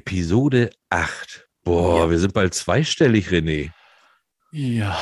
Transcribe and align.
Episode 0.00 0.70
8. 0.90 1.48
Boah, 1.64 2.00
Ja. 2.04 2.10
wir 2.10 2.18
sind 2.18 2.34
bald 2.34 2.52
zweistellig, 2.52 3.28
René. 3.28 3.70
Ja. 4.52 4.94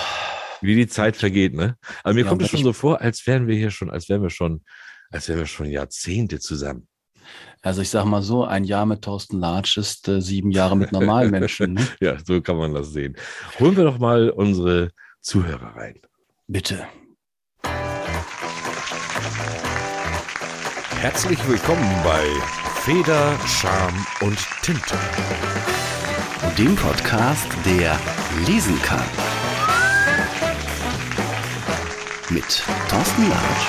Wie 0.60 0.76
die 0.76 0.86
Zeit 0.86 1.16
vergeht, 1.16 1.52
ne? 1.52 1.76
Aber 2.04 2.14
mir 2.14 2.22
Ja, 2.22 2.28
kommt 2.28 2.42
es 2.42 2.50
schon 2.50 2.62
so 2.62 2.72
vor, 2.72 3.00
als 3.00 3.26
wären 3.26 3.48
wir 3.48 3.56
hier 3.56 3.72
schon, 3.72 3.90
als 3.90 4.08
wären 4.08 4.22
wir 4.22 4.30
schon, 4.30 4.62
als 5.10 5.28
wären 5.28 5.40
wir 5.40 5.46
schon 5.46 5.66
Jahrzehnte 5.66 6.38
zusammen. 6.38 6.86
Also 7.60 7.82
ich 7.82 7.90
sag 7.90 8.04
mal 8.04 8.22
so, 8.22 8.44
ein 8.44 8.62
Jahr 8.62 8.86
mit 8.86 9.02
Thorsten 9.02 9.40
Latsch 9.40 9.78
ist 9.78 10.06
äh, 10.06 10.20
sieben 10.20 10.52
Jahre 10.52 10.76
mit 10.76 10.92
normalen 10.92 11.32
Menschen. 11.32 11.74
Ne? 11.74 11.86
Ja, 12.00 12.16
so 12.24 12.40
kann 12.40 12.56
man 12.56 12.72
das 12.72 12.92
sehen. 12.92 13.16
Holen 13.58 13.76
wir 13.76 13.84
doch 13.84 13.98
mal 13.98 14.30
unsere 14.30 14.90
Zuhörer 15.20 15.74
rein. 15.74 16.00
Bitte. 16.46 16.86
Herzlich 21.00 21.38
willkommen 21.48 21.90
bei 22.04 22.24
Feder, 22.84 23.38
Charme 23.46 24.06
und 24.20 24.36
Tinte. 24.60 24.98
Dem 26.58 26.76
Podcast, 26.76 27.46
der 27.64 27.98
lesen 28.46 28.78
kann. 28.82 29.02
Mit 32.28 32.62
Thorsten 32.90 33.30
Latsch. 33.30 33.66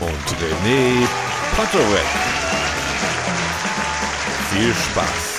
Und 0.00 0.36
René 0.42 1.06
Potterweg. 1.54 2.08
Viel 4.50 4.74
Spaß. 4.74 5.37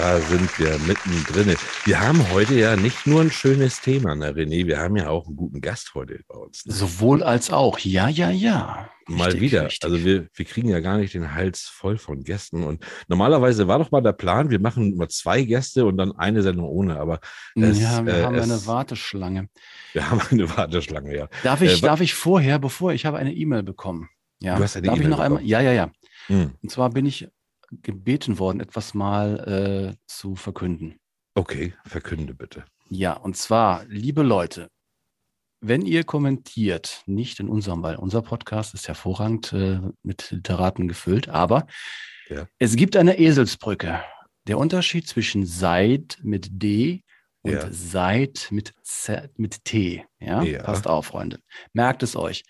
Da 0.00 0.20
sind 0.20 0.56
wir 0.60 0.78
mittendrin. 0.86 1.56
Wir 1.84 2.00
haben 2.00 2.30
heute 2.30 2.54
ja 2.54 2.76
nicht 2.76 3.04
nur 3.08 3.20
ein 3.20 3.32
schönes 3.32 3.80
Thema, 3.80 4.14
ne, 4.14 4.30
René, 4.32 4.64
wir 4.64 4.78
haben 4.78 4.96
ja 4.96 5.08
auch 5.08 5.26
einen 5.26 5.34
guten 5.34 5.60
Gast 5.60 5.92
heute 5.96 6.20
bei 6.28 6.36
uns. 6.38 6.64
Ne? 6.66 6.72
Sowohl 6.72 7.24
als 7.24 7.50
auch. 7.50 7.80
Ja, 7.80 8.08
ja, 8.08 8.30
ja. 8.30 8.88
Mal 9.08 9.24
Richtig, 9.24 9.40
wieder. 9.40 9.64
richtig. 9.66 9.84
Also 9.84 10.04
wir, 10.04 10.28
wir 10.32 10.44
kriegen 10.44 10.68
ja 10.68 10.78
gar 10.78 10.98
nicht 10.98 11.14
den 11.14 11.34
Hals 11.34 11.62
voll 11.62 11.98
von 11.98 12.22
Gästen. 12.22 12.62
Und 12.62 12.84
normalerweise 13.08 13.66
war 13.66 13.80
doch 13.80 13.90
mal 13.90 14.00
der 14.00 14.12
Plan, 14.12 14.50
wir 14.50 14.60
machen 14.60 14.94
nur 14.96 15.08
zwei 15.08 15.42
Gäste 15.42 15.84
und 15.84 15.96
dann 15.96 16.12
eine 16.12 16.42
Sendung 16.42 16.68
ohne. 16.68 17.00
Aber 17.00 17.18
es, 17.56 17.80
ja, 17.80 18.06
wir 18.06 18.14
äh, 18.18 18.22
haben 18.22 18.36
es- 18.36 18.44
eine 18.48 18.66
Warteschlange. 18.66 19.48
wir 19.94 20.08
haben 20.10 20.20
eine 20.30 20.56
Warteschlange, 20.56 21.16
ja. 21.16 21.28
Darf 21.42 21.60
ich, 21.60 21.78
Äh, 21.82 21.86
darf 21.86 22.00
ich 22.00 22.14
vorher, 22.14 22.60
bevor 22.60 22.92
ich 22.92 23.04
habe 23.04 23.18
eine 23.18 23.34
E-Mail 23.34 23.64
bekommen? 23.64 24.08
Ja. 24.40 24.54
Du 24.56 24.62
hast 24.62 24.76
eine 24.76 24.86
darf 24.86 24.94
ich 24.94 25.00
E-Mail 25.00 25.10
noch 25.10 25.18
einmal? 25.18 25.38
bekommen? 25.40 25.48
Ja, 25.50 25.60
ja, 25.60 25.72
ja. 25.72 25.90
Hm. 26.28 26.52
Und 26.62 26.70
zwar 26.70 26.90
bin 26.90 27.04
ich 27.04 27.26
gebeten 27.70 28.38
worden, 28.38 28.60
etwas 28.60 28.94
mal 28.94 29.92
äh, 29.92 29.96
zu 30.06 30.34
verkünden. 30.36 30.98
Okay, 31.34 31.74
verkünde 31.84 32.34
bitte. 32.34 32.64
Ja, 32.88 33.12
und 33.14 33.36
zwar, 33.36 33.84
liebe 33.86 34.22
Leute, 34.22 34.68
wenn 35.60 35.82
ihr 35.84 36.04
kommentiert, 36.04 37.02
nicht 37.06 37.40
in 37.40 37.48
unserem, 37.48 37.82
weil 37.82 37.96
unser 37.96 38.22
Podcast 38.22 38.74
ist 38.74 38.88
hervorragend 38.88 39.52
äh, 39.52 39.80
mit 40.02 40.30
Literaten 40.30 40.88
gefüllt, 40.88 41.28
aber 41.28 41.66
Ja. 42.28 42.46
es 42.58 42.76
gibt 42.76 42.96
eine 42.96 43.18
Eselsbrücke. 43.18 44.02
Der 44.46 44.56
Unterschied 44.58 45.06
zwischen 45.06 45.44
Seid 45.46 46.18
mit 46.22 46.48
D 46.62 47.02
und 47.42 47.52
Ja. 47.52 47.70
Seid 47.70 48.48
mit, 48.50 48.72
Z, 48.82 49.36
mit 49.38 49.64
T. 49.64 50.06
Ja? 50.20 50.42
Ja. 50.42 50.62
passt 50.62 50.86
auf, 50.86 51.06
Freunde. 51.06 51.40
Merkt 51.72 52.02
es 52.02 52.16
euch. 52.16 52.44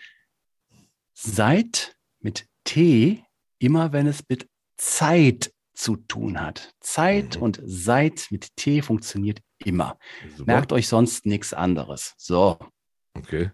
Seid 1.14 1.97
mit 2.20 2.47
T 2.64 3.25
immer, 3.58 3.92
wenn 3.92 4.06
es 4.06 4.22
mit 4.28 4.48
Zeit 4.78 5.52
zu 5.74 5.96
tun 5.96 6.40
hat. 6.40 6.72
Zeit 6.80 7.36
Mhm. 7.36 7.42
und 7.42 7.60
Seid 7.64 8.26
mit 8.30 8.56
T 8.56 8.80
funktioniert 8.82 9.40
immer. 9.64 9.98
Super. 10.36 10.52
Merkt 10.52 10.72
euch 10.72 10.88
sonst 10.88 11.26
nichts 11.26 11.52
anderes. 11.52 12.14
So, 12.16 12.58
Okay. 13.16 13.50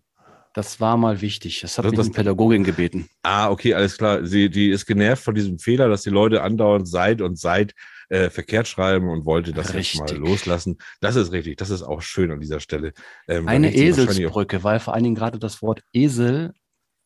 das 0.54 0.80
war 0.80 0.96
mal 0.96 1.20
wichtig. 1.20 1.60
Das 1.60 1.76
hat 1.76 1.84
Das- 1.86 1.92
mich 1.92 2.00
eine 2.00 2.10
Pädagogin 2.10 2.64
gebeten. 2.64 3.08
Ah, 3.22 3.50
okay, 3.50 3.74
alles 3.74 3.98
klar. 3.98 4.24
Sie, 4.24 4.48
die 4.48 4.70
ist 4.70 4.86
genervt 4.86 5.22
von 5.24 5.34
diesem 5.34 5.58
Fehler, 5.58 5.88
dass 5.88 6.02
die 6.02 6.10
Leute 6.10 6.42
andauernd 6.42 6.88
seit 6.88 7.20
und 7.20 7.38
seit 7.38 7.74
äh, 8.10 8.28
verkehrt 8.28 8.68
schreiben 8.68 9.08
und 9.08 9.24
wollte 9.24 9.52
das 9.54 9.72
jetzt 9.72 9.96
mal 9.96 10.02
Richtig. 10.04 10.18
loslassen. 10.18 10.76
Das 11.00 11.16
ist 11.16 11.32
richtig. 11.32 11.56
Das 11.56 11.70
ist 11.70 11.82
auch 11.82 12.02
schön 12.02 12.30
an 12.30 12.38
dieser 12.38 12.60
Stelle. 12.60 12.92
Ähm, 13.26 13.48
Eine 13.48 13.74
Eselsbrücke, 13.74 14.62
weil 14.62 14.78
vor 14.78 14.92
allen 14.92 15.04
Dingen 15.04 15.16
gerade 15.16 15.38
das 15.38 15.62
Wort 15.62 15.82
Esel 15.94 16.52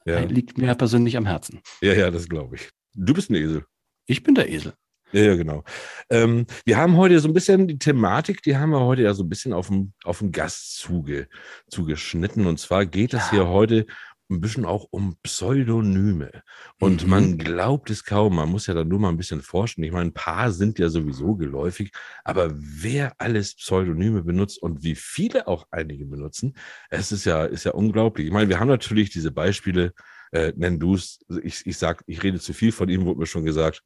Ja, 0.05 0.19
liegt 0.21 0.59
mir 0.59 0.75
persönlich 0.75 1.17
am 1.17 1.25
Herzen. 1.25 1.61
ja, 1.83 1.93
ja, 1.95 2.11
das 2.11 2.29
glaube 2.29 2.57
ich. 2.57 2.69
Du 2.95 3.15
bist 3.15 3.31
ein 3.31 3.37
Esel. 3.37 3.65
Ich 4.09 4.23
bin 4.23 4.35
der 4.35 4.49
Esel. 4.51 4.73
Ja, 5.13 5.23
ja, 5.23 5.37
genau. 5.37 5.65
Ähm, 6.11 6.47
wir 6.65 6.77
haben 6.77 6.97
heute 6.97 7.19
so 7.21 7.29
ein 7.29 7.35
bisschen 7.35 7.69
die 7.69 7.79
Thematik, 7.79 8.43
die 8.43 8.57
haben 8.57 8.71
wir 8.71 8.81
heute 8.81 9.03
ja 9.03 9.15
so 9.15 9.23
ein 9.23 9.29
bisschen 9.29 9.53
auf 9.53 9.69
den, 9.69 9.95
auf 10.05 10.19
den 10.19 10.33
Gast 10.33 10.77
zuge, 10.77 11.29
zugeschnitten. 11.69 12.47
Und 12.47 12.59
zwar 12.59 12.85
geht 12.87 13.15
es 13.15 13.31
hier 13.31 13.49
heute 13.49 13.87
ein 14.31 14.41
bisschen 14.43 14.67
auch 14.67 14.87
um 14.91 15.17
Pseudonyme. 15.23 16.43
Und 16.79 17.05
Mhm. 17.05 17.11
man 17.11 17.39
glaubt 17.39 17.89
es 17.91 18.05
kaum, 18.05 18.37
man 18.37 18.51
muss 18.51 18.67
ja 18.67 18.75
dann 18.75 18.89
nur 18.89 18.99
mal 18.99 19.09
ein 19.11 19.17
bisschen 19.19 19.43
forschen. 19.43 19.83
Ich 19.85 19.93
meine, 19.93 20.11
ein 20.11 20.15
paar 20.15 20.53
sind 20.53 20.79
ja 20.79 20.91
sowieso 20.91 21.37
geläufig, 21.37 21.93
aber 22.25 22.51
wer 22.55 23.15
alles 23.19 23.57
Pseudonyme 23.57 24.23
benutzt 24.23 24.63
und 24.63 24.83
wie 24.83 24.95
viele 24.95 25.49
auch 25.49 25.67
einige 25.71 26.07
benutzen, 26.07 26.55
es 26.91 27.13
ist 27.13 27.25
ja, 27.25 27.45
ist 27.47 27.65
ja 27.65 27.73
unglaublich. 27.73 28.27
Ich 28.27 28.33
meine, 28.33 28.51
wir 28.51 28.61
haben 28.61 28.69
natürlich 28.69 29.11
diese 29.11 29.31
Beispiele, 29.33 29.95
äh, 30.33 30.53
nenn 30.57 30.79
du 30.79 30.95
es, 30.95 31.21
ich, 31.43 31.65
ich 31.67 31.79
sag, 31.79 32.05
ich 32.07 32.23
rede 32.23 32.39
zu 32.41 32.53
viel 32.53 32.73
von 32.73 32.91
ihm, 32.91 33.07
wurde 33.07 33.21
mir 33.21 33.27
schon 33.27 33.47
gesagt. 33.47 33.83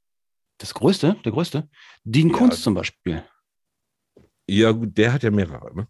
Das 0.62 0.74
Größte, 0.74 1.16
der 1.24 1.32
Größte. 1.32 1.68
Dean 2.04 2.28
Ja. 2.28 2.36
Kunz 2.36 2.62
zum 2.62 2.74
Beispiel. 2.74 3.24
Ja, 4.46 4.70
gut, 4.70 4.96
der 4.96 5.12
hat 5.12 5.24
ja 5.24 5.32
mehrere. 5.32 5.74
Ne? 5.74 5.88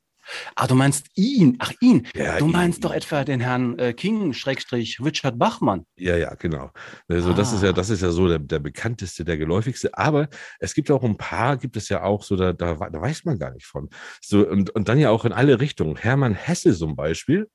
Ah, 0.55 0.67
du 0.67 0.75
meinst 0.75 1.07
ihn. 1.15 1.57
Ach, 1.59 1.73
ihn. 1.81 2.07
Ja, 2.15 2.39
du 2.39 2.47
ihn, 2.47 2.53
meinst 2.53 2.79
ihn. 2.79 2.83
doch 2.83 2.93
etwa 2.95 3.25
den 3.25 3.41
Herrn 3.41 3.79
äh, 3.79 3.93
King, 3.93 4.33
Schrägstrich, 4.33 4.99
Richard 5.05 5.39
Bachmann. 5.39 5.85
Ja, 5.97 6.17
ja, 6.17 6.35
genau. 6.35 6.71
Also 7.09 7.33
das 7.33 7.53
ist 7.53 7.63
ja, 7.63 7.71
Ah. 7.71 7.73
das 7.73 7.91
ist 7.91 8.03
ja 8.03 8.11
so 8.11 8.29
der, 8.29 8.39
der 8.39 8.59
bekannteste, 8.59 9.25
der 9.25 9.37
geläufigste. 9.37 9.97
Aber 9.97 10.29
es 10.61 10.75
gibt 10.75 10.91
auch 10.91 11.03
ein 11.03 11.17
paar, 11.17 11.57
gibt 11.57 11.77
es 11.77 11.89
ja 11.89 12.03
auch 12.03 12.23
so, 12.23 12.37
da, 12.37 12.53
da, 12.53 12.75
da 12.75 13.01
weiß 13.01 13.25
man 13.25 13.39
gar 13.39 13.53
nicht 13.53 13.67
von. 13.67 13.89
So, 14.21 14.47
und, 14.49 14.71
und 14.71 14.89
dann 14.89 14.99
ja 14.99 15.11
auch 15.11 15.25
in 15.25 15.33
alle 15.33 15.61
Richtungen. 15.61 15.97
Hermann 15.97 16.35
Hesse 16.35 16.75
zum 16.75 16.97
Beispiel, 16.97 17.49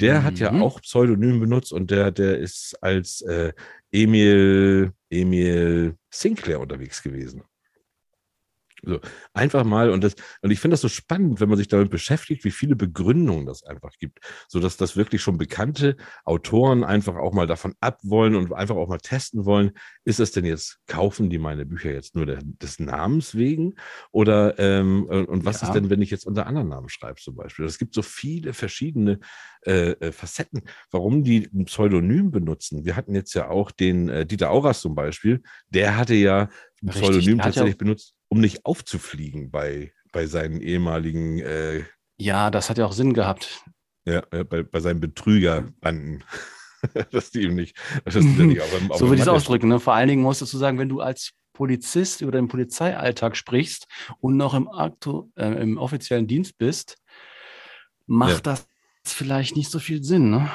der 0.00 0.22
hat 0.22 0.38
ja 0.38 0.52
Mhm. 0.52 0.62
auch 0.62 0.80
Pseudonym 0.80 1.40
benutzt 1.40 1.72
und 1.72 1.90
der, 1.90 2.10
der 2.12 2.38
ist 2.38 2.76
als 2.82 3.20
äh, 3.22 3.52
Emil, 3.90 4.92
Emil 5.10 5.96
Sinclair 6.10 6.60
unterwegs 6.60 7.02
gewesen. 7.02 7.42
So, 8.84 8.98
einfach 9.32 9.64
mal, 9.64 9.90
und 9.90 10.02
das, 10.02 10.16
und 10.40 10.50
ich 10.50 10.58
finde 10.58 10.74
das 10.74 10.80
so 10.80 10.88
spannend, 10.88 11.40
wenn 11.40 11.48
man 11.48 11.56
sich 11.56 11.68
damit 11.68 11.90
beschäftigt, 11.90 12.44
wie 12.44 12.50
viele 12.50 12.74
Begründungen 12.74 13.46
das 13.46 13.62
einfach 13.62 13.92
gibt, 13.98 14.18
so 14.48 14.58
dass 14.58 14.76
das 14.76 14.96
wirklich 14.96 15.22
schon 15.22 15.38
bekannte 15.38 15.96
Autoren 16.24 16.82
einfach 16.82 17.14
auch 17.16 17.32
mal 17.32 17.46
davon 17.46 17.74
ab 17.80 18.00
wollen 18.02 18.34
und 18.34 18.52
einfach 18.52 18.74
auch 18.74 18.88
mal 18.88 18.98
testen 18.98 19.44
wollen, 19.44 19.70
ist 20.04 20.18
es 20.18 20.32
denn 20.32 20.44
jetzt, 20.44 20.80
kaufen 20.88 21.30
die 21.30 21.38
meine 21.38 21.64
Bücher 21.64 21.92
jetzt 21.92 22.16
nur 22.16 22.26
der, 22.26 22.40
des 22.42 22.80
Namens 22.80 23.36
wegen? 23.36 23.74
Oder 24.10 24.58
ähm, 24.58 25.04
und 25.06 25.44
was 25.44 25.62
Ja. 25.62 25.68
ist 25.68 25.74
denn, 25.74 25.88
wenn 25.90 26.02
ich 26.02 26.10
jetzt 26.10 26.26
unter 26.26 26.46
anderen 26.46 26.68
Namen 26.68 26.88
schreibe, 26.88 27.20
zum 27.20 27.36
Beispiel? 27.36 27.64
Es 27.64 27.78
gibt 27.78 27.94
so 27.94 28.02
viele 28.02 28.52
verschiedene 28.52 29.20
äh, 29.64 29.90
äh, 29.92 30.12
Facetten, 30.12 30.62
warum 30.90 31.22
die 31.22 31.48
ein 31.54 31.66
Pseudonym 31.66 32.30
benutzen. 32.30 32.84
Wir 32.84 32.96
hatten 32.96 33.14
jetzt 33.14 33.34
ja 33.34 33.48
auch 33.48 33.70
den 33.70 34.08
äh, 34.08 34.26
Dieter 34.26 34.50
Auras 34.50 34.80
zum 34.80 34.94
Beispiel, 34.94 35.42
der 35.68 35.96
hatte 35.96 36.14
ja 36.14 36.48
ein 36.82 36.90
Pseudonym 36.90 37.42
tatsächlich 37.42 37.78
benutzt, 37.78 38.14
um 38.32 38.40
nicht 38.40 38.64
aufzufliegen 38.64 39.50
bei, 39.50 39.92
bei 40.10 40.24
seinen 40.24 40.62
ehemaligen 40.62 41.38
äh, 41.40 41.84
Ja, 42.16 42.50
das 42.50 42.70
hat 42.70 42.78
ja 42.78 42.86
auch 42.86 42.94
Sinn 42.94 43.12
gehabt. 43.12 43.62
ja, 44.06 44.22
bei, 44.30 44.62
bei 44.62 44.80
seinen 44.80 45.00
Betrügerbanden. 45.00 46.24
dass 47.12 47.30
die 47.30 47.42
ihm 47.42 47.54
nicht, 47.54 47.76
dass 48.06 48.14
die 48.14 48.24
nicht 48.24 48.60
auf 48.62 48.90
auf 48.90 48.98
so 48.98 49.06
würde 49.06 49.16
ich 49.16 49.20
es 49.20 49.28
ausdrücken. 49.28 49.68
Ne? 49.68 49.78
Vor 49.78 49.92
allen 49.92 50.08
Dingen 50.08 50.22
musst 50.22 50.40
du 50.40 50.46
sagen, 50.46 50.78
wenn 50.78 50.88
du 50.88 51.00
als 51.00 51.32
Polizist 51.52 52.22
über 52.22 52.32
den 52.32 52.48
Polizeialltag 52.48 53.36
sprichst 53.36 53.86
und 54.18 54.38
noch 54.38 54.54
im, 54.54 54.66
aktu 54.68 55.30
äh, 55.36 55.62
im 55.62 55.76
offiziellen 55.76 56.26
Dienst 56.26 56.56
bist, 56.56 56.96
macht 58.06 58.46
das 58.46 58.66
vielleicht 59.04 59.56
nicht 59.56 59.70
so 59.70 59.78
viel 59.78 60.02
Sinn. 60.02 60.30
Ne? 60.30 60.50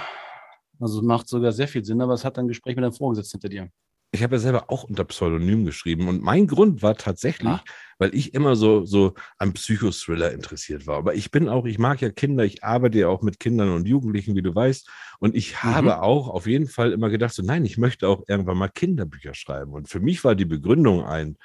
Also 0.80 1.04
macht 1.04 1.30
sogar 1.30 1.52
sehr 1.52 1.68
viel 1.68 1.86
Sinn, 1.86 2.02
aber 2.02 2.14
es 2.14 2.26
hat 2.26 2.40
ein 2.40 2.48
Gespräch 2.48 2.76
mit 2.76 2.84
deinem 2.84 2.94
Vorgesetzten 2.94 3.40
hinter 3.40 3.50
dir. 3.50 3.70
Ich 4.18 4.24
habe 4.24 4.36
ja 4.36 4.40
selber 4.40 4.70
auch 4.70 4.84
unter 4.84 5.04
Pseudonym 5.06 5.64
geschrieben 5.66 6.08
und 6.08 6.22
mein 6.22 6.48
Grund 6.48 6.82
war 6.82 6.96
tatsächlich, 6.98 7.50
Ah. 7.50 7.64
weil 8.00 8.14
ich 8.16 8.34
immer 8.34 8.56
so, 8.56 8.84
so 8.86 9.14
am 9.38 9.54
Psychothriller 9.54 10.32
interessiert 10.32 10.88
war. 10.88 10.98
Aber 10.98 11.14
ich 11.16 11.32
bin 11.32 11.48
auch, 11.50 11.66
ich 11.66 11.78
mag 11.80 12.02
ja 12.02 12.10
Kinder, 12.10 12.44
ich 12.44 12.64
arbeite 12.64 12.98
ja 13.00 13.08
auch 13.08 13.22
mit 13.22 13.40
Kindern 13.40 13.70
und 13.72 13.88
Jugendlichen, 13.88 14.36
wie 14.36 14.42
du 14.42 14.54
weißt. 14.56 14.90
Und 15.20 15.36
ich 15.36 15.54
Mhm. 15.64 15.68
habe 15.76 16.02
auch 16.02 16.30
auf 16.30 16.48
jeden 16.48 16.68
Fall 16.68 16.92
immer 16.92 17.10
gedacht, 17.10 17.34
so 17.34 17.44
nein, 17.44 17.66
ich 17.66 17.78
möchte 17.78 18.08
auch 18.08 18.24
irgendwann 18.28 18.58
mal 18.58 18.70
Kinderbücher 18.70 19.34
schreiben. 19.34 19.74
Und 19.74 19.90
für 19.90 20.00
mich 20.00 20.24
war 20.24 20.36
die 20.36 20.46
Begründung 20.46 21.04
ein, 21.06 21.38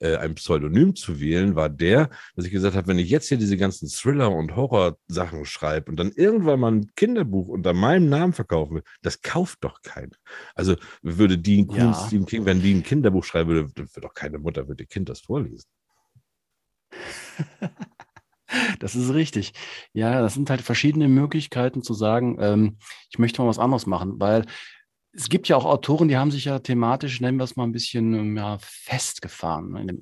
äh, 0.00 0.16
ein 0.16 0.34
Pseudonym 0.34 0.96
zu 0.96 1.20
wählen, 1.20 1.54
war 1.54 1.68
der, 1.68 2.10
dass 2.34 2.44
ich 2.46 2.50
gesagt 2.50 2.74
habe, 2.76 2.88
wenn 2.88 2.98
ich 2.98 3.10
jetzt 3.10 3.28
hier 3.28 3.38
diese 3.38 3.56
ganzen 3.56 3.88
Thriller- 3.88 4.32
und 4.32 4.56
Horror-Sachen 4.56 5.44
schreibe 5.44 5.90
und 5.90 5.96
dann 5.96 6.10
irgendwann 6.12 6.60
mal 6.60 6.72
ein 6.72 6.90
Kinderbuch 6.96 7.48
unter 7.48 7.72
meinem 7.72 8.08
Namen 8.08 8.32
verkaufen 8.32 8.76
will, 8.76 8.82
das 9.02 9.22
kauft 9.22 9.58
doch 9.62 9.82
keiner. 9.82 10.16
Also 10.54 10.76
würde 11.02 11.38
Dean 11.38 11.66
Koontz, 11.66 11.98
Ja. 12.00 12.06
Stephen 12.06 12.26
King, 12.26 12.44
wenn 12.44 12.62
die 12.62 12.74
ein 12.74 12.82
Kinderbuch 12.82 13.24
schreiben 13.24 13.50
würde, 13.50 13.74
würde 13.76 14.00
doch 14.00 14.14
keine 14.14 14.38
Mutter, 14.38 14.66
würde 14.68 14.82
ihr 14.84 14.88
Kind 14.88 15.08
das 15.08 15.20
vorlesen. 15.20 15.64
Das 18.80 18.96
ist 18.96 19.14
richtig. 19.14 19.52
Ja, 19.92 20.20
das 20.20 20.34
sind 20.34 20.50
halt 20.50 20.60
verschiedene 20.60 21.06
Möglichkeiten 21.06 21.82
zu 21.82 21.94
sagen, 21.94 22.36
ähm, 22.40 22.78
ich 23.08 23.18
möchte 23.18 23.40
mal 23.40 23.48
was 23.48 23.60
anderes 23.60 23.86
machen, 23.86 24.14
weil 24.18 24.44
es 25.12 25.28
gibt 25.28 25.48
ja 25.48 25.56
auch 25.56 25.64
Autoren, 25.64 26.08
die 26.08 26.16
haben 26.16 26.30
sich 26.30 26.44
ja 26.44 26.58
thematisch, 26.58 27.20
nennen 27.20 27.38
wir 27.38 27.44
es 27.44 27.56
mal 27.56 27.64
ein 27.64 27.72
bisschen 27.72 28.14
ähm, 28.14 28.36
ja, 28.36 28.58
festgefahren. 28.60 29.72
Ne? 29.72 29.98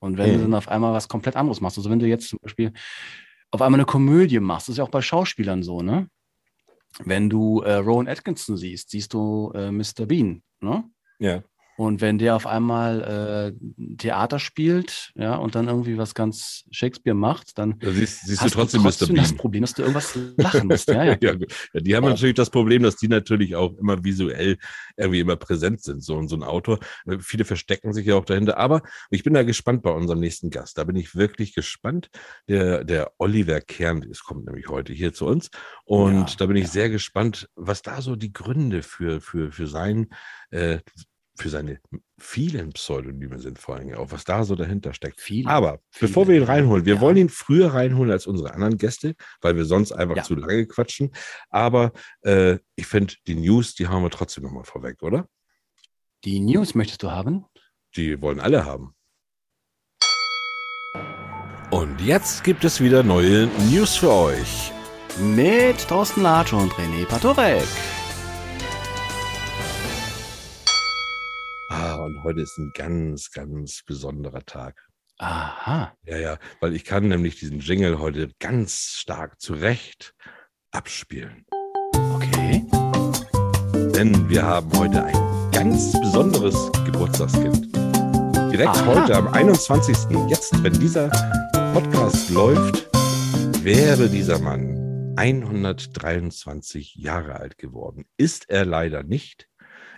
Und 0.00 0.18
wenn 0.18 0.32
mhm. 0.32 0.34
du 0.34 0.42
dann 0.42 0.54
auf 0.54 0.68
einmal 0.68 0.92
was 0.92 1.08
komplett 1.08 1.36
anderes 1.36 1.60
machst, 1.60 1.78
also 1.78 1.90
wenn 1.90 1.98
du 1.98 2.06
jetzt 2.06 2.28
zum 2.28 2.38
Beispiel 2.42 2.72
auf 3.50 3.62
einmal 3.62 3.78
eine 3.78 3.86
Komödie 3.86 4.40
machst, 4.40 4.68
das 4.68 4.74
ist 4.74 4.78
ja 4.78 4.84
auch 4.84 4.90
bei 4.90 5.02
Schauspielern 5.02 5.62
so, 5.62 5.80
ne? 5.80 6.08
Wenn 7.00 7.28
du 7.28 7.60
äh, 7.60 7.74
Rowan 7.74 8.06
Atkinson 8.06 8.56
siehst, 8.56 8.90
siehst 8.90 9.14
du 9.14 9.50
äh, 9.54 9.70
Mr. 9.70 10.06
Bean, 10.06 10.42
ne? 10.60 10.84
Ja. 11.18 11.42
Und 11.76 12.00
wenn 12.00 12.18
der 12.18 12.36
auf 12.36 12.46
einmal 12.46 13.54
äh, 13.58 13.96
Theater 13.96 14.38
spielt, 14.38 15.12
ja, 15.16 15.34
und 15.36 15.54
dann 15.54 15.68
irgendwie 15.68 15.98
was 15.98 16.14
ganz 16.14 16.64
Shakespeare 16.70 17.16
macht, 17.16 17.58
dann 17.58 17.78
ja, 17.82 17.90
siehst, 17.90 18.26
siehst 18.26 18.44
du 18.44 18.48
trotzdem, 18.48 18.82
du 18.82 18.88
trotzdem 18.88 19.16
das 19.16 19.34
Problem, 19.34 19.62
dass 19.62 19.74
du 19.74 19.82
irgendwas 19.82 20.18
lachen 20.36 20.68
musst. 20.68 20.88
Ja, 20.88 21.04
ja. 21.04 21.16
ja, 21.20 21.34
die 21.74 21.96
haben 21.96 22.04
oh. 22.04 22.10
natürlich 22.10 22.36
das 22.36 22.50
Problem, 22.50 22.82
dass 22.82 22.96
die 22.96 23.08
natürlich 23.08 23.56
auch 23.56 23.76
immer 23.78 24.04
visuell 24.04 24.56
irgendwie 24.96 25.20
immer 25.20 25.36
präsent 25.36 25.82
sind, 25.82 26.02
so, 26.04 26.24
so 26.26 26.36
ein 26.36 26.44
Autor. 26.44 26.78
Viele 27.20 27.44
verstecken 27.44 27.92
sich 27.92 28.06
ja 28.06 28.14
auch 28.14 28.24
dahinter. 28.24 28.58
Aber 28.58 28.82
ich 29.10 29.24
bin 29.24 29.34
da 29.34 29.42
gespannt 29.42 29.82
bei 29.82 29.90
unserem 29.90 30.20
nächsten 30.20 30.50
Gast. 30.50 30.78
Da 30.78 30.84
bin 30.84 30.96
ich 30.96 31.14
wirklich 31.14 31.54
gespannt. 31.54 32.08
Der, 32.48 32.84
der 32.84 33.12
Oliver 33.18 33.60
Kern, 33.60 34.02
es 34.10 34.22
kommt 34.22 34.46
nämlich 34.46 34.68
heute 34.68 34.92
hier 34.92 35.12
zu 35.12 35.26
uns. 35.26 35.50
Und 35.84 36.30
ja, 36.30 36.36
da 36.38 36.46
bin 36.46 36.56
ich 36.56 36.68
sehr 36.68 36.88
gespannt, 36.88 37.48
was 37.56 37.82
da 37.82 38.00
so 38.00 38.16
die 38.16 38.32
Gründe 38.32 38.82
für, 38.82 39.20
für, 39.20 39.50
für 39.50 39.66
sein 39.66 40.08
äh, 40.50 40.78
für 41.36 41.48
seine 41.48 41.80
vielen 42.18 42.72
Pseudonyme 42.72 43.38
sind, 43.38 43.58
vor 43.58 43.76
allem 43.76 43.92
auch, 43.94 44.12
was 44.12 44.24
da 44.24 44.44
so 44.44 44.54
dahinter 44.54 44.94
steckt. 44.94 45.20
Viele, 45.20 45.50
Aber 45.50 45.80
viele, 45.90 46.08
bevor 46.08 46.28
wir 46.28 46.36
ihn 46.36 46.44
reinholen, 46.44 46.84
wir 46.84 46.96
ja. 46.96 47.00
wollen 47.00 47.16
ihn 47.16 47.28
früher 47.28 47.74
reinholen 47.74 48.12
als 48.12 48.26
unsere 48.26 48.54
anderen 48.54 48.78
Gäste, 48.78 49.14
weil 49.40 49.56
wir 49.56 49.64
sonst 49.64 49.92
einfach 49.92 50.16
ja. 50.16 50.22
zu 50.22 50.36
lange 50.36 50.66
quatschen. 50.66 51.10
Aber 51.50 51.92
äh, 52.22 52.58
ich 52.76 52.86
finde, 52.86 53.14
die 53.26 53.34
News, 53.34 53.74
die 53.74 53.88
haben 53.88 54.02
wir 54.02 54.10
trotzdem 54.10 54.44
nochmal 54.44 54.64
vorweg, 54.64 55.02
oder? 55.02 55.28
Die 56.24 56.40
News 56.40 56.74
möchtest 56.74 57.02
du 57.02 57.10
haben? 57.10 57.44
Die 57.96 58.20
wollen 58.22 58.40
alle 58.40 58.64
haben. 58.64 58.94
Und 61.70 62.00
jetzt 62.00 62.44
gibt 62.44 62.64
es 62.64 62.80
wieder 62.80 63.02
neue 63.02 63.48
News 63.70 63.96
für 63.96 64.12
euch. 64.12 64.72
Mit 65.18 65.88
Thorsten 65.88 66.22
Latsch 66.22 66.52
und 66.52 66.72
René 66.72 67.04
Patorek. 67.04 67.66
Und 71.74 72.22
heute 72.22 72.40
ist 72.40 72.56
ein 72.58 72.70
ganz, 72.76 73.30
ganz 73.32 73.82
besonderer 73.84 74.44
Tag. 74.44 74.86
Aha. 75.18 75.92
Ja, 76.04 76.16
ja, 76.18 76.38
weil 76.60 76.74
ich 76.74 76.84
kann 76.84 77.08
nämlich 77.08 77.38
diesen 77.38 77.60
Jingle 77.60 77.98
heute 77.98 78.30
ganz 78.38 78.96
stark 78.98 79.40
zurecht 79.40 80.14
abspielen. 80.70 81.44
Okay. 82.14 82.64
Denn 83.94 84.28
wir 84.28 84.42
haben 84.44 84.70
heute 84.78 85.04
ein 85.04 85.50
ganz 85.52 85.92
besonderes 86.00 86.70
Geburtstagskind. 86.84 87.74
Direkt 88.52 88.68
Aha. 88.68 88.86
heute 88.86 89.16
am 89.16 89.28
21. 89.28 89.96
Jetzt, 90.28 90.62
wenn 90.62 90.74
dieser 90.74 91.08
Podcast 91.72 92.30
läuft, 92.30 92.88
wäre 93.64 94.08
dieser 94.08 94.38
Mann 94.38 95.14
123 95.16 96.94
Jahre 96.96 97.34
alt 97.36 97.58
geworden. 97.58 98.04
Ist 98.16 98.48
er 98.48 98.64
leider 98.64 99.02
nicht. 99.02 99.48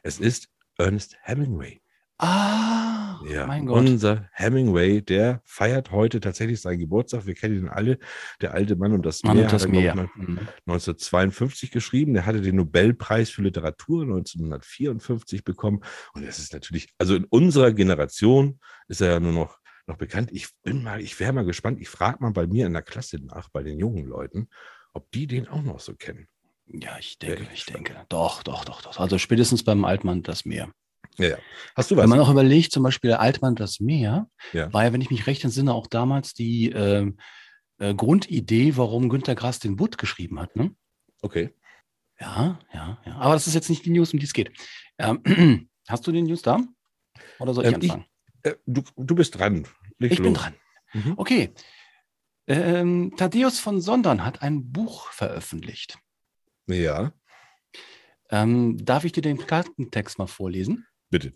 Es 0.03 0.21
ist 0.21 0.49
Ernest 0.79 1.17
Hemingway. 1.23 1.81
Ah, 2.19 3.21
ja, 3.29 3.47
mein 3.47 3.67
Gott. 3.67 3.79
Unser 3.79 4.29
Hemingway, 4.33 5.03
der 5.03 5.43
feiert 5.45 5.91
heute 5.91 6.21
tatsächlich 6.21 6.61
seinen 6.61 6.79
Geburtstag. 6.79 7.27
Wir 7.27 7.35
kennen 7.35 7.57
ihn 7.57 7.69
alle. 7.69 7.99
Der 8.41 8.55
alte 8.55 8.77
Mann 8.77 8.93
und 8.93 9.05
das 9.05 9.23
Mann 9.23 9.37
Meer 9.37 9.47
und 9.47 9.53
das 9.53 9.65
hat 9.65 9.71
Meer. 9.71 9.93
1952 9.93 11.71
mhm. 11.71 11.73
geschrieben. 11.73 12.15
Der 12.15 12.25
hatte 12.25 12.41
den 12.41 12.57
Nobelpreis 12.57 13.31
für 13.31 13.43
Literatur 13.43 14.03
1954 14.03 15.45
bekommen. 15.45 15.83
Und 16.15 16.27
das 16.27 16.39
ist 16.39 16.53
natürlich, 16.53 16.89
also 16.99 17.15
in 17.15 17.25
unserer 17.25 17.73
Generation 17.73 18.61
ist 18.89 19.03
er 19.03 19.13
ja 19.13 19.21
nur 19.21 19.33
noch, 19.33 19.59
noch 19.87 19.97
bekannt. 19.97 20.31
Ich 20.33 20.49
bin 20.63 20.83
mal, 20.83 21.01
ich 21.01 21.19
wäre 21.21 21.33
mal 21.33 21.45
gespannt. 21.45 21.81
Ich 21.81 21.89
frage 21.89 22.19
mal 22.21 22.33
bei 22.33 22.47
mir 22.47 22.67
in 22.67 22.73
der 22.73 22.83
Klasse 22.83 23.19
nach, 23.23 23.51
bei 23.51 23.63
den 23.63 23.79
jungen 23.79 24.07
Leuten, 24.07 24.49
ob 24.95 25.11
die 25.11 25.27
den 25.27 25.49
auch 25.49 25.63
noch 25.63 25.81
so 25.81 25.95
kennen. 25.95 26.29
Ja, 26.69 26.99
ich 26.99 27.19
denke, 27.19 27.47
ich 27.55 27.65
denke. 27.65 27.95
Doch, 28.09 28.43
doch, 28.43 28.65
doch, 28.65 28.83
doch. 28.83 28.99
Also 28.99 29.19
spätestens 29.19 29.63
beim 29.65 29.85
Altmann 29.85 30.23
das 30.23 30.45
Meer. 30.45 30.73
Ja, 31.17 31.29
ja. 31.29 31.39
Hast 31.75 31.91
du 31.91 31.97
was? 31.97 32.03
Wenn 32.03 32.11
man 32.11 32.21
auch 32.21 32.31
überlegt, 32.31 32.73
zum 32.73 32.83
Beispiel 32.83 33.13
Altmann 33.13 33.55
das 33.55 33.81
Meer, 33.81 34.29
ja. 34.53 34.73
war 34.73 34.85
ja, 34.85 34.93
wenn 34.93 35.01
ich 35.01 35.11
mich 35.11 35.27
recht 35.27 35.45
entsinne, 35.45 35.73
auch 35.73 35.87
damals 35.87 36.35
die 36.35 36.71
äh, 36.73 37.11
äh, 37.79 37.95
Grundidee, 37.95 38.77
warum 38.77 39.09
Günter 39.09 39.35
Grass 39.35 39.59
den 39.59 39.77
Butt 39.77 39.99
geschrieben 39.99 40.41
hat. 40.41 40.57
Ne? 40.57 40.75
Okay. 41.23 41.55
Ja, 42.21 42.59
ja, 42.73 42.99
ja. 43.05 43.17
Aber 43.17 43.35
das 43.35 43.47
ist 43.47 43.55
jetzt 43.55 43.71
nicht 43.71 43.85
die 43.85 43.91
News, 43.91 44.13
um 44.13 44.19
die 44.19 44.27
es 44.27 44.33
geht. 44.33 44.53
Ähm, 44.99 45.69
hast 45.89 46.07
du 46.07 46.13
den 46.13 46.25
News 46.25 46.43
da? 46.43 46.61
Oder 47.39 47.55
soll 47.55 47.65
ich 47.65 47.75
ähm, 47.75 47.81
anfangen? 47.81 48.05
Ich, 48.43 48.51
äh, 48.51 48.57
du, 48.67 48.83
du 48.97 49.15
bist 49.15 49.39
dran. 49.39 49.67
Leg 49.99 50.13
ich 50.13 50.19
los. 50.19 50.25
bin 50.25 50.35
dran. 50.35 50.55
Mhm. 50.93 51.15
Okay. 51.17 51.53
Ähm, 52.47 53.13
Thaddeus 53.17 53.59
von 53.59 53.81
Sondern 53.81 54.25
hat 54.25 54.43
ein 54.43 54.71
Buch 54.71 55.11
veröffentlicht. 55.11 55.99
Ja. 56.67 57.13
Ähm, 58.31 58.77
darf 58.85 59.05
ich 59.05 59.13
dir 59.13 59.23
den 59.23 59.39
Kartentext 59.39 60.19
mal 60.19 60.27
vorlesen? 60.27 60.87
Bitte. 61.11 61.33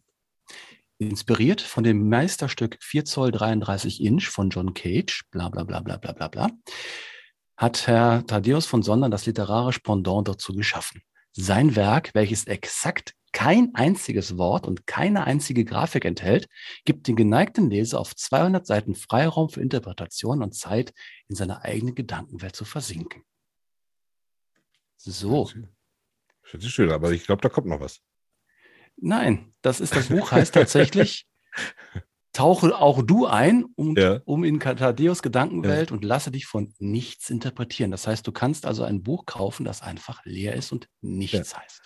Inspiriert 0.99 1.61
von 1.61 1.85
dem 1.85 2.09
Meisterstück 2.09 2.77
4 2.81 3.05
Zoll 3.05 3.31
33 3.31 4.03
Inch 4.03 4.29
von 4.29 4.50
John 4.50 4.75
Cage, 4.75 5.25
bla 5.31 5.49
bla 5.49 5.65
bla 5.65 5.81
bla 5.81 5.97
bla 5.97 6.12
bla 6.12 6.29
bla, 6.29 6.50
hat 7.56 7.87
Herr 7.87 8.27
Thaddeus 8.27 8.67
von 8.67 8.82
Sondern 8.82 9.11
das 9.11 9.27
literarische 9.27 9.81
Pendant 9.81 10.29
dazu 10.29 10.53
geschaffen. 10.53 11.03
Sein 11.33 11.76
Werk, 11.76 12.11
welches 12.15 12.47
exakt 12.47 13.15
kein 13.33 13.75
einziges 13.75 14.37
Wort 14.37 14.67
und 14.67 14.87
keine 14.87 15.25
einzige 15.25 15.65
Grafik 15.65 16.05
enthält, 16.05 16.49
gibt 16.85 17.06
den 17.06 17.17
geneigten 17.17 17.71
Leser 17.71 18.00
auf 18.00 18.17
200 18.17 18.67
Seiten 18.67 18.94
Freiraum 18.94 19.49
für 19.49 19.61
Interpretation 19.61 20.43
und 20.43 20.55
Zeit, 20.55 20.93
in 21.29 21.37
seiner 21.37 21.62
eigenen 21.62 21.94
Gedankenwelt 21.94 22.56
zu 22.56 22.65
versinken. 22.65 23.23
So. 25.02 25.49
Das 26.52 26.62
ist 26.62 26.70
schön, 26.70 26.91
aber 26.91 27.11
ich 27.12 27.25
glaube, 27.25 27.41
da 27.41 27.49
kommt 27.49 27.67
noch 27.67 27.81
was. 27.81 28.00
Nein, 28.97 29.55
das 29.62 29.81
ist 29.81 29.97
das 29.97 30.08
Buch 30.08 30.31
heißt 30.31 30.52
tatsächlich 30.52 31.26
Tauche 32.32 32.76
auch 32.76 33.02
du 33.02 33.26
ein, 33.26 33.64
um, 33.76 33.97
ja. 33.97 34.20
um 34.25 34.44
in 34.44 34.61
Thaddeus 34.61 35.23
Gedankenwelt 35.23 35.91
ja. 35.91 35.97
und 35.97 36.05
lasse 36.05 36.31
dich 36.31 36.47
von 36.47 36.75
nichts 36.79 37.31
interpretieren. 37.31 37.91
Das 37.91 38.06
heißt, 38.06 38.26
du 38.26 38.31
kannst 38.31 38.67
also 38.67 38.85
ein 38.85 39.02
Buch 39.02 39.26
kaufen, 39.26 39.64
das 39.64 39.82
einfach 39.82 40.25
leer 40.25 40.55
ist 40.55 40.70
und 40.70 40.88
nichts 41.00 41.52
ja. 41.52 41.58
heißt. 41.58 41.82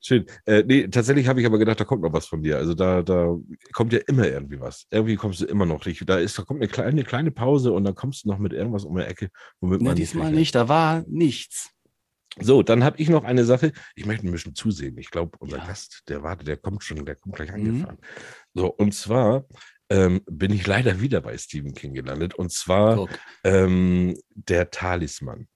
Schön. 0.00 0.26
Äh, 0.44 0.64
nee, 0.66 0.88
tatsächlich 0.88 1.28
habe 1.28 1.40
ich 1.40 1.46
aber 1.46 1.58
gedacht, 1.58 1.78
da 1.78 1.84
kommt 1.84 2.02
noch 2.02 2.12
was 2.12 2.26
von 2.26 2.42
dir. 2.42 2.56
Also 2.56 2.74
da, 2.74 3.02
da 3.02 3.36
kommt 3.72 3.92
ja 3.92 4.00
immer 4.06 4.26
irgendwie 4.26 4.60
was. 4.60 4.86
Irgendwie 4.90 5.16
kommst 5.16 5.40
du 5.40 5.46
immer 5.46 5.66
noch 5.66 5.84
nicht. 5.84 6.08
Da, 6.08 6.18
ist, 6.18 6.38
da 6.38 6.42
kommt 6.42 6.60
eine 6.60 6.68
kleine, 6.68 6.90
eine 6.90 7.04
kleine 7.04 7.30
Pause 7.30 7.72
und 7.72 7.84
dann 7.84 7.94
kommst 7.94 8.24
du 8.24 8.28
noch 8.28 8.38
mit 8.38 8.52
irgendwas 8.52 8.84
um 8.84 8.96
die 8.96 9.04
Ecke, 9.04 9.28
womit 9.60 9.80
nee, 9.80 9.88
man. 9.88 9.96
Diesmal 9.96 10.32
nicht, 10.32 10.54
da 10.54 10.68
war 10.68 11.04
nichts. 11.06 11.75
So, 12.40 12.62
dann 12.62 12.84
habe 12.84 12.98
ich 13.00 13.08
noch 13.08 13.24
eine 13.24 13.44
Sache. 13.44 13.72
Ich 13.94 14.04
möchte 14.04 14.26
ein 14.26 14.32
bisschen 14.32 14.54
zusehen. 14.54 14.98
Ich 14.98 15.10
glaube, 15.10 15.38
unser 15.38 15.58
ja. 15.58 15.66
Gast, 15.66 16.02
der 16.08 16.22
wartet, 16.22 16.48
der 16.48 16.56
kommt 16.56 16.84
schon, 16.84 17.04
der 17.04 17.16
kommt 17.16 17.36
gleich 17.36 17.50
mhm. 17.50 17.54
angefahren. 17.54 17.98
Mhm. 17.98 18.60
So, 18.60 18.66
und 18.68 18.94
zwar 18.94 19.46
ähm, 19.88 20.20
bin 20.26 20.52
ich 20.52 20.66
leider 20.66 21.00
wieder 21.00 21.20
bei 21.20 21.36
Stephen 21.38 21.74
King 21.74 21.94
gelandet. 21.94 22.34
Und 22.34 22.52
zwar 22.52 23.08
ähm, 23.44 24.18
der 24.34 24.70
Talisman. 24.70 25.48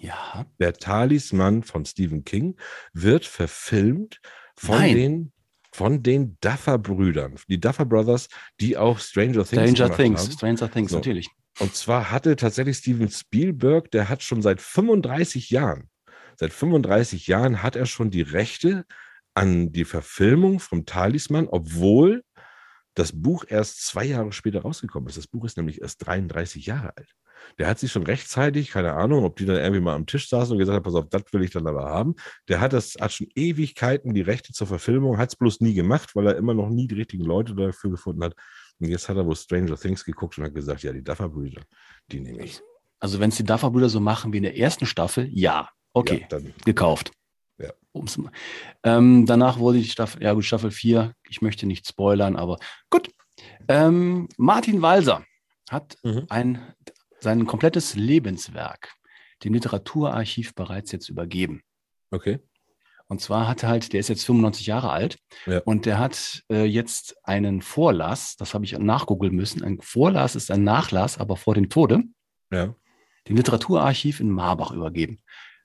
Ja. 0.00 0.46
Der 0.58 0.74
Talisman 0.74 1.62
von 1.62 1.84
Stephen 1.84 2.24
King 2.24 2.56
wird 2.92 3.24
verfilmt 3.24 4.20
von 4.56 4.78
Nein. 4.78 4.94
den 4.96 5.32
von 5.74 6.02
den 6.02 6.36
Duffer-Brüdern, 6.42 7.36
die 7.48 7.58
Duffer 7.58 7.86
Brothers, 7.86 8.28
die 8.60 8.76
auch 8.76 8.98
Stranger 8.98 9.42
Things 9.42 9.70
Stranger 9.70 9.96
Things, 9.96 10.20
haben. 10.20 10.32
Stranger 10.32 10.70
Things, 10.70 10.90
so. 10.90 10.98
natürlich. 10.98 11.30
Und 11.60 11.74
zwar 11.74 12.10
hatte 12.10 12.36
tatsächlich 12.36 12.76
Steven 12.76 13.08
Spielberg, 13.08 13.90
der 13.90 14.10
hat 14.10 14.22
schon 14.22 14.42
seit 14.42 14.60
35 14.60 15.48
Jahren 15.48 15.88
Seit 16.36 16.52
35 16.52 17.26
Jahren 17.26 17.62
hat 17.62 17.76
er 17.76 17.86
schon 17.86 18.10
die 18.10 18.22
Rechte 18.22 18.84
an 19.34 19.72
die 19.72 19.84
Verfilmung 19.84 20.60
vom 20.60 20.84
Talisman, 20.84 21.48
obwohl 21.48 22.22
das 22.94 23.12
Buch 23.12 23.44
erst 23.48 23.86
zwei 23.86 24.04
Jahre 24.04 24.32
später 24.32 24.62
rausgekommen 24.62 25.08
ist. 25.08 25.16
Das 25.16 25.26
Buch 25.26 25.44
ist 25.44 25.56
nämlich 25.56 25.80
erst 25.80 26.06
33 26.06 26.66
Jahre 26.66 26.96
alt. 26.96 27.14
Der 27.58 27.66
hat 27.66 27.78
sich 27.78 27.90
schon 27.90 28.04
rechtzeitig, 28.04 28.70
keine 28.70 28.92
Ahnung, 28.92 29.24
ob 29.24 29.36
die 29.36 29.46
dann 29.46 29.56
irgendwie 29.56 29.80
mal 29.80 29.94
am 29.94 30.06
Tisch 30.06 30.28
saßen 30.28 30.52
und 30.52 30.58
gesagt 30.58 30.76
haben, 30.76 30.82
pass 30.82 30.94
auf, 30.94 31.08
das 31.08 31.22
will 31.32 31.42
ich 31.42 31.50
dann 31.50 31.66
aber 31.66 31.84
haben. 31.84 32.14
Der 32.48 32.60
hat 32.60 32.72
das, 32.72 32.94
hat 33.00 33.12
schon 33.12 33.28
Ewigkeiten 33.34 34.14
die 34.14 34.20
Rechte 34.20 34.52
zur 34.52 34.66
Verfilmung, 34.66 35.18
hat 35.18 35.30
es 35.30 35.36
bloß 35.36 35.60
nie 35.60 35.74
gemacht, 35.74 36.14
weil 36.14 36.26
er 36.26 36.36
immer 36.36 36.54
noch 36.54 36.68
nie 36.68 36.86
die 36.86 36.94
richtigen 36.94 37.24
Leute 37.24 37.54
dafür 37.54 37.90
gefunden 37.90 38.22
hat. 38.22 38.34
Und 38.78 38.88
jetzt 38.88 39.08
hat 39.08 39.16
er 39.16 39.26
wohl 39.26 39.36
Stranger 39.36 39.76
Things 39.76 40.04
geguckt 40.04 40.38
und 40.38 40.44
hat 40.44 40.54
gesagt, 40.54 40.82
ja, 40.82 40.92
die 40.92 41.02
Duffer-Brüder, 41.02 41.62
die 42.10 42.20
nehme 42.20 42.44
ich. 42.44 42.60
Also 43.00 43.18
wenn 43.18 43.30
es 43.30 43.36
die 43.36 43.44
Duffer-Brüder 43.44 43.88
so 43.88 44.00
machen 44.00 44.32
wie 44.32 44.38
in 44.38 44.44
der 44.44 44.56
ersten 44.56 44.86
Staffel, 44.86 45.28
ja. 45.30 45.68
Okay, 45.92 46.20
ja, 46.22 46.26
dann, 46.28 46.54
gekauft. 46.64 47.12
Ja. 47.58 47.72
Ähm, 48.82 49.26
danach 49.26 49.58
wurde 49.58 49.78
die 49.78 49.88
Staffel, 49.88 50.22
ja 50.22 50.32
gut, 50.32 50.44
Staffel 50.44 50.70
4, 50.70 51.14
ich 51.28 51.42
möchte 51.42 51.66
nicht 51.66 51.86
spoilern, 51.86 52.36
aber 52.36 52.58
gut. 52.90 53.10
Ähm, 53.68 54.28
Martin 54.36 54.82
Walser 54.82 55.24
hat 55.70 55.96
mhm. 56.02 56.26
ein, 56.28 56.74
sein 57.20 57.46
komplettes 57.46 57.94
Lebenswerk 57.94 58.94
dem 59.44 59.54
Literaturarchiv 59.54 60.54
bereits 60.54 60.92
jetzt 60.92 61.08
übergeben. 61.08 61.62
Okay. 62.10 62.38
Und 63.08 63.20
zwar 63.20 63.46
hat 63.46 63.62
er 63.62 63.68
halt, 63.68 63.92
der 63.92 64.00
ist 64.00 64.08
jetzt 64.08 64.24
95 64.24 64.66
Jahre 64.66 64.90
alt 64.90 65.18
Ja. 65.46 65.58
und 65.64 65.84
der 65.84 65.98
hat 65.98 66.44
äh, 66.50 66.64
jetzt 66.64 67.16
einen 67.24 67.60
Vorlass, 67.60 68.36
das 68.36 68.54
habe 68.54 68.64
ich 68.64 68.78
nachgoogeln 68.78 69.34
müssen. 69.34 69.62
Ein 69.62 69.80
Vorlass 69.82 70.34
ist 70.34 70.50
ein 70.50 70.64
Nachlass, 70.64 71.18
aber 71.18 71.36
vor 71.36 71.54
dem 71.54 71.68
Tode, 71.68 72.04
Ja, 72.50 72.74
dem 73.28 73.36
Literaturarchiv 73.36 74.20
in 74.20 74.30
Marbach 74.30 74.72
übergeben. 74.72 75.18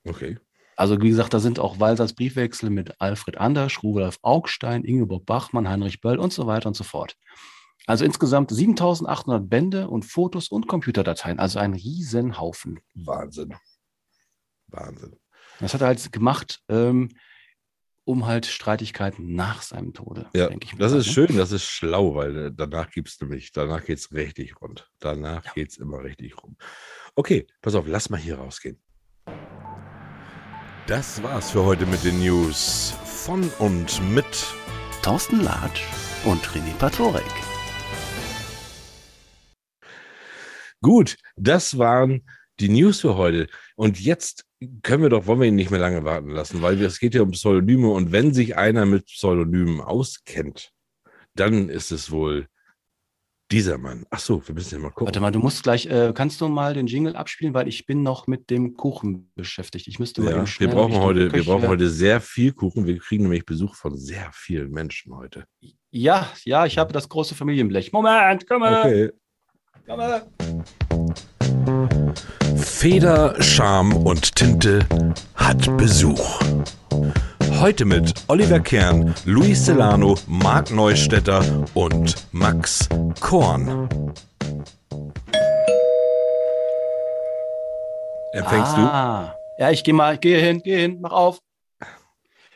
Okay. 0.07 0.37
Also 0.75 1.01
wie 1.01 1.09
gesagt, 1.09 1.33
da 1.33 1.39
sind 1.39 1.59
auch 1.59 1.79
Walsers 1.79 2.13
Briefwechsel 2.13 2.69
mit 2.69 3.01
Alfred 3.01 3.37
Andersch, 3.37 3.81
Rudolf 3.81 4.19
Augstein, 4.21 4.83
Ingeborg 4.83 5.25
Bachmann, 5.25 5.67
Heinrich 5.67 6.01
Böll 6.01 6.19
und 6.19 6.31
so 6.33 6.45
weiter 6.45 6.67
und 6.67 6.75
so 6.75 6.83
fort. 6.83 7.15
Also 7.87 8.05
insgesamt 8.05 8.51
7800 8.51 9.49
Bände 9.49 9.87
und 9.89 10.03
Fotos 10.03 10.49
und 10.49 10.67
Computerdateien, 10.67 11.39
also 11.39 11.57
ein 11.57 11.73
Riesenhaufen. 11.73 12.79
Wahnsinn. 12.93 13.55
Wahnsinn. 14.67 15.15
Das 15.59 15.73
hat 15.73 15.81
er 15.81 15.87
halt 15.87 16.11
gemacht, 16.11 16.61
ähm, 16.69 17.09
um 18.03 18.25
halt 18.27 18.45
Streitigkeiten 18.45 19.33
nach 19.33 19.61
seinem 19.63 19.93
Tode, 19.93 20.29
Ja, 20.35 20.47
denke 20.47 20.65
ich 20.65 20.75
das 20.77 20.91
mal, 20.91 20.99
ist 20.99 21.07
ne? 21.07 21.13
schön, 21.13 21.37
das 21.37 21.51
ist 21.51 21.63
schlau, 21.65 22.13
weil 22.15 22.37
äh, 22.37 22.51
danach 22.53 22.91
gibt's 22.91 23.19
nämlich, 23.19 23.51
danach 23.51 23.83
geht's 23.83 24.11
richtig 24.13 24.61
rund. 24.61 24.89
Danach 24.99 25.43
Ja. 25.45 25.53
geht's 25.53 25.77
immer 25.77 26.03
richtig 26.03 26.41
rum. 26.43 26.55
Okay, 27.15 27.47
pass 27.61 27.73
auf, 27.73 27.85
lass 27.87 28.09
mal 28.09 28.19
hier 28.19 28.37
rausgehen. 28.37 28.79
Das 30.87 31.21
war's 31.21 31.51
für 31.51 31.65
heute 31.65 31.85
mit 31.85 32.05
den 32.05 32.21
News 32.21 32.93
von 33.03 33.51
und 33.59 34.01
mit 34.15 34.25
Thorsten 35.03 35.41
Latsch 35.41 35.81
und 36.23 36.41
René 36.47 36.73
Patorek. 36.79 37.25
Gut, 40.81 41.17
das 41.35 41.77
waren 41.77 42.21
die 42.61 42.69
News 42.69 43.01
für 43.01 43.17
heute. 43.17 43.49
Und 43.75 43.99
jetzt 43.99 44.45
können 44.81 45.03
wir 45.03 45.09
doch, 45.09 45.25
wollen 45.25 45.41
wir 45.41 45.47
ihn 45.49 45.55
nicht 45.55 45.71
mehr 45.71 45.79
lange 45.81 46.05
warten 46.05 46.29
lassen, 46.29 46.61
weil 46.61 46.79
wir, 46.79 46.87
es 46.87 46.99
geht 46.99 47.15
ja 47.15 47.21
um 47.21 47.31
Pseudonyme 47.31 47.89
und 47.89 48.13
wenn 48.13 48.33
sich 48.33 48.55
einer 48.55 48.85
mit 48.85 49.07
Pseudonymen 49.07 49.81
auskennt, 49.81 50.71
dann 51.35 51.67
ist 51.67 51.91
es 51.91 52.11
wohl 52.11 52.47
dieser 53.51 53.77
Mann. 53.77 54.05
Ach 54.09 54.19
so, 54.19 54.45
wir 54.47 54.53
müssen 54.55 54.75
ja 54.75 54.79
mal 54.81 54.89
gucken. 54.89 55.07
Warte 55.07 55.19
mal, 55.19 55.31
du 55.31 55.39
musst 55.39 55.63
gleich, 55.63 55.85
äh, 55.85 56.11
kannst 56.13 56.41
du 56.41 56.47
mal 56.49 56.73
den 56.73 56.87
Jingle 56.87 57.15
abspielen, 57.15 57.53
weil 57.53 57.67
ich 57.67 57.85
bin 57.85 58.03
noch 58.03 58.27
mit 58.27 58.49
dem 58.49 58.75
Kuchen 58.75 59.31
beschäftigt. 59.35 59.87
Ich 59.87 59.99
müsste 59.99 60.21
mal 60.21 60.31
Ja, 60.31 60.37
eben 60.41 60.47
wir 60.59 60.67
brauchen 60.69 60.85
Richtung 60.91 61.03
heute, 61.03 61.19
wir 61.21 61.29
Küche- 61.29 61.49
brauchen 61.51 61.67
heute 61.67 61.89
sehr 61.89 62.19
viel 62.19 62.51
Kuchen. 62.53 62.85
Wir 62.85 62.97
kriegen 62.99 63.23
nämlich 63.23 63.45
Besuch 63.45 63.75
von 63.75 63.97
sehr 63.97 64.29
vielen 64.33 64.71
Menschen 64.71 65.15
heute. 65.15 65.45
Ja, 65.91 66.29
ja, 66.43 66.65
ich 66.65 66.77
habe 66.77 66.91
das 66.91 67.07
große 67.07 67.35
Familienblech. 67.35 67.93
Moment, 67.93 68.45
komm 68.47 68.59
mal. 68.61 68.81
Okay. 68.81 69.11
Komm 69.87 69.97
mal. 69.97 70.27
Feder, 72.57 73.41
Charme 73.41 73.95
und 73.95 74.35
Tinte 74.35 74.85
hat 75.35 75.75
Besuch. 75.77 76.41
Heute 77.59 77.85
mit 77.85 78.13
Oliver 78.27 78.59
Kern, 78.59 79.15
Luis 79.25 79.65
Celano, 79.65 80.15
Marc 80.27 80.69
Neustädter 80.69 81.65
und 81.73 82.15
Max 82.31 82.87
Korn. 83.19 83.89
Empfängst 88.33 88.73
ah, 88.77 89.35
Ja, 89.57 89.71
ich 89.71 89.83
gehe 89.83 89.95
mal, 89.95 90.19
gehe 90.19 90.39
hin, 90.39 90.61
gehe 90.61 90.77
hin, 90.77 90.99
mach 91.01 91.11
auf. 91.11 91.39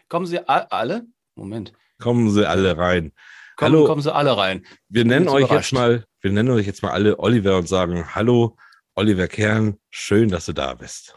Kommen 0.07 0.27
Sie 0.27 0.39
alle? 0.47 1.07
Moment. 1.33 1.69
du? 1.69 2.03
Kommen 2.03 2.29
Sie 2.29 2.47
alle 2.47 2.77
rein. 2.77 3.11
Kommen, 3.55 3.73
Hallo. 3.73 3.85
kommen 3.87 4.01
Sie 4.03 4.13
alle 4.13 4.37
rein. 4.37 4.63
Wir 4.87 5.05
nennen 5.05 5.29
euch 5.29 5.45
überrascht. 5.45 5.71
jetzt 5.71 5.79
mal, 5.79 6.05
wir 6.21 6.31
nennen 6.31 6.51
euch 6.51 6.67
jetzt 6.67 6.83
mal 6.83 6.91
alle 6.91 7.17
Oliver 7.17 7.57
und 7.57 7.67
sagen 7.67 8.13
Hallo, 8.13 8.55
Oliver 8.93 9.27
Kern, 9.27 9.77
schön, 9.89 10.29
dass 10.29 10.45
du 10.45 10.53
da 10.53 10.75
bist. 10.75 11.15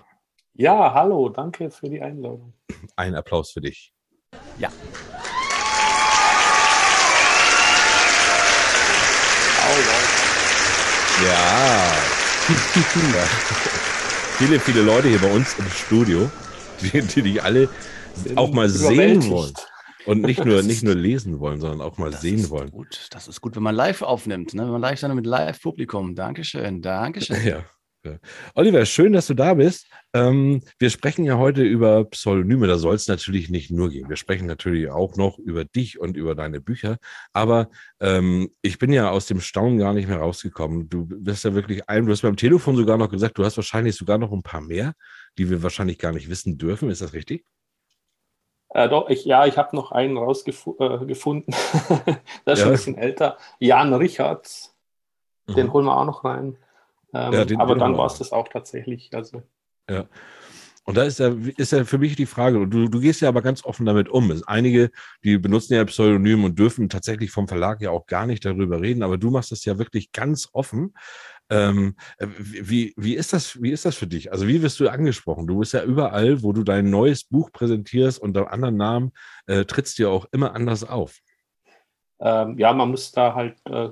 Ja, 0.56 0.94
hallo, 0.94 1.30
danke 1.30 1.68
für 1.68 1.88
die 1.88 2.00
Einladung. 2.00 2.52
Ein 2.94 3.16
Applaus 3.16 3.50
für 3.50 3.61
dich. 3.61 3.92
Ja. 4.56 4.70
Ja. 11.25 11.26
ja. 11.26 11.92
Viele, 14.38 14.61
viele 14.61 14.82
Leute 14.82 15.08
hier 15.08 15.18
bei 15.18 15.32
uns 15.32 15.58
im 15.58 15.68
Studio, 15.70 16.30
die, 16.80 17.02
die 17.02 17.23
dich 17.23 17.42
alle 17.42 17.68
Bin 18.23 18.38
auch 18.38 18.52
mal 18.52 18.68
sehen 18.68 19.28
wollen. 19.28 19.54
Und 20.06 20.23
nicht 20.23 20.44
nur, 20.44 20.62
nicht 20.62 20.84
nur 20.84 20.94
lesen 20.94 21.40
wollen, 21.40 21.61
sondern 21.61 21.80
auch 21.80 21.99
mal 21.99 22.12
Das 22.12 22.20
sehen 22.20 22.38
ist 22.38 22.50
wollen. 22.50 22.70
Gut, 22.70 23.08
das 23.11 23.26
ist 23.26 23.40
gut, 23.40 23.56
wenn 23.56 23.62
man 23.64 23.75
live 23.75 24.02
aufnimmt, 24.02 24.54
ne? 24.54 24.62
wenn 24.62 24.70
man 24.70 24.82
live 24.82 25.00
sein 25.00 25.12
mit 25.16 25.26
Live-Publikum. 25.26 26.14
Dankeschön, 26.14 26.80
Dankeschön. 26.80 27.44
Ja. 27.44 27.64
Oliver, 28.54 28.84
schön, 28.87 29.12
dass 29.12 29.26
du 29.26 29.34
da 29.34 29.54
bist. 29.54 29.87
Ähm, 30.12 30.62
wir 30.78 30.90
sprechen 30.90 31.25
ja 31.25 31.38
heute 31.38 31.62
über 31.62 32.04
Pseudonyme. 32.04 32.66
Da 32.66 32.78
soll 32.78 32.94
es 32.94 33.08
natürlich 33.08 33.50
nicht 33.50 33.70
nur 33.70 33.90
gehen. 33.90 34.08
Wir 34.08 34.16
sprechen 34.16 34.46
natürlich 34.46 34.90
auch 34.90 35.16
noch 35.16 35.38
über 35.38 35.64
dich 35.64 35.99
und 35.99 36.16
über 36.16 36.34
deine 36.34 36.61
Bücher. 36.61 36.99
Aber 37.32 37.68
ähm, 38.00 38.50
ich 38.62 38.78
bin 38.78 38.92
ja 38.92 39.11
aus 39.11 39.26
dem 39.26 39.40
Staunen 39.40 39.78
gar 39.78 39.94
nicht 39.94 40.08
mehr 40.08 40.18
rausgekommen. 40.18 40.88
Du 40.88 41.06
bist 41.06 41.44
ja 41.44 41.54
wirklich 41.54 41.88
ein, 41.88 42.06
du 42.06 42.12
hast 42.12 42.23
beim 42.23 42.37
Telefon 42.37 42.76
sogar 42.76 42.96
noch 42.99 43.11
gesagt, 43.11 43.38
du 43.38 43.44
hast 43.44 43.56
wahrscheinlich 43.56 43.96
sogar 43.96 44.18
noch 44.18 44.32
ein 44.32 44.42
paar 44.42 44.61
mehr, 44.61 44.94
die 45.38 45.50
wir 45.50 45.62
wahrscheinlich 45.62 45.99
gar 45.99 46.12
nicht 46.12 46.28
wissen 46.28 46.58
dürfen. 46.58 46.90
Ist 46.90 47.02
das 47.02 47.12
richtig? 47.12 47.44
Äh, 48.70 48.88
doch, 48.88 49.08
ich, 49.08 49.25
ja, 49.25 49.46
ich 49.46 49.56
habe 49.56 49.75
noch 49.76 49.92
einen 49.92 50.16
rausgefunden. 50.16 50.75
Äh. 50.78 52.16
Der 52.46 52.52
ist 52.54 52.56
Ja. 52.56 52.56
schon 52.56 52.66
ein 52.68 52.73
bisschen 52.73 52.99
älter. 52.99 53.38
Jan 53.61 53.94
Richards, 53.94 54.76
den 55.49 55.66
Mhm. 55.66 55.73
holen 55.73 55.84
wir 55.87 55.96
auch 55.96 56.04
noch 56.06 56.25
rein. 56.25 56.58
Ähm, 57.14 57.33
Ja, 57.33 57.44
den- 57.44 57.61
aber 57.61 57.75
den 57.75 57.80
dann 57.80 57.97
war 57.97 58.06
es 58.06 58.18
das 58.18 58.33
auch 58.33 58.49
tatsächlich. 58.49 59.11
Also, 59.14 59.42
Und 60.87 60.99
da 60.99 61.04
ist 61.04 61.18
ja, 61.18 61.35
ist 61.56 61.73
ja 61.73 61.85
für 61.85 61.97
mich 61.97 62.14
die 62.14 62.26
Frage, 62.26 62.66
du, 62.68 62.88
du 62.88 63.00
gehst 63.00 63.23
ja 63.23 63.28
aber 63.28 63.40
ganz 63.40 63.64
offen 63.64 63.87
damit 63.87 64.11
um. 64.11 64.30
Es 64.30 64.47
einige, 64.47 64.90
die 65.23 65.38
benutzen 65.38 65.73
ja 65.75 65.85
Pseudonym 65.85 66.44
und 66.44 66.59
dürfen 66.59 66.90
tatsächlich 66.90 67.30
vom 67.30 67.49
Verlag 67.49 67.80
ja 67.80 67.90
auch 67.90 68.06
gar 68.06 68.26
nicht 68.26 68.44
darüber 68.44 68.83
reden, 68.83 69.02
aber 69.02 69.16
du 69.16 69.30
machst 69.30 69.50
das 69.50 69.64
ja 69.64 69.78
wirklich 69.78 70.12
ganz 70.12 70.49
offen. 70.52 70.92
Ähm, 71.49 71.97
äh, 72.18 72.26
wie, 72.38 72.92
wie, 72.97 73.14
ist 73.14 73.33
das, 73.33 73.62
wie 73.62 73.71
ist 73.71 73.85
das 73.87 73.97
für 73.97 74.06
dich? 74.06 74.33
Also, 74.33 74.47
wie 74.47 74.61
wirst 74.62 74.78
du 74.80 74.88
angesprochen? 74.88 75.47
Du 75.47 75.59
bist 75.59 75.73
ja 75.73 75.85
überall, 75.85 76.42
wo 76.42 76.52
du 76.52 76.64
dein 76.64 76.90
neues 76.90 77.25
Buch 77.25 77.50
präsentierst 77.52 78.18
unter 78.18 78.52
anderen 78.52 78.76
Namen, 78.76 79.12
äh, 79.47 79.64
trittst 79.64 79.99
du 79.99 80.02
ja 80.04 80.09
auch 80.11 80.26
immer 80.33 80.54
anders 80.54 80.85
auf. 80.85 81.18
Ähm, 82.25 82.59
ja, 82.59 82.73
man 82.73 82.90
muss 82.90 83.12
da 83.12 83.35
halt, 83.35 83.54
äh, 83.66 83.88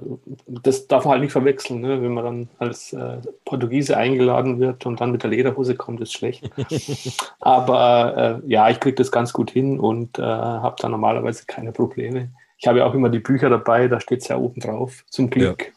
das 0.47 0.89
darf 0.89 1.05
man 1.05 1.13
halt 1.13 1.23
nicht 1.23 1.33
verwechseln, 1.33 1.83
ne? 1.83 2.01
wenn 2.01 2.15
man 2.15 2.25
dann 2.25 2.49
als 2.59 2.95
äh, 2.95 3.19
Portugiese 3.45 3.99
eingeladen 3.99 4.59
wird 4.59 4.87
und 4.87 5.03
dann 5.03 5.13
mit 5.13 5.23
der 5.23 5.29
Lederhose 5.29 5.75
kommt, 5.75 6.01
ist 6.01 6.15
schlecht. 6.15 6.51
Aber 7.41 8.41
äh, 8.43 8.51
ja, 8.51 8.71
ich 8.71 8.81
kriege 8.81 8.95
das 8.95 9.13
ganz 9.13 9.35
gut 9.35 9.51
hin 9.51 9.79
und 9.79 10.19
äh, 10.19 10.23
habe 10.23 10.77
da 10.81 10.89
normalerweise 10.89 11.45
keine 11.47 11.73
Probleme. 11.73 12.31
Ich 12.57 12.67
habe 12.67 12.79
ja 12.79 12.87
auch 12.87 12.95
immer 12.95 13.11
die 13.11 13.19
Bücher 13.19 13.51
dabei, 13.51 13.87
da 13.87 14.01
steht 14.01 14.23
es 14.23 14.29
ja 14.29 14.39
oben 14.39 14.63
drauf, 14.63 15.05
zum 15.11 15.29
Glück. 15.29 15.71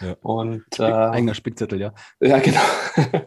Ja. 0.00 0.16
Und 0.22 0.64
äh, 0.78 0.84
Eigener 0.84 1.34
Spickzettel, 1.34 1.78
ja. 1.78 1.92
ja, 2.20 2.38
genau. 2.38 2.60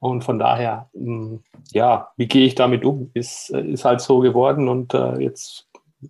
Und 0.00 0.24
von 0.24 0.38
daher, 0.38 0.88
mh, 0.94 1.38
ja, 1.72 2.10
wie 2.16 2.26
gehe 2.26 2.46
ich 2.46 2.56
damit 2.56 2.84
um? 2.84 3.10
Ist, 3.14 3.50
äh, 3.50 3.60
ist 3.60 3.84
halt 3.84 4.00
so 4.00 4.18
geworden 4.18 4.68
und 4.68 4.94
äh, 4.94 5.20
jetzt 5.20 5.68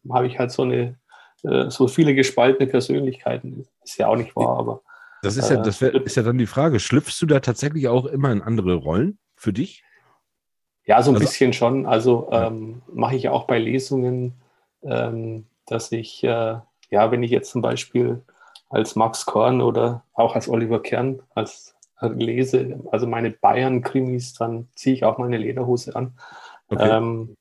habe 0.09 0.29
ich 0.29 0.39
halt 0.39 0.53
so 0.53 0.63
eine, 0.63 0.95
äh, 1.45 1.71
so 1.71 1.89
viele 1.89 2.15
gespaltene 2.15 2.69
Persönlichkeiten. 2.69 3.67
Ist 3.85 3.99
ja 3.99 4.09
auch 4.09 4.17
nicht 4.17 4.35
wahr, 4.37 4.59
aber 4.59 4.83
Das 5.23 5.37
ist 5.37 5.51
ja, 5.51 5.61
Äh, 5.61 5.63
das 5.63 5.81
wär, 5.81 5.95
ist 5.95 6.17
ja 6.17 6.23
dann 6.23 6.39
die 6.39 6.47
Frage. 6.47 6.81
Schlüpfst 6.81 7.21
du 7.21 7.27
da 7.27 7.41
tatsächlich 7.41 7.89
auch 7.89 8.07
immer 8.07 8.33
in 8.33 8.43
andere 8.43 8.75
Rollen 8.75 9.19
für 9.37 9.53
dich? 9.53 9.83
ja, 10.87 11.01
so 11.03 11.11
ein 11.13 11.17
Also- 11.17 11.27
bisschen 11.27 11.53
schon. 11.53 11.87
Also 11.87 12.29
ähm, 12.33 12.83
mache 12.93 13.15
ich 13.15 13.29
auch 13.29 13.45
bei 13.47 13.59
Lesungen, 13.59 14.33
ähm, 14.83 15.47
dass 15.67 15.93
ich, 15.93 16.25
äh, 16.25 16.57
ja, 16.91 17.11
wenn 17.13 17.23
ich 17.23 17.31
jetzt 17.31 17.51
zum 17.51 17.63
Beispiel 17.63 18.23
als 18.71 18.97
Max 18.97 19.25
Korn 19.27 19.61
oder 19.61 20.05
auch 20.15 20.35
als 20.35 20.49
Oliver 20.49 20.83
Kern 20.83 21.23
als 21.35 21.77
äh, 22.01 22.09
lese, 22.09 22.81
also 22.91 23.07
meine 23.07 23.31
Bayern-Krimis, 23.31 24.35
dann 24.35 24.69
ziehe 24.75 24.95
ich 24.97 25.05
auch 25.05 25.19
meine 25.19 25.37
Lederhose 25.39 25.95
an. 25.95 26.15
Okay. 26.69 26.89
Ähm, 26.97 27.37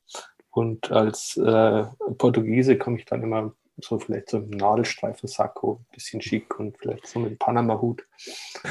und 0.52 0.92
als 0.92 1.38
äh, 1.38 1.86
Portugiese 2.18 2.78
komme 2.78 2.98
ich 2.98 3.06
dann 3.06 3.24
immer 3.24 3.54
so 3.84 4.00
vielleicht 4.00 4.30
so 4.30 4.38
im 4.38 4.50
Nadelstreifen-Sakko, 4.50 5.82
ein 5.82 5.94
bisschen 5.94 6.22
schick 6.22 6.60
und 6.60 6.78
vielleicht 6.78 7.08
so 7.08 7.20
mit 7.20 7.40
Panama-Hut. 7.40 8.06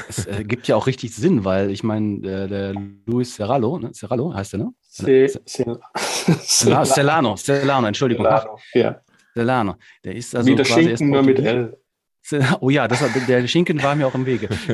Es 0.07 0.25
äh, 0.27 0.43
gibt 0.43 0.67
ja 0.67 0.75
auch 0.75 0.87
richtig 0.87 1.15
Sinn, 1.15 1.45
weil 1.45 1.71
ich 1.71 1.83
meine, 1.83 2.19
der, 2.19 2.47
der 2.47 2.73
Luis 3.05 3.35
Serralo, 3.35 3.79
ne? 3.79 3.93
Serralo 3.93 4.33
heißt 4.33 4.53
er, 4.53 4.59
ne? 4.59 4.73
Se, 4.81 5.27
se, 5.45 5.79
Cela- 5.95 6.85
Celano, 6.85 7.35
Celano, 7.35 7.87
Entschuldigung. 7.87 8.25
Celano, 8.25 8.59
ja. 8.73 9.01
Celano. 9.33 9.75
Der 10.03 10.15
ist 10.15 10.35
also 10.35 10.49
Wie 10.49 10.55
der 10.55 10.65
quasi 10.65 10.83
Schinken 10.83 11.09
nur 11.09 11.23
mit 11.23 11.39
L. 11.39 11.77
Oh 12.59 12.69
ja, 12.69 12.87
das, 12.87 13.03
der 13.27 13.47
Schinken 13.47 13.81
war 13.81 13.95
mir 13.95 14.05
auch 14.05 14.13
im 14.13 14.25
Wege. 14.25 14.47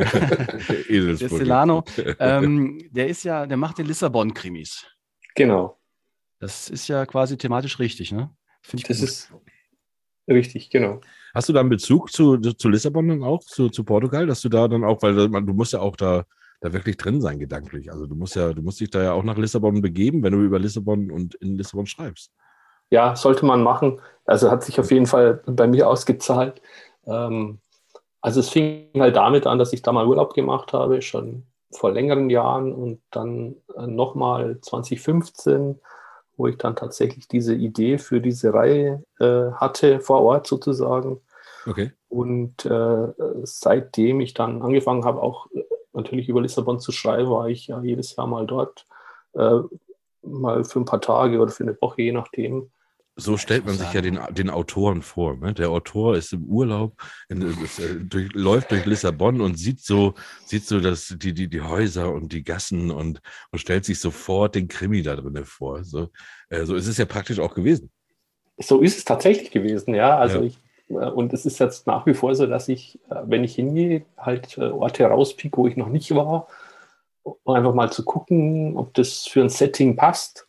Der. 0.90 1.16
Celano, 1.18 1.84
ähm, 2.20 2.90
der 2.92 3.08
ist 3.08 3.24
ja, 3.24 3.46
der 3.46 3.58
macht 3.58 3.78
den 3.78 3.86
Lissabon-Krimis. 3.86 4.86
Genau, 5.36 5.78
Das 6.40 6.70
ist 6.70 6.88
ja 6.88 7.06
quasi 7.06 7.38
thematisch 7.38 7.80
richtig, 7.80 8.12
ne? 8.12 8.30
Finde 8.62 8.82
ich 8.82 8.88
das 8.88 9.00
gut. 9.00 9.10
ist 9.10 9.32
richtig, 10.28 10.70
genau. 10.70 11.02
Hast 11.34 11.50
du 11.50 11.54
da 11.54 11.60
einen 11.60 11.70
Bezug 11.70 12.12
zu, 12.12 12.38
zu 12.38 12.70
Lissabon 12.70 13.08
dann 13.08 13.24
auch, 13.24 13.42
zu, 13.44 13.70
zu 13.70 13.84
Portugal, 13.84 14.26
dass 14.26 14.42
du 14.42 14.50
da 14.50 14.68
dann 14.68 14.84
auch, 14.84 15.02
weil 15.02 15.30
man, 15.30 15.46
du 15.46 15.54
musst 15.54 15.74
ja 15.74 15.80
auch 15.80 15.96
da, 15.96 16.26
da 16.62 16.74
wirklich 16.74 16.98
drin 16.98 17.22
sein, 17.22 17.40
gedanklich. 17.40 17.92
Also 17.92 18.08
du 18.08 18.16
musst 18.16 18.36
ja, 18.36 18.54
du 18.54 18.62
musst 18.62 18.80
dich 18.80 18.90
da 18.90 19.04
ja 19.04 19.14
auch 19.14 19.24
nach 19.24 19.38
Lissabon 19.38 19.82
begeben, 19.82 20.24
wenn 20.24 20.34
du 20.34 20.42
über 20.42 20.60
Lissabon 20.60 21.12
und 21.12 21.36
in 21.36 21.58
Lissabon 21.58 21.86
schreibst. 21.86 22.32
ja, 22.90 23.16
sollte 23.16 23.46
man 23.46 23.64
machen. 23.64 24.00
Also 24.26 24.52
hat 24.52 24.64
sich 24.64 24.80
auf 24.80 24.92
jeden 24.92 25.06
Fall 25.08 25.44
bei 25.46 25.68
mir 25.68 25.90
ausgezahlt. 25.90 26.62
Ähm, 27.06 27.60
also 28.22 28.40
es 28.40 28.50
fing 28.50 28.90
halt 28.98 29.16
damit 29.16 29.48
an, 29.48 29.60
dass 29.60 29.74
ich 29.74 29.82
da 29.82 29.92
mal 29.92 30.08
Urlaub 30.08 30.34
gemacht 30.34 30.74
habe, 30.74 31.02
schon 31.02 31.46
vor 31.72 31.92
längeren 31.92 32.30
Jahren 32.30 32.74
und 32.74 33.02
dann 33.12 33.56
äh, 33.78 33.88
nochmal 33.88 34.60
2015, 34.62 35.80
wo 36.38 36.48
ich 36.48 36.58
dann 36.58 36.76
tatsächlich 36.76 37.28
diese 37.28 37.54
Idee 37.56 37.98
für 37.98 38.22
diese 38.22 38.54
Reihe 38.54 39.04
äh, 39.20 39.52
hatte, 39.54 40.00
vor 40.00 40.22
Ort 40.22 40.48
sozusagen. 40.48 41.22
Okay. 41.66 41.92
Und 42.10 42.66
äh, 42.66 43.14
seitdem 43.44 44.22
ich 44.22 44.34
dann 44.34 44.62
angefangen 44.62 45.06
habe, 45.06 45.22
auch 45.22 45.48
äh, 45.52 45.64
natürlich 45.94 46.30
über 46.30 46.42
Lissabon 46.42 46.80
zu 46.80 46.92
schreiben, 46.92 47.30
war 47.30 47.50
ich 47.50 47.68
ja 47.68 47.82
jedes 47.82 48.16
Jahr 48.16 48.28
mal 48.28 48.46
dort, 48.46 48.86
äh, 49.34 49.60
mal 50.22 50.64
für 50.64 50.80
ein 50.80 50.86
paar 50.86 51.02
Tage 51.02 51.40
oder 51.40 51.52
für 51.52 51.64
eine 51.64 51.78
Woche, 51.82 52.02
je 52.02 52.12
nachdem. 52.12 52.72
So 53.18 53.38
stellt 53.38 53.66
man 53.66 53.76
sich 53.78 53.94
ja 53.94 54.02
den, 54.02 54.20
den 54.32 54.50
Autoren 54.50 55.02
vor. 55.02 55.38
Ne? 55.38 55.54
Der 55.54 55.70
Autor 55.70 56.18
ist 56.18 56.34
im 56.34 56.44
Urlaub, 56.44 57.02
in, 57.30 57.42
ist, 57.64 57.80
äh, 57.80 57.96
durch, 57.96 58.34
läuft 58.34 58.72
durch 58.72 58.86
Lissabon 58.86 59.40
und 59.40 59.58
sieht 59.58 59.80
so, 59.80 60.16
sieht 60.46 60.66
so 60.66 60.82
das, 60.82 61.16
die, 61.18 61.34
die, 61.34 61.48
die 61.48 61.62
Häuser 61.62 62.12
und 62.12 62.34
die 62.34 62.44
Gassen 62.44 62.92
und, 62.92 63.22
und 63.52 63.60
stellt 63.60 63.86
sich 63.86 64.00
sofort 64.00 64.56
den 64.56 64.68
Krimi 64.68 65.02
da 65.02 65.16
drin 65.16 65.46
vor. 65.46 65.86
So, 65.86 66.10
äh, 66.50 66.66
so 66.66 66.76
ist 66.76 66.88
es 66.88 66.98
ja 66.98 67.06
praktisch 67.06 67.40
auch 67.40 67.54
gewesen. 67.54 67.90
So 68.58 68.82
ist 68.82 68.98
es 68.98 69.06
tatsächlich 69.06 69.50
gewesen, 69.50 69.96
ja. 69.96 70.18
Also 70.18 70.40
ja. 70.40 70.44
ich, 70.44 70.60
äh, 70.90 71.10
und 71.10 71.32
es 71.32 71.46
ist 71.46 71.60
jetzt 71.60 71.88
nach 71.88 72.06
wie 72.06 72.14
vor 72.14 72.36
so, 72.36 72.48
dass 72.48 72.68
ich, 72.68 73.00
äh, 73.10 73.22
wenn 73.26 73.46
ich 73.46 73.56
hingehe, 73.56 74.04
halt 74.18 74.58
äh, 74.58 74.64
Orte 74.64 75.06
rauspieke, 75.06 75.58
wo 75.58 75.68
ich 75.68 75.78
noch 75.78 75.90
nicht 75.90 76.14
war, 76.14 76.48
um 77.24 77.56
einfach 77.56 77.74
mal 77.74 77.94
zu 77.94 78.04
gucken, 78.04 78.76
ob 78.76 78.94
das 78.94 79.26
für 79.26 79.42
ein 79.42 79.50
Setting 79.50 79.96
passt 79.96 80.45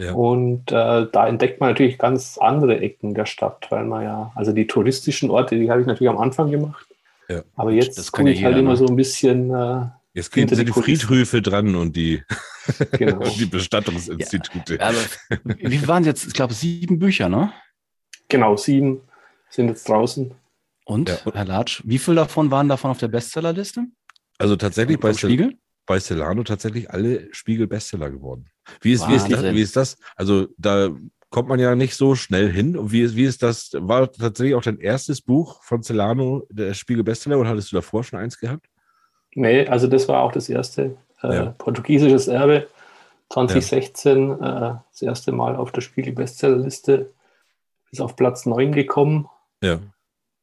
ja. 0.00 0.14
Und 0.14 0.72
äh, 0.72 1.06
da 1.12 1.28
entdeckt 1.28 1.60
man 1.60 1.70
natürlich 1.70 1.98
ganz 1.98 2.38
andere 2.38 2.80
Ecken 2.80 3.14
der 3.14 3.26
Stadt, 3.26 3.66
weil 3.70 3.84
man 3.84 4.02
ja, 4.02 4.32
also 4.34 4.52
die 4.52 4.66
touristischen 4.66 5.30
Orte, 5.30 5.56
die 5.56 5.70
habe 5.70 5.80
ich 5.80 5.86
natürlich 5.86 6.10
am 6.10 6.18
Anfang 6.18 6.50
gemacht. 6.50 6.86
Ja. 7.28 7.42
Aber 7.54 7.70
jetzt 7.70 7.98
das 7.98 8.10
kann 8.10 8.26
ich 8.26 8.42
halt 8.42 8.56
immer 8.56 8.70
ne? 8.70 8.76
so 8.76 8.86
ein 8.86 8.96
bisschen. 8.96 9.50
Äh, 9.50 9.86
jetzt 10.14 10.32
sind 10.32 10.50
die, 10.50 10.64
die 10.64 10.72
Friedhöfe 10.72 11.42
dran 11.42 11.74
und 11.74 11.94
die, 11.94 12.22
genau. 12.92 13.18
die 13.38 13.46
Bestattungsinstitute. 13.46 14.76
Ja, 14.76 14.88
aber 14.88 14.98
wie 15.44 15.86
waren 15.86 16.04
jetzt? 16.04 16.26
Ich 16.26 16.32
glaube, 16.32 16.54
sieben 16.54 16.98
Bücher, 16.98 17.28
ne? 17.28 17.52
Genau, 18.28 18.56
sieben 18.56 19.02
sind 19.50 19.68
jetzt 19.68 19.88
draußen. 19.88 20.32
Und, 20.86 21.08
ja. 21.08 21.18
Herr 21.32 21.44
Latsch, 21.44 21.82
wie 21.84 21.98
viele 21.98 22.16
davon 22.16 22.50
waren 22.50 22.68
davon 22.68 22.90
auf 22.90 22.98
der 22.98 23.08
Bestsellerliste? 23.08 23.84
Also 24.38 24.56
tatsächlich 24.56 24.98
bei 24.98 25.12
Spiegel? 25.12 25.54
bei 25.90 25.98
Celano 25.98 26.44
tatsächlich 26.44 26.88
alle 26.88 27.28
Spiegel-Bestseller 27.32 28.10
geworden. 28.10 28.48
Wie 28.80 28.92
ist, 28.92 29.08
wie, 29.08 29.14
ist, 29.14 29.28
wie 29.28 29.60
ist 29.60 29.76
das? 29.76 29.96
Also 30.16 30.48
da 30.58 30.90
kommt 31.30 31.48
man 31.48 31.60
ja 31.60 31.74
nicht 31.74 31.94
so 31.94 32.14
schnell 32.14 32.52
hin. 32.52 32.76
Und 32.76 32.92
wie 32.92 33.02
ist, 33.02 33.16
wie 33.16 33.24
ist 33.24 33.42
das? 33.42 33.70
War 33.74 34.10
tatsächlich 34.10 34.54
auch 34.54 34.62
dein 34.62 34.78
erstes 34.78 35.20
Buch 35.20 35.62
von 35.62 35.82
Celano 35.82 36.46
der 36.50 36.74
Spiegel-Bestseller 36.74 37.38
oder 37.38 37.48
hattest 37.48 37.72
du 37.72 37.76
davor 37.76 38.04
schon 38.04 38.18
eins 38.18 38.38
gehabt? 38.38 38.66
Nee, 39.34 39.66
also 39.66 39.86
das 39.86 40.08
war 40.08 40.22
auch 40.22 40.32
das 40.32 40.48
erste. 40.48 40.96
Äh, 41.22 41.34
ja. 41.34 41.54
Portugiesisches 41.56 42.28
Erbe 42.28 42.66
2016, 43.30 44.28
ja. 44.28 44.34
äh, 44.34 44.74
das 44.90 45.02
erste 45.02 45.32
Mal 45.32 45.54
auf 45.54 45.70
der 45.70 45.82
Spiegel-Bestsellerliste, 45.82 47.10
ist 47.92 48.00
auf 48.00 48.16
Platz 48.16 48.44
9 48.46 48.72
gekommen. 48.72 49.28
Ja. 49.62 49.78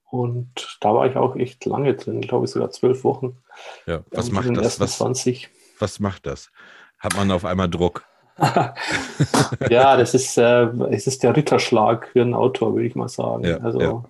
Und 0.09 0.77
da 0.79 0.93
war 0.93 1.05
ich 1.07 1.17
auch 1.17 1.35
echt 1.35 1.65
lange 1.65 1.93
drin, 1.95 2.21
glaube 2.21 2.45
ich 2.45 2.51
sogar 2.51 2.71
zwölf 2.71 3.03
Wochen. 3.03 3.37
Ja, 3.85 4.03
was 4.11 4.31
macht 4.31 4.55
das? 4.55 4.79
Was, 4.79 4.97
20. 4.97 5.49
was 5.79 5.99
macht 5.99 6.25
das? 6.25 6.49
Hat 6.97 7.15
man 7.17 7.29
auf 7.31 7.43
einmal 7.43 7.69
Druck? 7.69 8.05
ja, 9.69 9.97
das 9.97 10.13
ist, 10.13 10.37
äh, 10.37 10.67
es 10.91 11.07
ist 11.07 11.23
der 11.23 11.35
Ritterschlag 11.35 12.09
für 12.09 12.21
einen 12.21 12.33
Autor, 12.33 12.73
würde 12.73 12.87
ich 12.87 12.95
mal 12.95 13.09
sagen. 13.09 13.45
Ja, 13.45 13.57
also 13.57 14.05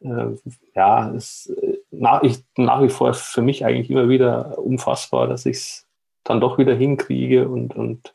ja, 0.00 0.26
äh, 0.26 0.36
ja 0.74 1.14
es, 1.14 1.52
nach, 1.90 2.22
ich, 2.22 2.44
nach 2.56 2.82
wie 2.82 2.88
vor 2.88 3.14
für 3.14 3.42
mich 3.42 3.64
eigentlich 3.64 3.90
immer 3.90 4.08
wieder 4.08 4.58
unfassbar, 4.58 5.28
dass 5.28 5.46
ich 5.46 5.56
es 5.56 5.86
dann 6.24 6.40
doch 6.40 6.58
wieder 6.58 6.74
hinkriege 6.74 7.48
und, 7.48 7.76
und 7.76 8.14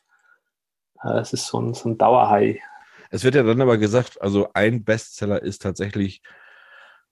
äh, 1.03 1.19
es 1.19 1.33
ist 1.33 1.47
so 1.47 1.59
ein, 1.59 1.73
so 1.73 1.89
ein 1.89 1.97
Dauerhai. 1.97 2.61
Es 3.11 3.23
wird 3.23 3.35
ja 3.35 3.43
dann 3.43 3.61
aber 3.61 3.77
gesagt, 3.77 4.21
also 4.21 4.49
ein 4.53 4.83
Bestseller 4.83 5.41
ist 5.41 5.61
tatsächlich 5.61 6.21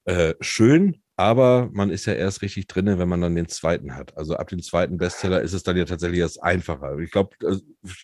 äh, 0.06 0.36
schön, 0.42 1.02
aber 1.20 1.70
man 1.74 1.90
ist 1.90 2.06
ja 2.06 2.14
erst 2.14 2.44
richtig 2.44 2.68
drin, 2.68 2.86
wenn 2.86 3.10
man 3.10 3.22
dann 3.22 3.36
den 3.36 3.48
zweiten 3.48 3.96
hat. 3.96 4.16
Also 4.16 4.36
ab 4.36 4.50
dem 4.50 4.62
zweiten 4.62 4.98
Bestseller 4.98 5.42
ist 5.42 5.54
es 5.54 5.64
dann 5.64 5.76
ja 5.76 5.84
tatsächlich 5.84 6.20
erst 6.20 6.44
einfacher. 6.44 6.96
Ich 7.00 7.10
glaube, 7.10 7.36
äh, 7.42 7.58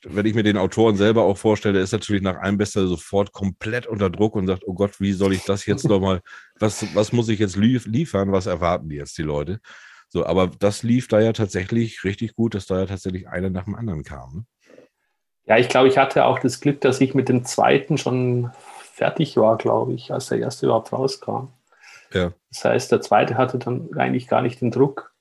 wenn 0.06 0.26
ich 0.26 0.34
mir 0.34 0.42
den 0.42 0.58
Autoren 0.58 0.98
selber 0.98 1.22
auch 1.22 1.38
vorstelle, 1.38 1.80
ist 1.80 1.92
natürlich 1.92 2.24
nach 2.24 2.38
einem 2.38 2.58
Bestseller 2.58 2.88
sofort 2.88 3.32
komplett 3.32 3.86
unter 3.86 4.10
Druck 4.10 4.36
und 4.36 4.48
sagt, 4.48 4.64
oh 4.66 4.74
Gott, 4.74 5.00
wie 5.00 5.14
soll 5.14 5.34
ich 5.34 5.44
das 5.44 5.68
jetzt 5.68 5.88
nochmal, 5.88 6.22
was, 6.60 6.84
was 6.96 7.14
muss 7.14 7.30
ich 7.30 7.38
jetzt 7.38 7.56
liefern, 7.56 8.32
was 8.32 8.48
erwarten 8.48 8.90
die 8.90 8.96
jetzt 8.96 9.16
die 9.20 9.24
Leute? 9.24 9.60
So, 10.10 10.26
aber 10.26 10.48
das 10.48 10.82
lief 10.82 11.08
da 11.08 11.20
ja 11.20 11.34
tatsächlich 11.34 12.04
richtig 12.04 12.36
gut, 12.36 12.56
dass 12.56 12.66
da 12.66 12.80
ja 12.80 12.86
tatsächlich 12.88 13.28
einer 13.28 13.52
nach 13.52 13.66
dem 13.66 13.76
anderen 13.76 14.04
kam. 14.04 14.34
Ne? 14.36 14.46
Ja, 15.46 15.58
ich 15.58 15.70
glaube, 15.70 15.88
ich 15.88 16.00
hatte 16.00 16.26
auch 16.26 16.40
das 16.40 16.62
Glück, 16.62 16.82
dass 16.82 17.00
ich 17.00 17.14
mit 17.14 17.30
dem 17.30 17.46
zweiten 17.46 18.00
schon 18.00 18.52
fertig 18.94 19.38
war, 19.38 19.58
glaube 19.58 19.94
ich, 19.94 20.12
als 20.12 20.28
der 20.28 20.40
erste 20.40 20.66
überhaupt 20.66 20.92
rauskam. 20.94 21.50
Ja. 22.14 22.34
Das 22.52 22.66
heißt, 22.66 22.92
der 22.92 23.02
zweite 23.02 23.38
hatte 23.38 23.58
dann 23.58 23.90
eigentlich 23.98 24.28
gar 24.28 24.42
nicht 24.42 24.62
den 24.62 24.72
Druck. 24.72 25.14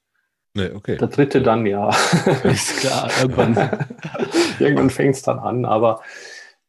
Nee, 0.55 0.71
okay. 0.75 0.99
Der 0.99 1.09
dritte 1.09 1.43
dann 1.43 1.65
ja. 1.65 1.89
Ist 2.45 2.81
klar, 2.81 3.11
irgendwann, 3.21 3.87
irgendwann 4.59 4.91
fängt 4.91 5.15
es 5.17 5.23
dann 5.23 5.39
an, 5.39 5.65
aber 5.65 6.03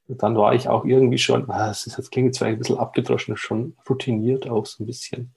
dann 0.07 0.37
war 0.37 0.53
ich 0.53 0.69
auch 0.69 0.85
irgendwie 0.85 1.17
schon, 1.17 1.49
ah, 1.49 1.67
das, 1.67 1.85
ist, 1.87 1.97
das 1.97 2.09
klingt 2.09 2.35
zwar 2.35 2.47
ein 2.47 2.57
bisschen 2.57 2.77
abgedroschen, 2.77 3.35
schon 3.37 3.75
routiniert 3.89 4.49
auch 4.49 4.65
so 4.65 4.83
ein 4.83 4.87
bisschen. 4.87 5.33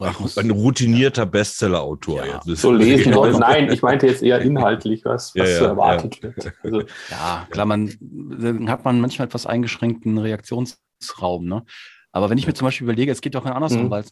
Ach, 0.00 0.36
ein 0.36 0.50
routinierter 0.50 1.24
Bestseller-Autor. 1.24 2.26
Ja, 2.26 2.40
so 2.44 2.72
lesen 2.72 3.14
wollen. 3.14 3.38
Nein, 3.38 3.70
ich 3.70 3.80
meinte 3.80 4.08
jetzt 4.08 4.24
eher 4.24 4.40
inhaltlich, 4.42 5.04
was, 5.04 5.36
was 5.36 5.48
ja, 5.48 5.58
so 5.58 5.64
erwartet 5.66 6.20
wird. 6.20 6.52
Also, 6.64 6.80
ja, 7.10 7.46
klar, 7.48 7.66
man 7.66 7.92
dann 8.00 8.68
hat 8.68 8.84
man 8.84 9.00
manchmal 9.00 9.28
etwas 9.28 9.46
eingeschränkten 9.46 10.18
Reaktionsraum. 10.18 11.46
Ne? 11.46 11.64
Aber 12.12 12.30
wenn 12.30 12.38
ich 12.38 12.46
mir 12.46 12.54
zum 12.54 12.66
Beispiel 12.66 12.84
überlege, 12.84 13.12
es 13.12 13.20
geht 13.20 13.34
doch 13.34 13.44
andersrum, 13.44 13.84
mhm. 13.84 13.90
weil 13.90 14.04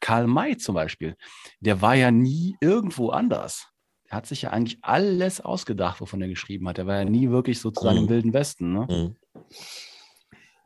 Karl 0.00 0.26
May 0.26 0.56
zum 0.56 0.74
Beispiel, 0.74 1.16
der 1.60 1.82
war 1.82 1.94
ja 1.94 2.10
nie 2.10 2.56
irgendwo 2.60 3.10
anders. 3.10 3.68
Er 4.06 4.18
hat 4.18 4.26
sich 4.26 4.42
ja 4.42 4.50
eigentlich 4.50 4.78
alles 4.82 5.40
ausgedacht, 5.40 6.00
wovon 6.00 6.22
er 6.22 6.28
geschrieben 6.28 6.68
hat. 6.68 6.78
Er 6.78 6.86
war 6.86 6.96
ja 6.96 7.04
nie 7.04 7.30
wirklich 7.30 7.60
sozusagen 7.60 7.96
mhm. 7.96 8.02
im 8.04 8.08
Wilden 8.08 8.32
Westen. 8.32 8.72
Ne? 8.72 8.86
Mhm. 8.88 9.16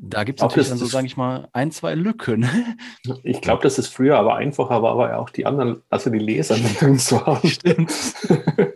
Da 0.05 0.25
gibt 0.25 0.41
es 0.41 0.43
natürlich 0.43 0.69
dann 0.69 0.79
so, 0.79 0.87
sage 0.87 1.07
ich 1.07 1.17
mal, 1.17 1.49
ein, 1.53 1.71
zwei 1.71 1.95
Lücken. 1.95 2.49
Ich 3.25 3.41
glaube, 3.41 3.63
dass 3.63 3.79
es 3.79 3.89
früher 3.89 4.19
aber 4.19 4.37
einfacher 4.37 4.83
war, 4.83 4.97
weil 4.97 5.15
auch 5.15 5.31
die 5.31 5.47
anderen, 5.47 5.83
also 5.91 6.11
die 6.11 6.19
Leser 6.19 6.57
nirgends 6.81 7.11
waren. 7.13 7.49
Stimmt. 7.49 7.93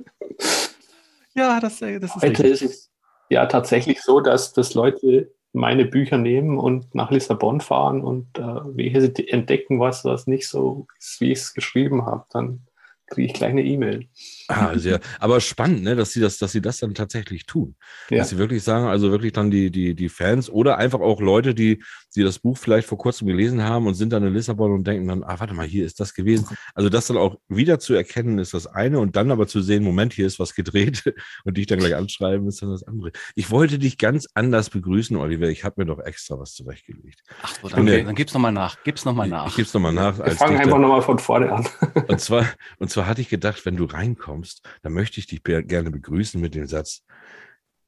ja, 1.35 1.61
das, 1.61 1.79
das 1.79 1.83
ist 1.83 2.15
Heute 2.17 2.27
richtig. 2.27 2.51
ist 2.53 2.63
es 2.63 2.91
ja 3.29 3.47
tatsächlich 3.47 4.03
so, 4.03 4.21
dass, 4.21 4.53
dass 4.53 4.75
Leute 4.75 5.33
meine 5.57 5.87
Bücher 5.87 6.19
nehmen 6.19 6.59
und 6.59 6.95
nach 6.95 7.11
Lissabon 7.11 7.61
fahren 7.61 8.03
und 8.03 8.39
äh, 8.39 8.43
wir 8.43 9.33
entdecken 9.33 9.81
was, 9.81 10.05
was 10.05 10.27
nicht 10.27 10.49
so 10.49 10.87
ist, 10.99 11.21
wie 11.21 11.33
ich 11.33 11.39
es 11.39 11.55
geschrieben 11.55 12.05
habe, 12.05 12.27
dann 12.31 12.67
kriege 13.07 13.29
ich 13.29 13.35
gleich 13.35 13.51
eine 13.51 13.65
E-Mail. 13.65 14.07
Ah, 14.49 14.77
sehr. 14.77 15.01
Aber 15.21 15.41
spannend, 15.41 15.83
ne, 15.83 15.97
dass 15.97 16.13
sie 16.13 16.21
das, 16.21 16.39
dass 16.39 16.53
sie 16.53 16.61
das 16.61 16.79
dann 16.79 16.95
tatsächlich 16.95 17.47
tun. 17.47 17.77
Ja. 18.11 18.19
Dass 18.19 18.31
sie 18.31 18.39
wirklich 18.39 18.63
sagen, 18.65 18.87
also 18.87 19.11
wirklich 19.11 19.33
dann 19.33 19.51
die, 19.51 19.71
die, 19.71 19.95
die 19.95 20.09
Fans 20.09 20.51
oder 20.51 20.79
einfach 20.79 21.01
auch 21.01 21.21
Leute, 21.21 21.55
die, 21.55 21.83
die 22.17 22.23
das 22.23 22.39
Buch 22.39 22.57
vielleicht 22.57 22.89
vor 22.89 22.99
kurzem 22.99 23.27
gelesen 23.29 23.63
haben 23.63 23.87
und 23.87 23.95
sind 23.95 24.13
dann 24.13 24.25
in 24.25 24.33
Lissabon 24.33 24.73
und 24.73 24.87
denken 24.87 25.07
dann, 25.07 25.23
ah, 25.23 25.39
warte 25.39 25.55
mal, 25.55 25.67
hier 25.67 25.85
ist 25.85 26.01
das 26.01 26.15
gewesen. 26.15 26.49
Also 26.75 26.89
das 26.89 27.07
dann 27.07 27.17
auch 27.17 27.37
wieder 27.49 27.79
zu 27.79 27.95
erkennen, 27.95 28.39
ist 28.39 28.55
das 28.55 28.67
eine 28.67 28.99
und 28.99 29.17
dann 29.17 29.31
aber 29.31 29.47
zu 29.47 29.61
sehen, 29.61 29.85
Moment, 29.85 30.15
hier 30.15 30.27
ist 30.27 30.39
was 30.39 30.55
gedreht 30.55 31.05
und 31.45 31.57
dich 31.57 31.67
dann 31.67 31.79
gleich 31.79 31.95
anschreiben, 31.95 32.49
ist 32.49 32.63
dann 32.63 32.71
das 32.71 32.83
andere. 32.83 33.13
Ich 33.35 33.51
wollte 33.51 33.79
dich 33.79 33.99
ganz 33.99 34.27
anders 34.35 34.71
begrüßen, 34.71 35.17
Oliver. 35.17 35.49
Ich 35.49 35.65
habe 35.65 35.75
mir 35.79 35.87
doch 35.87 36.01
extra 36.01 36.39
was 36.39 36.55
zurechtgelegt. 36.55 37.23
Ach 37.43 37.55
so, 37.63 37.69
dann, 37.69 37.83
okay, 37.83 38.05
dann 38.05 38.15
gib's 38.15 38.33
nochmal 38.35 38.53
nach. 38.53 38.83
Gib's 38.83 39.05
nochmal 39.05 39.29
nach. 39.29 39.49
Ich 39.49 39.57
gib's 39.57 39.75
nochmal 39.75 39.93
nach. 39.93 40.19
Wir 40.19 40.33
fangen 40.33 40.59
einfach 40.59 40.79
nochmal 40.79 41.03
von 41.03 41.19
vorne 41.19 41.53
an. 41.53 41.67
und 42.09 42.21
zwar, 42.21 42.47
und 42.79 42.91
zwar 42.91 43.07
hatte 43.07 43.21
ich 43.21 43.29
gedacht, 43.29 43.67
wenn 43.67 43.77
du 43.77 43.85
reinkommst, 43.85 44.63
dann 44.83 44.93
möchte 44.93 45.21
ich 45.21 45.27
dich 45.27 45.43
gerne 45.45 45.91
begrüßen 45.91 46.41
mit 46.41 46.55
dem 46.55 46.67
Satz, 46.67 47.03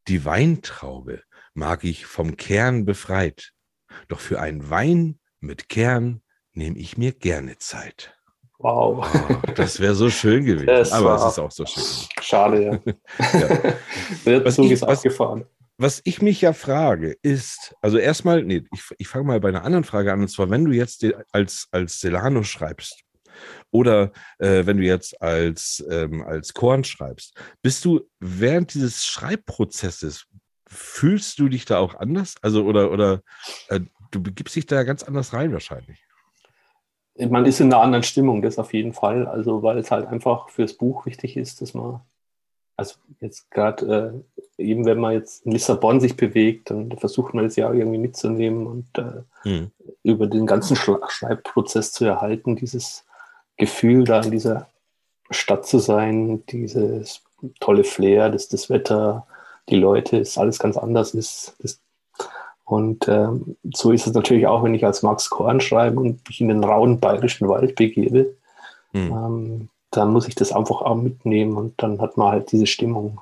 die 0.09 0.25
Weintraube 0.25 1.23
mag 1.55 1.85
ich 1.85 2.07
vom 2.07 2.37
Kern 2.37 2.85
befreit, 2.85 3.53
doch 4.09 4.21
für 4.21 4.41
einen 4.41 4.71
Wein 4.71 5.19
mit 5.41 5.69
Kern 5.69 6.23
nehme 6.53 6.79
ich 6.79 6.99
mir 6.99 7.13
gerne 7.13 7.59
Zeit. 7.59 8.15
Wow. 8.59 9.07
Oh, 9.31 9.53
das 9.55 9.79
wäre 9.79 9.95
so 9.95 10.11
schön 10.11 10.45
gewesen. 10.45 10.67
Das 10.67 10.93
aber 10.93 11.15
es 11.15 11.25
ist 11.25 11.39
auch 11.39 11.51
so 11.51 11.65
schön. 11.65 11.85
Schade, 12.21 12.65
ja. 12.65 12.73
ja. 13.41 13.75
Der 14.27 14.45
was 14.45 14.57
Zug 14.57 14.67
ich, 14.67 14.73
ist 14.73 14.83
abgefahren. 14.83 15.45
Was 15.77 16.01
ich 16.03 16.21
mich 16.21 16.41
ja 16.41 16.53
frage, 16.53 17.17
ist, 17.23 17.77
also 17.81 17.99
erstmal, 17.99 18.43
nee, 18.43 18.65
ich, 18.75 18.83
ich 18.99 19.07
fange 19.07 19.27
mal 19.27 19.39
bei 19.39 19.51
einer 19.51 19.63
anderen 19.63 19.85
Frage 19.85 20.13
an, 20.13 20.21
und 20.21 20.29
zwar, 20.29 20.51
wenn 20.51 20.65
du 20.65 20.73
jetzt 20.73 21.07
als, 21.31 21.69
als 21.71 22.01
Celano 22.01 22.43
schreibst, 22.43 23.05
oder 23.71 24.13
äh, 24.39 24.67
wenn 24.67 24.79
du 24.79 24.83
jetzt 24.83 25.21
als, 25.23 25.85
ähm, 25.89 26.23
als 26.23 26.53
Korn 26.53 26.83
schreibst, 26.83 27.35
bist 27.63 27.85
du 27.85 28.01
während 28.19 28.75
dieses 28.75 29.05
Schreibprozesses, 29.05 30.27
fühlst 30.69 31.39
du 31.39 31.49
dich 31.49 31.65
da 31.65 31.79
auch 31.79 31.95
anders? 31.95 32.37
Also, 32.43 32.65
oder, 32.65 32.91
oder 32.91 33.23
äh, 33.69 33.81
du 34.11 34.23
begibst 34.23 34.57
dich 34.57 34.67
da 34.67 34.83
ganz 34.85 35.03
anders 35.03 35.33
rein 35.33 35.53
wahrscheinlich. 35.53 36.05
Man 37.19 37.47
ist 37.47 37.61
in 37.61 37.73
einer 37.73 37.83
anderen 37.83 38.05
Stimmung, 38.05 38.43
das 38.43 38.59
auf 38.59 38.73
jeden 38.73 38.93
Fall. 38.93 39.27
Also, 39.27 39.63
weil 39.63 39.79
es 39.79 39.91
halt 39.91 40.07
einfach 40.07 40.51
fürs 40.51 40.75
Buch 40.75 41.05
wichtig 41.05 41.37
ist, 41.37 41.61
dass 41.61 41.75
man, 41.75 42.01
also 42.77 42.95
jetzt 43.21 43.51
gerade 43.51 44.23
äh, 44.59 44.63
eben, 44.63 44.85
wenn 44.85 45.01
man 45.01 45.15
jetzt 45.15 45.45
in 45.45 45.53
Lissabon 45.53 46.01
sich 46.01 46.17
bewegt, 46.17 46.71
dann 46.71 46.97
versucht 46.97 47.35
man 47.35 47.45
das 47.45 47.57
ja 47.57 47.73
irgendwie 47.73 47.99
mitzunehmen 47.99 48.67
und 48.67 48.87
äh, 48.99 49.23
hm. 49.43 49.71
über 50.05 50.27
den 50.29 50.47
ganzen 50.47 50.77
Schreibprozess 50.77 51.93
zu 51.93 52.05
erhalten, 52.05 52.55
dieses 52.55 53.05
Gefühl, 53.57 54.05
da 54.05 54.21
in 54.21 54.31
dieser 54.31 54.69
Stadt 55.31 55.67
zu 55.67 55.79
sein, 55.79 56.45
dieses 56.47 57.23
tolle 57.61 57.85
Flair, 57.85 58.31
das, 58.31 58.49
das 58.49 58.71
Wetter, 58.71 59.27
die 59.69 59.77
Leute, 59.77 60.17
ist 60.19 60.39
alles 60.39 60.59
ganz 60.59 60.77
anders 60.77 61.15
ist. 61.15 61.57
Das, 61.61 61.81
und 62.65 63.09
ähm, 63.09 63.57
so 63.75 63.93
ist 63.93 64.07
es 64.07 64.13
natürlich 64.13 64.47
auch, 64.47 64.63
wenn 64.63 64.75
ich 64.75 64.85
als 64.85 65.03
Max 65.03 65.31
Korn 65.31 65.61
schreibe 65.61 66.01
und 66.01 66.27
mich 66.29 66.41
in 66.41 66.49
den 66.49 66.65
rauen 66.65 67.01
bayerischen 67.01 67.49
Wald 67.49 67.77
begebe. 67.77 68.37
Mhm. 68.93 69.11
Ähm, 69.11 69.69
dann 69.91 70.13
muss 70.13 70.29
ich 70.29 70.35
das 70.35 70.53
einfach 70.53 70.83
auch 70.83 70.97
mitnehmen 70.97 71.57
und 71.57 71.83
dann 71.83 72.01
hat 72.01 72.17
man 72.17 72.33
halt 72.33 72.53
diese 72.53 72.67
Stimmung, 72.67 73.21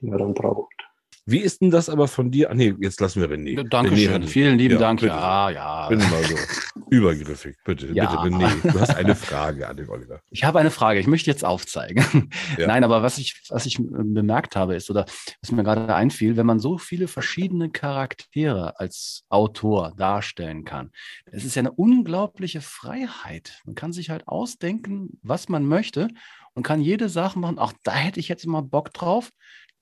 die 0.00 0.06
man 0.06 0.18
dann 0.18 0.34
braucht. 0.34 0.81
Wie 1.24 1.38
ist 1.38 1.60
denn 1.60 1.70
das 1.70 1.88
aber 1.88 2.08
von 2.08 2.32
dir? 2.32 2.50
Ah, 2.50 2.54
nee, 2.54 2.74
jetzt 2.80 3.00
lassen 3.00 3.20
wir 3.20 3.30
René. 3.30 3.62
Dankeschön. 3.68 4.24
René 4.24 4.26
Vielen 4.26 4.58
lieben 4.58 4.74
ja, 4.74 4.80
Dank. 4.80 5.00
Bitte. 5.00 5.12
Ja, 5.12 5.50
ja. 5.50 5.88
Bin 5.88 5.98
mal 6.00 6.24
so 6.24 6.34
übergriffig. 6.90 7.56
Bitte, 7.64 7.86
Ja. 7.92 8.06
bitte, 8.06 8.36
René. 8.36 8.72
Du 8.72 8.80
hast 8.80 8.96
eine 8.96 9.14
Frage 9.14 9.68
an 9.68 9.76
den 9.76 9.88
Oliver. 9.88 10.20
Ich 10.30 10.42
habe 10.42 10.58
eine 10.58 10.72
Frage. 10.72 10.98
Ich 10.98 11.06
möchte 11.06 11.30
jetzt 11.30 11.44
aufzeigen. 11.44 12.02
Ja. 12.58 12.66
Nein, 12.66 12.84
aber 12.84 13.02
was 13.02 13.18
ich, 13.18 13.40
was 13.48 13.66
ich 13.66 13.78
äh, 13.78 13.82
bemerkt 13.82 14.56
habe, 14.56 14.74
ist, 14.74 14.90
oder 14.90 15.06
was 15.40 15.52
mir 15.52 15.62
gerade 15.62 15.94
einfiel, 15.94 16.36
wenn 16.36 16.44
man 16.46 16.58
so 16.58 16.76
viele 16.76 17.08
verschiedene 17.08 17.70
Charaktere 17.70 18.78
als 18.78 19.24
Autor 19.28 19.92
darstellen 19.96 20.64
kann, 20.64 20.90
es 21.30 21.44
ist 21.44 21.54
ja 21.54 21.60
eine 21.60 21.72
unglaubliche 21.72 22.60
Freiheit. 22.60 23.60
Man 23.64 23.74
kann 23.74 23.92
sich 23.92 24.10
halt 24.10 24.28
ausdenken, 24.28 25.18
was 25.22 25.48
man 25.48 25.66
möchte 25.66 26.08
und 26.54 26.62
kann 26.62 26.80
jede 26.80 27.08
Sache 27.08 27.38
machen. 27.38 27.58
Auch 27.58 27.72
da 27.82 27.92
hätte 27.92 28.20
ich 28.20 28.28
jetzt 28.28 28.44
immer 28.44 28.62
Bock 28.62 28.92
drauf. 28.92 29.30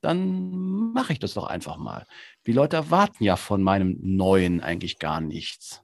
Dann 0.00 0.92
mache 0.92 1.12
ich 1.12 1.18
das 1.18 1.34
doch 1.34 1.46
einfach 1.46 1.76
mal. 1.76 2.06
Die 2.46 2.52
Leute 2.52 2.76
erwarten 2.76 3.22
ja 3.22 3.36
von 3.36 3.62
meinem 3.62 3.98
Neuen 4.00 4.60
eigentlich 4.60 4.98
gar 4.98 5.20
nichts. 5.20 5.82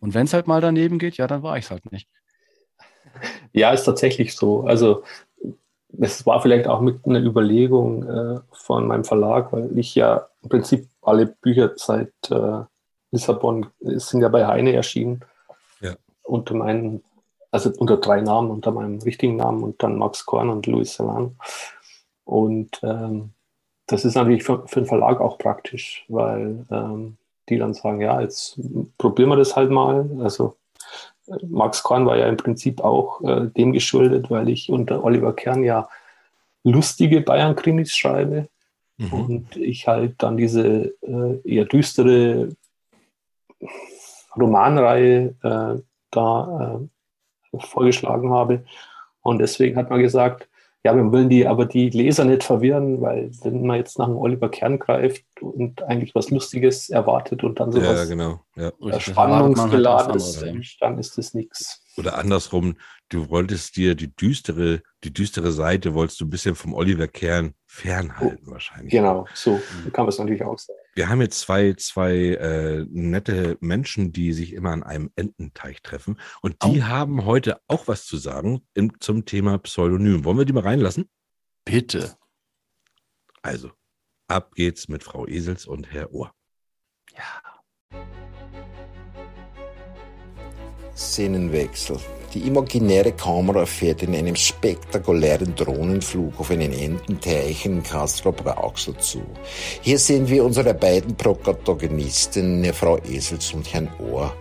Und 0.00 0.14
wenn 0.14 0.26
es 0.26 0.34
halt 0.34 0.46
mal 0.46 0.60
daneben 0.60 0.98
geht, 0.98 1.16
ja, 1.16 1.26
dann 1.26 1.42
war 1.42 1.56
ich 1.56 1.64
es 1.66 1.70
halt 1.70 1.90
nicht. 1.92 2.08
Ja, 3.52 3.70
ist 3.72 3.84
tatsächlich 3.84 4.36
so. 4.36 4.64
Also 4.64 5.02
es 5.98 6.26
war 6.26 6.42
vielleicht 6.42 6.66
auch 6.66 6.80
mit 6.80 7.06
einer 7.06 7.20
Überlegung 7.20 8.06
äh, 8.06 8.40
von 8.52 8.86
meinem 8.86 9.04
Verlag, 9.04 9.52
weil 9.52 9.78
ich 9.78 9.94
ja 9.94 10.28
im 10.42 10.50
Prinzip 10.50 10.88
alle 11.00 11.26
Bücher 11.26 11.72
seit 11.76 12.12
äh, 12.30 12.64
Lissabon 13.10 13.66
sind 13.80 14.20
ja 14.20 14.28
bei 14.28 14.46
Heine 14.46 14.72
erschienen. 14.72 15.24
Ja. 15.80 15.94
Unter 16.22 16.54
meinen, 16.54 17.02
also 17.50 17.70
unter 17.78 17.96
drei 17.96 18.20
Namen, 18.20 18.50
unter 18.50 18.72
meinem 18.72 19.00
richtigen 19.00 19.36
Namen 19.36 19.62
und 19.62 19.82
dann 19.82 19.96
Max 19.96 20.26
Korn 20.26 20.50
und 20.50 20.66
Louis 20.66 20.94
Salan. 20.94 21.36
Und 22.26 22.78
ähm, 22.82 23.30
das 23.86 24.04
ist 24.04 24.14
natürlich 24.14 24.42
für, 24.42 24.66
für 24.66 24.80
den 24.80 24.86
Verlag 24.86 25.20
auch 25.20 25.38
praktisch, 25.38 26.04
weil 26.08 26.66
ähm, 26.70 27.16
die 27.48 27.56
dann 27.56 27.72
sagen, 27.72 28.02
ja, 28.02 28.20
jetzt 28.20 28.60
probieren 28.98 29.30
wir 29.30 29.36
das 29.36 29.56
halt 29.56 29.70
mal. 29.70 30.10
Also 30.20 30.56
äh, 31.28 31.46
Max 31.46 31.82
Korn 31.82 32.04
war 32.04 32.18
ja 32.18 32.26
im 32.26 32.36
Prinzip 32.36 32.82
auch 32.82 33.22
äh, 33.22 33.46
dem 33.56 33.72
geschuldet, 33.72 34.30
weil 34.30 34.50
ich 34.50 34.68
unter 34.68 35.02
Oliver 35.02 35.32
Kern 35.32 35.64
ja 35.64 35.88
lustige 36.64 37.22
Bayern-Krimis 37.22 37.96
schreibe 37.96 38.48
Mhm. 38.98 39.12
und 39.12 39.56
ich 39.56 39.86
halt 39.86 40.22
dann 40.22 40.36
diese 40.36 40.94
äh, 41.02 41.40
eher 41.44 41.66
düstere 41.66 42.48
Romanreihe 44.36 45.34
äh, 45.42 45.82
da 46.10 46.80
äh, 47.52 47.58
vorgeschlagen 47.58 48.30
habe. 48.32 48.64
Und 49.20 49.38
deswegen 49.38 49.76
hat 49.76 49.90
man 49.90 50.00
gesagt, 50.00 50.48
ja, 50.86 50.94
wir 50.94 51.10
wollen 51.10 51.28
die 51.28 51.48
aber 51.48 51.66
die 51.66 51.90
Leser 51.90 52.24
nicht 52.24 52.44
verwirren, 52.44 53.00
weil 53.00 53.32
wenn 53.42 53.66
man 53.66 53.78
jetzt 53.78 53.98
nach 53.98 54.06
einem 54.06 54.18
Oliver 54.18 54.48
Kern 54.48 54.78
greift 54.78 55.24
und 55.40 55.82
eigentlich 55.82 56.14
was 56.14 56.30
Lustiges 56.30 56.90
erwartet 56.90 57.42
und 57.42 57.58
dann 57.58 57.72
Ja, 57.72 57.80
sowas 57.80 58.08
genau. 58.08 58.40
Ja. 58.54 58.66
halt 58.66 58.76
was 58.78 59.02
spannungsgeladenes, 59.02 60.44
anderes, 60.44 60.76
dann 60.78 60.98
ist 60.98 61.18
das 61.18 61.34
nichts. 61.34 61.82
Oder 61.96 62.16
andersrum, 62.16 62.76
du 63.08 63.28
wolltest 63.30 63.76
dir 63.76 63.96
die 63.96 64.14
düstere, 64.14 64.82
die 65.02 65.12
düstere 65.12 65.50
Seite 65.50 65.92
wolltest 65.94 66.20
du 66.20 66.24
ein 66.24 66.30
bisschen 66.30 66.54
vom 66.54 66.72
Oliver 66.72 67.08
Kern 67.08 67.54
fernhalten 67.76 68.46
wahrscheinlich. 68.46 68.90
Genau, 68.90 69.26
so 69.34 69.60
kann 69.92 70.04
man 70.04 70.08
es 70.08 70.18
natürlich 70.18 70.42
auch 70.42 70.58
sagen. 70.58 70.78
Wir 70.94 71.08
haben 71.10 71.20
jetzt 71.20 71.40
zwei, 71.40 71.74
zwei 71.74 72.14
äh, 72.14 72.86
nette 72.88 73.58
Menschen, 73.60 74.12
die 74.12 74.32
sich 74.32 74.54
immer 74.54 74.70
an 74.70 74.82
einem 74.82 75.10
Ententeich 75.14 75.82
treffen. 75.82 76.18
Und 76.40 76.56
die 76.64 76.84
haben 76.84 77.26
heute 77.26 77.60
auch 77.68 77.86
was 77.86 78.06
zu 78.06 78.16
sagen 78.16 78.62
im, 78.72 78.98
zum 79.00 79.26
Thema 79.26 79.58
Pseudonym. 79.58 80.24
Wollen 80.24 80.38
wir 80.38 80.46
die 80.46 80.54
mal 80.54 80.62
reinlassen? 80.62 81.10
Bitte. 81.66 82.16
Also, 83.42 83.70
ab 84.26 84.54
geht's 84.54 84.88
mit 84.88 85.04
Frau 85.04 85.26
Esels 85.26 85.66
und 85.66 85.92
Herr 85.92 86.12
Ohr. 86.12 86.32
Ja. 87.14 87.55
Szenenwechsel. 90.96 91.98
Die 92.32 92.40
imaginäre 92.46 93.12
Kamera 93.12 93.64
fährt 93.66 94.02
in 94.02 94.14
einem 94.14 94.36
spektakulären 94.36 95.54
Drohnenflug 95.54 96.40
auf 96.40 96.50
einen 96.50 96.72
Ententeich 96.72 97.64
in 97.66 97.82
Castro 97.82 98.32
Brauxel 98.32 98.96
zu. 98.98 99.22
Hier 99.80 99.98
sehen 99.98 100.28
wir 100.28 100.44
unsere 100.44 100.74
beiden 100.74 101.16
Protagonisten, 101.16 102.64
Frau 102.72 102.98
Esels 102.98 103.52
und 103.54 103.72
Herrn 103.72 103.88
Ohr. 103.98 104.34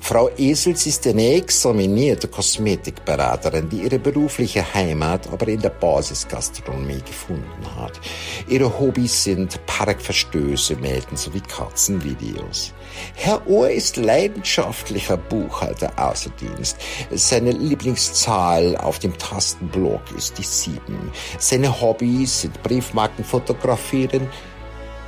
Frau 0.00 0.30
Esels 0.36 0.86
ist 0.86 1.06
eine 1.06 1.34
examinierte 1.34 2.28
Kosmetikberaterin, 2.28 3.68
die 3.68 3.82
ihre 3.82 3.98
berufliche 3.98 4.64
Heimat 4.74 5.28
aber 5.32 5.48
in 5.48 5.60
der 5.60 5.70
Basisgastronomie 5.70 7.02
gefunden 7.04 7.76
hat. 7.76 8.00
Ihre 8.48 8.78
Hobbys 8.78 9.24
sind 9.24 9.64
Parkverstöße 9.66 10.76
melden 10.76 11.16
sowie 11.16 11.40
Katzenvideos. 11.40 12.72
Herr 13.14 13.46
Ohr 13.46 13.70
ist 13.70 13.96
leidenschaftlicher 13.96 15.16
Buchhalter 15.16 15.92
außer 15.96 16.30
Dienst. 16.40 16.76
Seine 17.10 17.52
Lieblingszahl 17.52 18.76
auf 18.76 18.98
dem 18.98 19.16
Tastenblock 19.18 20.02
ist 20.16 20.38
die 20.38 20.42
sieben. 20.42 21.12
Seine 21.38 21.80
Hobbys 21.80 22.42
sind 22.42 22.62
Briefmarken 22.62 23.24
fotografieren, 23.24 24.28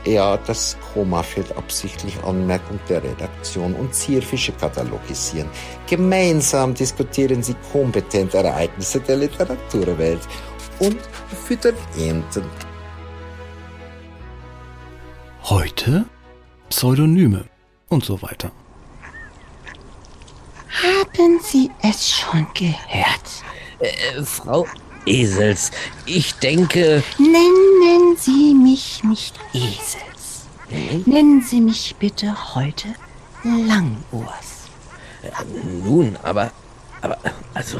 ja, 0.04 0.36
das 0.38 0.76
Komma 0.92 1.22
fehlt 1.22 1.56
absichtlich 1.56 2.16
Anmerkung 2.24 2.80
der 2.88 3.02
Redaktion 3.02 3.74
und 3.74 3.94
Zierfische 3.94 4.52
katalogisieren. 4.52 5.48
Gemeinsam 5.86 6.74
diskutieren 6.74 7.42
sie 7.42 7.54
kompetent 7.72 8.34
Ereignisse 8.34 9.00
der 9.00 9.16
Literaturwelt 9.16 10.20
und 10.78 10.98
füttern 11.46 11.74
Enten. 11.98 12.44
Heute 15.44 16.06
Pseudonyme 16.68 17.44
und 17.88 18.04
so 18.04 18.22
weiter. 18.22 18.52
Haben 20.82 21.40
Sie 21.42 21.70
es 21.82 22.08
schon 22.08 22.46
gehört? 22.54 23.42
Äh, 23.80 24.22
Frau 24.22 24.66
Esels, 25.06 25.70
ich 26.06 26.34
denke, 26.34 27.02
Nennen 27.18 28.16
Sie 28.16 28.54
mich 28.54 29.02
nicht 29.04 29.34
Esels. 29.52 30.46
Nennen 31.06 31.42
Sie 31.42 31.60
mich 31.60 31.96
bitte 31.98 32.54
heute 32.54 32.88
Langohrs. 33.42 34.68
nun, 35.84 36.16
aber, 36.22 36.50
aber, 37.00 37.18
also, 37.54 37.78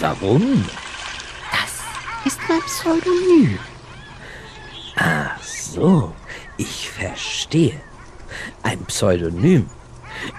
warum? 0.00 0.64
Das 1.50 2.32
ist 2.32 2.38
mein 2.48 2.60
Pseudonym. 2.62 3.58
Ach 4.96 5.42
so, 5.42 6.12
ich 6.56 6.90
verstehe. 6.90 7.80
Ein 8.62 8.84
Pseudonym. 8.84 9.68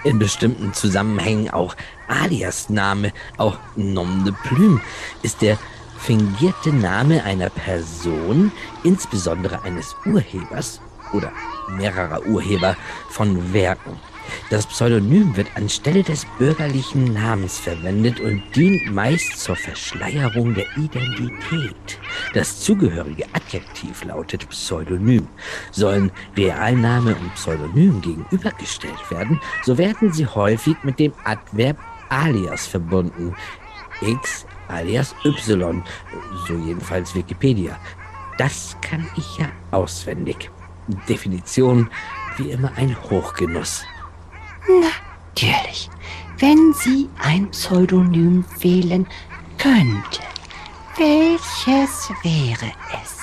In 0.04 0.18
bestimmten 0.18 0.74
Zusammenhängen 0.74 1.50
auch 1.50 1.74
Aliasname, 2.06 3.12
auch 3.38 3.58
Nom 3.76 4.24
de 4.24 4.34
Plume, 4.44 4.80
ist 5.22 5.40
der 5.40 5.58
fingierte 6.00 6.72
Name 6.72 7.22
einer 7.24 7.50
Person, 7.50 8.50
insbesondere 8.82 9.62
eines 9.62 9.94
Urhebers 10.06 10.80
oder 11.12 11.32
mehrerer 11.68 12.24
Urheber 12.26 12.76
von 13.10 13.52
Werken. 13.52 13.98
Das 14.48 14.66
Pseudonym 14.66 15.36
wird 15.36 15.48
anstelle 15.56 16.02
des 16.02 16.24
bürgerlichen 16.38 17.12
Namens 17.12 17.58
verwendet 17.58 18.20
und 18.20 18.42
dient 18.54 18.92
meist 18.92 19.38
zur 19.38 19.56
Verschleierung 19.56 20.54
der 20.54 20.66
Identität. 20.76 21.98
Das 22.32 22.60
zugehörige 22.60 23.24
Adjektiv 23.32 24.04
lautet 24.04 24.48
Pseudonym. 24.48 25.26
Sollen 25.72 26.12
Realname 26.36 27.14
und 27.14 27.34
Pseudonym 27.34 28.00
gegenübergestellt 28.00 29.10
werden, 29.10 29.40
so 29.62 29.76
werden 29.78 30.12
sie 30.12 30.26
häufig 30.26 30.76
mit 30.82 30.98
dem 30.98 31.12
Adverb 31.24 31.78
alias 32.08 32.66
verbunden. 32.66 33.34
X 34.00 34.46
alias 34.70 35.14
Y, 35.24 35.82
so 36.46 36.54
jedenfalls 36.54 37.14
Wikipedia. 37.14 37.78
Das 38.38 38.76
kann 38.80 39.06
ich 39.16 39.38
ja 39.38 39.48
auswendig. 39.70 40.50
Definition 41.08 41.90
wie 42.36 42.50
immer 42.50 42.72
ein 42.76 42.96
Hochgenuss. 43.10 43.84
Natürlich, 44.66 45.90
wenn 46.38 46.72
Sie 46.72 47.08
ein 47.18 47.50
Pseudonym 47.50 48.44
wählen 48.60 49.06
könnten. 49.58 50.24
Welches 50.96 52.10
wäre 52.22 52.72
es? 53.02 53.20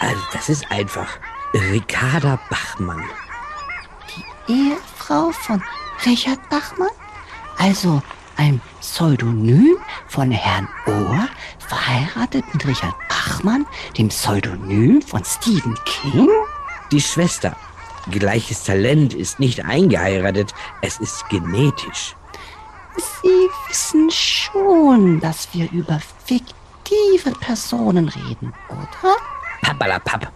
Also 0.00 0.22
das 0.32 0.48
ist 0.48 0.70
einfach 0.70 1.18
Ricarda 1.54 2.38
Bachmann. 2.48 3.04
Ehefrau 4.48 5.30
von 5.32 5.62
Richard 6.06 6.48
Bachmann? 6.48 6.88
Also 7.58 8.02
ein 8.38 8.60
Pseudonym 8.80 9.76
von 10.06 10.30
Herrn 10.30 10.68
Ohr, 10.86 11.28
verheiratet 11.58 12.44
mit 12.54 12.66
Richard 12.66 12.94
Bachmann, 13.08 13.66
dem 13.98 14.08
Pseudonym 14.08 15.02
von 15.02 15.22
Stephen 15.24 15.76
King? 15.84 16.28
Die 16.90 17.00
Schwester. 17.00 17.54
Gleiches 18.10 18.64
Talent 18.64 19.12
ist 19.12 19.38
nicht 19.38 19.64
eingeheiratet, 19.64 20.54
es 20.80 20.98
ist 20.98 21.28
genetisch. 21.28 22.16
Sie 22.96 23.48
wissen 23.68 24.10
schon, 24.10 25.20
dass 25.20 25.48
wir 25.52 25.70
über 25.72 26.00
fiktive 26.24 27.32
Personen 27.40 28.08
reden, 28.08 28.54
oder? 28.70 29.16
Pappalapapp. 29.62 30.32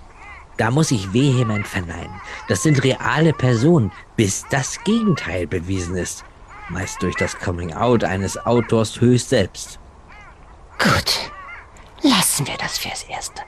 Da 0.58 0.70
muss 0.70 0.90
ich 0.90 1.12
vehement 1.12 1.66
verneinen. 1.66 2.20
Das 2.48 2.62
sind 2.62 2.84
reale 2.84 3.32
Personen, 3.32 3.90
bis 4.16 4.44
das 4.50 4.82
Gegenteil 4.84 5.46
bewiesen 5.46 5.96
ist. 5.96 6.24
Meist 6.68 7.02
durch 7.02 7.14
das 7.16 7.38
Coming-out 7.38 8.04
eines 8.04 8.38
Autors 8.46 9.00
höchst 9.00 9.28
selbst. 9.28 9.78
Gut, 10.78 11.30
lassen 12.02 12.46
wir 12.46 12.56
das 12.56 12.78
fürs 12.78 13.02
Erste. 13.04 13.42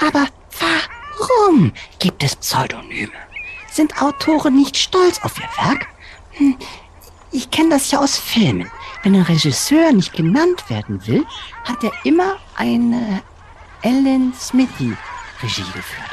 Aber 0.00 0.26
warum 0.58 1.72
gibt 1.98 2.22
es 2.22 2.36
Pseudonyme? 2.36 3.12
Sind 3.70 4.00
Autoren 4.02 4.56
nicht 4.56 4.76
stolz 4.76 5.20
auf 5.22 5.38
ihr 5.38 5.64
Werk? 5.64 5.86
Hm, 6.32 6.56
ich 7.32 7.50
kenne 7.50 7.70
das 7.70 7.90
ja 7.90 8.00
aus 8.00 8.18
Filmen. 8.18 8.70
Wenn 9.02 9.14
ein 9.14 9.22
Regisseur 9.22 9.92
nicht 9.92 10.12
genannt 10.12 10.68
werden 10.70 11.06
will, 11.06 11.26
hat 11.64 11.82
er 11.84 11.92
immer 12.04 12.36
eine 12.56 13.22
Ellen 13.82 14.32
Smithy 14.38 14.96
Regie 15.42 15.62
geführt. 15.74 16.10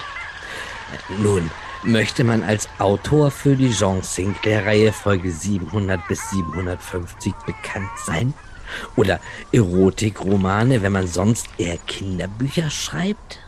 Nun, 1.19 1.49
möchte 1.83 2.23
man 2.23 2.43
als 2.43 2.69
Autor 2.79 3.31
für 3.31 3.55
die 3.55 3.71
Jean 3.71 4.01
Sinclair-Reihe 4.01 4.93
Folge 4.93 5.31
700 5.31 6.07
bis 6.07 6.29
750 6.29 7.33
bekannt 7.45 7.89
sein? 8.05 8.33
Oder 8.95 9.19
Erotikromane, 9.51 10.81
wenn 10.81 10.93
man 10.93 11.07
sonst 11.07 11.47
eher 11.57 11.77
Kinderbücher 11.77 12.69
schreibt? 12.69 13.39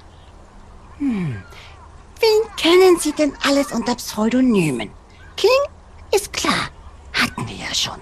Wen 1.00 2.56
kennen 2.58 2.98
Sie 3.00 3.13
denn 3.13 3.34
alles 3.46 3.72
unter 3.72 3.96
Pseudonymen? 3.96 4.89
King 5.38 5.50
ist 6.13 6.32
klar, 6.34 6.69
hatten 7.13 7.48
wir 7.48 7.56
ja 7.56 7.74
schon. 7.74 8.00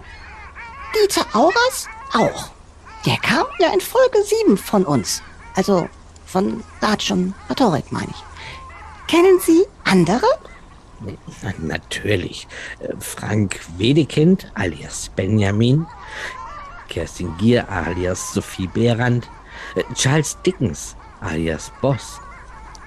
Dieter 0.96 1.26
Auras 1.34 1.88
auch. 2.14 2.52
Der 3.06 3.18
kam 3.18 3.46
ja 3.60 3.74
in 3.74 3.82
Folge 3.82 4.24
7 4.24 4.58
von 4.58 4.86
uns. 4.86 5.24
Also 5.56 5.88
von 6.26 6.64
und 7.12 7.34
Rhetorik, 7.50 7.92
meine 7.92 8.10
ich. 8.10 8.31
Kennen 9.12 9.42
Sie 9.42 9.66
andere? 9.84 10.26
Na, 11.02 11.52
natürlich. 11.60 12.48
Äh, 12.80 12.94
Frank 12.98 13.60
Wedekind 13.78 14.50
alias 14.56 15.12
Benjamin, 15.18 15.86
Kerstin 16.88 17.36
Gier 17.38 17.68
alias 17.70 18.34
Sophie 18.34 18.68
Behrendt, 18.68 19.30
äh, 19.76 19.84
Charles 19.96 20.38
Dickens 20.46 20.96
alias 21.20 21.74
Boss, 21.82 22.22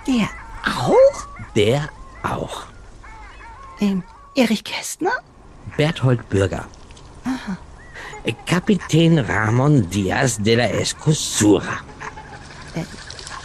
Der 0.07 0.31
auch? 0.65 1.27
der 1.55 1.91
auch. 2.23 2.63
Ähm, 3.81 4.03
Erich 4.35 4.65
Kästner? 4.65 5.13
Berthold 5.77 6.27
Bürger. 6.31 6.65
Äh, 8.25 8.33
Kapitän 8.47 9.19
Ramon 9.19 9.91
Diaz 9.91 10.39
de 10.39 10.57
la 10.57 10.71
Escosura. 10.71 11.81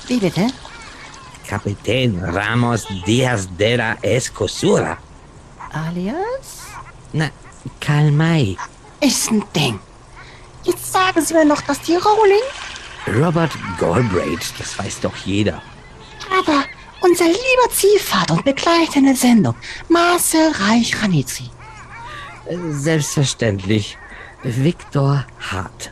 Wie 0.08 0.18
bitte? 0.20 0.48
Kapitän 1.50 2.22
Ramos 2.22 2.86
Diaz 3.08 3.50
de 3.58 3.78
la 3.78 3.98
Escosura. 4.04 5.00
Alias? 5.74 6.68
Na, 7.12 7.32
Karl 7.80 8.12
May. 8.12 8.56
Ist 9.02 9.32
ein 9.32 9.44
Ding. 9.56 9.80
Jetzt 10.64 10.92
sagen 10.92 11.20
Sie 11.26 11.34
mir 11.34 11.46
noch, 11.46 11.62
dass 11.62 11.82
die 11.82 11.96
Rowling... 11.96 12.48
Robert 13.08 13.52
Galbraith, 13.80 14.54
das 14.60 14.78
weiß 14.78 15.00
doch 15.02 15.16
jeder. 15.26 15.60
Aber 16.40 16.66
unser 17.02 17.26
lieber 17.26 17.70
Ziehvater 17.72 18.36
und 18.36 18.46
begleitende 18.46 19.16
Sendung, 19.16 19.56
Marcel 19.88 20.52
Reich-Ranitzky. 20.52 21.50
Äh, 22.46 22.58
Selbstverständlich. 22.70 23.98
Viktor 24.44 25.26
Hart. 25.40 25.92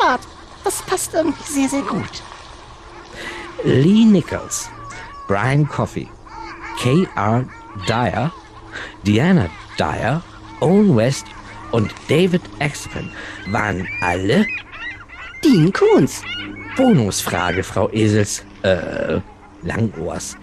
Hart, 0.00 0.22
das 0.64 0.82
passt 0.82 1.14
irgendwie 1.14 1.52
sehr, 1.52 1.68
sehr 1.68 1.82
gut. 1.82 2.22
Lee 3.64 4.04
Nichols, 4.04 4.68
Brian 5.32 5.66
Coffey, 5.66 6.06
K.R. 6.76 7.46
Dyer, 7.88 8.30
Diana 9.02 9.48
Dyer, 9.78 10.22
Owen 10.60 10.94
West 10.94 11.24
und 11.70 11.90
David 12.06 12.42
Axman 12.60 13.10
waren 13.46 13.88
alle 14.02 14.46
Dean 15.42 15.72
Koons. 15.72 16.20
Bonusfrage, 16.76 17.62
Frau 17.62 17.88
Esels, 17.92 18.44
äh, 18.62 19.20
Langohrs. 19.62 20.36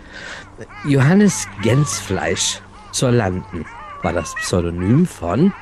Johannes 0.86 1.48
Gänsfleisch 1.62 2.60
zur 2.92 3.12
Landen 3.12 3.66
war 4.02 4.14
das 4.14 4.34
Pseudonym 4.42 5.06
von 5.06 5.54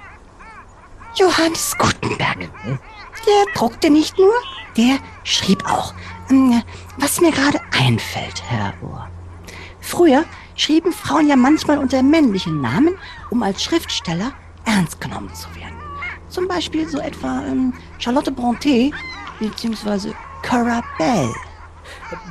Johannes 1.16 1.76
Gutenberg. 1.78 2.38
Der 2.64 3.54
druckte 3.56 3.90
nicht 3.90 4.18
nur, 4.18 4.36
der 4.78 5.00
schrieb 5.26 5.66
auch. 5.70 5.94
Hm, 6.30 6.64
Was 6.98 7.20
mir 7.20 7.32
gerade 7.32 7.60
einfällt, 7.78 8.42
Herr 8.48 8.74
Ohr. 8.82 9.10
Früher 9.88 10.26
schrieben 10.56 10.92
Frauen 10.92 11.30
ja 11.30 11.38
manchmal 11.38 11.78
unter 11.78 12.04
männlichen 12.04 12.60
Namen, 12.60 12.96
um 13.30 13.42
als 13.42 13.64
Schriftsteller 13.64 14.34
ernst 14.66 15.00
genommen 15.00 15.34
zu 15.34 15.48
werden. 15.56 15.78
Zum 16.28 16.46
Beispiel 16.46 16.90
so 16.90 17.00
etwa 17.00 17.42
ähm, 17.48 17.74
Charlotte 17.98 18.32
Brontë 18.32 18.92
bzw. 19.40 20.12
Cora 20.46 20.84
Bell. 20.98 21.30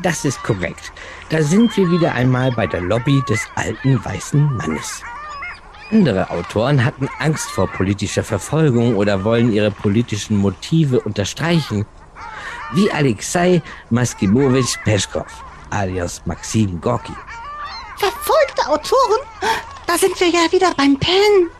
Das 0.02 0.26
ist 0.26 0.42
korrekt. 0.42 0.92
Da 1.30 1.42
sind 1.42 1.74
wir 1.78 1.90
wieder 1.90 2.12
einmal 2.12 2.52
bei 2.52 2.66
der 2.66 2.82
Lobby 2.82 3.22
des 3.26 3.40
alten 3.54 4.04
weißen 4.04 4.56
Mannes. 4.56 5.02
Andere 5.90 6.28
Autoren 6.28 6.84
hatten 6.84 7.08
Angst 7.20 7.50
vor 7.50 7.68
politischer 7.68 8.22
Verfolgung 8.22 8.96
oder 8.96 9.24
wollen 9.24 9.50
ihre 9.50 9.70
politischen 9.70 10.36
Motive 10.36 11.00
unterstreichen. 11.00 11.86
Wie 12.74 12.90
Alexei 12.92 13.62
Maskimowitsch 13.88 14.76
Peschkov, 14.84 15.42
alias 15.70 16.20
Maxim 16.26 16.80
Gorki. 16.82 17.14
Verfolgte 17.98 18.68
Autoren? 18.68 19.20
Da 19.86 19.96
sind 19.96 20.18
wir 20.20 20.28
ja 20.28 20.50
wieder 20.50 20.74
beim 20.74 20.98
Pen. 20.98 21.50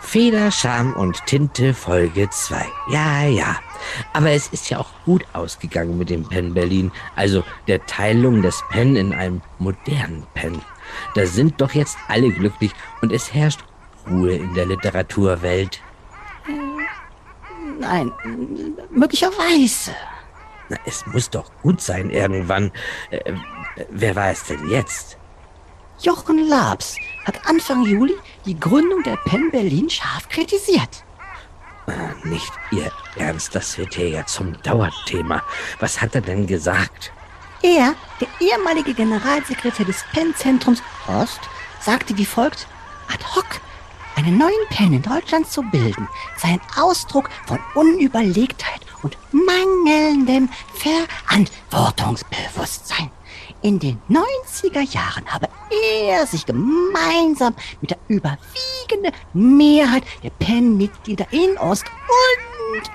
Feder, 0.00 0.50
Scham 0.50 0.94
und 0.94 1.24
Tinte 1.26 1.72
Folge 1.72 2.28
2. 2.28 2.66
Ja, 2.90 3.22
ja. 3.24 3.56
Aber 4.12 4.30
es 4.30 4.48
ist 4.48 4.68
ja 4.70 4.78
auch 4.78 4.90
gut 5.04 5.24
ausgegangen 5.32 5.98
mit 5.98 6.10
dem 6.10 6.28
Pen 6.28 6.54
Berlin, 6.54 6.90
also 7.16 7.44
der 7.68 7.84
Teilung 7.86 8.42
des 8.42 8.62
Pen 8.70 8.96
in 8.96 9.12
einem 9.12 9.40
modernen 9.58 10.26
Pen. 10.34 10.60
Da 11.14 11.26
sind 11.26 11.60
doch 11.60 11.72
jetzt 11.72 11.96
alle 12.08 12.30
glücklich 12.30 12.72
und 13.02 13.12
es 13.12 13.32
herrscht 13.32 13.60
Ruhe 14.08 14.34
in 14.34 14.54
der 14.54 14.66
Literaturwelt. 14.66 15.80
Nein, 17.78 18.12
möglicherweise. 18.90 19.92
Na, 20.68 20.76
es 20.84 21.06
muss 21.06 21.30
doch 21.30 21.50
gut 21.62 21.80
sein 21.80 22.10
irgendwann. 22.10 22.72
Äh, 23.10 23.32
wer 23.90 24.16
war 24.16 24.30
es 24.30 24.44
denn 24.44 24.68
jetzt? 24.68 25.19
Jochen 26.02 26.48
Labs 26.48 26.96
hat 27.26 27.46
Anfang 27.46 27.84
Juli 27.84 28.14
die 28.46 28.58
Gründung 28.58 29.02
der 29.02 29.16
Penn 29.16 29.50
Berlin 29.50 29.90
scharf 29.90 30.26
kritisiert. 30.28 31.04
Äh, 31.86 32.26
Nicht 32.26 32.50
Ihr 32.70 32.90
Ernst, 33.16 33.54
das 33.54 33.76
wird 33.76 33.94
hier 33.94 34.08
ja 34.08 34.24
zum 34.26 34.60
Dauerthema. 34.62 35.42
Was 35.78 36.00
hat 36.00 36.14
er 36.14 36.22
denn 36.22 36.46
gesagt? 36.46 37.12
Er, 37.62 37.94
der 38.20 38.28
ehemalige 38.40 38.94
Generalsekretär 38.94 39.84
des 39.84 40.02
Penn-Zentrums 40.12 40.82
Ost, 41.06 41.40
sagte 41.80 42.16
wie 42.16 42.24
folgt, 42.24 42.66
ad 43.12 43.22
hoc 43.36 43.60
einen 44.16 44.38
neuen 44.38 44.66
Penn 44.70 44.94
in 44.94 45.02
Deutschland 45.02 45.50
zu 45.50 45.62
bilden, 45.62 46.08
sei 46.36 46.48
ein 46.48 46.60
Ausdruck 46.76 47.28
von 47.46 47.58
Unüberlegtheit 47.74 48.80
und 49.02 49.16
mangelndem 49.32 50.48
Verantwortungsbewusstsein. 50.74 53.10
In 53.62 53.78
den 53.78 54.00
90er 54.08 54.80
Jahren 54.80 55.26
habe 55.26 55.48
er 56.08 56.26
sich 56.26 56.46
gemeinsam 56.46 57.54
mit 57.82 57.90
der 57.90 57.98
überwiegenden 58.08 59.12
Mehrheit 59.34 60.02
der 60.22 60.30
Penn-Mitglieder 60.30 61.26
in 61.30 61.58
Ost 61.58 61.84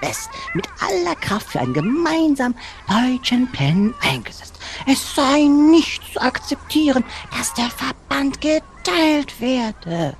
West 0.02 0.30
mit 0.54 0.68
aller 0.80 1.16
Kraft 1.16 1.50
für 1.50 1.60
einen 1.60 1.74
gemeinsamen 1.74 2.56
deutschen 2.88 3.52
Pen 3.52 3.94
eingesetzt. 4.02 4.58
Es 4.88 5.16
sei 5.16 5.42
nicht 5.42 6.02
zu 6.14 6.22
akzeptieren, 6.22 7.04
dass 7.38 7.54
der 7.54 7.70
Verband 7.70 8.42
geteilt 8.42 9.40
werde. 9.40 10.16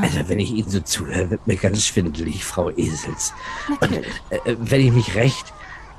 Also, 0.00 0.28
wenn 0.28 0.40
ich 0.40 0.50
Ihnen 0.50 0.68
so 0.68 0.80
zuhöre, 0.80 1.30
wird 1.30 1.46
mir 1.46 1.56
ganz 1.56 1.84
schwindelig, 1.84 2.44
Frau 2.44 2.70
Esels. 2.70 3.32
Und 3.68 3.80
Natürlich. 3.82 4.14
äh, 4.30 4.56
wenn 4.58 4.80
ich 4.80 4.92
mich 4.92 5.14
recht 5.14 5.52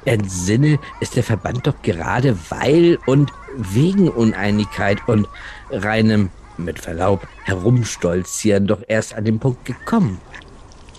entsinne, 0.07 0.79
ist 0.99 1.15
der 1.15 1.23
Verband 1.23 1.67
doch 1.67 1.81
gerade 1.81 2.37
weil 2.49 2.97
und 3.05 3.31
wegen 3.55 4.09
Uneinigkeit 4.09 5.07
und 5.07 5.27
reinem, 5.69 6.29
mit 6.57 6.79
Verlaub, 6.79 7.27
Herumstolzieren 7.43 8.67
doch 8.67 8.81
erst 8.87 9.13
an 9.13 9.25
den 9.25 9.39
Punkt 9.39 9.65
gekommen. 9.65 10.19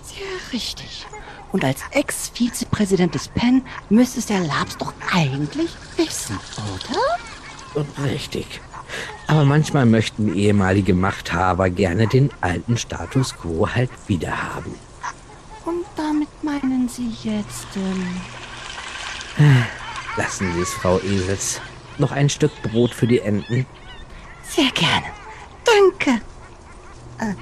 Sehr 0.03 0.53
richtig. 0.53 1.05
Und 1.51 1.65
als 1.65 1.81
Ex-Vizepräsident 1.91 3.15
des 3.15 3.27
PEN 3.27 3.63
müsste 3.89 4.19
es 4.19 4.27
der 4.27 4.39
Labs 4.39 4.77
doch 4.77 4.93
eigentlich 5.11 5.71
wissen, 5.97 6.39
oder? 7.75 8.05
Richtig. 8.05 8.61
Aber 9.27 9.45
manchmal 9.45 9.85
möchten 9.85 10.33
ehemalige 10.33 10.93
Machthaber 10.93 11.69
gerne 11.69 12.07
den 12.07 12.29
alten 12.41 12.77
Status 12.77 13.35
quo 13.35 13.67
halt 13.67 13.89
wiederhaben. 14.07 14.73
Und 15.65 15.85
damit 15.95 16.29
meinen 16.43 16.89
Sie 16.89 17.09
jetzt, 17.23 17.67
ähm, 17.75 18.21
Lassen 20.17 20.53
Sie 20.53 20.61
es, 20.61 20.73
Frau 20.73 20.99
Esels. 20.99 21.61
Noch 21.97 22.11
ein 22.11 22.29
Stück 22.29 22.51
Brot 22.61 22.93
für 22.93 23.07
die 23.07 23.19
Enten. 23.19 23.65
sehr 24.43 24.71
gerne. 24.71 25.07
Danke. 25.65 26.21
Ah, 27.19 27.33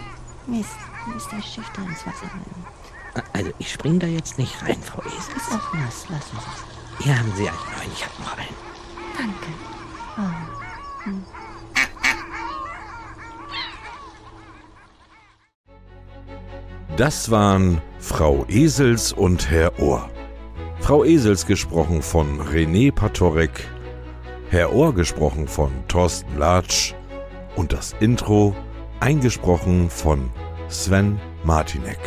Mist, 0.48 0.70
Schiff 1.44 1.66
da 1.76 1.82
ins 1.84 2.06
Wasser. 2.06 2.30
Also, 3.34 3.52
ich 3.58 3.72
spring 3.72 4.00
da 4.00 4.08
jetzt 4.08 4.38
nicht 4.38 4.62
rein, 4.62 4.82
Frau 4.82 5.02
Esels. 5.02 5.30
Ist 5.36 5.52
auch 5.52 5.74
nass, 5.74 6.06
lassen 6.10 6.38
Sie 6.40 6.52
es. 7.00 7.04
Hier 7.06 7.18
haben 7.18 7.32
Sie 7.36 7.48
einen 7.48 7.58
neuen, 7.58 7.92
ich 7.94 8.06
habe 8.06 8.22
noch 8.22 8.38
einen. 8.38 8.56
Danke. 9.18 9.48
Das 16.98 17.30
waren 17.30 17.82
Frau 18.00 18.46
Esels 18.50 19.14
und 19.14 19.52
Herr 19.52 19.80
Ohr. 19.80 20.10
Frau 20.88 21.04
Esels 21.04 21.46
gesprochen 21.46 22.02
von 22.02 22.40
René 22.40 22.94
Patorek, 22.94 23.68
Herr 24.50 24.72
Ohr 24.72 24.96
gesprochen 24.96 25.46
von 25.46 25.70
Thorsten 25.90 26.38
Latsch 26.38 26.94
und 27.58 27.74
das 27.74 27.94
Intro 28.00 28.56
eingesprochen 29.02 29.90
von 29.90 30.32
Sven 30.70 31.20
Martinek. 31.44 32.00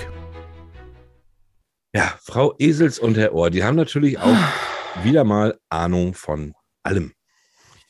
Ja, 1.95 2.15
Frau 2.23 2.55
Esels 2.59 2.99
und 2.99 3.19
Herr 3.19 3.35
Ohr, 3.35 3.51
die 3.51 3.63
haben 3.63 3.77
natürlich 3.77 4.19
auch 4.19 4.39
wieder 5.05 5.25
mal 5.25 5.61
Ahnung 5.69 6.15
von 6.15 6.55
allem. 6.83 7.13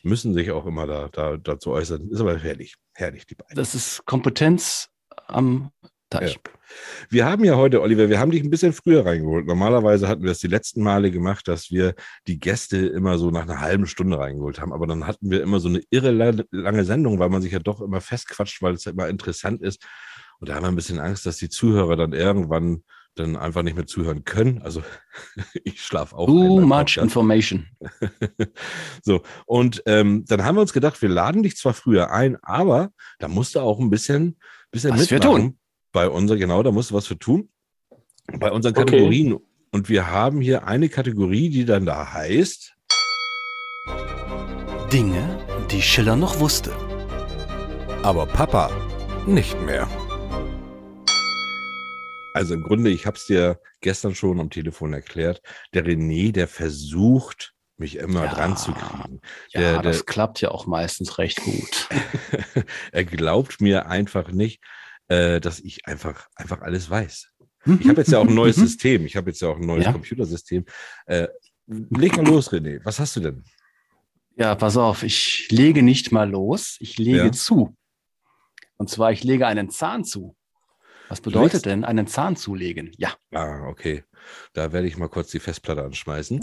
Müssen 0.02 0.34
sich 0.34 0.50
auch 0.50 0.66
immer 0.66 0.88
da, 0.88 1.06
da, 1.06 1.36
dazu 1.36 1.70
äußern. 1.70 2.08
Ist 2.10 2.20
aber 2.20 2.36
herrlich, 2.36 2.74
herrlich, 2.94 3.28
die 3.28 3.36
beiden. 3.36 3.54
Das 3.54 3.76
ist 3.76 4.04
Kompetenz 4.06 4.88
am 5.28 5.70
Teich. 6.10 6.40
Wir 7.08 7.26
haben 7.26 7.44
ja 7.44 7.56
heute, 7.56 7.80
Oliver, 7.82 8.08
wir 8.08 8.18
haben 8.18 8.30
dich 8.30 8.42
ein 8.42 8.50
bisschen 8.50 8.72
früher 8.72 9.04
reingeholt. 9.04 9.46
Normalerweise 9.46 10.08
hatten 10.08 10.22
wir 10.22 10.30
es 10.30 10.38
die 10.38 10.46
letzten 10.46 10.82
Male 10.82 11.10
gemacht, 11.10 11.48
dass 11.48 11.70
wir 11.70 11.94
die 12.26 12.38
Gäste 12.38 12.76
immer 12.86 13.18
so 13.18 13.30
nach 13.30 13.42
einer 13.42 13.60
halben 13.60 13.86
Stunde 13.86 14.18
reingeholt 14.18 14.60
haben. 14.60 14.72
Aber 14.72 14.86
dann 14.86 15.06
hatten 15.06 15.30
wir 15.30 15.42
immer 15.42 15.60
so 15.60 15.68
eine 15.68 15.80
irre 15.90 16.10
la- 16.10 16.44
lange 16.50 16.84
Sendung, 16.84 17.18
weil 17.18 17.28
man 17.30 17.42
sich 17.42 17.52
ja 17.52 17.58
doch 17.58 17.80
immer 17.80 18.00
festquatscht, 18.00 18.62
weil 18.62 18.74
es 18.74 18.84
ja 18.84 18.92
immer 18.92 19.08
interessant 19.08 19.62
ist. 19.62 19.84
Und 20.38 20.48
da 20.48 20.54
haben 20.54 20.62
wir 20.62 20.68
ein 20.68 20.76
bisschen 20.76 21.00
Angst, 21.00 21.26
dass 21.26 21.36
die 21.36 21.48
Zuhörer 21.48 21.96
dann 21.96 22.12
irgendwann 22.12 22.82
dann 23.16 23.36
einfach 23.36 23.62
nicht 23.62 23.74
mehr 23.74 23.86
zuhören 23.86 24.24
können. 24.24 24.62
Also 24.62 24.82
ich 25.64 25.82
schlafe 25.82 26.16
auch. 26.16 26.26
Too 26.26 26.60
much 26.60 26.96
information. 26.96 27.66
so, 29.02 29.22
und 29.46 29.82
ähm, 29.86 30.24
dann 30.28 30.44
haben 30.44 30.56
wir 30.56 30.62
uns 30.62 30.72
gedacht, 30.72 31.00
wir 31.02 31.08
laden 31.08 31.42
dich 31.42 31.56
zwar 31.56 31.74
früher 31.74 32.10
ein, 32.12 32.36
aber 32.42 32.90
da 33.18 33.28
musst 33.28 33.54
du 33.56 33.60
auch 33.60 33.80
ein 33.80 33.90
bisschen, 33.90 34.38
bisschen 34.70 34.92
Was 34.92 35.10
wir 35.10 35.18
mitmachen. 35.18 35.42
tun. 35.42 35.58
Bei 35.92 36.08
unser, 36.08 36.36
genau, 36.36 36.62
da 36.62 36.70
musst 36.70 36.90
du 36.90 36.94
was 36.94 37.06
für 37.06 37.18
tun. 37.18 37.48
Bei 38.38 38.52
unseren 38.52 38.72
Okay. 38.76 38.84
Kategorien. 38.84 39.38
Und 39.72 39.88
wir 39.88 40.10
haben 40.10 40.40
hier 40.40 40.66
eine 40.66 40.88
Kategorie, 40.88 41.48
die 41.50 41.64
dann 41.64 41.86
da 41.86 42.12
heißt. 42.12 42.74
Dinge, 44.92 45.38
die 45.70 45.82
Schiller 45.82 46.16
noch 46.16 46.38
wusste. 46.40 46.72
Aber 48.02 48.26
Papa 48.26 48.70
nicht 49.26 49.60
mehr. 49.62 49.88
Also 52.34 52.54
im 52.54 52.62
Grunde, 52.62 52.90
ich 52.90 53.06
habe 53.06 53.16
es 53.16 53.26
dir 53.26 53.60
gestern 53.80 54.14
schon 54.14 54.40
am 54.40 54.50
Telefon 54.50 54.92
erklärt, 54.92 55.42
der 55.74 55.84
René, 55.84 56.32
der 56.32 56.46
versucht, 56.48 57.54
mich 57.76 57.96
immer 57.96 58.24
Ja. 58.24 58.34
dran 58.34 58.56
zu 58.56 58.72
kriegen. 58.72 59.20
Ja, 59.52 59.60
Der- 59.60 59.82
das 59.82 59.96
der- 59.98 60.06
klappt 60.06 60.40
ja 60.40 60.50
auch 60.50 60.66
meistens 60.66 61.18
recht 61.18 61.42
gut. 61.42 61.88
er 62.92 63.04
glaubt 63.04 63.60
mir 63.60 63.86
einfach 63.86 64.30
nicht, 64.30 64.60
äh, 65.10 65.40
dass 65.40 65.60
ich 65.60 65.86
einfach, 65.86 66.28
einfach 66.34 66.62
alles 66.62 66.88
weiß. 66.88 67.32
Ich 67.80 67.88
habe 67.88 68.00
jetzt 68.00 68.10
ja 68.10 68.18
auch 68.18 68.26
ein 68.26 68.34
neues 68.34 68.56
System. 68.56 69.04
Ich 69.04 69.16
habe 69.16 69.28
jetzt 69.30 69.40
ja 69.42 69.48
auch 69.48 69.56
ein 69.56 69.66
neues 69.66 69.84
Ja. 69.84 69.92
Computersystem. 69.92 70.64
Äh, 71.06 71.28
leg 71.66 72.16
mal 72.16 72.26
los, 72.26 72.50
René. 72.52 72.80
Was 72.84 72.98
hast 72.98 73.16
du 73.16 73.20
denn? 73.20 73.44
Ja, 74.36 74.54
pass 74.54 74.76
auf, 74.78 75.02
ich 75.02 75.48
lege 75.50 75.82
nicht 75.82 76.12
mal 76.12 76.30
los, 76.30 76.76
ich 76.80 76.96
lege 76.96 77.18
Ja. 77.26 77.32
zu. 77.32 77.76
Und 78.78 78.88
zwar, 78.88 79.12
ich 79.12 79.22
lege 79.24 79.46
einen 79.46 79.68
Zahn 79.68 80.04
zu. 80.04 80.36
Was 81.08 81.20
bedeutet 81.20 81.66
denn 81.66 81.84
einen 81.84 82.06
Zahn 82.06 82.36
zulegen? 82.36 82.92
Ja, 82.96 83.12
Ah, 83.32 83.66
okay. 83.66 84.04
Da 84.52 84.72
werde 84.72 84.86
ich 84.86 84.96
mal 84.96 85.08
kurz 85.08 85.30
die 85.30 85.40
Festplatte 85.40 85.82
anschmeißen. 85.82 86.40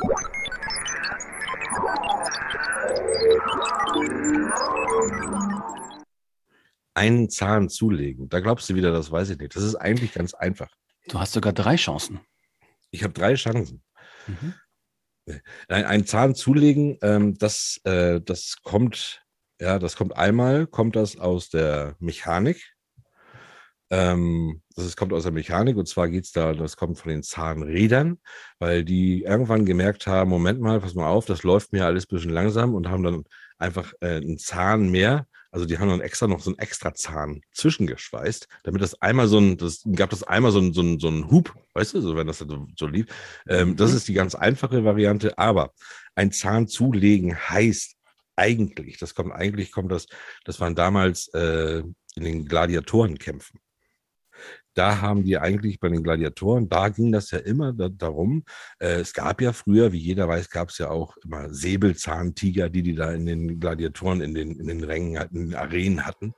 Einen 6.97 7.29
Zahn 7.29 7.69
zulegen. 7.69 8.27
Da 8.27 8.39
glaubst 8.39 8.67
du 8.69 8.73
wieder, 8.73 8.91
das 8.91 9.11
weiß 9.11 9.29
ich 9.29 9.37
nicht. 9.37 9.55
Das 9.55 9.61
ist 9.61 9.75
eigentlich 9.75 10.13
ganz 10.13 10.33
einfach. 10.33 10.69
du 11.07 11.19
hast 11.19 11.33
sogar 11.33 11.53
drei 11.53 11.75
Chancen. 11.75 12.21
Ich 12.89 13.03
habe 13.03 13.13
drei 13.13 13.35
Chancen. 13.35 13.83
Mhm. 14.25 14.55
Nein, 15.69 15.85
einen 15.85 16.05
Zahn 16.07 16.33
zulegen, 16.33 16.97
ähm, 17.03 17.37
das, 17.37 17.79
äh, 17.83 18.19
das 18.19 18.55
kommt, 18.63 19.21
ja, 19.59 19.77
das 19.77 19.95
kommt 19.95 20.15
einmal, 20.15 20.65
kommt 20.65 20.95
das 20.95 21.17
aus 21.17 21.49
der 21.49 21.95
Mechanik. 21.99 22.73
Ähm, 23.91 24.63
das 24.75 24.85
ist, 24.85 24.97
kommt 24.97 25.13
aus 25.13 25.23
der 25.23 25.31
Mechanik 25.31 25.77
und 25.77 25.87
zwar 25.87 26.09
geht's 26.09 26.31
da, 26.31 26.53
das 26.53 26.77
kommt 26.77 26.97
von 26.97 27.09
den 27.09 27.21
Zahnrädern, 27.21 28.19
weil 28.57 28.83
die 28.83 29.21
irgendwann 29.21 29.65
gemerkt 29.65 30.07
haben, 30.07 30.31
Moment 30.31 30.59
mal, 30.59 30.79
pass 30.79 30.95
mal 30.95 31.07
auf, 31.07 31.25
das 31.25 31.43
läuft 31.43 31.73
mir 31.73 31.85
alles 31.85 32.05
ein 32.05 32.15
bisschen 32.15 32.31
langsam 32.31 32.73
und 32.73 32.89
haben 32.89 33.03
dann 33.03 33.23
einfach 33.59 33.93
äh, 34.01 34.15
einen 34.17 34.39
Zahn 34.39 34.89
mehr. 34.89 35.27
Also 35.51 35.65
die 35.65 35.77
haben 35.79 35.89
dann 35.89 36.01
extra 36.01 36.27
noch 36.27 36.39
so 36.39 36.49
einen 36.51 36.59
extra 36.59 36.93
Zahn 36.93 37.41
zwischengeschweißt, 37.53 38.47
damit 38.63 38.81
das 38.81 39.01
einmal 39.01 39.27
so 39.27 39.39
ein, 39.39 39.57
das 39.57 39.83
gab 39.95 40.09
das 40.09 40.23
einmal 40.23 40.51
so 40.51 40.59
ein, 40.59 40.73
so 40.73 40.81
ein, 40.81 40.99
so 40.99 41.07
ein 41.09 41.29
Hub, 41.29 41.53
weißt 41.73 41.95
du, 41.95 42.01
so 42.01 42.15
wenn 42.15 42.27
das 42.27 42.39
so, 42.39 42.67
so 42.77 42.87
lief. 42.87 43.07
Ähm, 43.47 43.75
Das 43.75 43.93
ist 43.93 44.07
die 44.07 44.13
ganz 44.13 44.35
einfache 44.35 44.83
Variante, 44.83 45.37
aber 45.37 45.73
ein 46.15 46.31
Zahn 46.31 46.67
zulegen 46.67 47.37
heißt 47.37 47.95
eigentlich, 48.35 48.97
das 48.97 49.15
kommt 49.15 49.33
eigentlich, 49.33 49.71
kommt 49.71 49.91
das, 49.91 50.07
das 50.45 50.59
waren 50.59 50.75
damals 50.75 51.27
äh, 51.33 51.83
in 52.15 52.23
den 52.23 52.45
Gladiatorenkämpfen. 52.45 53.59
Da 54.77 55.01
haben 55.01 55.23
die 55.23 55.39
eigentlich 55.39 55.79
bei 55.79 55.89
den 55.89 56.03
Gladiatoren, 56.03 56.69
da 56.69 56.89
ging 56.89 57.11
das 57.11 57.31
ja 57.31 57.39
immer 57.39 57.73
da, 57.73 57.89
darum, 57.89 58.43
äh, 58.77 58.99
es 58.99 59.11
gab 59.11 59.41
ja 59.41 59.51
früher, 59.51 59.91
wie 59.91 59.97
jeder 59.97 60.27
weiß, 60.27 60.51
gab 60.51 60.69
es 60.69 60.77
ja 60.77 60.91
auch 60.91 61.17
immer 61.23 61.51
Säbelzahntiger, 61.51 62.69
die 62.69 62.83
die 62.83 62.93
da 62.93 63.11
in 63.11 63.25
den 63.25 63.59
Gladiatoren, 63.59 64.21
in 64.21 64.35
den, 64.35 64.59
in 64.59 64.67
den 64.67 64.83
Rängen, 64.83 65.17
hatten, 65.17 65.35
in 65.35 65.45
den 65.47 65.55
Arenen 65.55 66.05
hatten. 66.05 66.35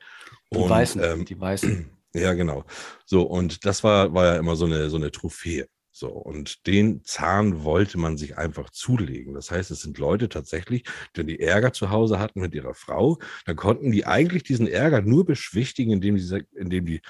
Die 0.53 0.57
Und, 0.57 0.69
Weißen, 0.69 1.03
ähm, 1.03 1.25
die 1.25 1.37
Weißen. 1.37 1.89
ja, 2.13 2.33
genau. 2.33 2.63
So, 3.05 3.23
und 3.23 3.65
das 3.65 3.83
war, 3.83 4.13
war 4.13 4.25
ja 4.25 4.35
immer 4.37 4.55
so 4.55 4.65
eine, 4.65 4.89
so 4.89 4.95
eine 4.95 5.11
Trophäe. 5.11 5.67
So, 5.91 6.07
und 6.07 6.65
den 6.65 7.03
Zahn 7.03 7.65
wollte 7.65 7.97
man 7.97 8.15
sich 8.15 8.37
einfach 8.37 8.69
zulegen. 8.69 9.33
Das 9.33 9.51
heißt, 9.51 9.69
es 9.69 9.81
sind 9.81 9.97
Leute 9.97 10.29
tatsächlich, 10.29 10.85
die 11.17 11.25
die 11.25 11.41
Ärger 11.41 11.73
zu 11.73 11.89
Hause 11.89 12.19
hatten 12.19 12.39
mit 12.39 12.55
ihrer 12.55 12.73
Frau, 12.73 13.19
dann 13.45 13.57
konnten 13.57 13.91
die 13.91 14.05
eigentlich 14.05 14.43
diesen 14.43 14.67
Ärger 14.67 15.01
nur 15.01 15.25
beschwichtigen, 15.25 15.91
indem 15.91 16.15
die, 16.15 16.45
indem 16.55 16.85
die 16.85 17.01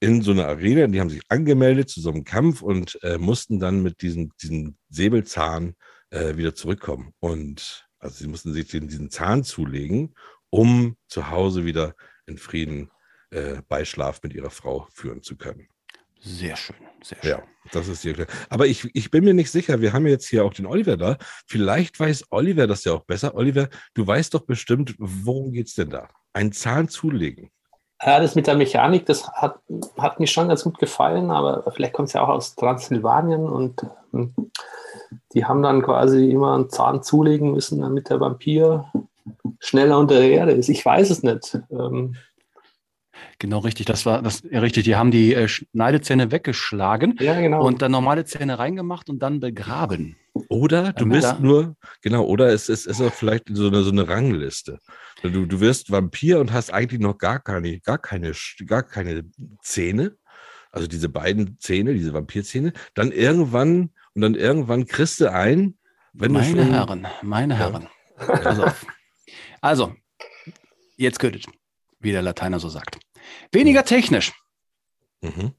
in 0.00 0.22
so 0.22 0.30
einer 0.30 0.46
Arena, 0.46 0.86
die 0.86 1.00
haben 1.00 1.10
sich 1.10 1.22
angemeldet 1.28 1.88
zu 1.88 2.00
so 2.00 2.10
einem 2.10 2.24
Kampf 2.24 2.62
und 2.62 2.98
äh, 3.02 3.18
mussten 3.18 3.58
dann 3.58 3.82
mit 3.82 4.02
diesem, 4.02 4.30
diesem 4.40 4.76
Säbelzahn 4.88 5.74
äh, 6.10 6.36
wieder 6.36 6.54
zurückkommen. 6.54 7.12
Und 7.20 7.88
also 7.98 8.16
sie 8.16 8.28
mussten 8.28 8.52
sich 8.52 8.68
den, 8.68 8.88
diesen 8.88 9.10
Zahn 9.10 9.42
zulegen, 9.44 10.14
um 10.50 10.96
zu 11.08 11.30
Hause 11.30 11.64
wieder 11.64 11.94
in 12.26 12.38
Frieden 12.38 12.90
äh, 13.30 13.62
Beischlaf 13.68 14.22
mit 14.22 14.34
ihrer 14.34 14.50
Frau 14.50 14.86
führen 14.92 15.22
zu 15.22 15.36
können. 15.36 15.68
Sehr 16.20 16.56
schön, 16.56 16.76
sehr 17.02 17.18
schön. 17.20 17.30
Ja, 17.30 17.42
das 17.72 17.88
ist 17.88 18.04
Erklärung. 18.04 18.32
Aber 18.48 18.66
ich, 18.66 18.88
ich 18.94 19.10
bin 19.10 19.24
mir 19.24 19.34
nicht 19.34 19.50
sicher, 19.50 19.80
wir 19.80 19.92
haben 19.92 20.06
jetzt 20.06 20.28
hier 20.28 20.44
auch 20.44 20.52
den 20.52 20.66
Oliver 20.66 20.96
da. 20.96 21.16
Vielleicht 21.46 21.98
weiß 21.98 22.26
Oliver 22.30 22.66
das 22.66 22.84
ja 22.84 22.92
auch 22.92 23.04
besser. 23.04 23.34
Oliver, 23.34 23.68
du 23.94 24.06
weißt 24.06 24.34
doch 24.34 24.44
bestimmt, 24.44 24.94
worum 24.98 25.52
geht's 25.52 25.74
denn 25.74 25.90
da? 25.90 26.08
Ein 26.32 26.52
Zahn 26.52 26.88
zulegen. 26.88 27.50
Ja, 28.04 28.20
das 28.20 28.36
mit 28.36 28.46
der 28.46 28.56
Mechanik, 28.56 29.06
das 29.06 29.28
hat, 29.32 29.58
hat 29.98 30.20
mir 30.20 30.28
schon 30.28 30.48
ganz 30.48 30.62
gut 30.62 30.78
gefallen, 30.78 31.30
aber 31.30 31.70
vielleicht 31.72 31.94
kommt 31.94 32.08
es 32.08 32.14
ja 32.14 32.22
auch 32.22 32.28
aus 32.28 32.54
Transsilvanien 32.54 33.44
und 33.44 33.84
ähm, 34.14 34.34
die 35.32 35.44
haben 35.44 35.62
dann 35.62 35.82
quasi 35.82 36.30
immer 36.30 36.54
einen 36.54 36.70
Zahn 36.70 37.02
zulegen 37.02 37.52
müssen, 37.52 37.80
damit 37.80 38.08
der 38.08 38.20
Vampir 38.20 38.92
schneller 39.58 39.98
unter 39.98 40.16
der 40.16 40.30
Erde 40.30 40.52
ist. 40.52 40.68
Ich 40.68 40.84
weiß 40.84 41.10
es 41.10 41.22
nicht. 41.22 41.58
Ähm, 41.70 42.16
Genau, 43.40 43.58
richtig. 43.58 43.86
Das 43.86 44.04
war 44.04 44.22
das 44.22 44.44
richtig. 44.44 44.84
Die 44.84 44.96
haben 44.96 45.10
die 45.10 45.34
äh, 45.34 45.48
Schneidezähne 45.48 46.32
weggeschlagen 46.32 47.16
ja, 47.20 47.40
genau. 47.40 47.64
und 47.64 47.82
dann 47.82 47.92
normale 47.92 48.24
Zähne 48.24 48.58
reingemacht 48.58 49.08
und 49.08 49.20
dann 49.20 49.40
begraben. 49.40 50.16
Oder 50.48 50.92
du 50.94 51.06
bist 51.06 51.40
nur, 51.40 51.76
genau, 52.00 52.24
oder 52.24 52.48
es 52.48 52.68
ist, 52.68 52.86
ist 52.86 53.00
auch 53.02 53.12
vielleicht 53.12 53.44
so 53.50 53.66
eine, 53.66 53.82
so 53.82 53.90
eine 53.90 54.08
Rangliste. 54.08 54.78
Du, 55.22 55.46
du 55.46 55.60
wirst 55.60 55.90
Vampir 55.90 56.40
und 56.40 56.52
hast 56.52 56.72
eigentlich 56.72 57.00
noch 57.00 57.18
gar 57.18 57.38
keine, 57.38 57.80
gar 57.80 57.98
keine, 57.98 58.32
gar 58.66 58.82
keine 58.82 59.24
Zähne. 59.62 60.16
Also 60.70 60.86
diese 60.86 61.08
beiden 61.08 61.58
Zähne, 61.58 61.92
diese 61.92 62.14
Vampirzähne. 62.14 62.72
Dann 62.94 63.12
irgendwann, 63.12 63.90
und 64.14 64.22
dann 64.22 64.34
irgendwann 64.34 64.86
kriegst 64.86 65.20
du 65.20 65.30
ein, 65.30 65.76
wenn 66.12 66.32
du 66.32 66.40
meine 66.40 66.64
Herren, 66.64 67.06
meine 67.22 67.54
Ja. 67.54 67.60
Herren. 67.60 67.88
Pass 68.16 68.58
auf. 68.58 68.86
Also, 69.60 69.94
jetzt 70.96 71.18
gehört 71.18 71.44
wie 72.00 72.12
der 72.12 72.22
Lateiner 72.22 72.60
so 72.60 72.68
sagt. 72.68 72.98
Weniger 73.52 73.84
technisch. 73.84 74.32
Mhm. 75.20 75.52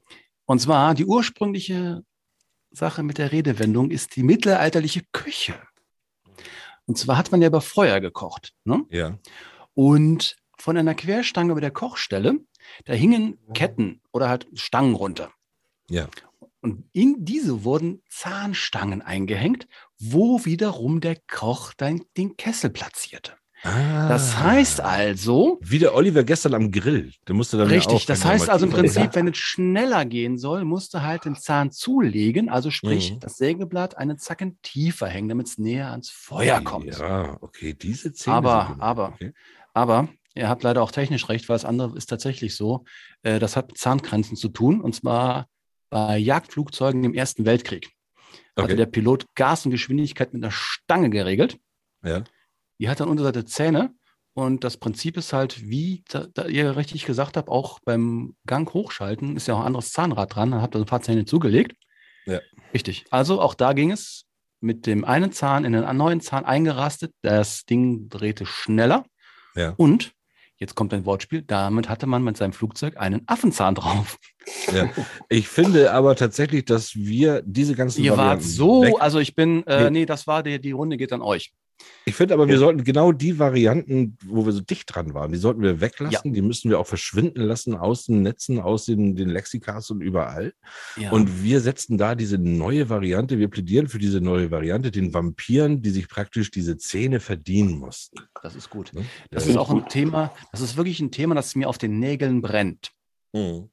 Und 0.46 0.60
zwar 0.60 0.94
die 0.94 1.04
ursprüngliche 1.04 2.02
Sache 2.70 3.02
mit 3.02 3.18
der 3.18 3.32
Redewendung 3.32 3.90
ist 3.90 4.16
die 4.16 4.22
mittelalterliche 4.22 5.02
Küche. 5.12 5.54
Und 6.86 6.98
zwar 6.98 7.16
hat 7.16 7.30
man 7.30 7.40
ja 7.42 7.48
über 7.48 7.60
Feuer 7.60 8.00
gekocht. 8.00 8.52
Ne? 8.64 8.84
Ja. 8.90 9.18
Und 9.74 10.36
von 10.58 10.76
einer 10.76 10.94
Querstange 10.94 11.52
über 11.52 11.60
der 11.60 11.70
Kochstelle, 11.70 12.38
da 12.84 12.92
hingen 12.92 13.38
Ketten 13.54 14.02
oder 14.12 14.28
halt 14.28 14.46
Stangen 14.54 14.94
runter. 14.94 15.32
Ja. 15.88 16.08
Und 16.60 16.84
in 16.92 17.24
diese 17.24 17.64
wurden 17.64 18.02
Zahnstangen 18.08 19.02
eingehängt, 19.02 19.66
wo 19.98 20.44
wiederum 20.44 21.00
der 21.00 21.16
Koch 21.26 21.72
dann 21.74 22.02
den 22.16 22.36
Kessel 22.36 22.70
platzierte. 22.70 23.36
Ah. 23.62 24.08
Das 24.08 24.38
heißt 24.38 24.80
also, 24.80 25.58
Wie 25.62 25.78
der 25.78 25.94
Oliver 25.94 26.24
gestern 26.24 26.54
am 26.54 26.70
Grill. 26.70 27.12
Der 27.28 27.34
musste 27.34 27.58
dann 27.58 27.68
ja 27.68 27.74
richtig, 27.76 27.94
auch 28.02 28.04
das 28.06 28.24
heißt 28.24 28.48
also 28.48 28.64
im 28.66 28.72
Prinzip, 28.72 29.14
wenn 29.14 29.28
es 29.28 29.36
schneller 29.36 30.04
gehen 30.06 30.38
soll, 30.38 30.64
musst 30.64 30.94
du 30.94 31.02
halt 31.02 31.26
den 31.26 31.36
Zahn 31.36 31.70
zulegen, 31.70 32.48
also 32.48 32.70
sprich 32.70 33.12
Mhm. 33.12 33.20
das 33.20 33.36
Sägeblatt 33.36 33.98
einen 33.98 34.18
Zacken 34.18 34.58
tiefer 34.62 35.08
hängen, 35.08 35.28
damit 35.28 35.46
es 35.48 35.58
näher 35.58 35.90
ans 35.90 36.08
Feuer 36.10 36.62
kommt. 36.62 36.98
Ja, 36.98 37.36
okay, 37.42 37.74
diese 37.74 38.12
Zähne. 38.14 38.36
Aber- 38.36 38.66
sind 38.70 38.80
aber- 38.80 39.08
Okay. 39.14 39.32
Aber 39.74 40.08
ihr 40.34 40.48
habt 40.48 40.62
leider 40.62 40.82
auch 40.82 40.90
technisch 40.90 41.28
recht, 41.28 41.48
weil 41.48 41.54
das 41.56 41.64
andere 41.66 41.96
ist 41.96 42.06
tatsächlich 42.06 42.56
so. 42.56 42.84
Äh, 43.22 43.38
das 43.38 43.56
hat 43.56 43.68
mit 43.68 43.78
Zahngrenzen 43.78 44.36
zu 44.36 44.48
tun 44.48 44.80
und 44.80 44.94
zwar 44.94 45.46
bei 45.90 46.16
Jagdflugzeugen 46.18 47.04
im 47.04 47.14
Ersten 47.14 47.44
Weltkrieg. 47.44 47.90
Hatte 48.56 48.64
Okay. 48.72 48.76
der 48.76 48.86
Pilot 48.86 49.26
Gas 49.34 49.64
und 49.66 49.70
Geschwindigkeit 49.72 50.32
mit 50.32 50.42
einer 50.42 50.50
Stange 50.52 51.10
geregelt. 51.10 51.58
Ja. 52.02 52.24
Die 52.80 52.88
hat 52.88 52.98
dann 52.98 53.08
Unterseite 53.08 53.44
Zähne 53.44 53.94
und 54.32 54.64
das 54.64 54.78
Prinzip 54.78 55.16
ist 55.16 55.32
halt, 55.32 55.68
wie 55.68 56.02
da, 56.08 56.26
da 56.32 56.46
ihr 56.46 56.76
richtig 56.76 57.04
gesagt 57.04 57.36
habt, 57.36 57.48
auch 57.48 57.78
beim 57.84 58.34
Gang 58.46 58.72
hochschalten 58.72 59.36
ist 59.36 59.48
ja 59.48 59.54
auch 59.54 59.60
ein 59.60 59.66
anderes 59.66 59.92
Zahnrad 59.92 60.34
dran. 60.34 60.50
Dann 60.50 60.62
habt 60.62 60.74
ihr 60.74 60.80
ein 60.80 60.86
paar 60.86 61.02
Zähne 61.02 61.24
zugelegt. 61.26 61.76
Ja. 62.26 62.40
Richtig. 62.72 63.04
Also 63.10 63.40
auch 63.40 63.54
da 63.54 63.72
ging 63.74 63.90
es 63.90 64.24
mit 64.60 64.86
dem 64.86 65.04
einen 65.04 65.32
Zahn 65.32 65.64
in 65.64 65.72
den 65.72 65.96
neuen 65.96 66.20
Zahn 66.20 66.44
eingerastet. 66.44 67.12
Das 67.22 67.64
Ding 67.64 68.08
drehte 68.08 68.46
schneller. 68.46 69.04
Ja. 69.56 69.74
Und 69.76 70.12
jetzt 70.56 70.74
kommt 70.74 70.94
ein 70.94 71.04
Wortspiel. 71.06 71.42
Damit 71.42 71.88
hatte 71.88 72.06
man 72.06 72.22
mit 72.22 72.36
seinem 72.36 72.52
Flugzeug 72.52 72.96
einen 72.98 73.22
Affenzahn 73.26 73.74
drauf. 73.74 74.16
Ja. 74.72 74.88
Ich 75.28 75.48
finde 75.48 75.92
aber 75.92 76.16
tatsächlich, 76.16 76.64
dass 76.64 76.94
wir 76.94 77.42
diese 77.44 77.74
ganzen 77.74 78.02
Ihr 78.02 78.16
wart 78.16 78.42
so, 78.42 78.96
also 78.98 79.18
ich 79.18 79.34
bin, 79.34 79.66
äh, 79.66 79.84
Nee. 79.84 79.90
nee, 79.90 80.06
das 80.06 80.26
war 80.26 80.42
die, 80.42 80.60
die 80.60 80.72
Runde 80.72 80.96
geht 80.96 81.12
an 81.12 81.22
euch. 81.22 81.52
Ich 82.06 82.14
finde 82.14 82.34
aber, 82.34 82.48
wir 82.48 82.58
sollten 82.58 82.82
genau 82.82 83.12
die 83.12 83.38
Varianten, 83.38 84.16
wo 84.24 84.44
wir 84.44 84.52
so 84.52 84.60
dicht 84.60 84.92
dran 84.94 85.14
waren, 85.14 85.32
die 85.32 85.38
sollten 85.38 85.62
wir 85.62 85.80
weglassen. 85.80 86.32
Die 86.32 86.42
müssen 86.42 86.70
wir 86.70 86.78
auch 86.78 86.86
verschwinden 86.86 87.42
lassen 87.42 87.76
aus 87.76 88.06
den 88.06 88.22
Netzen, 88.22 88.58
aus 88.58 88.86
den, 88.86 89.14
den 89.14 89.28
Lexikas 89.28 89.90
und 89.90 90.00
überall. 90.00 90.54
Ja. 90.96 91.10
Und 91.12 91.42
wir 91.44 91.60
setzen 91.60 91.98
da 91.98 92.14
diese 92.14 92.38
neue 92.38 92.88
Variante, 92.88 93.38
wir 93.38 93.48
plädieren 93.48 93.88
für 93.88 93.98
diese 93.98 94.20
neue 94.20 94.50
Variante, 94.50 94.90
den 94.90 95.12
Vampiren, 95.14 95.82
die 95.82 95.90
sich 95.90 96.08
praktisch 96.08 96.50
diese 96.50 96.78
Zähne 96.78 97.20
verdienen 97.20 97.78
mussten. 97.78 98.18
das 98.42 98.56
ist 98.56 98.70
gut. 98.70 98.92
Ne? 98.94 99.04
Das 99.30 99.44
Ja. 99.44 99.50
ist 99.52 99.56
auch 99.58 99.70
ein 99.70 99.86
Thema, 99.88 100.32
das 100.52 100.62
ist 100.62 100.76
wirklich 100.76 101.00
ein 101.00 101.10
Thema, 101.10 101.34
das 101.34 101.54
mir 101.54 101.68
auf 101.68 101.78
den 101.78 101.98
Nägeln 102.00 102.40
brennt. 102.40 102.90
Mhm. 103.32 103.70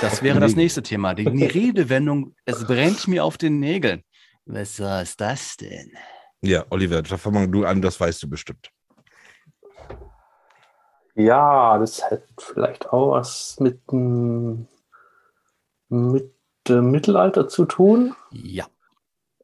Das 0.00 0.22
wäre 0.22 0.40
das 0.40 0.56
nächste 0.56 0.82
Thema. 0.82 1.14
Die 1.14 1.24
die 1.24 1.44
Redewendung, 1.44 2.34
es 2.44 2.64
brennt 2.64 3.08
mir 3.08 3.24
auf 3.24 3.38
den 3.38 3.58
Nägeln. 3.60 4.02
Was 4.44 4.80
ist 4.80 5.20
das 5.20 5.56
denn? 5.56 5.92
Ja, 6.42 6.64
Oliver, 6.70 7.02
da 7.02 7.16
fang 7.16 7.50
du 7.52 7.64
an, 7.64 7.80
das 7.82 8.00
weißt 8.00 8.22
du 8.24 8.28
bestimmt. 8.28 8.70
Ja, 11.14 11.78
das 11.78 12.02
hat 12.10 12.22
vielleicht 12.38 12.88
auch 12.92 13.12
was 13.12 13.60
mit, 13.60 13.80
dem- 13.92 14.66
mit 15.88 16.32
dem 16.68 16.90
Mittelalter 16.90 17.48
zu 17.48 17.64
tun. 17.64 18.14
Ja, 18.32 18.66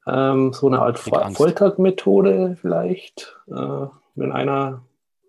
Ähm, 0.06 0.54
so 0.54 0.66
eine 0.68 0.78
Art. 0.80 0.98
Foltermethode 0.98 2.56
vielleicht, 2.58 3.36
äh, 3.48 3.86
wenn 4.14 4.32
einer 4.32 4.82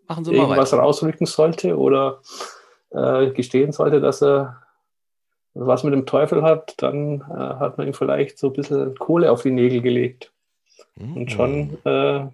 machen 0.07 0.23
Sie 0.23 0.31
mal 0.31 0.43
irgendwas 0.43 0.71
weiter. 0.71 0.81
rausrücken 0.83 1.27
sollte 1.27 1.77
oder 1.77 2.21
äh, 2.91 3.31
gestehen 3.31 3.73
sollte, 3.73 3.99
dass 3.99 4.23
er 4.23 4.63
was 5.53 5.83
mit 5.83 5.93
dem 5.93 6.05
Teufel 6.05 6.41
hat, 6.43 6.81
dann 6.81 7.19
äh, 7.29 7.33
hat 7.33 7.77
man 7.77 7.87
ihm 7.87 7.93
vielleicht 7.93 8.37
so 8.39 8.47
ein 8.47 8.53
bisschen 8.53 8.97
Kohle 8.97 9.29
auf 9.31 9.41
die 9.41 9.51
Nägel 9.51 9.81
gelegt. 9.81 10.31
Mhm. 10.95 11.17
Und 11.17 11.31
schon 11.31 11.77
äh, 11.85 12.27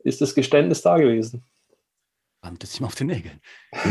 ist 0.00 0.20
das 0.20 0.34
Geständnis 0.34 0.82
da 0.82 0.96
gewesen. 0.98 1.44
Brennt 2.42 2.64
es 2.64 2.80
ihm 2.80 2.86
auf 2.86 2.94
den 2.94 3.08
Nägeln. 3.08 3.38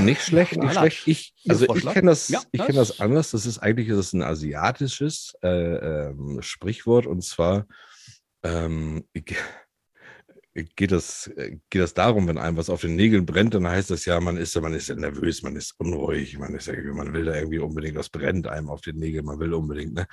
Nicht 0.04 0.22
schlecht, 0.22 0.58
nicht 0.58 0.74
schlecht. 0.74 1.08
Ich, 1.08 1.34
also 1.48 1.72
ich 1.76 1.86
kenne 1.86 2.10
das, 2.10 2.30
Ja, 2.30 2.42
ich 2.52 2.58
das- 2.60 2.66
kenne 2.68 2.80
das 2.80 3.00
anders. 3.00 3.32
Das 3.32 3.46
ist 3.46 3.60
eigentlich 3.60 3.90
ist 3.90 3.98
es 3.98 4.14
ein 4.14 4.24
asiatisches 4.24 5.34
äh, 5.44 5.48
ähm, 6.08 6.42
Sprichwort 6.42 7.06
und 7.06 7.24
zwar 7.24 7.68
ähm, 8.44 9.06
ge- 9.14 9.38
geht 10.76 10.92
das, 10.92 11.30
geht 11.70 11.82
das 11.82 11.94
darum, 11.94 12.28
wenn 12.28 12.40
einem 12.40 12.58
was 12.58 12.72
auf 12.72 12.82
den 12.82 12.96
Nägeln 12.96 13.26
brennt, 13.26 13.54
dann 13.54 13.68
heißt 13.68 13.92
das 13.92 14.06
ja, 14.06 14.20
man 14.20 14.36
ist, 14.36 14.60
man 14.60 14.74
ist 14.74 14.90
ja 14.90 14.96
nervös, 14.96 15.44
man 15.44 15.56
ist 15.56 15.76
unruhig, 15.78 16.38
man 16.40 16.56
ist 16.56 16.66
ja, 16.68 16.74
man 16.94 17.14
will 17.14 17.26
da 17.26 17.36
irgendwie 17.36 17.60
unbedingt, 17.60 17.98
was 17.98 18.10
brennt 18.10 18.48
einem 18.48 18.70
auf 18.70 18.82
den 18.82 18.98
Nägeln, 18.98 19.26
man 19.26 19.40
will 19.40 19.54
unbedingt, 19.54 19.94
ne? 19.94 20.08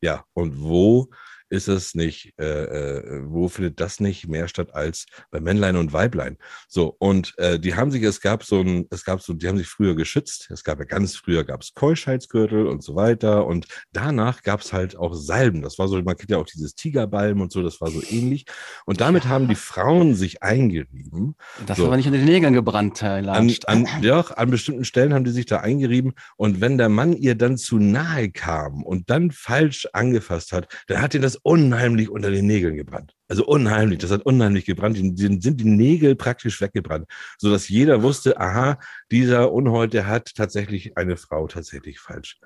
Ja, 0.00 0.24
und 0.32 0.58
wo 0.60 1.10
ist 1.52 1.68
es 1.68 1.94
nicht, 1.94 2.32
äh, 2.40 2.44
äh, 2.44 3.22
wo 3.26 3.48
findet 3.48 3.78
das 3.78 4.00
nicht 4.00 4.26
mehr 4.26 4.48
statt 4.48 4.74
als 4.74 5.04
bei 5.30 5.38
Männlein 5.38 5.76
und 5.76 5.92
Weiblein? 5.92 6.38
So, 6.66 6.96
und 6.98 7.34
äh, 7.38 7.60
die 7.60 7.74
haben 7.74 7.90
sich, 7.90 8.02
es 8.02 8.22
gab 8.22 8.42
so 8.42 8.60
ein, 8.60 8.86
es 8.90 9.04
gab 9.04 9.20
so, 9.20 9.34
die 9.34 9.46
haben 9.46 9.58
sich 9.58 9.68
früher 9.68 9.94
geschützt. 9.94 10.48
Es 10.50 10.64
gab 10.64 10.78
ja 10.78 10.86
ganz 10.86 11.14
früher 11.14 11.44
gab 11.44 11.60
es 11.60 11.74
Keuschheitsgürtel 11.74 12.66
und 12.66 12.82
so 12.82 12.96
weiter. 12.96 13.46
Und 13.46 13.66
danach 13.92 14.42
gab 14.42 14.60
es 14.60 14.72
halt 14.72 14.96
auch 14.96 15.12
Salben. 15.14 15.60
Das 15.60 15.78
war 15.78 15.88
so, 15.88 16.00
man 16.00 16.16
kennt 16.16 16.30
ja 16.30 16.38
auch 16.38 16.46
dieses 16.46 16.74
Tigerbalm 16.74 17.42
und 17.42 17.52
so, 17.52 17.62
das 17.62 17.80
war 17.82 17.90
so 17.90 18.02
ähnlich. 18.08 18.46
Und 18.86 19.02
damit 19.02 19.26
haben 19.26 19.46
die 19.46 19.54
Frauen 19.54 20.14
sich 20.14 20.42
eingerieben. 20.42 21.36
Das 21.66 21.76
So. 21.76 21.90
war 21.90 21.98
nicht 21.98 22.06
unter 22.06 22.18
den 22.18 22.26
Nägeln 22.26 22.54
gebrannt, 22.54 23.02
Herr 23.02 23.16
An, 23.16 23.54
an, 23.66 23.86
ja, 24.00 24.20
an 24.20 24.50
bestimmten 24.50 24.86
Stellen 24.86 25.12
haben 25.12 25.24
die 25.24 25.30
sich 25.30 25.46
da 25.46 25.58
eingerieben. 25.58 26.14
Und 26.36 26.62
wenn 26.62 26.78
der 26.78 26.88
Mann 26.88 27.12
ihr 27.12 27.34
dann 27.34 27.58
zu 27.58 27.78
nahe 27.78 28.30
kam 28.30 28.82
und 28.82 29.10
dann 29.10 29.30
falsch 29.30 29.86
angefasst 29.92 30.52
hat, 30.52 30.68
dann 30.86 31.02
hat 31.02 31.14
ihn 31.14 31.20
das 31.20 31.41
unheimlich 31.42 32.08
unter 32.08 32.30
den 32.30 32.46
Nägeln 32.46 32.76
gebrannt. 32.76 33.14
Also 33.28 33.44
unheimlich, 33.46 33.98
das 33.98 34.10
hat 34.10 34.24
unheimlich 34.24 34.64
gebrannt. 34.64 34.96
Die, 34.96 35.14
die 35.14 35.40
sind 35.40 35.60
die 35.60 35.64
Nägel 35.64 36.14
praktisch 36.14 36.60
weggebrannt, 36.60 37.06
sodass 37.38 37.68
jeder 37.68 38.02
wusste, 38.02 38.38
aha, 38.38 38.78
dieser 39.10 39.52
Unhold, 39.52 39.92
der 39.92 40.06
hat 40.06 40.34
tatsächlich 40.34 40.96
eine 40.96 41.16
Frau 41.16 41.46
tatsächlich 41.48 41.98
falsch 41.98 42.38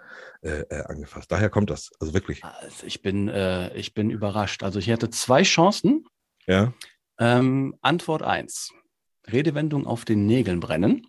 äh, 0.42 0.60
äh, 0.70 0.82
angefasst. 0.84 1.30
Daher 1.30 1.50
kommt 1.50 1.70
das, 1.70 1.90
also 2.00 2.14
wirklich. 2.14 2.42
Also 2.44 2.86
ich 2.86 3.02
bin, 3.02 3.28
äh, 3.28 3.74
ich 3.76 3.92
bin 3.94 4.10
überrascht. 4.10 4.62
Also 4.62 4.78
ich 4.78 4.90
hatte 4.90 5.10
zwei 5.10 5.42
Chancen. 5.42 6.04
Ja, 6.46 6.72
Ähm, 7.18 7.74
Antwort 7.80 8.22
1. 8.22 8.72
Redewendung 9.32 9.86
auf 9.86 10.04
den 10.04 10.26
Nägeln 10.26 10.60
brennen. 10.60 11.06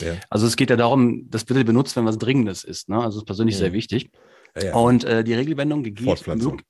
ja, 0.00 0.14
Also 0.30 0.46
es 0.46 0.54
geht 0.56 0.70
ja 0.70 0.76
darum, 0.76 1.28
das 1.30 1.44
bitte 1.44 1.64
benutzt, 1.64 1.96
wenn 1.96 2.04
was 2.04 2.18
Dringendes 2.18 2.62
ist. 2.64 2.88
Ne? 2.88 2.96
Also 2.96 3.08
das 3.08 3.16
ist 3.22 3.26
persönlich 3.26 3.56
Mhm. 3.56 3.60
sehr 3.60 3.72
wichtig. 3.72 4.10
ja, 4.56 4.64
ja. 4.66 4.74
Und 4.74 5.04
äh, 5.04 5.24
die 5.24 5.34
Regelwendung 5.34 5.82
geht 5.82 6.00
Fortpflanzung. 6.00 6.62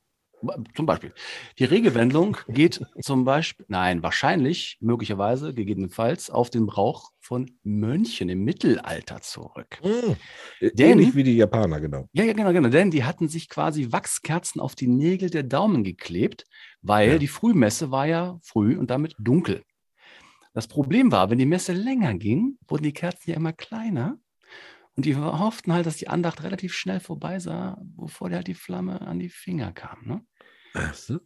Zum 0.74 0.86
Beispiel. 0.86 1.12
Die 1.58 1.64
Regelwendung 1.64 2.36
geht 2.48 2.80
zum 3.00 3.24
Beispiel, 3.24 3.66
nein, 3.68 4.02
wahrscheinlich, 4.02 4.76
möglicherweise, 4.80 5.54
gegebenenfalls 5.54 6.30
auf 6.30 6.50
den 6.50 6.66
Brauch 6.66 7.10
von 7.20 7.50
Mönchen 7.64 8.28
im 8.28 8.44
Mittelalter 8.44 9.20
zurück. 9.20 9.78
Hm. 9.82 10.16
Denn- 10.60 10.90
Ähnlich 10.92 11.14
wie 11.14 11.24
die 11.24 11.36
Japaner, 11.36 11.80
genau. 11.80 12.08
Ja, 12.12 12.24
ja, 12.24 12.32
genau, 12.32 12.52
genau. 12.52 12.68
Denn 12.68 12.90
die 12.90 13.04
hatten 13.04 13.28
sich 13.28 13.48
quasi 13.48 13.90
Wachskerzen 13.92 14.60
auf 14.60 14.74
die 14.74 14.86
Nägel 14.88 15.30
der 15.30 15.42
Daumen 15.42 15.82
geklebt, 15.84 16.44
weil 16.82 17.12
Ja. 17.12 17.18
die 17.18 17.28
Frühmesse 17.28 17.90
war 17.90 18.06
ja 18.06 18.38
früh 18.42 18.76
und 18.76 18.90
damit 18.90 19.14
dunkel. 19.18 19.62
Das 20.54 20.68
Problem 20.68 21.12
war, 21.12 21.28
wenn 21.30 21.38
die 21.38 21.46
Messe 21.46 21.72
länger 21.72 22.14
ging, 22.14 22.56
wurden 22.68 22.84
die 22.84 22.92
Kerzen 22.92 23.30
ja 23.30 23.36
immer 23.36 23.52
kleiner. 23.52 24.18
Und 24.96 25.04
die 25.04 25.14
hofften 25.16 25.72
halt, 25.74 25.84
dass 25.84 25.98
die 25.98 26.08
Andacht 26.08 26.42
relativ 26.42 26.72
schnell 26.72 27.00
vorbei 27.00 27.38
sah, 27.38 27.78
bevor 27.96 28.30
dir 28.30 28.36
halt 28.36 28.46
die 28.46 28.54
Flamme 28.54 29.02
an 29.02 29.18
die 29.18 29.28
Finger 29.28 29.72
kam. 29.72 29.98
Ne? 30.06 30.26
Ach 30.74 30.94
so. 30.94 31.18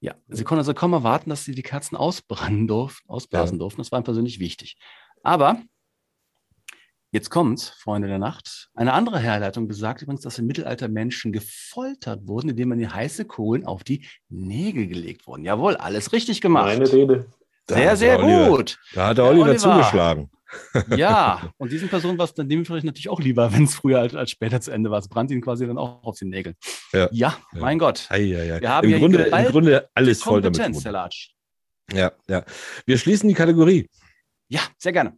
Ja, 0.00 0.14
sie 0.28 0.44
konnten 0.44 0.60
also 0.60 0.74
kaum 0.74 0.92
erwarten, 0.92 1.30
dass 1.30 1.44
sie 1.44 1.54
die 1.54 1.62
Kerzen 1.62 1.96
ausbrennen 1.96 2.68
durften, 2.68 3.08
ausblasen 3.08 3.56
Ja. 3.56 3.60
durften. 3.60 3.80
Das 3.80 3.90
war 3.90 3.98
ihm 4.00 4.04
persönlich 4.04 4.38
wichtig. 4.38 4.76
Aber 5.22 5.60
jetzt 7.10 7.30
kommt's, 7.30 7.70
Freunde 7.70 8.06
der 8.06 8.18
Nacht. 8.18 8.68
Eine 8.74 8.92
andere 8.92 9.18
Herleitung 9.18 9.66
besagt 9.66 10.02
übrigens, 10.02 10.20
dass 10.20 10.38
im 10.38 10.46
Mittelalter 10.46 10.88
Menschen 10.88 11.32
gefoltert 11.32 12.28
wurden, 12.28 12.50
indem 12.50 12.68
man 12.68 12.78
die 12.78 12.88
heiße 12.88 13.24
Kohlen 13.24 13.64
auf 13.64 13.82
die 13.82 14.06
Nägel 14.28 14.86
gelegt 14.86 15.26
wurden. 15.26 15.44
Jawohl, 15.44 15.76
alles 15.76 16.12
richtig 16.12 16.40
gemacht. 16.42 16.66
Meine 16.78 16.92
Rede. 16.92 17.26
Da 17.68 17.74
Sehr, 17.76 17.96
sehr 17.96 18.18
Oliver- 18.18 18.48
gut. 18.48 18.78
Da 18.94 19.08
hat 19.08 19.18
der 19.18 19.24
Der 19.24 19.30
Oliver, 19.32 19.44
Oliver. 19.50 19.58
zugeschlagen. 19.58 20.30
Ja, 20.96 21.50
und 21.58 21.70
diesen 21.70 21.88
Personen 21.90 22.16
war 22.16 22.24
es 22.24 22.32
dann 22.32 22.48
dementsprechend 22.48 22.86
natürlich 22.86 23.10
auch 23.10 23.20
lieber, 23.20 23.52
wenn 23.52 23.64
es 23.64 23.74
früher 23.74 24.00
als, 24.00 24.14
als 24.14 24.30
später 24.30 24.60
zu 24.62 24.70
Ende 24.70 24.90
war. 24.90 24.98
Es 24.98 25.08
brannte 25.08 25.34
ihnen 25.34 25.42
quasi 25.42 25.66
dann 25.66 25.76
auch 25.76 26.02
auf 26.02 26.18
den 26.18 26.30
Nägeln. 26.30 26.56
Ja. 26.94 27.00
ja, 27.12 27.36
Ja. 27.52 27.60
mein 27.60 27.78
Gott. 27.78 28.06
Ei, 28.08 28.34
ei, 28.34 28.54
ei. 28.54 28.60
Wir 28.62 28.70
haben 28.70 28.84
Im, 28.86 28.90
ja 28.92 28.98
Grunde, 28.98 29.22
Im 29.24 29.44
Grunde 29.52 29.88
alles 29.94 30.22
voll 30.22 30.40
damit. 30.40 30.58
Herr. 30.84 30.92
Latsch. 30.92 31.30
Ja, 31.92 32.12
ja. 32.28 32.42
Wir 32.86 32.96
schließen 32.96 33.28
die 33.28 33.34
Kategorie. 33.34 33.86
Ja, 34.48 34.60
sehr 34.78 34.92
gerne. 34.92 35.14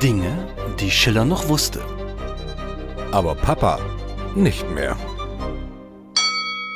Dinge, 0.00 0.46
die 0.78 0.90
Schiller 0.92 1.24
noch 1.24 1.48
wusste. 1.48 1.80
Aber 3.10 3.34
Papa 3.34 3.80
nicht 4.36 4.68
mehr. 4.70 4.96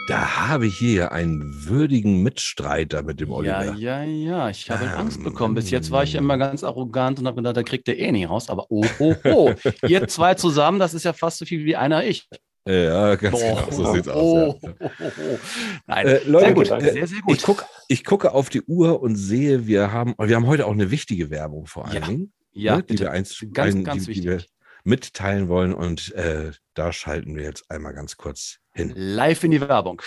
Da 0.09 0.49
habe 0.49 0.67
ich 0.67 0.77
hier 0.77 1.13
einen 1.13 1.65
würdigen 1.67 2.23
Mitstreiter 2.23 3.03
mit 3.03 3.21
dem 3.21 3.31
Oliver. 3.31 3.75
Ja, 3.77 4.03
ja, 4.03 4.05
ja. 4.05 4.51
Ich 4.51 4.69
habe 4.71 4.85
Ähm, 4.85 4.91
Angst 4.91 5.23
bekommen. 5.23 5.55
Bis 5.55 5.71
jetzt 5.71 5.91
war 5.91 6.03
ich 6.03 6.15
immer 6.17 6.39
ganz 6.39 6.65
arrogant 6.65 7.21
und 7.21 7.27
habe 7.27 7.37
gedacht, 7.37 7.57
da 7.57 7.63
kriegt 7.63 7.87
der 7.87 7.99
eh 7.99 8.11
nicht 8.11 8.29
raus. 8.29 8.51
Aber 8.51 8.67
oh, 8.69 8.85
oh, 8.99 9.15
oh. 9.25 9.53
Ihr 9.87 10.09
zwei 10.09 10.35
zusammen, 10.35 10.79
das 10.81 10.95
ist 10.95 11.05
ja 11.05 11.13
fast 11.13 11.39
so 11.39 11.45
viel 11.45 11.65
wie 11.65 11.77
einer 11.77 12.05
ich. 12.05 12.29
Ja, 12.67 13.15
ganz 13.17 13.39
Boah. 13.41 13.65
genau. 13.65 13.71
So 13.71 13.93
sieht's 13.95 14.09
oh, 14.09 14.13
aus. 14.13 14.57
oh, 14.63 14.67
Ja. 14.67 14.73
oh, 14.81 14.91
oh, 14.99 15.11
oh. 15.19 15.39
Nein, 15.87 16.07
Äh, 16.07 16.21
Leute, 16.27 16.45
sehr 16.47 16.55
gut. 16.55 16.71
danke. 16.71 16.93
Sehr, 16.93 17.07
sehr 17.07 17.21
gut. 17.21 17.37
Ich, 17.37 17.43
guck, 17.45 17.65
ich 17.89 18.05
gucke 18.05 18.33
auf 18.33 18.49
die 18.51 18.63
Uhr 18.63 19.01
und 19.03 19.17
sehe, 19.17 19.67
wir 19.67 19.93
haben, 19.93 20.15
wir 20.19 20.35
haben 20.37 20.47
heute 20.47 20.67
auch 20.67 20.73
eine 20.73 20.91
wichtige 20.91 21.31
Werbung 21.31 21.67
vor 21.67 21.87
allen 21.87 21.95
Ja. 22.03 22.07
Dingen, 22.09 22.33
ja, 22.53 22.77
ne, 22.77 22.83
die, 22.83 22.87
bitte. 22.89 23.05
wir 23.05 23.11
eins, 23.13 23.45
Ganz, 23.53 23.75
ein, 23.75 23.85
ganz 23.85 24.05
die, 24.07 24.13
die 24.15 24.25
wir 24.25 24.33
wichtig. 24.39 24.51
Mitteilen 24.85 25.49
wollen. 25.49 25.75
Und 25.75 26.13
äh, 26.15 26.53
da 26.75 26.93
schalten 26.93 27.37
wir 27.37 27.43
jetzt 27.43 27.71
einmal 27.71 27.95
ganz 27.95 28.17
kurz 28.17 28.59
hin. 28.73 28.93
Live 28.95 29.45
in 29.45 29.51
die 29.51 29.61
Werbung. 29.61 30.03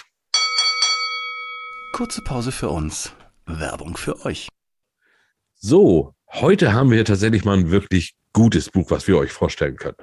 Kurze 1.93 2.21
Pause 2.21 2.51
für 2.51 2.69
uns. 2.69 3.13
Werbung 3.45 3.95
für 3.95 4.25
euch. 4.25 4.49
So, 5.55 6.13
heute 6.27 6.73
haben 6.73 6.91
wir 6.91 7.05
tatsächlich 7.05 7.45
mal 7.45 7.57
ein 7.57 7.71
wirklich 7.71 8.15
gutes 8.33 8.69
Buch, 8.69 8.91
was 8.91 9.07
wir 9.07 9.17
euch 9.17 9.31
vorstellen 9.31 9.77
können. 9.77 9.97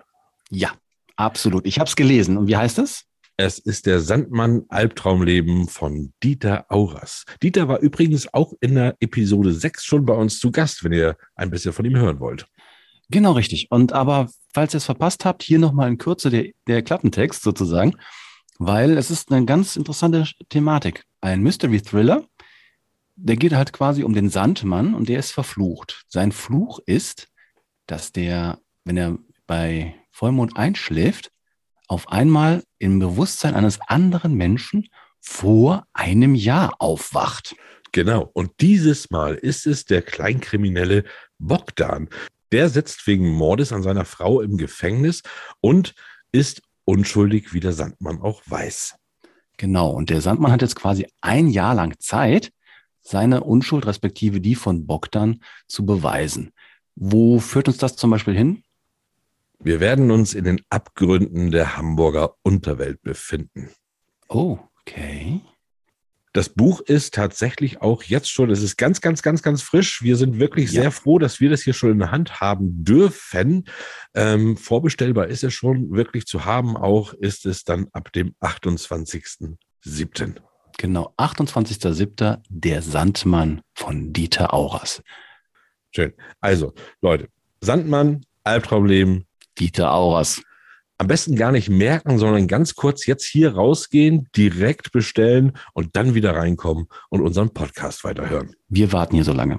Ja, 0.49 0.73
absolut. 1.17 1.67
Ich 1.67 1.79
habe 1.79 1.89
es 1.89 1.97
gelesen. 1.97 2.39
Und 2.39 2.47
wie 2.47 2.57
heißt 2.57 2.79
es? 2.79 3.05
Es 3.37 3.59
ist 3.59 3.87
der 3.87 4.01
Sandmann 4.01 4.65
Albtraumleben 4.69 5.67
von 5.67 6.13
Dieter 6.23 6.67
Auras. 6.69 7.25
Dieter 7.43 7.67
war 7.67 7.81
übrigens 7.81 8.33
auch 8.33 8.53
in 8.61 8.75
der 8.75 8.97
Episode 9.01 9.53
6 9.53 9.85
schon 9.85 10.05
bei 10.05 10.15
uns 10.15 10.39
zu 10.39 10.53
Gast, 10.53 10.85
wenn 10.85 10.93
ihr 10.93 11.17
ein 11.35 11.51
bisschen 11.51 11.73
von 11.73 11.85
ihm 11.85 11.97
hören 11.97 12.21
wollt. 12.21 12.47
Genau 13.13 13.33
richtig. 13.33 13.71
Und 13.71 13.93
aber, 13.93 14.31
falls 14.55 14.75
ihr 14.75 14.79
es 14.79 14.87
verpasst 14.87 15.27
habt, 15.27 15.43
hier 15.43 15.59
nochmal 15.59 15.89
in 15.89 15.99
Kürze 15.99 16.31
der, 16.31 16.51
der 16.67 16.83
Klappentext 16.83 17.43
sozusagen, 17.43 17.95
weil 18.59 18.97
es 18.97 19.11
ist 19.11 19.31
eine 19.31 19.45
ganz 19.45 19.77
interessante 19.77 20.27
Thematik. 20.49 21.05
Ein 21.21 21.43
Mystery 21.43 21.83
Thriller, 21.83 22.25
der 23.17 23.37
geht 23.37 23.53
halt 23.53 23.75
quasi 23.75 24.03
um 24.03 24.15
den 24.15 24.31
Sandmann 24.31 24.95
und 24.95 25.11
der 25.11 25.19
ist 25.19 25.31
verflucht. 25.31 26.05
Sein 26.09 26.33
Fluch 26.33 26.81
ist, 26.87 27.29
dass 27.87 28.13
der, 28.13 28.59
wenn 28.85 28.97
er 28.97 29.19
bei 29.47 29.95
Vollmond 30.11 30.57
einschläft, 30.57 31.31
auf 31.89 32.09
einmal 32.09 32.65
im 32.79 32.99
Bewusstsein 32.99 33.55
eines 33.55 33.79
anderen 33.83 34.35
Menschen 34.35 34.89
vor 35.21 35.87
einem 35.93 36.35
Jahr 36.35 36.77
aufwacht. 36.79 37.55
Genau. 37.93 38.31
Und 38.33 38.53
dieses 38.63 39.11
Mal 39.11 39.35
ist 39.35 39.67
es 39.67 39.85
der 39.85 40.01
Kleinkriminelle 40.01 41.05
Bogdan. 41.39 42.09
Der 42.53 42.69
sitzt 42.69 43.07
wegen 43.07 43.29
Mordes 43.31 43.73
an 43.73 43.83
seiner 43.83 44.05
Frau 44.05 44.41
im 44.41 44.59
Gefängnis 44.59 45.23
und 45.61 45.95
ist 46.33 46.63
unschuldig, 46.85 47.53
wie 47.53 47.61
der 47.61 47.73
Sandmann 47.73 48.21
auch 48.21 48.43
weiß. 48.47 48.97
Genau, 49.57 49.91
und 49.91 50.11
der 50.11 50.21
Sandmann 50.21 50.53
hat 50.53 50.63
jetzt 50.63 50.77
quasi 50.77 51.07
ein 51.21 51.49
Jahr 51.49 51.75
lang 51.75 51.95
Zeit, 51.99 52.53
seine 53.01 53.43
Unschuld 53.43 53.87
respektive 53.87 54.41
die 54.41 54.55
von 54.55 54.87
Bogdan 54.87 55.41
zu 55.67 55.85
beweisen. 55.87 56.53
Wo 56.95 57.41
führt 57.41 57.69
uns 57.69 57.79
das 57.79 57.97
zum 57.97 58.11
Beispiel 58.11 58.35
hin? 58.35 58.63
Wir 59.59 59.81
werden 59.81 60.11
uns 60.11 60.35
in 60.35 60.45
den 60.45 60.61
Abgründen 60.69 61.51
der 61.51 61.77
Hamburger 61.77 62.35
Unterwelt 62.43 63.01
befinden. 63.03 63.71
Oh, 64.29 64.59
okay. 64.81 65.41
Das 66.35 66.49
Buch 66.49 66.81
ist 66.81 67.13
tatsächlich 67.15 67.83
auch 67.83 68.03
jetzt 68.05 68.31
schon, 68.31 68.51
es 68.51 68.63
ist 68.63 68.79
ganz, 68.79 69.03
ganz, 69.03 69.23
ganz, 69.23 69.43
ganz 69.43 69.61
frisch. 69.61 70.03
Wir 70.03 70.17
sind 70.17 70.39
wirklich 70.39 70.73
Ja. 70.73 70.83
sehr 70.83 70.91
froh, 70.91 71.19
dass 71.19 71.41
wir 71.41 71.51
das 71.51 71.61
hier 71.63 71.75
schon 71.75 71.91
in 71.91 71.99
der 71.99 72.11
Hand 72.11 72.41
haben 72.41 72.85
dürfen. 72.85 73.67
Ähm, 74.15 74.57
vorbestellbar 74.57 75.27
ist 75.29 75.45
es 75.45 75.53
schon 75.53 75.91
wirklich 75.93 76.25
zu 76.27 76.47
haben. 76.47 76.77
Auch 76.79 77.13
ist 77.13 77.45
es 77.45 77.65
dann 77.65 77.89
ab 77.93 78.13
dem 78.15 78.35
28.07. 78.41 80.37
Genau, 80.79 81.13
28.07. 81.19 82.39
Der 82.49 82.81
Sandmann 82.81 83.61
von 83.75 84.13
Dieter 84.15 84.55
Auras. 84.55 85.03
Schön. 85.95 86.15
Also, 86.41 86.73
Leute, 87.03 87.29
Sandmann, 87.61 88.25
Albtraumleben, 88.45 89.27
Dieter 89.59 89.93
Auras. 89.93 90.41
Am 91.03 91.09
besten 91.09 91.35
gar 91.35 91.51
nicht 91.51 91.69
merken, 91.69 92.17
sondern 92.21 92.47
ganz 92.47 92.77
kurz 92.77 93.07
jetzt 93.07 93.27
hier 93.27 93.57
rausgehen, 93.57 94.29
direkt 94.37 94.93
bestellen 94.93 95.59
und 95.73 95.97
dann 95.97 96.15
wieder 96.15 96.37
reinkommen 96.37 96.87
und 97.09 97.23
unseren 97.23 97.53
Podcast 97.53 98.05
weiterhören. 98.05 98.55
Wir 98.69 98.93
warten 98.93 99.17
hier 99.17 99.25
so 99.25 99.33
lange. 99.33 99.59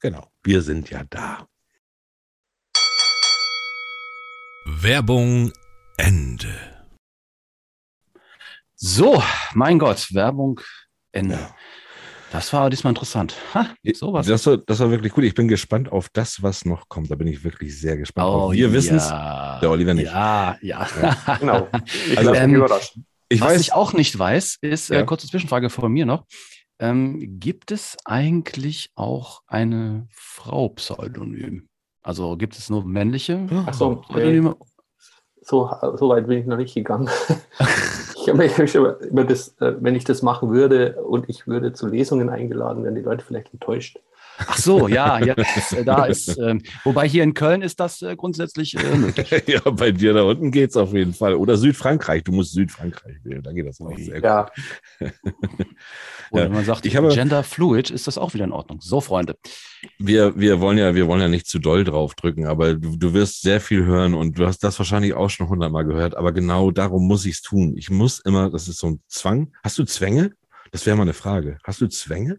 Genau. 0.00 0.26
Wir 0.42 0.62
sind 0.62 0.90
ja 0.90 1.04
da. 1.08 1.46
Werbung 4.66 5.52
Ende. 5.98 6.52
So, 8.74 9.22
mein 9.54 9.78
Gott, 9.78 10.12
Werbung 10.14 10.60
Ende. 11.12 11.34
Ja. 11.34 11.54
Das 12.32 12.52
war 12.52 12.68
diesmal 12.70 12.90
interessant. 12.90 13.36
Ha, 13.54 13.68
sowas. 13.94 14.26
Das 14.26 14.46
war, 14.46 14.56
das 14.58 14.80
war 14.80 14.90
wirklich 14.90 15.16
cool. 15.16 15.24
Ich 15.24 15.34
bin 15.34 15.48
gespannt 15.48 15.90
auf 15.92 16.08
das, 16.12 16.42
was 16.42 16.64
noch 16.64 16.88
kommt. 16.88 17.10
Da 17.10 17.14
bin 17.14 17.26
ich 17.28 17.44
wirklich 17.44 17.78
sehr 17.78 17.96
gespannt. 17.96 18.26
drauf. 18.26 18.52
Wir 18.52 18.72
wissen 18.72 18.96
es, 18.96 19.06
Oh, 19.06 19.10
ja. 19.10 19.58
der 19.60 19.70
Oliver 19.70 19.94
nicht. 19.94 20.06
Ja, 20.12 20.56
ja. 20.60 20.86
Genau. 21.40 21.68
Ich 22.10 22.18
Also, 22.18 22.34
ähm. 22.34 22.64
Ich 23.28 23.40
Was 23.40 23.48
weiß, 23.54 23.60
ich 23.60 23.72
auch 23.72 23.92
nicht 23.92 24.16
weiß, 24.16 24.58
ist, 24.60 24.88
Ja. 24.88 25.00
äh, 25.00 25.04
kurze 25.04 25.26
Zwischenfrage 25.26 25.68
von 25.70 25.90
mir 25.92 26.06
noch. 26.06 26.26
Ähm, 26.78 27.38
gibt 27.40 27.72
es 27.72 27.96
eigentlich 28.04 28.90
auch 28.94 29.40
eine 29.46 30.06
Frau-Pseudonym? 30.12 31.68
Also 32.02 32.36
gibt 32.36 32.56
es 32.56 32.70
nur 32.70 32.84
männliche 32.84 33.46
Achso, 33.66 33.94
nee, 33.94 34.00
Pseudonyme? 34.12 34.56
So, 35.46 35.70
so 35.94 36.08
weit 36.08 36.26
bin 36.26 36.38
ich 36.40 36.46
noch 36.46 36.56
nicht 36.56 36.74
gegangen. 36.74 37.08
ich 38.16 38.28
habe 38.28 38.38
mich 38.38 38.56
schon 38.56 38.80
über, 38.80 39.00
über 39.00 39.24
das, 39.24 39.54
äh, 39.60 39.74
wenn 39.78 39.94
ich 39.94 40.02
das 40.02 40.22
machen 40.22 40.50
würde 40.50 41.00
und 41.04 41.28
ich 41.28 41.46
würde 41.46 41.72
zu 41.72 41.86
Lesungen 41.86 42.28
eingeladen, 42.28 42.82
wären 42.82 42.96
die 42.96 43.02
Leute 43.02 43.24
vielleicht 43.24 43.52
enttäuscht. 43.52 44.00
Ach 44.38 44.58
so, 44.58 44.86
ja, 44.88 45.18
jetzt, 45.18 45.72
äh, 45.72 45.84
da 45.84 46.04
ist, 46.04 46.36
ähm, 46.38 46.60
wobei 46.84 47.08
hier 47.08 47.22
in 47.22 47.32
Köln 47.34 47.62
ist 47.62 47.80
das 47.80 48.02
äh, 48.02 48.16
grundsätzlich 48.16 48.74
äh, 48.76 48.96
möglich. 48.96 49.30
ja, 49.46 49.60
bei 49.70 49.92
dir 49.92 50.12
da 50.12 50.22
unten 50.24 50.50
geht 50.50 50.70
es 50.70 50.76
auf 50.76 50.92
jeden 50.92 51.14
Fall. 51.14 51.34
Oder 51.34 51.56
Südfrankreich. 51.56 52.24
Du 52.24 52.32
musst 52.32 52.52
Südfrankreich 52.52 53.16
wählen. 53.24 53.42
Da 53.42 53.52
geht 53.52 53.66
das 53.66 53.80
auch 53.80 53.96
sehr 53.96 54.20
gut. 54.20 54.24
Ja, 54.24 54.50
Und 56.30 56.38
Ja. 56.40 56.44
wenn 56.46 56.52
man 56.52 56.64
sagt, 56.64 56.84
Ich 56.86 56.96
habe- 56.96 57.08
Gender 57.08 57.42
Fluid, 57.42 57.90
ist 57.90 58.06
das 58.06 58.18
auch 58.18 58.34
wieder 58.34 58.44
in 58.44 58.52
Ordnung. 58.52 58.80
So, 58.80 59.00
Freunde. 59.00 59.36
Wir, 59.98 60.38
wir, 60.38 60.60
wollen 60.60 60.76
ja, 60.78 60.94
wir 60.94 61.06
wollen 61.06 61.20
ja 61.20 61.28
nicht 61.28 61.46
zu 61.46 61.58
doll 61.58 61.84
draufdrücken, 61.84 62.46
aber 62.46 62.74
du, 62.74 62.96
du 62.96 63.14
wirst 63.14 63.42
sehr 63.42 63.60
viel 63.60 63.84
hören 63.84 64.12
und 64.14 64.38
du 64.38 64.46
hast 64.46 64.58
das 64.64 64.78
wahrscheinlich 64.78 65.14
auch 65.14 65.30
schon 65.30 65.48
hundertmal 65.48 65.84
gehört. 65.84 66.16
Aber 66.16 66.32
genau 66.32 66.70
darum 66.72 67.06
muss 67.06 67.24
ich 67.26 67.34
es 67.36 67.42
tun. 67.42 67.74
Ich 67.76 67.90
muss 67.90 68.18
immer, 68.20 68.50
das 68.50 68.66
ist 68.68 68.78
so 68.78 68.88
ein 68.88 69.00
Zwang. 69.08 69.52
Hast 69.62 69.78
du 69.78 69.84
Zwänge? 69.84 70.32
Das 70.72 70.84
wäre 70.84 70.96
mal 70.96 71.02
eine 71.02 71.12
Frage. 71.14 71.58
Hast 71.64 71.80
du 71.80 71.86
Zwänge? 71.88 72.38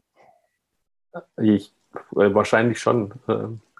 ich, 1.42 1.74
wahrscheinlich 2.12 2.80
schon. 2.80 3.14
ähm, 3.28 3.60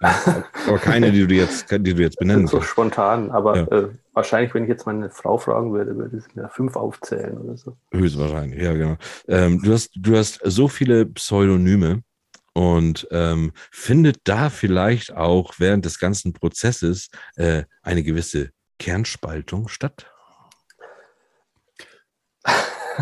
Aber 0.68 0.78
keine, 0.78 1.10
die 1.10 1.26
du 1.26 1.34
jetzt, 1.34 1.70
die 1.70 1.94
du 1.94 2.02
jetzt 2.02 2.18
benennen 2.18 2.46
so 2.46 2.60
spontan, 2.60 3.32
aber 3.32 3.56
Ja. 3.56 3.66
äh, 3.66 3.88
wahrscheinlich, 4.12 4.54
wenn 4.54 4.62
ich 4.62 4.68
jetzt 4.68 4.86
meine 4.86 5.10
Frau 5.10 5.38
fragen 5.38 5.72
würde, 5.72 5.96
würde 5.96 6.20
sie 6.20 6.28
mir 6.34 6.48
fünf 6.48 6.76
aufzählen 6.76 7.36
oder 7.36 7.56
so. 7.56 7.76
Höchstwahrscheinlich, 7.92 8.62
ja, 8.62 8.74
genau. 8.74 8.96
Ähm, 9.26 9.60
du, 9.60 9.72
hast, 9.72 9.90
du 9.96 10.16
hast 10.16 10.38
so 10.44 10.68
viele 10.68 11.04
Pseudonyme 11.06 12.02
und 12.52 13.08
ähm, 13.10 13.50
findet 13.72 14.18
da 14.22 14.50
vielleicht 14.50 15.12
auch 15.16 15.54
während 15.58 15.84
des 15.84 15.98
ganzen 15.98 16.32
Prozesses 16.32 17.08
äh, 17.34 17.64
eine 17.82 18.04
gewisse 18.04 18.50
Kernspaltung 18.78 19.66
statt? 19.66 20.06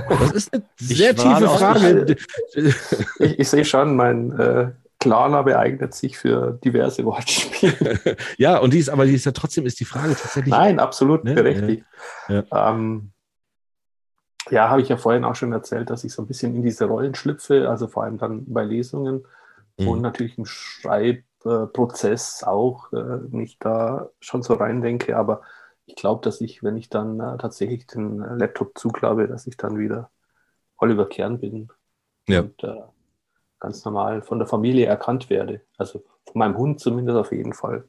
Das 0.08 0.32
ist 0.32 0.52
eine 0.52 0.62
sehr 0.78 1.10
Ich 1.10 1.16
tiefe 1.16 1.40
noch- 1.42 1.58
Frage. 1.58 2.16
Ich, 2.54 3.38
ich 3.38 3.48
sehe 3.48 3.64
schon, 3.64 3.96
mein 3.96 4.38
äh, 4.38 4.70
Klarname 5.06 5.58
eignet 5.58 5.94
sich 5.94 6.18
für 6.18 6.58
diverse 6.64 7.04
Wortspiele. 7.04 8.16
ja, 8.38 8.58
und 8.58 8.72
die 8.72 8.78
ist, 8.78 8.88
aber 8.88 9.04
die 9.06 9.14
ist 9.14 9.24
ja 9.26 9.32
trotzdem 9.32 9.66
ist 9.66 9.78
die 9.80 9.84
Frage 9.84 10.14
tatsächlich. 10.14 10.52
Nein, 10.52 10.78
absolut 10.80 11.24
Ne? 11.24 11.34
berechtigt. 11.34 11.84
Ja. 12.28 12.44
Ähm, 12.52 13.12
ja, 14.50 14.68
habe 14.68 14.80
ich 14.80 14.88
ja 14.88 14.96
vorhin 14.96 15.24
auch 15.24 15.34
schon 15.34 15.52
erzählt, 15.52 15.90
dass 15.90 16.04
ich 16.04 16.12
so 16.12 16.22
ein 16.22 16.26
bisschen 16.28 16.54
in 16.54 16.62
diese 16.62 16.84
Rollen 16.84 17.14
schlüpfe, 17.14 17.68
also 17.68 17.88
vor 17.88 18.04
allem 18.04 18.18
dann 18.18 18.44
bei 18.52 18.64
Lesungen 18.64 19.24
Mhm. 19.78 19.88
und 19.88 20.00
natürlich 20.00 20.38
im 20.38 20.46
Schreibprozess 20.46 22.42
auch 22.44 22.90
äh, 22.94 23.18
mich 23.28 23.58
da 23.58 24.08
schon 24.20 24.42
so 24.42 24.54
reindenke. 24.54 25.16
Aber 25.18 25.42
ich 25.84 25.96
glaube, 25.96 26.22
dass 26.24 26.40
ich, 26.40 26.62
wenn 26.62 26.76
ich 26.78 26.88
dann 26.88 27.20
äh, 27.20 27.36
tatsächlich 27.38 27.86
den 27.86 28.18
Laptop 28.38 28.78
zuklappe, 28.78 29.28
dass 29.28 29.46
ich 29.46 29.56
dann 29.58 29.78
wieder 29.78 30.10
Oliver 30.78 31.06
Kern 31.08 31.38
bin 31.40 31.68
Ja. 32.26 32.40
und 32.40 32.62
äh, 32.64 32.80
ganz 33.66 33.84
normal 33.84 34.22
von 34.22 34.38
der 34.38 34.46
Familie 34.46 34.86
erkannt 34.86 35.28
werde. 35.28 35.60
Also 35.76 36.04
von 36.24 36.38
meinem 36.38 36.56
Hund 36.56 36.78
zumindest 36.78 37.18
auf 37.18 37.32
jeden 37.32 37.52
Fall. 37.52 37.84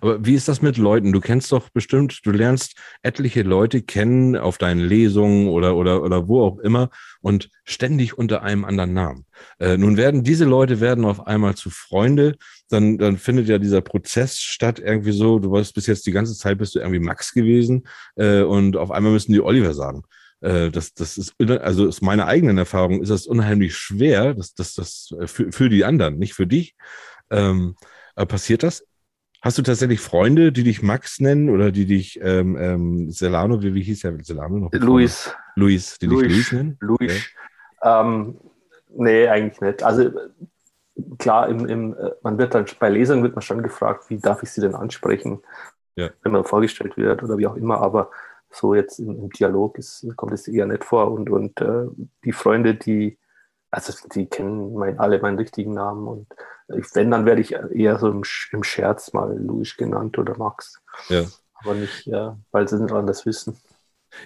Aber 0.00 0.26
wie 0.26 0.34
ist 0.34 0.48
das 0.48 0.60
mit 0.60 0.76
Leuten? 0.76 1.12
Du 1.12 1.20
kennst 1.20 1.52
doch 1.52 1.68
bestimmt, 1.70 2.20
du 2.24 2.32
lernst 2.32 2.74
etliche 3.02 3.42
Leute 3.42 3.80
kennen 3.80 4.36
auf 4.36 4.58
deinen 4.58 4.80
Lesungen 4.80 5.48
oder, 5.48 5.76
oder, 5.76 6.02
oder 6.02 6.26
wo 6.26 6.42
auch 6.42 6.58
immer 6.58 6.90
und 7.20 7.48
ständig 7.64 8.18
unter 8.18 8.42
einem 8.42 8.64
anderen 8.64 8.92
Namen. 8.92 9.24
Äh, 9.60 9.78
nun 9.78 9.96
werden 9.96 10.24
diese 10.24 10.44
Leute 10.44 10.80
werden 10.80 11.04
auf 11.04 11.26
einmal 11.26 11.54
zu 11.54 11.70
Freunde, 11.70 12.36
dann, 12.68 12.98
dann 12.98 13.16
findet 13.16 13.48
ja 13.48 13.58
dieser 13.58 13.80
Prozess 13.80 14.38
statt, 14.38 14.80
irgendwie 14.80 15.12
so, 15.12 15.38
du 15.38 15.50
warst 15.52 15.74
bis 15.74 15.86
jetzt 15.86 16.06
die 16.06 16.12
ganze 16.12 16.34
Zeit 16.34 16.58
bist 16.58 16.74
du 16.74 16.80
irgendwie 16.80 16.98
Max 17.00 17.32
gewesen 17.32 17.86
äh, 18.16 18.42
und 18.42 18.76
auf 18.76 18.90
einmal 18.90 19.12
müssen 19.12 19.32
die 19.32 19.40
Oliver 19.40 19.72
sagen. 19.72 20.02
Äh, 20.40 20.70
das, 20.70 20.94
das 20.94 21.18
ist, 21.18 21.34
also 21.40 21.88
aus 21.88 22.00
meiner 22.00 22.26
eigenen 22.26 22.58
Erfahrung 22.58 23.02
ist 23.02 23.10
das 23.10 23.26
unheimlich 23.26 23.76
schwer, 23.76 24.34
das, 24.34 24.54
das, 24.54 24.74
das 24.74 25.14
äh, 25.20 25.26
für, 25.26 25.50
für 25.52 25.68
die 25.68 25.84
anderen, 25.84 26.18
nicht 26.18 26.34
für 26.34 26.46
dich. 26.46 26.74
Ähm, 27.30 27.76
aber 28.14 28.26
passiert 28.26 28.62
das? 28.62 28.84
Hast 29.40 29.56
du 29.58 29.62
tatsächlich 29.62 30.00
Freunde, 30.00 30.50
die 30.50 30.64
dich 30.64 30.82
Max 30.82 31.20
nennen 31.20 31.48
oder 31.48 31.70
die 31.70 31.86
dich 31.86 32.18
ähm, 32.22 32.56
ähm, 32.56 33.10
Celano, 33.10 33.62
wie, 33.62 33.72
wie 33.74 33.82
hieß 33.82 34.00
der 34.00 34.18
Celano 34.22 34.58
noch? 34.58 34.72
Luis, 34.72 35.32
Luis, 35.54 35.98
die 35.98 36.08
dich 36.08 36.18
Luis. 36.18 36.32
Luis 36.32 36.52
nennen? 36.52 36.76
Luis. 36.80 37.26
Ähm, 37.82 38.36
nee, 38.88 39.28
eigentlich 39.28 39.60
nicht. 39.60 39.82
Also 39.84 40.10
klar, 41.18 41.48
im, 41.48 41.66
im, 41.66 41.94
äh, 41.94 42.10
man 42.22 42.38
wird 42.38 42.54
dann 42.54 42.66
bei 42.80 42.88
Lesern 42.88 43.22
wird 43.22 43.34
man 43.36 43.42
schon 43.42 43.62
gefragt, 43.62 44.10
wie 44.10 44.18
darf 44.18 44.42
ich 44.42 44.50
sie 44.50 44.60
denn 44.60 44.74
ansprechen, 44.74 45.40
Ja. 45.94 46.10
wenn 46.22 46.32
man 46.32 46.44
vorgestellt 46.44 46.96
wird 46.96 47.22
oder 47.22 47.38
wie 47.38 47.46
auch 47.46 47.56
immer, 47.56 47.80
aber 47.80 48.10
so 48.50 48.74
jetzt 48.74 48.98
im, 48.98 49.10
im 49.10 49.30
Dialog 49.30 49.78
ist, 49.78 50.06
kommt 50.16 50.32
es 50.32 50.48
eher 50.48 50.66
nicht 50.66 50.84
vor. 50.84 51.10
Und, 51.10 51.30
und 51.30 51.60
äh, 51.60 51.86
die 52.24 52.32
Freunde, 52.32 52.74
die, 52.74 53.18
also 53.70 53.92
die 54.14 54.26
kennen 54.26 54.74
mein, 54.74 54.98
alle 54.98 55.20
meinen 55.20 55.38
richtigen 55.38 55.74
Namen 55.74 56.06
und 56.06 56.26
ich, 56.76 56.94
wenn, 56.94 57.10
dann 57.10 57.24
werde 57.24 57.40
ich 57.40 57.52
eher 57.52 57.98
so 57.98 58.08
im, 58.10 58.22
im 58.52 58.62
Scherz 58.62 59.12
mal 59.12 59.34
Luis 59.38 59.76
genannt 59.76 60.18
oder 60.18 60.36
Max. 60.36 60.80
Ja. 61.08 61.24
Aber 61.54 61.74
nicht, 61.74 62.06
äh, 62.06 62.30
weil 62.50 62.68
sie 62.68 62.80
nicht 62.80 62.92
anders 62.92 63.24
wissen. 63.24 63.58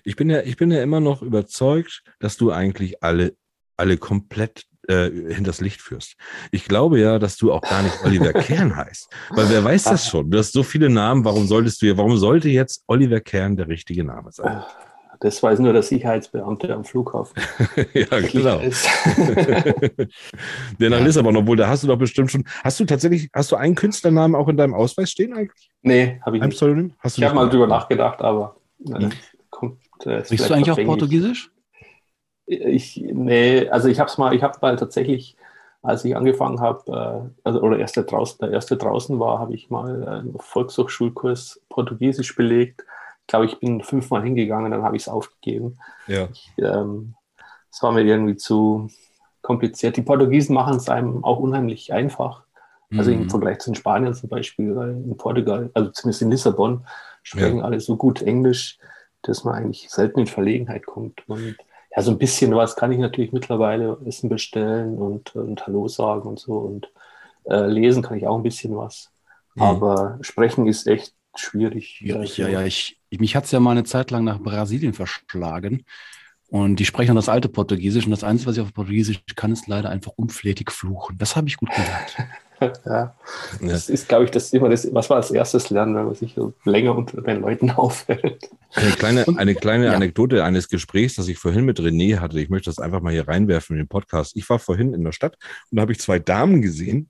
Ich 0.04 0.16
bin 0.16 0.28
ja, 0.28 0.40
ich 0.40 0.56
bin 0.56 0.70
ja 0.70 0.82
immer 0.82 1.00
noch 1.00 1.22
überzeugt, 1.22 2.02
dass 2.18 2.36
du 2.36 2.50
eigentlich 2.50 3.02
alle, 3.02 3.36
alle 3.76 3.96
komplett 3.96 4.66
äh, 4.88 5.10
hinters 5.10 5.60
Licht 5.60 5.80
führst. 5.80 6.14
Ich 6.50 6.64
glaube 6.66 6.98
ja, 7.00 7.18
dass 7.18 7.36
du 7.36 7.52
auch 7.52 7.62
gar 7.62 7.82
nicht 7.82 7.94
Oliver 8.04 8.32
Kern 8.32 8.74
heißt. 8.76 9.08
Weil 9.30 9.48
wer 9.50 9.62
weiß 9.64 9.84
das 9.84 10.08
schon? 10.08 10.30
Du 10.30 10.38
hast 10.38 10.52
so 10.52 10.62
viele 10.62 10.90
Namen, 10.90 11.24
warum 11.24 11.46
solltest 11.46 11.82
du, 11.82 11.96
warum 11.96 12.16
sollte 12.16 12.48
jetzt 12.48 12.82
Oliver 12.86 13.20
Kern 13.20 13.56
der 13.56 13.68
richtige 13.68 14.04
Name 14.04 14.32
sein? 14.32 14.62
Das 15.20 15.40
weiß 15.40 15.60
nur 15.60 15.72
der 15.72 15.84
Sicherheitsbeamte 15.84 16.74
am 16.74 16.84
Flughafen. 16.84 17.40
ja, 17.94 18.20
genau. 18.20 18.58
Ist. 18.58 18.88
Der 20.80 20.90
nach 20.90 21.00
Lissabon, 21.00 21.36
obwohl 21.36 21.56
da 21.56 21.68
hast 21.68 21.84
du 21.84 21.86
doch 21.86 21.96
bestimmt 21.96 22.32
schon. 22.32 22.42
Hast 22.64 22.80
du 22.80 22.84
tatsächlich, 22.84 23.28
hast 23.32 23.52
du 23.52 23.56
einen 23.56 23.76
Künstlernamen 23.76 24.34
auch 24.34 24.48
in 24.48 24.56
deinem 24.56 24.74
Ausweis 24.74 25.10
stehen 25.12 25.32
eigentlich? 25.32 25.70
nee, 25.82 26.20
habe 26.26 26.36
ich 26.38 26.42
Ein 26.42 26.48
nicht. 26.48 26.56
Pseudonym? 26.58 26.94
Hast 26.98 27.16
du 27.16 27.20
Ich 27.22 27.24
habe 27.24 27.36
mal 27.36 27.48
drüber 27.48 27.68
nachgedacht, 27.68 28.20
aber 28.20 28.56
äh, 28.88 28.94
Hm. 28.98 29.10
kommt. 29.50 29.78
Äh, 30.04 30.22
ist 30.22 30.26
Sprichst 30.26 30.50
du 30.50 30.54
eigentlich 30.54 30.70
auch. 30.72 30.84
Portugiesisch? 30.84 31.52
Ich, 32.52 32.96
nee, 33.12 33.68
also 33.68 33.88
ich 33.88 33.98
habe 34.00 34.10
es 34.10 34.18
mal, 34.18 34.34
ich 34.34 34.42
habe 34.42 34.58
mal 34.60 34.76
tatsächlich, 34.76 35.36
als 35.82 36.04
ich 36.04 36.16
angefangen 36.16 36.60
habe, 36.60 37.32
äh, 37.34 37.40
also 37.44 37.60
oder 37.62 37.78
erste 37.78 38.04
draußen, 38.04 38.38
der 38.40 38.50
erste 38.50 38.76
draußen 38.76 39.18
war, 39.18 39.38
habe 39.38 39.54
ich 39.54 39.70
mal 39.70 40.06
einen 40.08 40.38
Volkshochschulkurs 40.38 41.60
Portugiesisch 41.68 42.34
belegt. 42.36 42.84
Ich 43.22 43.26
glaube, 43.28 43.46
ich 43.46 43.58
bin 43.60 43.82
fünfmal 43.82 44.22
hingegangen, 44.22 44.70
dann 44.72 44.82
habe 44.82 44.96
ich 44.96 45.02
es 45.02 45.08
aufgegeben. 45.08 45.78
Ja. 46.06 46.28
Ähm, 46.58 47.14
Es 47.70 47.82
war 47.82 47.92
mir 47.92 48.02
irgendwie 48.04 48.36
zu 48.36 48.88
kompliziert. 49.40 49.96
Die 49.96 50.02
Portugiesen 50.02 50.54
machen 50.54 50.76
es 50.76 50.88
einem 50.88 51.24
auch 51.24 51.38
unheimlich 51.38 51.92
einfach. 51.92 52.42
Also 52.96 53.10
Mhm. 53.10 53.22
im 53.22 53.30
Vergleich 53.30 53.58
zu 53.60 53.70
den 53.70 53.76
Spaniern 53.76 54.14
zum 54.14 54.28
Beispiel, 54.28 54.76
weil 54.76 54.90
in 54.90 55.16
Portugal, 55.16 55.70
also 55.72 55.90
zumindest 55.90 56.22
in 56.22 56.30
Lissabon, 56.30 56.84
sprechen 57.22 57.62
alle 57.62 57.80
so 57.80 57.96
gut 57.96 58.20
Englisch, 58.22 58.78
dass 59.22 59.44
man 59.44 59.54
eigentlich 59.54 59.88
selten 59.88 60.20
in 60.20 60.26
Verlegenheit 60.26 60.84
kommt. 60.84 61.26
Und 61.28 61.56
ja, 61.94 62.02
so 62.02 62.10
ein 62.12 62.18
bisschen 62.18 62.54
was 62.54 62.76
kann 62.76 62.92
ich 62.92 62.98
natürlich 62.98 63.32
mittlerweile 63.32 63.98
Essen 64.06 64.28
bestellen 64.28 64.98
und, 64.98 65.34
und 65.36 65.66
Hallo 65.66 65.88
sagen 65.88 66.28
und 66.28 66.38
so. 66.38 66.54
Und 66.58 66.90
äh, 67.44 67.66
lesen 67.66 68.02
kann 68.02 68.16
ich 68.18 68.26
auch 68.26 68.36
ein 68.36 68.42
bisschen 68.42 68.76
was. 68.76 69.10
Mhm. 69.54 69.62
Aber 69.62 70.18
sprechen 70.22 70.66
ist 70.66 70.86
echt 70.86 71.14
schwierig. 71.36 72.00
Ja, 72.00 72.22
ich, 72.22 72.36
ja, 72.38 72.48
ja, 72.48 72.62
ich- 72.62 72.98
mich 73.18 73.36
hat 73.36 73.44
es 73.44 73.50
ja 73.50 73.60
mal 73.60 73.72
eine 73.72 73.84
Zeit 73.84 74.10
lang 74.10 74.24
nach 74.24 74.40
Brasilien 74.40 74.94
verschlagen. 74.94 75.84
Und 76.52 76.76
die 76.76 76.84
sprechen 76.84 77.16
das 77.16 77.30
alte 77.30 77.48
Portugiesisch. 77.48 78.04
Und 78.04 78.10
das 78.10 78.22
Einzige, 78.24 78.50
was 78.50 78.56
ich 78.58 78.62
auf 78.62 78.74
Portugiesisch 78.74 79.22
kann, 79.36 79.52
ist 79.52 79.68
leider 79.68 79.88
einfach 79.88 80.12
unflätig 80.16 80.70
fluchen. 80.70 81.16
Das 81.16 81.34
habe 81.34 81.48
ich 81.48 81.56
gut 81.56 81.70
gelernt. 81.70 82.16
ja. 82.60 82.72
Ja. 82.84 83.16
Das 83.62 83.88
ist, 83.88 84.06
glaube 84.06 84.26
ich, 84.26 84.30
das 84.32 84.52
immer 84.52 84.68
das, 84.68 84.86
was 84.92 85.08
man 85.08 85.16
als 85.16 85.30
erstes 85.30 85.70
lernen, 85.70 85.94
wenn 85.96 86.04
man 86.04 86.14
sich 86.14 86.34
so 86.34 86.52
länger 86.66 86.94
unter 86.94 87.22
den 87.22 87.40
Leuten 87.40 87.70
aufhält. 87.76 88.50
Eine 88.74 88.90
kleine, 88.90 89.24
Und- 89.24 89.38
eine 89.38 89.54
kleine 89.54 89.86
ja. 89.86 89.92
Anekdote 89.94 90.44
eines 90.44 90.68
Gesprächs, 90.68 91.14
das 91.14 91.26
ich 91.28 91.38
vorhin 91.38 91.64
mit 91.64 91.80
René 91.80 92.18
hatte. 92.18 92.38
Ich 92.38 92.50
möchte 92.50 92.68
das 92.68 92.78
einfach 92.78 93.00
mal 93.00 93.14
hier 93.14 93.26
reinwerfen 93.26 93.76
in 93.76 93.84
den 93.84 93.88
Podcast. 93.88 94.36
Ich 94.36 94.46
war 94.50 94.58
vorhin 94.58 94.92
in 94.92 95.02
der 95.04 95.12
Stadt 95.12 95.38
und 95.70 95.76
da 95.76 95.80
habe 95.80 95.92
ich 95.92 96.00
zwei 96.00 96.18
Damen 96.18 96.60
gesehen. 96.60 97.08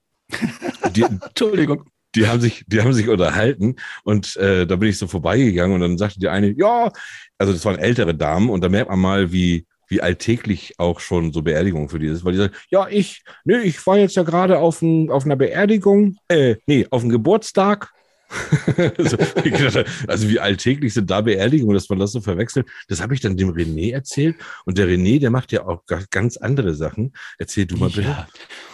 Die, 0.95 1.03
Entschuldigung. 1.26 1.90
Die 2.15 2.29
haben 2.29 2.41
sich, 2.41 2.65
die 2.67 2.81
haben 2.81 2.93
sich 2.93 3.09
unterhalten 3.09 3.77
und 4.05 4.37
äh, 4.37 4.67
da 4.67 4.77
bin 4.77 4.89
ich 4.89 4.99
so 4.99 5.07
vorbeigegangen 5.07 5.75
und 5.75 5.81
dann 5.81 5.99
sagte 5.99 6.21
die 6.21 6.29
eine, 6.29 6.51
ja, 6.51 6.93
also 7.39 7.53
das 7.53 7.65
waren 7.65 7.79
ältere 7.79 8.15
Damen 8.15 8.51
und 8.51 8.63
da 8.63 8.69
merkt 8.69 8.91
man 8.91 9.01
mal, 9.01 9.33
wie 9.33 9.67
wie 9.93 10.01
alltäglich 10.01 10.73
auch 10.79 11.01
schon 11.01 11.35
so 11.35 11.43
Beerdigung 11.43 11.91
für 11.91 11.99
die 11.99 12.07
ist, 12.07 12.25
weil 12.25 12.33
die 12.33 12.39
sagen, 12.39 12.55
ja, 12.71 12.89
ich, 12.89 13.23
nee, 13.45 13.59
ich 13.59 13.87
war 13.87 13.99
jetzt 13.99 14.17
ja 14.17 14.23
gerade 14.23 14.59
auf, 14.59 14.81
ein, 14.81 15.11
auf 15.11 15.27
einer 15.27 15.37
Beerdigung, 15.37 16.17
äh, 16.29 16.57
nee, 16.67 16.87
auf 16.91 17.03
einem 17.03 17.11
Geburtstag. 17.11 17.91
so, 18.97 19.19
ich 19.45 19.53
dachte, 19.53 19.85
also 20.07 20.31
wie 20.31 20.41
alltäglich 20.41 20.95
sind 20.95 21.11
da 21.11 21.21
Beerdigungen, 21.21 21.75
dass 21.75 21.91
man 21.91 21.99
das 21.99 22.13
so 22.13 22.23
verwechselt. 22.23 22.67
Das 22.89 23.03
habe 23.03 23.13
ich 23.13 23.21
dann 23.21 23.37
dem 23.37 23.51
René 23.51 23.93
erzählt 23.93 24.37
und 24.65 24.79
der 24.79 24.87
René, 24.89 25.21
der 25.21 25.31
macht 25.31 25.53
ja 25.53 25.67
auch 25.67 25.85
ga- 25.85 26.05
ganz 26.11 26.39
andere 26.39 26.73
Sachen. 26.73 27.13
Erzähl 27.39 27.67
du 27.67 27.77
mal 27.77 27.91
bitte. 27.91 28.09
Ja. 28.09 28.29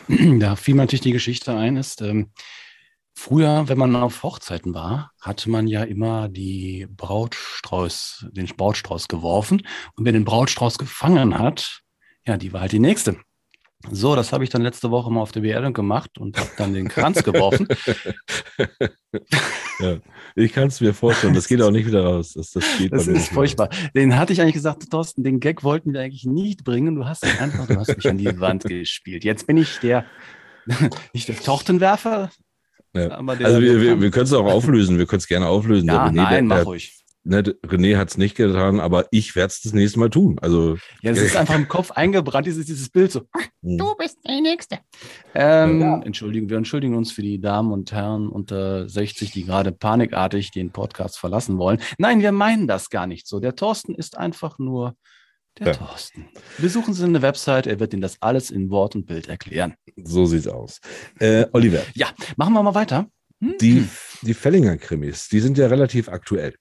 Da 0.39 0.55
fiel 0.55 0.75
mir 0.77 0.83
natürlich 0.83 1.01
die 1.01 1.13
Geschichte 1.13 1.53
ein, 1.53 1.77
ist, 1.77 2.01
ähm, 2.01 2.31
früher, 3.19 3.69
wenn 3.69 3.79
man 3.79 3.97
auf 3.97 4.23
Hochzeiten 4.23 4.75
war, 4.75 5.13
hatte 5.21 5.51
man 5.51 5.67
ja 5.67 5.83
immer 5.83 6.29
die 6.29 6.87
Brautstrauß, 6.89 8.27
den 8.31 8.47
Brautstrauß 8.47 9.09
geworfen. 9.09 9.63
Und 9.97 10.05
wer 10.05 10.13
den 10.13 10.25
Brautstrauß 10.25 10.79
gefangen 10.79 11.39
hat, 11.39 11.81
ja, 12.27 12.37
die 12.37 12.53
war 12.53 12.63
halt 12.63 12.73
die 12.73 12.79
nächste. 12.79 13.17
So, 13.91 14.17
das 14.17 14.33
habe 14.33 14.43
ich 14.43 14.51
dann 14.51 14.63
letzte 14.63 14.91
Woche 14.91 15.11
mal 15.11 15.21
auf 15.21 15.33
der 15.33 15.41
Beerdigung 15.41 15.73
gemacht 15.73 16.19
und 16.19 16.37
habe 16.37 16.51
dann 16.57 16.75
den 16.75 16.89
Kranz 16.89 17.23
geworfen. 17.23 17.69
Ja, 19.81 19.99
ich 20.35 20.53
kann 20.53 20.67
es 20.67 20.81
mir 20.81 20.93
vorstellen. 20.93 21.35
Das 21.35 21.47
geht 21.47 21.63
auch 21.63 21.71
nicht 21.71 21.87
wieder 21.87 22.03
raus. 22.03 22.33
Das, 22.33 22.51
das 22.51 22.65
geht 22.79 22.93
Das 22.93 23.07
ist 23.07 23.29
furchtbar. 23.29 23.69
Den 23.95 24.17
hatte 24.17 24.33
ich 24.33 24.41
eigentlich 24.41 24.55
gesagt, 24.55 24.91
Thorsten, 24.91 25.23
den 25.23 25.39
Gag 25.39 25.63
wollten 25.63 25.93
wir 25.93 26.01
eigentlich 26.01 26.25
nicht 26.25 26.65
bringen. 26.65 26.97
Du 26.97 27.05
hast 27.05 27.25
einfach, 27.25 27.69
du 27.69 27.77
hast 27.79 27.97
mich 27.97 28.09
an 28.09 28.19
die 28.19 28.41
Wand 28.41 28.65
gespielt. 28.65 29.23
Jetzt 29.23 29.47
bin 29.47 29.57
ich 29.57 29.79
der, 29.79 30.05
nicht 31.13 31.29
der 31.29 31.37
Tortenwerfer, 31.37 32.31
Ja. 32.99 33.09
Also 33.47 33.61
wir, 33.61 33.81
wir, 33.81 34.01
wir 34.01 34.11
können 34.11 34.25
es 34.25 34.33
auch 34.33 34.47
auflösen. 34.47 34.99
Wir 34.99 35.07
können 35.07 35.21
es 35.21 35.29
gerne 35.29 35.47
auflösen. 35.47 35.87
ja, 35.87 36.09
Der 36.09 36.13
René, 36.13 36.25
nein, 36.25 36.49
der, 36.49 36.59
mach 36.59 36.67
ruhig. 36.67 36.95
ne, 37.25 37.43
René 37.43 37.97
hat 37.97 38.09
es 38.11 38.19
nicht 38.19 38.37
getan, 38.37 38.81
aber 38.81 39.07
ich 39.11 39.37
werde 39.37 39.49
es 39.53 39.61
das 39.63 39.73
nächste 39.73 39.99
Mal 39.99 40.11
tun. 40.11 40.39
Also 40.41 40.77
Ja, 41.03 41.11
es 41.13 41.21
ist 41.21 41.37
einfach 41.37 41.55
im 41.55 41.69
Kopf 41.69 41.91
eingebrannt, 41.93 42.47
dieses, 42.47 42.67
dieses 42.67 42.89
Bild 42.91 43.13
so. 43.13 43.23
mh. 43.63 43.95
bist 43.99 44.19
der 44.27 44.41
Nächste. 44.41 44.79
Ähm, 45.35 45.81
Ja. 45.81 46.01
Entschuldigen, 46.03 46.49
wir 46.49 46.57
entschuldigen 46.57 46.95
uns 46.97 47.13
für 47.13 47.23
die 47.23 47.41
Damen 47.41 47.73
und 47.73 47.93
Herren 47.93 48.29
unter 48.29 48.89
60, 48.89 49.31
die 49.33 49.45
gerade 49.45 49.73
panikartig 49.73 50.51
den 50.51 50.71
Podcast 50.71 51.19
verlassen 51.19 51.59
wollen. 51.59 51.79
Nein, 51.99 52.21
wir 52.21 52.33
meinen 52.33 52.67
das 52.67 52.91
gar 52.91 53.07
nicht 53.07 53.27
so. 53.27 53.41
Der 53.41 53.55
Thorsten 53.57 53.95
ist 53.95 54.17
einfach 54.17 54.59
nur 54.59 54.95
der 55.61 55.69
Ja. 55.69 55.73
Thorsten. 55.75 56.29
Besuchen 56.59 56.95
Sie 56.95 57.05
eine 57.05 57.23
Website, 57.23 57.67
er 57.67 57.79
wird 57.81 57.93
Ihnen 57.93 58.03
das 58.03 58.17
alles 58.21 58.51
in 58.51 58.71
Wort 58.71 58.95
und 58.97 59.07
Bild 59.07 59.29
erklären. 59.29 59.75
so 60.03 60.27
sieht's 60.27 60.47
aus. 60.49 60.81
Äh, 61.19 61.47
Oliver, 61.53 61.83
Ja, 61.95 62.09
machen 62.37 62.53
wir 62.55 62.63
mal 62.63 62.75
weiter. 62.75 63.07
Hm? 63.41 63.55
die, 63.61 63.87
die 64.23 64.35
Fellinger-Krimis, 64.35 65.29
die 65.29 65.39
sind 65.41 65.57
ja 65.59 65.69
relativ 65.69 66.09
aktuell. 66.09 66.55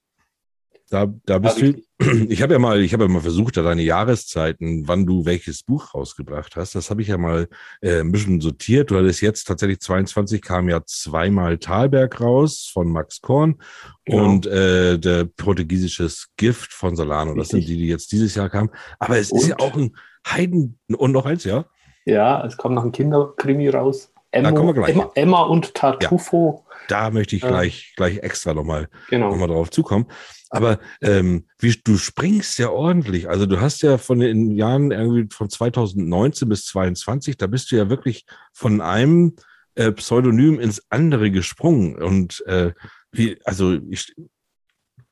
Da, 0.89 1.05
da 1.25 1.39
bist 1.39 1.59
Ja, 1.59 1.71
du. 1.71 1.81
Ich 2.29 2.41
habe 2.43 2.53
ja 2.53 2.59
mal, 2.59 2.79
ich 2.81 2.93
habe 2.93 3.03
ja 3.05 3.09
mal 3.09 3.21
versucht, 3.21 3.57
da 3.57 3.63
deine 3.63 3.81
Jahreszeiten, 3.81 4.87
wann 4.87 5.05
du 5.07 5.25
welches 5.25 5.63
Buch 5.63 5.93
rausgebracht 5.95 6.55
hast. 6.55 6.75
Das 6.75 6.89
habe 6.91 7.01
ich 7.01 7.07
ja 7.07 7.17
mal 7.17 7.47
äh, 7.81 8.01
ein 8.01 8.11
bisschen 8.11 8.39
sortiert. 8.39 8.91
Du 8.91 8.97
hattest 8.97 9.21
jetzt 9.21 9.45
tatsächlich 9.45 9.79
22 9.79 10.41
kam 10.41 10.69
ja 10.69 10.81
zweimal 10.85 11.57
Talberg 11.57 12.21
raus 12.21 12.69
von 12.71 12.91
Max 12.91 13.19
Korn 13.21 13.59
Genau. 14.05 14.25
und 14.25 14.45
äh, 14.45 14.97
der 14.99 15.25
portugiesisches 15.25 16.27
Gift 16.37 16.71
von 16.71 16.95
Solano. 16.95 17.33
Das 17.35 17.49
sind 17.49 17.67
die, 17.67 17.77
die 17.77 17.87
jetzt 17.87 18.11
dieses 18.11 18.35
Jahr 18.35 18.49
kamen. 18.49 18.69
Aber 18.99 19.17
es 19.17 19.31
ist 19.31 19.43
Und? 19.43 19.49
ja 19.49 19.59
auch 19.59 19.75
ein 19.75 19.95
Heiden 20.27 20.77
und 20.95 21.11
noch 21.11 21.25
eins, 21.25 21.43
ja. 21.45 21.65
Ja, 22.05 22.45
es 22.45 22.55
kommt 22.57 22.75
noch 22.75 22.83
ein 22.85 22.91
Kinderkrimi 22.91 23.69
raus. 23.69 24.13
Emma, 24.31 24.51
kommen 24.51 24.67
wir 24.67 24.73
gleich. 24.73 24.89
Emma, 24.89 25.11
Emma 25.15 25.41
und 25.43 25.73
Tartufo. 25.73 26.65
Da 26.87 27.09
möchte 27.09 27.35
ich 27.35 27.41
Ja. 27.43 27.49
gleich, 27.49 27.93
gleich 27.95 28.17
extra 28.19 28.53
nochmal 28.53 28.87
Genau. 29.09 29.29
nochmal 29.29 29.47
drauf 29.47 29.69
zukommen. 29.71 30.07
Aber 30.49 30.79
ähm, 31.01 31.45
wie, 31.59 31.73
du 31.83 31.97
springst 31.97 32.57
ja 32.59 32.69
ordentlich. 32.69 33.27
Also 33.29 33.45
du 33.45 33.59
hast 33.59 33.81
ja 33.81 33.97
von 33.97 34.19
den 34.19 34.51
Jahren 34.51 34.91
irgendwie 34.91 35.27
von 35.33 35.49
2019 35.49 36.47
bis 36.47 36.65
22, 36.67 37.37
da 37.37 37.47
bist 37.47 37.71
du 37.71 37.75
ja 37.75 37.89
wirklich 37.89 38.25
von 38.53 38.79
einem 38.79 39.35
äh, 39.75 39.91
Pseudonym 39.91 40.59
ins 40.59 40.83
andere 40.89 41.31
gesprungen. 41.31 42.01
Und 42.01 42.43
äh, 42.47 42.71
wie, 43.11 43.37
also 43.43 43.77
ich 43.89 44.13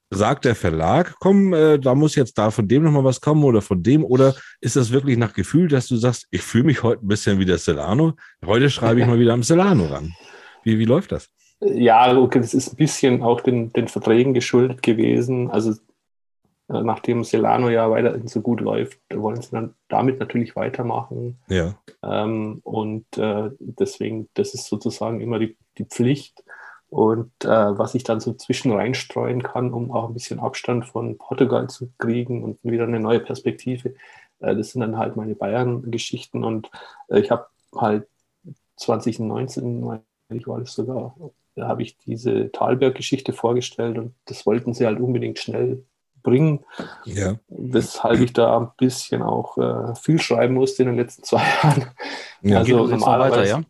sagt 0.10 0.46
der 0.46 0.56
Verlag, 0.56 1.16
komm, 1.20 1.54
äh, 1.54 1.80
da 1.80 1.96
muss 1.96 2.16
jetzt 2.16 2.38
da 2.38 2.52
von 2.52 2.68
dem 2.68 2.84
nochmal 2.84 3.04
was 3.04 3.22
kommen 3.22 3.44
oder 3.44 3.62
von 3.62 3.82
dem, 3.82 4.04
oder 4.04 4.36
ist 4.62 4.76
das 4.76 4.92
wirklich 4.92 5.18
nach 5.18 5.34
Gefühl, 5.34 5.68
dass 5.68 5.88
du 5.88 5.96
sagst, 5.96 6.28
ich 6.32 6.42
fühle 6.42 6.66
mich 6.66 6.84
heute 6.84 7.04
ein 7.04 7.08
bisschen 7.08 7.40
wie 7.40 7.46
der 7.46 7.58
Celano, 7.58 8.14
heute 8.46 8.70
schreibe 8.70 9.02
ich 9.02 9.08
mal 9.08 9.20
wieder 9.20 9.34
am 9.34 9.44
Celano 9.44 9.86
ran. 9.86 10.14
Wie, 10.64 10.80
wie 10.80 10.86
läuft 10.86 11.12
das? 11.12 11.30
Ja, 11.62 12.16
okay, 12.18 12.40
das 12.40 12.54
ist 12.54 12.74
ein 12.74 12.76
bisschen 12.76 13.24
auch 13.24 13.42
den, 13.42 13.72
den 13.74 13.88
Verträgen 13.88 14.34
geschuldet 14.34 14.84
gewesen. 14.84 15.50
Also 15.50 15.72
äh, 16.68 16.82
nachdem 16.82 17.24
Celano 17.24 17.70
ja 17.70 17.90
weiterhin 17.90 18.28
so 18.28 18.42
gut 18.42 18.62
läuft, 18.62 19.00
wollen 19.14 19.42
sie 19.42 19.52
dann 19.52 19.74
damit 19.88 20.20
natürlich 20.20 20.56
weitermachen. 20.56 21.38
Ja. 21.48 21.76
Ähm, 22.04 22.60
und 22.64 23.06
äh, 23.18 23.52
deswegen, 23.60 24.30
das 24.34 24.54
ist 24.54 24.66
sozusagen 24.66 25.22
immer 25.22 25.40
die, 25.40 25.56
die 25.78 25.86
Pflicht. 25.86 26.44
Und 26.96 27.34
äh, 27.44 27.48
was 27.78 27.94
ich 27.94 28.06
dann 28.06 28.22
so 28.22 28.32
zwischen 28.36 28.72
reinstreuen 28.72 29.44
kann, 29.44 29.74
um 29.74 29.92
auch 29.92 30.08
ein 30.08 30.14
bisschen 30.14 30.40
Abstand 30.40 30.86
von 30.86 31.18
Portugal 31.18 31.70
zu 31.70 31.90
kriegen 31.98 32.42
und 32.42 32.58
wieder 32.64 32.86
eine 32.86 33.02
neue 33.02 33.20
Perspektive, 33.20 33.96
äh, 34.40 34.56
das 34.56 34.70
sind 34.72 34.80
dann 34.80 34.98
halt 34.98 35.18
meine 35.18 35.36
Bayern-Geschichten. 35.36 36.46
Und 36.46 36.72
äh, 37.10 37.20
ich 37.20 37.32
habe 37.32 37.48
halt 37.76 38.08
2019, 38.78 39.82
meine 39.82 40.04
ich 40.30 40.48
war 40.48 40.62
das 40.62 40.74
sogar, 40.74 41.14
da 41.56 41.68
habe 41.68 41.82
ich 41.82 41.98
diese 41.98 42.50
Talberg-Geschichte 42.54 43.34
vorgestellt 43.34 43.98
und 43.98 44.14
das 44.24 44.46
wollten 44.46 44.74
sie 44.74 44.86
halt 44.86 45.02
unbedingt 45.02 45.38
schnell 45.38 45.84
bringen 46.24 46.64
Ja. 47.04 47.36
weshalb 47.50 48.22
ich 48.22 48.32
da 48.32 48.58
ein 48.58 48.70
bisschen 48.78 49.22
auch 49.22 49.58
äh, 49.58 49.96
viel 49.96 50.22
schreiben 50.22 50.54
musste 50.54 50.84
in 50.84 50.88
den 50.90 50.96
letzten 50.98 51.24
zwei 51.24 51.44
Jahren. 51.64 51.86
Ja. 52.42 52.58
Also 52.60 52.88
normalerweise- 52.88 53.32
weiter, 53.36 53.46
ja? 53.46 53.62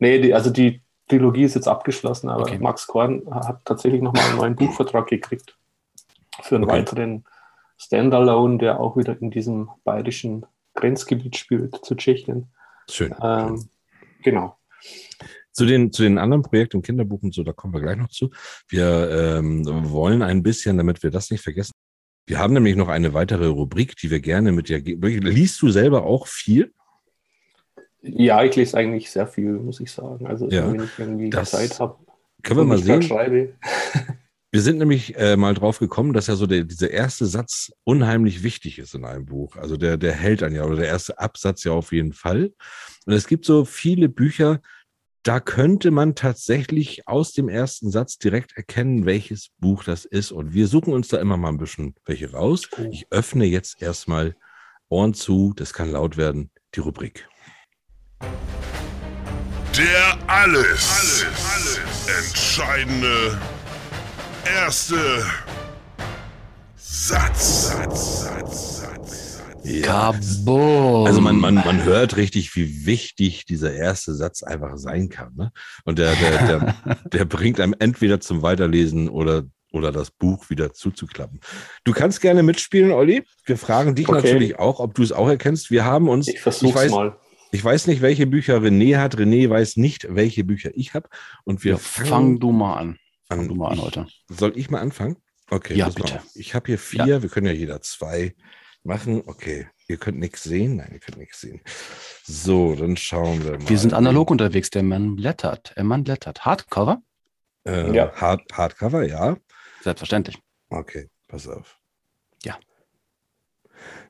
Nee, 0.00 0.18
die, 0.20 0.34
also 0.34 0.50
die 0.50 0.82
Trilogie 1.08 1.44
ist 1.44 1.54
jetzt 1.54 1.68
abgeschlossen, 1.68 2.28
aber 2.28 2.42
Okay. 2.42 2.58
Max 2.58 2.86
Korn 2.86 3.22
hat 3.30 3.64
tatsächlich 3.64 4.02
nochmal 4.02 4.24
einen 4.24 4.36
neuen 4.36 4.56
Buchvertrag 4.56 5.06
gekriegt 5.06 5.56
für 6.42 6.56
einen 6.56 6.64
Okay. 6.64 6.78
weiteren 6.78 7.24
Standalone, 7.76 8.58
der 8.58 8.80
auch 8.80 8.96
wieder 8.96 9.20
in 9.20 9.30
diesem 9.30 9.70
bayerischen 9.84 10.46
Grenzgebiet 10.74 11.36
spielt 11.36 11.84
zu 11.84 11.94
Tschechien. 11.94 12.48
Schön. 12.90 13.14
Ähm, 13.22 13.68
genau. 14.22 14.56
Zu 15.52 15.64
den, 15.64 15.92
zu 15.92 16.02
den 16.02 16.18
anderen 16.18 16.42
Projekten 16.42 16.82
Kinderbuch 16.82 17.22
und 17.22 17.34
so, 17.34 17.42
da 17.42 17.52
kommen 17.52 17.72
wir 17.72 17.80
gleich 17.80 17.96
noch 17.96 18.08
zu. 18.08 18.30
Wir 18.68 19.38
ähm, 19.38 19.64
wollen 19.90 20.22
ein 20.22 20.42
bisschen, 20.42 20.76
damit 20.76 21.02
wir 21.02 21.10
das 21.10 21.30
nicht 21.30 21.42
vergessen. 21.42 21.72
Wir 22.26 22.38
haben 22.38 22.52
nämlich 22.52 22.76
noch 22.76 22.88
eine 22.88 23.14
weitere 23.14 23.46
Rubrik, 23.46 23.96
die 23.96 24.10
wir 24.10 24.20
gerne 24.20 24.52
mit 24.52 24.68
dir. 24.68 24.80
Liest 24.80 25.62
du 25.62 25.70
selber 25.70 26.04
auch 26.04 26.26
viel? 26.26 26.74
Ja, 28.08 28.44
ich 28.44 28.56
lese 28.56 28.76
eigentlich 28.76 29.10
sehr 29.10 29.26
viel, 29.26 29.52
muss 29.52 29.80
ich 29.80 29.90
sagen. 29.90 30.26
Also 30.26 30.48
Ja, 30.48 30.70
wenn 30.70 30.82
ich 30.82 30.98
irgendwie 30.98 31.30
das 31.30 31.50
Zeit 31.50 31.78
habe 31.80 31.96
Können 32.42 32.60
wir 32.60 32.64
mal 32.64 32.78
sehen. 32.78 33.02
schreibe. 33.02 33.54
Wir 34.52 34.62
sind 34.62 34.78
nämlich 34.78 35.14
äh, 35.18 35.36
mal 35.36 35.52
drauf 35.52 35.80
gekommen, 35.80 36.14
dass 36.14 36.28
ja 36.28 36.34
so 36.34 36.46
der, 36.46 36.64
dieser 36.64 36.90
erste 36.90 37.26
Satz 37.26 37.72
unheimlich 37.84 38.42
wichtig 38.42 38.78
ist 38.78 38.94
in 38.94 39.04
einem 39.04 39.26
Buch. 39.26 39.56
Also 39.56 39.76
der, 39.76 39.98
der 39.98 40.12
hält 40.12 40.42
an 40.42 40.54
ja, 40.54 40.64
oder 40.64 40.76
der 40.76 40.86
erste 40.86 41.18
Absatz 41.18 41.64
ja 41.64 41.72
auf 41.72 41.92
jeden 41.92 42.14
Fall. 42.14 42.54
Und 43.04 43.12
es 43.12 43.26
gibt 43.26 43.44
so 43.44 43.66
viele 43.66 44.08
Bücher, 44.08 44.62
da 45.24 45.40
könnte 45.40 45.90
man 45.90 46.14
tatsächlich 46.14 47.08
aus 47.08 47.32
dem 47.32 47.48
ersten 47.48 47.90
Satz 47.90 48.16
direkt 48.16 48.56
erkennen, 48.56 49.04
welches 49.04 49.50
Buch 49.58 49.82
das 49.82 50.04
ist. 50.04 50.30
Und 50.30 50.54
wir 50.54 50.68
suchen 50.68 50.94
uns 50.94 51.08
da 51.08 51.18
immer 51.18 51.36
mal 51.36 51.48
ein 51.48 51.58
bisschen 51.58 51.94
welche 52.04 52.30
raus. 52.30 52.68
Ich 52.92 53.08
öffne 53.10 53.44
jetzt 53.44 53.82
erstmal 53.82 54.36
Ohren 54.88 55.14
zu, 55.14 55.52
das 55.56 55.72
kann 55.72 55.90
laut 55.90 56.16
werden, 56.16 56.50
die 56.76 56.80
Rubrik. 56.80 57.28
Der 59.76 60.18
alles, 60.26 61.26
entscheidende 62.06 63.38
erste 64.44 64.96
Satz. 66.76 67.68
Satz, 67.68 68.22
Satz, 68.22 68.78
Satz, 68.80 69.38
Satz. 69.38 69.82
Kabum. 69.82 71.06
Also 71.06 71.20
man, 71.20 71.36
man, 71.36 71.56
man 71.56 71.84
hört 71.84 72.16
richtig, 72.16 72.54
wie 72.56 72.86
wichtig 72.86 73.44
dieser 73.44 73.74
erste 73.74 74.14
Satz 74.14 74.42
einfach 74.42 74.76
sein 74.76 75.08
kann. 75.08 75.34
Ne? 75.36 75.52
Und 75.84 75.98
der, 75.98 76.14
der, 76.14 76.46
der, 76.46 76.74
der 77.12 77.24
bringt 77.24 77.60
einem 77.60 77.74
entweder 77.78 78.20
zum 78.20 78.42
Weiterlesen 78.42 79.08
oder, 79.08 79.44
oder 79.72 79.92
das 79.92 80.10
Buch 80.10 80.48
wieder 80.48 80.72
zuzuklappen. 80.72 81.40
Du 81.84 81.92
kannst 81.92 82.20
gerne 82.20 82.42
mitspielen, 82.42 82.92
Olli. 82.92 83.24
Wir 83.44 83.58
fragen 83.58 83.94
dich 83.94 84.08
Okay. 84.08 84.22
natürlich 84.22 84.58
auch, 84.58 84.80
ob 84.80 84.94
du 84.94 85.02
es 85.02 85.12
auch 85.12 85.28
erkennst. 85.28 85.70
Wir 85.70 85.84
haben 85.84 86.08
uns, 86.08 86.28
Ich 86.28 86.40
versuche 86.40 86.76
weiß, 86.76 86.86
es 86.86 86.92
mal. 86.92 87.16
Ich 87.56 87.64
weiß 87.64 87.86
nicht, 87.86 88.02
welche 88.02 88.26
Bücher 88.26 88.58
René 88.58 88.98
hat. 88.98 89.16
René 89.16 89.48
weiß 89.48 89.78
nicht, 89.78 90.06
welche 90.10 90.44
Bücher 90.44 90.70
ich 90.74 90.92
habe. 90.92 91.08
Und 91.44 91.64
wir 91.64 91.72
ja, 91.72 91.78
fang 91.78 92.38
du 92.38 92.52
mal 92.52 92.74
an. 92.76 92.98
Fang 93.28 93.40
an. 93.40 93.48
du 93.48 93.54
mal 93.54 93.68
an 93.72 93.80
heute. 93.80 94.06
Soll 94.28 94.52
ich 94.58 94.68
mal 94.68 94.80
anfangen? 94.80 95.16
Okay, 95.50 95.74
Ja, 95.74 95.88
bitte. 95.88 96.20
Ich 96.34 96.54
habe 96.54 96.66
hier 96.66 96.78
vier, 96.78 97.22
wir 97.22 97.30
können 97.30 97.46
ja 97.46 97.52
jeder 97.52 97.80
zwei 97.80 98.34
machen. 98.82 99.22
Okay, 99.24 99.68
ihr 99.88 99.96
könnt 99.96 100.18
nichts 100.18 100.42
sehen. 100.42 100.76
Nein, 100.76 100.90
ihr 100.92 100.98
könnt 100.98 101.16
nichts 101.16 101.40
sehen. 101.40 101.62
So, 102.24 102.74
dann 102.74 102.98
schauen 102.98 103.42
wir 103.42 103.52
mal. 103.52 103.68
Wir 103.68 103.78
sind 103.78 103.94
analog 103.94 104.30
unterwegs. 104.30 104.68
Der 104.68 104.82
Mann 104.82 105.16
blättert. 105.16 105.72
Der 105.76 105.84
Mann 105.84 106.04
blättert. 106.04 106.44
Hardcover? 106.44 107.00
Äh, 107.66 107.90
Ja. 107.94 108.12
Hard, 108.16 108.42
Hardcover, 108.52 109.06
ja. 109.06 109.38
Selbstverständlich. 109.82 110.36
Okay, 110.68 111.08
pass 111.26 111.48
auf. 111.48 111.75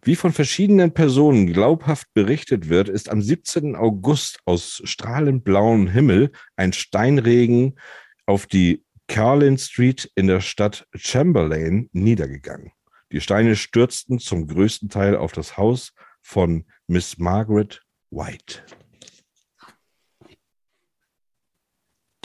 Wie 0.06 0.14
von 0.14 0.32
verschiedenen 0.32 0.94
Personen 0.94 1.52
glaubhaft 1.52 2.06
berichtet 2.14 2.68
wird, 2.68 2.88
ist 2.88 3.08
am 3.08 3.20
17. 3.20 3.74
August 3.74 4.38
aus 4.44 4.80
strahlend 4.84 5.42
blauem 5.42 5.88
Himmel 5.88 6.30
ein 6.54 6.72
Steinregen 6.72 7.76
auf 8.24 8.46
die 8.46 8.84
Carlin 9.08 9.58
Street 9.58 10.08
in 10.14 10.28
der 10.28 10.40
Stadt 10.40 10.86
Chamberlain 10.94 11.90
niedergegangen. 11.90 12.70
Die 13.10 13.20
Steine 13.20 13.56
stürzten 13.56 14.20
zum 14.20 14.46
größten 14.46 14.90
Teil 14.90 15.16
auf 15.16 15.32
das 15.32 15.56
Haus 15.56 15.92
von 16.22 16.66
Miss 16.86 17.18
Margaret 17.18 17.82
White. 18.12 18.62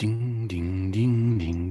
Ding, 0.00 0.46
ding, 0.46 0.92
ding, 0.92 1.36
ding, 1.40 1.61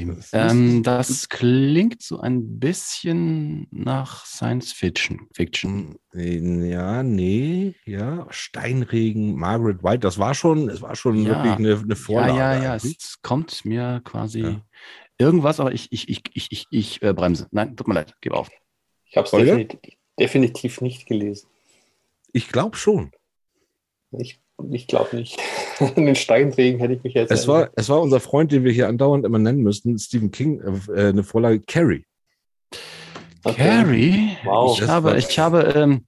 ist- 0.00 0.30
Ähm, 0.32 0.82
das 0.82 1.28
klingt 1.28 2.02
so 2.02 2.20
ein 2.20 2.58
bisschen 2.58 3.66
nach 3.70 4.24
Science 4.26 4.72
Fiction. 4.72 5.28
Fiction. 5.34 5.96
Ja, 6.14 7.02
nee, 7.02 7.74
ja, 7.84 8.26
Steinregen, 8.30 9.36
Margaret 9.36 9.82
White, 9.82 10.00
das 10.00 10.18
war 10.18 10.34
schon, 10.34 10.68
es 10.68 10.80
war 10.82 10.96
schon 10.96 11.22
Ja. 11.24 11.28
wirklich 11.44 11.52
eine, 11.54 11.74
eine 11.78 11.88
Ja, 11.88 11.94
Vorlage. 11.94 12.38
ja, 12.38 12.62
ja. 12.62 12.72
eigentlich. 12.74 12.96
Es 12.98 13.20
kommt 13.22 13.64
mir 13.64 14.00
quasi 14.04 14.40
Ja. 14.40 14.62
irgendwas, 15.18 15.60
aber 15.60 15.72
ich, 15.72 15.92
ich, 15.92 16.08
ich, 16.08 16.22
ich, 16.34 16.48
ich, 16.50 16.66
ich 16.70 17.02
äh, 17.02 17.12
bremse. 17.12 17.48
Nein, 17.50 17.76
tut 17.76 17.88
mir 17.88 17.94
leid, 17.94 18.14
gib 18.20 18.32
auf. 18.32 18.48
Ich 19.06 19.16
habe 19.16 19.24
es 19.26 19.30
definitiv, 19.30 19.94
definitiv 20.18 20.80
nicht 20.80 21.06
gelesen. 21.06 21.48
Ich 22.32 22.48
glaube 22.48 22.76
schon. 22.76 23.10
Ich, 24.12 24.40
ich 24.70 24.86
glaube 24.86 25.16
nicht. 25.16 25.38
An 25.80 25.94
den 26.06 26.16
Steinregen 26.16 26.80
hätte 26.80 26.94
ich 26.94 27.02
mich 27.02 27.14
jetzt. 27.14 27.30
Es 27.30 27.46
war, 27.48 27.70
es 27.76 27.88
war 27.88 28.00
unser 28.00 28.20
Freund, 28.20 28.52
den 28.52 28.64
wir 28.64 28.72
hier 28.72 28.88
andauernd 28.88 29.24
immer 29.24 29.38
nennen 29.38 29.62
müssten, 29.62 29.98
Stephen 29.98 30.30
King, 30.30 30.60
äh, 30.94 31.08
eine 31.08 31.24
Vorlage, 31.24 31.60
Carrie. 31.60 32.04
Okay. 33.44 33.56
Carrie? 33.56 34.36
Wow. 34.44 34.72
Ich 34.74 34.80
Das 34.80 34.88
habe, 34.88 35.16
ich 35.16 35.38
habe, 35.38 35.60
ähm, 35.76 36.04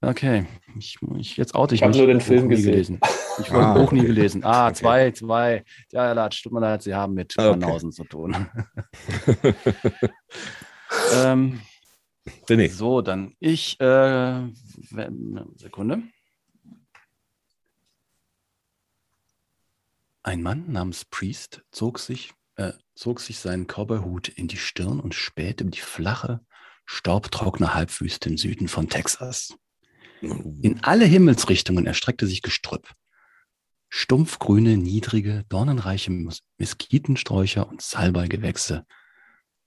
okay, 0.00 0.44
ich, 0.78 0.98
ich 1.16 1.36
jetzt 1.36 1.54
oute 1.54 1.74
ich, 1.74 1.80
Ich 1.80 1.84
hab 1.84 1.90
mich. 1.90 1.98
nur 1.98 2.06
den 2.08 2.20
Film 2.20 2.48
gesehen. 2.48 2.72
gelesen. 2.72 3.00
Ich 3.40 3.50
habe 3.50 3.64
Ah, 3.64 3.74
Buch 3.74 3.92
nie 3.92 4.00
okay. 4.00 4.08
gelesen. 4.08 4.42
Ah, 4.44 4.66
Okay. 4.66 4.74
zwei, 4.74 5.10
zwei. 5.12 5.64
Ja, 5.92 6.06
ja, 6.06 6.12
Latsch, 6.12 6.42
tut 6.42 6.52
mir 6.52 6.60
leid, 6.60 6.82
Sie 6.82 6.94
haben 6.94 7.14
mit 7.14 7.34
Okay. 7.38 7.50
Banausen 7.50 7.92
zu 7.92 8.04
tun. 8.04 8.34
ähm, 11.14 11.60
so, 12.70 13.00
dann 13.00 13.34
ich, 13.40 13.80
äh, 13.80 14.40
Sekunde. 15.56 16.02
Ein 20.22 20.42
Mann 20.42 20.70
namens 20.70 21.04
Priest 21.04 21.62
zog 21.70 21.98
sich 21.98 22.32
äh, 22.56 22.72
zog 22.94 23.20
sich 23.20 23.38
seinen 23.38 23.66
Cowboyhut 23.66 24.28
in 24.28 24.48
die 24.48 24.56
Stirn 24.56 25.00
und 25.00 25.14
spähte 25.14 25.64
über 25.64 25.70
die 25.70 25.80
flache, 25.80 26.40
staubtrockene 26.84 27.74
Halbwüste 27.74 28.28
im 28.28 28.36
Süden 28.36 28.68
von 28.68 28.88
Texas. 28.88 29.56
In 30.20 30.84
alle 30.84 31.04
Himmelsrichtungen 31.04 31.86
erstreckte 31.86 32.26
sich 32.26 32.42
Gestrüpp. 32.42 32.92
Stumpfgrüne, 33.88 34.76
niedrige, 34.76 35.44
dornenreiche 35.48 36.10
Mes- 36.10 36.42
Mesquitensträucher 36.58 37.68
und 37.68 37.82
Salbeigewächse. 37.82 38.86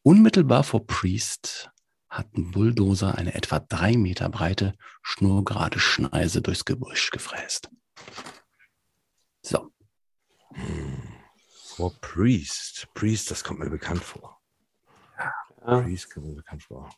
Unmittelbar 0.01 0.63
vor 0.63 0.85
Priest 0.87 1.71
hatten 2.09 2.51
Bulldozer 2.51 3.17
eine 3.17 3.33
etwa 3.33 3.59
drei 3.59 3.97
Meter 3.97 4.29
breite, 4.29 4.75
schnurgerade 5.01 5.79
Schneise 5.79 6.41
durchs 6.41 6.63
Gebüsch 6.63 7.11
gefräst. 7.11 7.69
So, 9.41 9.71
Vor 11.75 11.93
Priest. 12.01 12.87
Priest, 12.93 13.31
das 13.31 13.43
kommt 13.43 13.59
mir 13.59 13.69
bekannt 13.69 14.03
vor. 14.03 14.39
Ja. 15.67 15.81
Priest 15.81 16.11
kommt 16.13 16.27
mir 16.27 16.35
bekannt 16.35 16.63
vor. 16.63 16.89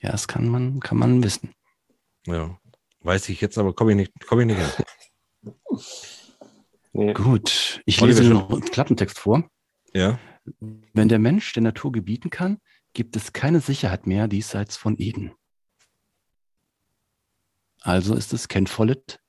ja, 0.00 0.10
das 0.12 0.28
kann 0.28 0.48
man, 0.48 0.80
kann 0.80 0.98
man 0.98 1.22
wissen. 1.22 1.54
Ja. 2.26 2.58
Weiß 3.00 3.28
ich 3.28 3.40
jetzt, 3.40 3.56
aber 3.58 3.72
komme 3.74 3.92
ich 3.92 3.96
nicht, 3.96 4.26
komme 4.26 4.42
ich 4.42 4.48
nicht 4.48 4.58
hin. 4.76 4.84
Nee. 6.98 7.12
Gut, 7.12 7.82
ich 7.84 8.00
Oliver, 8.00 8.20
lese 8.20 8.30
schon- 8.30 8.38
noch 8.38 8.50
einen 8.50 8.62
Klappentext 8.62 9.18
vor. 9.18 9.46
Ja. 9.92 10.18
Wenn 10.94 11.10
der 11.10 11.18
Mensch 11.18 11.52
der 11.52 11.62
Natur 11.62 11.92
gebieten 11.92 12.30
kann, 12.30 12.58
gibt 12.94 13.16
es 13.16 13.34
keine 13.34 13.60
Sicherheit 13.60 14.06
mehr 14.06 14.28
diesseits 14.28 14.78
von 14.78 14.96
Eden. 14.98 15.34
Also 17.82 18.14
ist 18.14 18.32
es 18.32 18.48
Ken 18.48 18.66
Follett, 18.66 19.20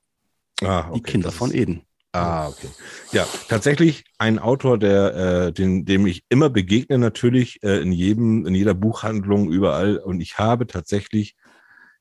Ah, 0.61 0.83
die 0.93 0.99
okay, 0.99 1.11
Kinder 1.11 1.27
das 1.27 1.35
von 1.35 1.49
ist- 1.49 1.55
Eden. 1.57 1.85
Ah, 2.13 2.47
okay. 2.47 2.67
Ja, 3.11 3.27
tatsächlich 3.47 4.05
ein 4.17 4.39
Autor, 4.39 4.77
der, 4.77 5.15
äh, 5.47 5.53
den, 5.53 5.85
dem 5.85 6.07
ich 6.07 6.23
immer 6.29 6.49
begegne, 6.49 6.97
natürlich 6.97 7.61
äh, 7.63 7.81
in 7.81 7.91
jedem, 7.91 8.45
in 8.45 8.55
jeder 8.55 8.73
Buchhandlung, 8.73 9.51
überall. 9.51 9.97
Und 9.97 10.21
ich 10.21 10.37
habe 10.37 10.67
tatsächlich, 10.67 11.35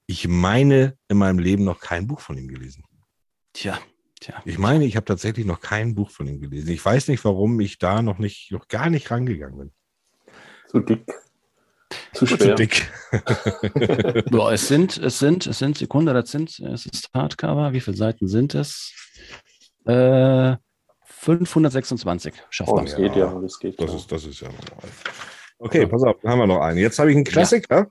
ich 0.06 0.28
meine, 0.28 0.96
in 1.08 1.18
meinem 1.18 1.38
Leben 1.38 1.64
noch 1.64 1.80
kein 1.80 2.06
Buch 2.06 2.20
von 2.20 2.38
ihm 2.38 2.48
gelesen. 2.48 2.84
Tja, 3.52 3.78
tja. 4.20 4.40
Ich 4.44 4.58
meine, 4.58 4.84
ich 4.84 4.96
habe 4.96 5.04
tatsächlich 5.04 5.44
noch 5.44 5.60
kein 5.60 5.94
Buch 5.94 6.10
von 6.10 6.26
ihm 6.26 6.40
gelesen. 6.40 6.70
Ich 6.70 6.84
weiß 6.84 7.08
nicht, 7.08 7.24
warum 7.24 7.58
ich 7.60 7.78
da 7.78 8.00
noch 8.00 8.18
nicht, 8.18 8.52
noch 8.52 8.68
gar 8.68 8.88
nicht 8.90 9.10
rangegangen 9.10 9.58
bin. 9.58 9.72
Zu 10.68 10.80
dick. 10.80 11.04
Zu 12.12 12.26
Zu 12.26 12.36
schwer. 12.36 12.54
dick. 12.54 12.90
Ja, 14.32 14.52
es 14.52 14.68
sind, 14.68 14.96
es 14.98 15.18
sind, 15.18 15.46
es 15.46 15.58
sind 15.58 15.78
Sekunde, 15.78 16.14
das 16.14 16.30
sind, 16.30 16.58
es 16.60 16.86
ist 16.86 17.10
Hardcover. 17.14 17.72
Wie 17.72 17.80
viele 17.80 17.96
Seiten 17.96 18.28
sind 18.28 18.54
es? 18.54 18.92
Äh, 19.86 20.56
526 21.04 22.34
Oh, 22.36 22.42
schaffbar. 22.50 22.82
das 22.84 22.96
geht 22.96 23.16
ja, 23.16 23.40
das 23.40 23.58
geht 23.58 23.80
Das 23.80 23.90
ja. 23.90 23.96
ist, 23.96 24.12
das 24.12 24.24
ist 24.24 24.40
ja 24.40 24.48
normal. 24.48 24.88
Okay, 25.58 25.86
pass 25.86 26.02
auf, 26.02 26.16
dann 26.22 26.32
haben 26.32 26.38
wir 26.40 26.46
noch 26.46 26.60
einen. 26.60 26.78
Jetzt 26.78 26.98
habe 26.98 27.10
ich 27.10 27.16
einen 27.16 27.24
Klassiker. 27.24 27.88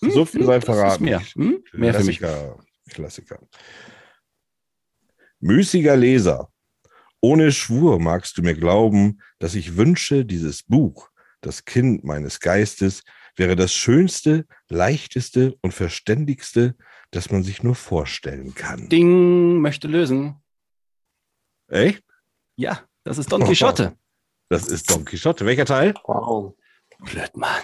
So 0.00 0.24
viel 0.24 0.44
sei 0.44 0.56
Hm, 0.56 0.62
verraten. 0.62 1.04
mehr. 1.04 1.20
Hm? 1.20 1.62
Mehr 1.74 1.94
für 1.94 2.04
mich. 2.04 2.18
Klassiker. 2.18 2.58
Klassiker. 2.90 3.38
Müßiger 5.40 5.96
Leser, 5.96 6.48
ohne 7.20 7.52
Schwur 7.52 8.00
magst 8.00 8.38
du 8.38 8.42
mir 8.42 8.54
glauben, 8.54 9.20
dass 9.38 9.54
ich 9.54 9.76
wünsche, 9.76 10.24
dieses 10.24 10.62
Buch, 10.62 11.10
das 11.40 11.64
Kind 11.64 12.04
meines 12.04 12.40
Geistes, 12.40 13.02
wäre 13.36 13.54
das 13.54 13.72
schönste, 13.74 14.46
leichteste 14.68 15.54
und 15.60 15.74
verständigste, 15.74 16.74
das 17.10 17.30
man 17.30 17.42
sich 17.42 17.62
nur 17.62 17.74
vorstellen 17.74 18.54
kann. 18.54 18.88
Ding 18.88 19.60
möchte 19.60 19.88
lösen. 19.88 20.36
Echt? 21.68 22.02
Ja, 22.56 22.80
das 23.04 23.18
ist 23.18 23.30
Don 23.30 23.44
Quixote. 23.44 23.96
Das 24.48 24.66
ist 24.68 24.90
Don 24.90 25.04
Quixote. 25.04 25.44
Welcher 25.44 25.64
Teil? 25.64 25.94
Wow. 26.04 26.54
Blöd, 26.98 27.36
Mann. 27.36 27.62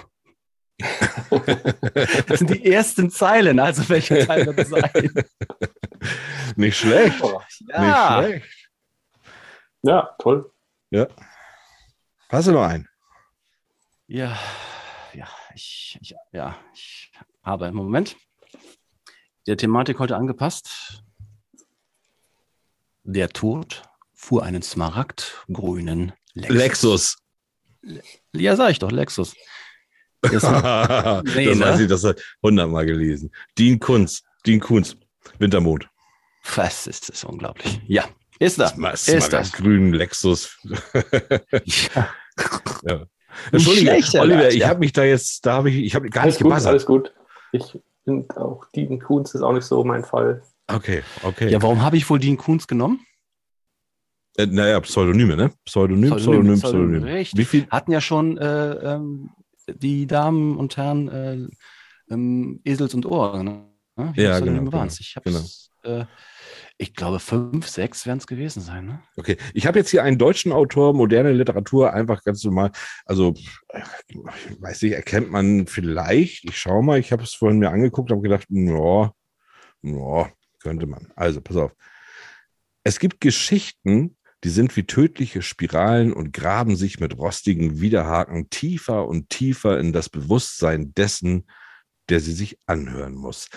Das 2.26 2.40
sind 2.40 2.50
die 2.50 2.70
ersten 2.72 3.10
Zeilen, 3.10 3.58
also 3.58 3.88
welcher 3.88 4.26
Teil 4.26 4.46
wird 4.46 4.58
es 4.58 4.68
sein? 4.68 4.90
Nicht 6.56 6.76
schlecht. 6.76 7.22
Ja, 7.68 8.20
Nicht 8.20 8.40
schlecht. 8.40 8.68
Ja, 9.82 10.16
toll. 10.18 10.50
Hast 12.28 12.48
du 12.48 12.52
noch 12.52 12.64
einen? 12.64 12.88
ja, 14.06 14.38
ja, 15.14 15.28
ich, 15.54 15.98
ich, 16.00 16.14
ja, 16.32 16.56
ich 16.74 17.10
habe 17.42 17.66
im 17.66 17.74
Moment 17.74 18.16
der 19.46 19.56
Thematik 19.56 19.98
heute 19.98 20.16
angepasst. 20.16 21.02
Der 23.04 23.28
Tod 23.30 23.82
fuhr 24.22 24.44
einen 24.44 24.62
smaragdgrünen 24.62 26.12
Lexus. 26.34 27.16
Lexus. 27.82 28.02
Ja, 28.32 28.54
sag 28.56 28.70
ich 28.70 28.78
doch, 28.78 28.92
Lexus. 28.92 29.34
Ist- 30.22 30.44
das 30.44 31.22
Nee, 31.34 31.54
ne? 31.54 31.60
weiß 31.60 31.80
ich, 31.80 31.88
das 31.88 32.04
hat 32.04 32.22
hundertmal 32.42 32.86
gelesen. 32.86 33.32
Dean 33.58 33.80
Kunz, 33.80 34.22
Dean 34.46 34.60
Kunz, 34.60 34.96
Wintermond. 35.38 35.88
Was 36.54 36.86
ist 36.86 37.08
das 37.08 37.24
unglaublich? 37.24 37.80
Ja, 37.88 38.04
ist 38.38 38.60
da. 38.60 38.72
Was 38.76 39.08
Ist 39.08 39.32
das. 39.32 39.52
grünen 39.52 39.92
Lexus. 39.92 40.56
Ja. 41.64 42.08
ja. 42.84 43.06
Entschuldige, 43.50 43.90
Oliver, 44.20 44.48
ich 44.48 44.56
ja. 44.60 44.68
habe 44.68 44.80
mich 44.80 44.92
da 44.92 45.04
jetzt, 45.04 45.44
da 45.44 45.54
habe 45.54 45.70
ich, 45.70 45.76
ich 45.84 45.94
habe 45.94 46.08
gar 46.08 46.22
Alles 46.24 46.34
nicht 46.36 46.42
gut, 46.42 46.50
gebuzzert. 46.50 46.70
alles 46.70 46.86
gut. 46.86 47.12
Ich 47.52 47.78
bin 48.04 48.28
auch, 48.30 48.64
Dean 48.74 48.98
Kunz 49.00 49.34
ist 49.34 49.42
auch 49.42 49.52
nicht 49.52 49.64
so 49.64 49.84
mein 49.84 50.04
Fall. 50.04 50.42
Okay, 50.68 51.02
okay. 51.22 51.50
ja, 51.50 51.60
warum 51.60 51.82
habe 51.82 51.96
ich 51.98 52.08
wohl 52.08 52.18
Dean 52.18 52.36
Kunz 52.38 52.66
genommen? 52.66 53.04
Äh, 54.36 54.46
naja, 54.46 54.80
Pseudonyme, 54.80 55.36
ne? 55.36 55.52
Pseudonym, 55.64 56.16
Pseudonym, 56.16 56.54
Pseudonym, 56.54 56.54
Pseudonym. 56.58 57.02
Pseudonym. 57.02 57.38
Wie 57.38 57.44
viel? 57.44 57.66
Hatten 57.70 57.92
ja 57.92 58.00
schon 58.00 58.38
äh, 58.38 58.72
ähm, 58.94 59.30
die 59.68 60.06
Damen 60.06 60.56
und 60.56 60.76
Herren 60.76 61.08
äh, 61.08 61.48
ähm, 62.12 62.60
Esels 62.64 62.94
und 62.94 63.06
Ohr. 63.06 63.42
Ne? 63.42 63.64
Wie 63.96 64.02
Ja, 64.02 64.12
viele 64.14 64.30
Pseudonyme 64.30 64.58
genau, 64.60 64.72
waren's? 64.72 65.00
Ich, 65.00 65.16
hab's, 65.16 65.70
äh, 65.84 66.04
ich 66.78 66.94
glaube, 66.94 67.20
fünf, 67.20 67.68
sechs 67.68 68.06
werden 68.06 68.18
es 68.18 68.26
gewesen 68.26 68.60
sein. 68.60 68.86
Ne? 68.86 69.02
Okay, 69.16 69.36
ich 69.54 69.66
habe 69.66 69.78
jetzt 69.78 69.90
hier 69.90 70.02
einen 70.02 70.18
deutschen 70.18 70.52
Autor, 70.52 70.94
moderne 70.94 71.32
Literatur, 71.32 71.92
einfach 71.92 72.22
ganz 72.24 72.42
normal. 72.44 72.72
Also, 73.04 73.34
äh, 73.68 73.82
weiß 74.58 74.82
ich, 74.84 74.92
erkennt 74.92 75.30
man 75.30 75.66
vielleicht. 75.66 76.44
Ich 76.44 76.56
schaue 76.56 76.82
mal, 76.82 76.98
ich 76.98 77.12
habe 77.12 77.22
es 77.22 77.34
vorhin 77.34 77.58
mir 77.58 77.70
angeguckt, 77.70 78.10
habe 78.10 78.22
gedacht, 78.22 78.46
ja, 78.48 79.12
ja, 79.82 80.30
könnte 80.60 80.86
man. 80.86 81.12
Also, 81.14 81.40
pass 81.40 81.56
auf. 81.56 81.72
Es 82.84 82.98
gibt 82.98 83.20
Geschichten, 83.20 84.16
die 84.44 84.50
sind 84.50 84.76
wie 84.76 84.84
tödliche 84.84 85.42
Spiralen 85.42 86.12
und 86.12 86.32
graben 86.32 86.76
sich 86.76 86.98
mit 86.98 87.16
rostigen 87.16 87.80
Widerhaken 87.80 88.50
tiefer 88.50 89.06
und 89.06 89.28
tiefer 89.30 89.78
in 89.78 89.92
das 89.92 90.08
Bewusstsein 90.08 90.92
dessen, 90.94 91.46
der 92.08 92.20
sie 92.20 92.32
sich 92.32 92.58
anhören 92.66 93.14
muss. 93.14 93.48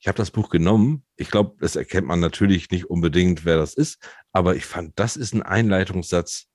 Ich 0.00 0.08
habe 0.08 0.16
das 0.16 0.30
Buch 0.30 0.48
genommen. 0.48 1.04
Ich 1.16 1.30
glaube, 1.30 1.56
das 1.60 1.76
erkennt 1.76 2.06
man 2.06 2.20
natürlich 2.20 2.70
nicht 2.70 2.86
unbedingt, 2.86 3.44
wer 3.44 3.58
das 3.58 3.74
ist, 3.74 3.98
aber 4.32 4.56
ich 4.56 4.64
fand, 4.64 4.98
das 4.98 5.16
ist 5.16 5.34
ein 5.34 5.42
Einleitungssatz. 5.42 6.46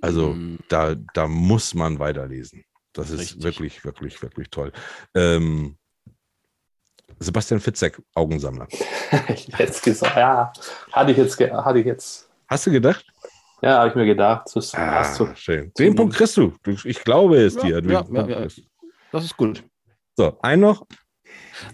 Also 0.00 0.34
Mm, 0.34 0.58
da, 0.68 0.94
da 0.94 1.26
muss 1.28 1.74
man 1.74 1.98
weiterlesen. 1.98 2.64
Das 2.92 3.10
ist 3.10 3.20
Richtig. 3.20 3.42
wirklich, 3.42 3.84
wirklich, 3.84 4.22
wirklich 4.22 4.50
toll. 4.50 4.72
Ähm, 5.14 5.76
Sebastian 7.18 7.60
Fitzek, 7.60 8.00
Augensammler. 8.14 8.68
ich 9.28 9.48
es 9.58 9.82
gesagt, 9.82 10.16
ja. 10.16 10.52
Hatte 10.92 11.12
ich 11.12 11.16
jetzt, 11.16 11.38
hatte 11.40 11.78
ich 11.78 11.86
jetzt, 11.86 12.28
Hast 12.48 12.66
du 12.66 12.70
gedacht? 12.70 13.06
Ja, 13.62 13.78
habe 13.78 13.88
ich 13.88 13.94
mir 13.94 14.06
gedacht. 14.06 14.48
So, 14.48 14.60
Ah, 14.76 15.00
hast 15.00 15.18
du, 15.18 15.28
schön. 15.34 15.72
Den 15.78 15.94
Punkt 15.94 16.14
kriegst 16.14 16.36
du. 16.36 16.52
Ich 16.84 17.02
glaube 17.02 17.38
es 17.38 17.54
Ja, 17.54 17.62
dir. 17.62 17.82
Du, 17.82 17.90
ja, 17.90 18.04
ja, 18.12 18.26
ja. 18.26 18.46
das 19.12 19.24
ist 19.24 19.36
gut. 19.36 19.64
So, 20.16 20.38
ein 20.42 20.60
noch. 20.60 20.86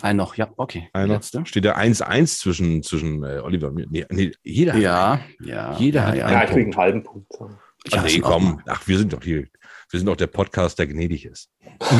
Ein 0.00 0.16
noch, 0.16 0.36
ja, 0.36 0.48
okay. 0.56 0.88
Ein 0.92 1.08
noch. 1.08 1.16
letzte. 1.16 1.44
Steht 1.46 1.64
ja 1.64 1.76
1-1 1.76 2.38
zwischen, 2.38 2.82
zwischen 2.82 3.24
äh, 3.24 3.40
Oliver 3.40 3.68
und 3.68 3.74
mir. 3.74 3.86
Nee, 3.90 4.06
nee, 4.10 4.32
jeder 4.42 4.74
hat 4.74 4.80
Ja, 4.80 5.20
ja. 5.40 5.76
Jeder 5.78 6.00
ja, 6.00 6.06
hat 6.06 6.16
ja. 6.16 6.26
einen 6.26 6.34
ja, 6.34 6.44
ich 6.44 6.50
kriege 6.50 6.64
einen 6.64 6.76
halben 6.76 7.02
Punkt. 7.02 7.32
So. 7.32 7.50
Ach, 7.92 8.04
nee, 8.04 8.20
komm. 8.20 8.62
Ach, 8.66 8.86
wir 8.86 8.98
sind 8.98 9.12
doch 9.12 9.22
hier. 9.22 9.46
Wir 9.90 9.98
sind 9.98 10.06
doch 10.06 10.16
der 10.16 10.28
Podcast, 10.28 10.78
der 10.78 10.86
gnädig 10.86 11.24
ist. 11.24 11.50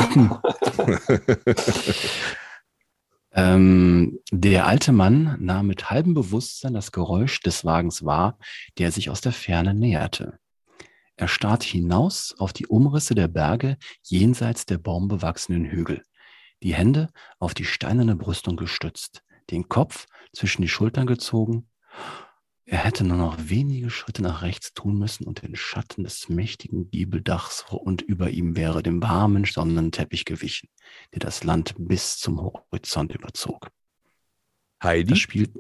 Ähm, 3.32 4.18
der 4.32 4.66
alte 4.66 4.92
Mann 4.92 5.36
nahm 5.40 5.68
mit 5.68 5.90
halbem 5.90 6.14
Bewusstsein 6.14 6.74
das 6.74 6.90
Geräusch 6.90 7.40
des 7.40 7.64
Wagens 7.64 8.04
wahr, 8.04 8.38
der 8.78 8.90
sich 8.90 9.10
aus 9.10 9.20
der 9.20 9.32
Ferne 9.32 9.74
näherte. 9.74 10.38
Er 11.16 11.28
starrte 11.28 11.66
hinaus 11.66 12.34
auf 12.38 12.52
die 12.52 12.66
Umrisse 12.66 13.14
der 13.14 13.28
Berge 13.28 13.76
jenseits 14.02 14.66
der 14.66 14.78
baumbewachsenen 14.78 15.66
Hügel, 15.66 16.02
die 16.62 16.74
Hände 16.74 17.10
auf 17.38 17.54
die 17.54 17.64
steinerne 17.66 18.16
Brüstung 18.16 18.56
gestützt, 18.56 19.22
den 19.50 19.68
Kopf 19.68 20.06
zwischen 20.32 20.62
die 20.62 20.68
Schultern 20.68 21.06
gezogen. 21.06 21.68
Er 22.72 22.84
hätte 22.84 23.02
nur 23.02 23.16
noch 23.16 23.36
wenige 23.36 23.90
Schritte 23.90 24.22
nach 24.22 24.42
rechts 24.42 24.72
tun 24.72 24.96
müssen 24.96 25.24
und 25.24 25.42
den 25.42 25.56
Schatten 25.56 26.04
des 26.04 26.28
mächtigen 26.28 26.88
Giebeldachs 26.88 27.64
und 27.68 28.00
über 28.00 28.30
ihm 28.30 28.54
wäre 28.54 28.80
dem 28.80 29.02
warmen 29.02 29.44
Sonnenteppich 29.44 30.24
gewichen 30.24 30.68
der 31.12 31.18
das 31.18 31.42
Land 31.42 31.74
bis 31.78 32.18
zum 32.18 32.40
Horizont 32.40 33.12
überzog. 33.12 33.72
Heidi 34.84 35.10
Das 35.10 35.18
spielt. 35.18 35.50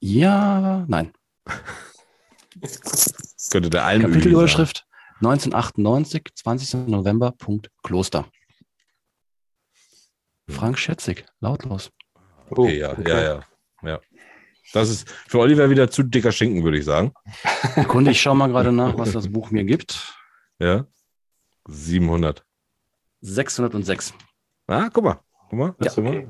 Ja, 0.00 0.84
nein. 0.88 1.14
könnte 3.50 3.70
der 3.70 3.86
Alm 3.86 4.02
Kapitelüberschrift. 4.02 4.86
1998, 5.20 6.22
20. 6.34 6.86
November, 6.86 7.32
Punkt, 7.32 7.70
Kloster. 7.82 8.30
Frank 10.50 10.78
Schätzig, 10.78 11.24
lautlos. 11.40 11.90
Okay, 12.50 12.78
ja, 12.78 12.94
ja, 13.00 13.22
ja, 13.22 13.42
ja. 13.82 14.00
Das 14.72 14.90
ist 14.90 15.08
für 15.26 15.38
Oliver 15.38 15.70
wieder 15.70 15.90
zu 15.90 16.02
dicker 16.02 16.32
Schinken, 16.32 16.64
würde 16.64 16.78
ich 16.78 16.84
sagen. 16.84 17.12
Sekunde, 17.74 18.10
ich 18.10 18.20
schaue 18.20 18.36
mal 18.36 18.48
gerade 18.48 18.72
nach, 18.72 18.98
was 18.98 19.12
das 19.12 19.30
Buch 19.30 19.50
mir 19.50 19.64
gibt. 19.64 20.14
Ja. 20.58 20.86
700. 21.66 22.44
606. 23.20 24.14
Ah, 24.66 24.88
guck 24.92 25.04
mal. 25.04 25.20
Guck 25.48 25.58
mal. 25.58 25.74
Mal. 25.78 25.88
okay. 25.88 26.28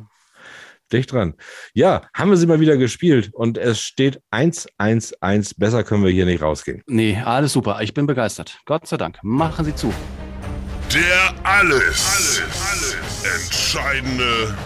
Dicht 0.92 1.12
dran. 1.12 1.34
Ja, 1.74 2.08
haben 2.14 2.30
wir 2.30 2.38
sie 2.38 2.46
mal 2.46 2.60
wieder 2.60 2.78
gespielt 2.78 3.30
und 3.34 3.58
es 3.58 3.80
steht 3.80 4.22
1-1-1. 4.30 5.54
Besser 5.58 5.84
können 5.84 6.02
wir 6.02 6.10
hier 6.10 6.24
nicht 6.24 6.40
rausgehen. 6.40 6.82
Nee, 6.86 7.20
alles 7.22 7.52
super. 7.52 7.80
Ich 7.82 7.92
bin 7.92 8.06
begeistert. 8.06 8.58
Gott 8.64 8.86
sei 8.86 8.96
Dank. 8.96 9.18
Machen 9.22 9.66
Sie 9.66 9.74
zu. 9.74 9.92
Der 10.94 11.34
alles, 11.42 12.42
alles, 12.70 12.96
entscheidende 13.22 14.56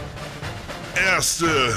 erste 0.95 1.75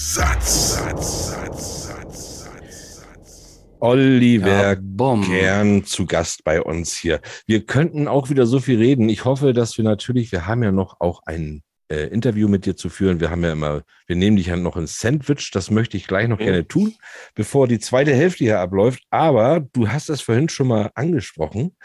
Satz. 0.00 0.74
Satz, 0.76 1.26
Satz, 1.32 1.86
Satz, 1.88 2.44
Satz, 2.44 2.94
Satz. 3.00 3.64
Oliver 3.80 4.48
Ja, 4.48 4.74
gern 4.74 5.84
zu 5.84 6.06
Gast 6.06 6.44
bei 6.44 6.62
uns 6.62 6.96
hier. 6.96 7.20
Wir 7.46 7.66
könnten 7.66 8.06
auch 8.06 8.30
wieder 8.30 8.46
so 8.46 8.60
viel 8.60 8.78
reden. 8.78 9.08
Ich 9.08 9.24
hoffe, 9.24 9.52
dass 9.52 9.76
wir 9.76 9.82
natürlich, 9.84 10.30
wir 10.30 10.46
haben 10.46 10.62
ja 10.62 10.70
noch 10.70 11.00
auch 11.00 11.22
ein 11.26 11.64
äh, 11.90 12.06
Interview 12.10 12.46
mit 12.46 12.64
dir 12.64 12.76
zu 12.76 12.90
führen. 12.90 13.18
Wir 13.18 13.30
haben 13.30 13.42
ja 13.42 13.50
immer, 13.50 13.82
wir 14.06 14.14
nehmen 14.14 14.36
dich 14.36 14.46
ja 14.46 14.56
noch 14.56 14.76
ins 14.76 15.00
Sandwich. 15.00 15.50
Das 15.52 15.68
möchte 15.68 15.96
ich 15.96 16.06
gleich 16.06 16.28
noch 16.28 16.38
Ja. 16.38 16.46
gerne 16.46 16.68
tun, 16.68 16.94
bevor 17.34 17.66
die 17.66 17.80
zweite 17.80 18.14
Hälfte 18.14 18.44
hier 18.44 18.60
abläuft. 18.60 19.02
Aber 19.10 19.58
du 19.72 19.88
hast 19.88 20.10
das 20.10 20.20
vorhin 20.20 20.48
schon 20.48 20.68
mal 20.68 20.92
angesprochen. 20.94 21.76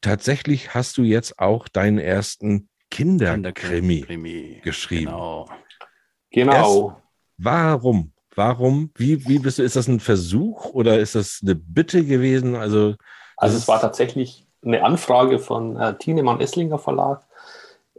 Tatsächlich 0.00 0.74
hast 0.74 0.98
du 0.98 1.04
jetzt 1.04 1.38
auch 1.38 1.68
deinen 1.68 2.00
ersten 2.00 2.68
Kinderkrimi. 2.90 4.00
Krimi. 4.00 4.60
geschrieben. 4.64 5.04
Genau. 5.12 5.48
Genau. 6.32 7.00
Warum? 7.44 8.12
Warum? 8.34 8.90
Wie, 8.96 9.26
wie 9.28 9.38
bist 9.38 9.58
du? 9.58 9.62
Ist 9.62 9.76
das 9.76 9.86
ein 9.86 10.00
Versuch 10.00 10.66
oder 10.74 10.98
ist 10.98 11.14
das 11.14 11.40
eine 11.42 11.54
Bitte 11.54 12.04
gewesen? 12.04 12.56
Also, 12.56 12.94
Also 13.36 13.56
es 13.56 13.68
war 13.68 13.80
tatsächlich 13.80 14.46
eine 14.64 14.82
Anfrage 14.82 15.38
von 15.38 15.76
äh, 15.76 15.96
Thienemann 15.98 16.40
Esslinger 16.40 16.78
Verlag, 16.78 17.26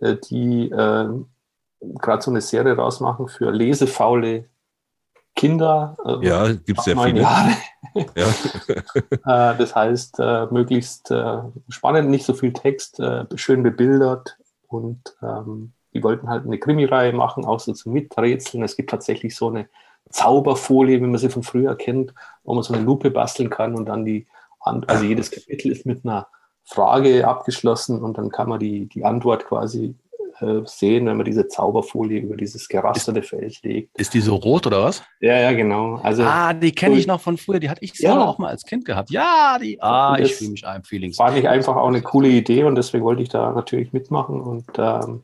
äh, 0.01 0.15
die 0.29 0.69
äh, 0.69 1.07
gerade 1.79 2.21
so 2.21 2.31
eine 2.31 2.41
Serie 2.41 2.75
rausmachen 2.75 3.27
für 3.27 3.51
lesefaule 3.51 4.49
Kinder. 5.35 5.95
äh, 6.05 6.25
ja, 6.25 6.51
gibt 6.53 6.79
es 6.79 6.87
neun 6.87 7.07
viele. 7.09 7.21
Jahre. 7.21 7.51
Ja. 8.15 8.27
Äh, 9.53 9.57
das 9.57 9.73
heißt, 9.73 10.19
äh, 10.19 10.47
möglichst 10.47 11.11
äh, 11.11 11.37
spannend, 11.69 12.09
nicht 12.09 12.25
so 12.25 12.33
viel 12.33 12.51
Text, 12.51 12.99
äh, 12.99 13.23
schön 13.35 13.63
bebildert 13.63 14.37
und 14.67 15.15
ähm, 15.21 15.71
die 15.95 16.03
wollten 16.03 16.29
halt 16.29 16.45
eine 16.45 16.59
Krimireihe 16.59 17.13
machen, 17.13 17.45
auch 17.45 17.59
so 17.59 17.73
zum 17.73 17.93
Miträtseln. 17.93 18.63
Es 18.63 18.75
gibt 18.75 18.89
tatsächlich 18.91 19.35
so 19.35 19.47
eine 19.47 19.67
Zauberfolie, 20.09 20.97
wie 21.01 21.07
man 21.07 21.17
sie 21.17 21.29
von 21.29 21.41
früher 21.41 21.75
kennt, 21.75 22.13
wo 22.43 22.53
man 22.53 22.63
so 22.63 22.73
eine 22.73 22.83
Lupe 22.83 23.09
basteln 23.09 23.49
kann 23.49 23.73
und 23.75 23.85
dann 23.85 24.05
die, 24.05 24.27
also 24.59 25.03
jedes 25.05 25.31
Kapitel 25.31 25.71
ist 25.71 25.85
mit 25.85 26.05
einer 26.05 26.27
Frage 26.65 27.27
abgeschlossen 27.27 28.03
und 28.03 28.17
dann 28.17 28.29
kann 28.29 28.49
man 28.49 28.59
die, 28.59 28.87
die 28.87 29.05
Antwort 29.05 29.45
quasi 29.45 29.95
äh, 30.41 30.61
sehen, 30.65 31.05
wenn 31.05 31.15
man 31.15 31.25
diese 31.25 31.47
Zauberfolie 31.47 32.19
über 32.19 32.35
dieses 32.35 32.67
gerasterte 32.67 33.23
Feld 33.23 33.61
legt. 33.63 33.97
Ist 33.97 34.13
die 34.13 34.19
so 34.19 34.35
rot 34.35 34.67
oder 34.67 34.83
was? 34.83 35.01
Ja, 35.21 35.37
ja, 35.39 35.53
genau. 35.53 35.95
Also 36.03 36.23
ah, 36.23 36.53
die 36.53 36.73
kenne 36.73 36.95
ich 36.97 37.07
noch 37.07 37.21
von 37.21 37.37
früher. 37.37 37.59
Die 37.59 37.69
hatte 37.69 37.83
ich 37.85 37.93
selber 37.93 38.19
Ja. 38.21 38.25
auch 38.25 38.37
mal 38.37 38.49
als 38.49 38.65
Kind 38.65 38.83
gehabt. 38.83 39.11
Ja, 39.11 39.57
die. 39.61 39.81
Ah, 39.81 40.17
ich 40.19 40.35
fühle 40.35 40.51
mich 40.51 40.67
ein 40.67 40.83
Feelings. 40.83 41.15
fand 41.15 41.37
ich 41.37 41.47
einfach 41.47 41.77
auch 41.77 41.87
eine 41.87 42.01
coole 42.01 42.27
Idee 42.27 42.65
und 42.65 42.75
deswegen 42.75 43.05
wollte 43.05 43.21
ich 43.21 43.29
da 43.29 43.53
natürlich 43.53 43.93
mitmachen 43.93 44.41
und 44.41 44.65
ähm, 44.77 45.23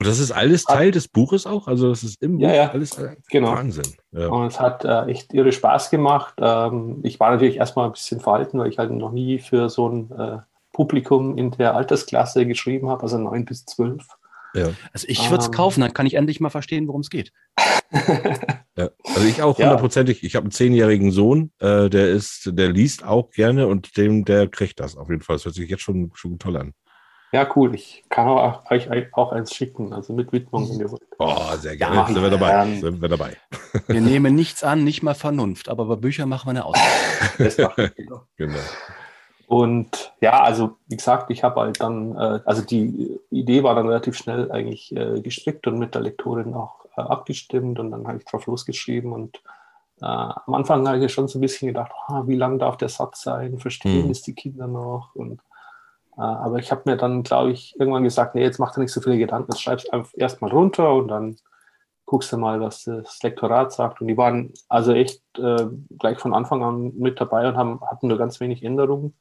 Und 0.00 0.06
das 0.06 0.20
ist 0.20 0.30
alles 0.30 0.64
Teil 0.64 0.92
des 0.92 1.08
Buches 1.08 1.44
auch? 1.46 1.66
Also, 1.66 1.88
das 1.90 2.04
ist 2.04 2.22
im 2.22 2.36
Buch 2.38 2.42
Ja, 2.44 2.54
ja. 2.54 2.70
alles 2.70 2.96
genau. 3.30 3.48
Wahnsinn. 3.52 3.94
Ja. 4.12 4.28
Und 4.28 4.46
es 4.46 4.60
hat 4.60 4.84
äh, 4.84 5.06
echt 5.06 5.34
irre 5.34 5.50
Spaß 5.50 5.90
gemacht. 5.90 6.34
Ähm, 6.40 7.00
ich 7.02 7.18
war 7.18 7.32
natürlich 7.32 7.56
erstmal 7.56 7.86
ein 7.86 7.92
bisschen 7.92 8.20
verhalten, 8.20 8.58
weil 8.60 8.68
ich 8.68 8.78
halt 8.78 8.92
noch 8.92 9.10
nie 9.10 9.38
für 9.40 9.68
so 9.68 9.88
ein 9.88 10.10
äh, 10.12 10.38
Publikum 10.72 11.36
in 11.36 11.50
der 11.50 11.74
Altersklasse 11.74 12.46
geschrieben 12.46 12.88
habe, 12.88 13.02
also 13.02 13.18
9 13.18 13.44
bis 13.44 13.64
12. 13.66 14.06
Ja. 14.54 14.70
Also 14.92 15.06
ich 15.08 15.28
würde 15.30 15.40
es 15.42 15.48
Ähm. 15.48 15.52
kaufen, 15.54 15.80
dann 15.80 15.92
kann 15.92 16.06
ich 16.06 16.14
endlich 16.14 16.38
mal 16.40 16.48
verstehen, 16.50 16.86
worum 16.86 17.00
es 17.00 17.10
geht. 17.10 17.32
Ja. 18.76 18.90
Also 19.02 19.26
ich 19.26 19.42
auch 19.42 19.58
Ja. 19.58 19.64
hundertprozentig. 19.64 20.22
Ich 20.22 20.36
habe 20.36 20.44
einen 20.44 20.52
zehnjährigen 20.52 21.10
Sohn, 21.10 21.50
äh, 21.58 21.90
der 21.90 22.10
ist, 22.10 22.48
der 22.52 22.68
liest 22.70 23.04
auch 23.04 23.30
gerne 23.30 23.66
und 23.66 23.96
dem, 23.96 24.24
der 24.24 24.46
kriegt 24.46 24.78
das 24.78 24.96
auf 24.96 25.08
jeden 25.10 25.20
Fall. 25.22 25.34
Das 25.34 25.46
hört 25.46 25.56
sich 25.56 25.68
jetzt 25.68 25.82
schon, 25.82 26.12
schon 26.14 26.38
toll 26.38 26.56
an. 26.56 26.74
Ja, 27.32 27.46
cool. 27.56 27.74
Ich 27.74 28.04
kann 28.08 28.26
auch, 28.28 28.70
euch 28.70 28.88
auch 29.12 29.32
eins 29.32 29.54
schicken, 29.54 29.92
also 29.92 30.12
mit 30.12 30.32
Widmung, 30.32 30.68
wenn 30.70 30.80
ihr 30.80 30.90
wollt. 30.90 31.02
Oh, 31.18 31.56
sehr 31.56 31.74
Ja, 31.74 31.88
gerne. 31.90 32.02
ich. 32.08 32.14
sind 32.14 32.22
wir 32.22 32.30
dabei. 32.30 32.62
Ähm. 32.64 32.80
sind 32.80 33.00
wir 33.02 33.08
dabei. 33.08 33.36
Wir 33.86 34.00
nehmen 34.00 34.34
nichts 34.34 34.62
an, 34.64 34.84
nicht 34.84 35.02
mal 35.02 35.14
Vernunft, 35.14 35.68
aber 35.68 35.84
bei 35.86 35.96
Büchern 35.96 36.28
machen 36.28 36.46
wir 36.46 36.50
eine 36.50 36.64
Ausnahme. 36.64 36.88
Das 37.38 37.58
macht 37.58 37.76
Genau. 38.36 38.58
Und 39.46 40.12
ja, 40.20 40.42
also 40.42 40.76
wie 40.88 40.96
gesagt, 40.96 41.30
ich 41.30 41.42
habe 41.42 41.60
halt 41.60 41.80
dann, 41.80 42.14
äh, 42.16 42.40
also 42.44 42.60
die 42.62 43.18
Idee 43.30 43.62
war 43.62 43.74
dann 43.74 43.86
relativ 43.88 44.16
schnell 44.16 44.50
eigentlich 44.52 44.94
äh, 44.94 45.20
gestrickt 45.22 45.66
und 45.66 45.78
mit 45.78 45.94
der 45.94 46.02
Lektorin 46.02 46.52
auch 46.54 46.84
äh, 46.96 47.00
abgestimmt 47.00 47.78
und 47.78 47.90
dann 47.90 48.06
habe 48.06 48.18
ich 48.18 48.24
drauf 48.26 48.46
losgeschrieben 48.46 49.10
und 49.12 49.38
äh, 50.02 50.04
am 50.04 50.52
Anfang 50.54 50.86
habe 50.86 51.02
ich 51.02 51.12
schon 51.12 51.28
so 51.28 51.38
ein 51.38 51.40
bisschen 51.40 51.68
gedacht, 51.68 51.90
ah, 52.08 52.24
wie 52.26 52.36
lang 52.36 52.58
darf 52.58 52.76
der 52.76 52.90
Satz 52.90 53.22
sein, 53.22 53.58
verstehen 53.58 54.04
Hm. 54.04 54.10
es 54.10 54.20
die 54.22 54.34
Kinder 54.34 54.66
noch 54.66 55.14
und 55.14 55.40
aber 56.22 56.58
ich 56.58 56.70
habe 56.70 56.82
mir 56.86 56.96
dann, 56.96 57.22
glaube 57.22 57.52
ich, 57.52 57.74
irgendwann 57.78 58.04
gesagt, 58.04 58.34
nee, 58.34 58.42
jetzt 58.42 58.58
mach 58.58 58.74
dir 58.74 58.80
nicht 58.80 58.92
so 58.92 59.00
viele 59.00 59.18
Gedanken, 59.18 59.52
jetzt 59.52 59.62
schreibst 59.62 59.92
einfach 59.92 60.12
erstmal 60.16 60.50
runter 60.50 60.92
und 60.94 61.08
dann 61.08 61.36
guckst 62.08 62.32
du 62.32 62.38
mal, 62.38 62.60
was 62.60 62.84
das 62.84 63.22
Lektorat 63.22 63.72
sagt. 63.72 64.00
Und 64.00 64.08
die 64.08 64.16
waren 64.16 64.52
also 64.68 64.92
echt 64.92 65.22
äh, 65.36 65.66
gleich 65.98 66.18
von 66.18 66.32
Anfang 66.32 66.64
an 66.64 66.94
mit 66.96 67.20
dabei 67.20 67.46
und 67.46 67.56
haben, 67.56 67.80
hatten 67.82 68.08
nur 68.08 68.16
ganz 68.16 68.40
wenig 68.40 68.64
Änderungen. 68.64 69.14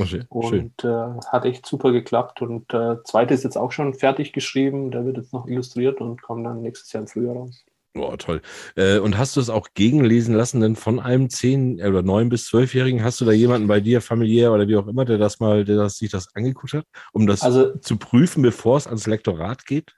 Oh, 0.00 0.04
schön. 0.04 0.26
Und 0.28 0.84
äh, 0.84 1.20
hat 1.28 1.44
echt 1.44 1.64
super 1.64 1.92
geklappt. 1.92 2.42
Und 2.42 2.74
äh, 2.74 3.02
zweite 3.04 3.34
ist 3.34 3.44
jetzt 3.44 3.56
auch 3.56 3.70
schon 3.70 3.94
fertig 3.94 4.32
geschrieben. 4.32 4.90
Der 4.90 5.04
wird 5.06 5.16
jetzt 5.16 5.32
noch 5.32 5.46
illustriert 5.46 6.00
und 6.00 6.22
kommt 6.22 6.44
dann 6.44 6.62
nächstes 6.62 6.92
Jahr 6.92 7.02
im 7.02 7.06
Frühjahr 7.06 7.36
raus. 7.36 7.64
Boah, 7.94 8.18
toll. 8.18 8.42
Äh, 8.74 8.98
und 8.98 9.16
hast 9.18 9.36
du 9.36 9.40
es 9.40 9.48
auch 9.48 9.68
gegenlesen 9.74 10.34
lassen, 10.34 10.60
denn 10.60 10.74
von 10.74 10.98
einem 10.98 11.28
10- 11.28 11.78
oder 11.88 12.02
9- 12.02 12.28
bis 12.28 12.46
12-Jährigen? 12.48 13.04
Hast 13.04 13.20
du 13.20 13.24
da 13.24 13.30
jemanden 13.30 13.68
bei 13.68 13.78
dir, 13.78 14.00
familiär 14.00 14.52
oder 14.52 14.66
wie 14.66 14.76
auch 14.76 14.88
immer, 14.88 15.04
der 15.04 15.16
das 15.16 15.38
mal, 15.38 15.64
der 15.64 15.76
das, 15.76 15.98
sich 15.98 16.10
das 16.10 16.34
angeguckt 16.34 16.72
hat, 16.72 16.86
um 17.12 17.28
das 17.28 17.42
Also 17.42 17.76
zu 17.78 17.96
prüfen, 17.96 18.42
bevor 18.42 18.78
es 18.78 18.88
ans 18.88 19.06
Lektorat 19.06 19.64
geht? 19.64 19.94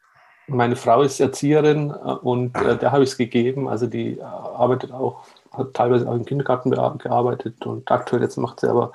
meine 0.48 0.76
Frau 0.76 1.02
ist 1.02 1.20
Erzieherin 1.20 1.90
äh, 1.90 1.94
und 1.94 2.56
äh, 2.56 2.76
der 2.76 2.92
habe 2.92 3.02
ich 3.02 3.10
es 3.10 3.16
gegeben. 3.16 3.68
Also 3.68 3.86
die 3.86 4.18
äh, 4.18 4.22
arbeitet 4.22 4.92
auch, 4.92 5.24
hat 5.52 5.74
teilweise 5.74 6.08
auch 6.08 6.14
im 6.14 6.24
Kindergarten 6.24 6.70
gearbeitet 6.70 7.64
und 7.66 7.90
aktuell 7.90 8.22
jetzt 8.22 8.36
macht 8.36 8.60
sie 8.60 8.68
aber 8.68 8.92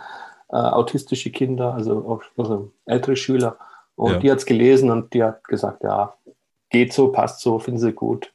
äh, 0.50 0.56
autistische 0.58 1.32
Kinder, 1.32 1.74
also, 1.74 1.98
auch, 2.08 2.22
also 2.38 2.72
ältere 2.86 3.16
Schüler. 3.16 3.58
Und 3.96 4.12
Ja. 4.14 4.20
die 4.20 4.32
hat 4.32 4.38
es 4.38 4.46
gelesen 4.46 4.90
und 4.92 5.14
die 5.14 5.24
hat 5.24 5.44
gesagt, 5.46 5.84
ja, 5.84 6.14
geht 6.70 6.94
so, 6.94 7.12
passt 7.12 7.42
so, 7.42 7.60
finden 7.60 7.80
sie 7.80 7.94
gut. 7.94 8.32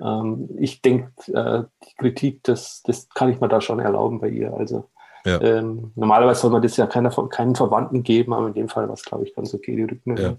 Ähm, 0.00 0.48
ich 0.58 0.82
denke, 0.82 1.12
äh, 1.32 1.64
die 1.86 1.94
Kritik, 1.96 2.42
das, 2.44 2.82
das 2.84 3.08
kann 3.10 3.30
ich 3.30 3.40
mir 3.40 3.48
da 3.48 3.60
schon 3.60 3.78
erlauben 3.80 4.20
bei 4.20 4.28
ihr. 4.28 4.52
Also 4.54 4.88
Ja. 5.24 5.40
ähm, 5.40 5.92
normalerweise 5.94 6.40
soll 6.42 6.50
man 6.50 6.62
das 6.62 6.76
ja 6.76 6.86
keiner, 6.86 7.10
keinen 7.28 7.54
Verwandten 7.54 8.02
geben, 8.02 8.32
aber 8.32 8.48
in 8.48 8.54
dem 8.54 8.68
Fall 8.68 8.88
war 8.88 8.94
es, 8.94 9.04
glaube 9.04 9.24
ich, 9.24 9.34
ganz 9.34 9.54
okay, 9.54 9.76
die 9.76 9.84
Rückmeldung. 9.84 10.32
Ja. 10.32 10.36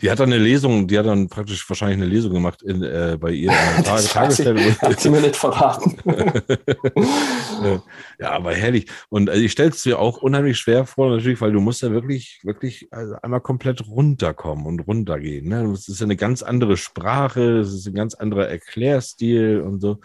Die 0.00 0.10
hat 0.10 0.20
dann 0.20 0.32
eine 0.32 0.42
Lesung, 0.42 0.86
die 0.88 0.98
hat 0.98 1.06
dann 1.06 1.28
praktisch 1.28 1.68
wahrscheinlich 1.68 1.98
eine 1.98 2.06
Lesung 2.06 2.32
gemacht 2.32 2.62
in, 2.62 2.82
äh, 2.82 3.16
bei 3.20 3.30
ihr 3.30 3.50
ich. 3.50 3.84
Tagesstelle. 4.12 4.60
Hat 4.80 5.00
sie 5.00 5.10
mir 5.10 5.20
nicht 5.20 5.36
verraten. 5.36 5.96
ja, 8.18 8.30
aber 8.30 8.54
herrlich. 8.54 8.86
Und 9.08 9.30
also 9.30 9.42
ich 9.42 9.52
stelle 9.52 9.70
es 9.70 9.82
dir 9.82 9.98
auch 9.98 10.18
unheimlich 10.18 10.58
schwer 10.58 10.86
vor, 10.86 11.10
natürlich, 11.10 11.40
weil 11.40 11.52
du 11.52 11.60
musst 11.60 11.82
ja 11.82 11.90
wirklich, 11.90 12.40
wirklich 12.42 12.88
also 12.90 13.14
einmal 13.22 13.40
komplett 13.40 13.86
runterkommen 13.86 14.66
und 14.66 14.80
runtergehen. 14.80 15.48
Ne? 15.48 15.68
Das 15.70 15.88
ist 15.88 16.00
ja 16.00 16.04
eine 16.04 16.16
ganz 16.16 16.42
andere 16.42 16.76
Sprache, 16.76 17.58
es 17.58 17.72
ist 17.72 17.86
ein 17.86 17.94
ganz 17.94 18.14
anderer 18.14 18.48
Erklärstil 18.48 19.60
und 19.60 19.80
so. 19.80 19.98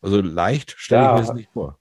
Also 0.00 0.20
leicht 0.20 0.74
stelle 0.76 1.02
Ja. 1.02 1.14
ich 1.14 1.20
mir 1.20 1.26
das 1.26 1.36
nicht 1.36 1.50
vor. 1.52 1.78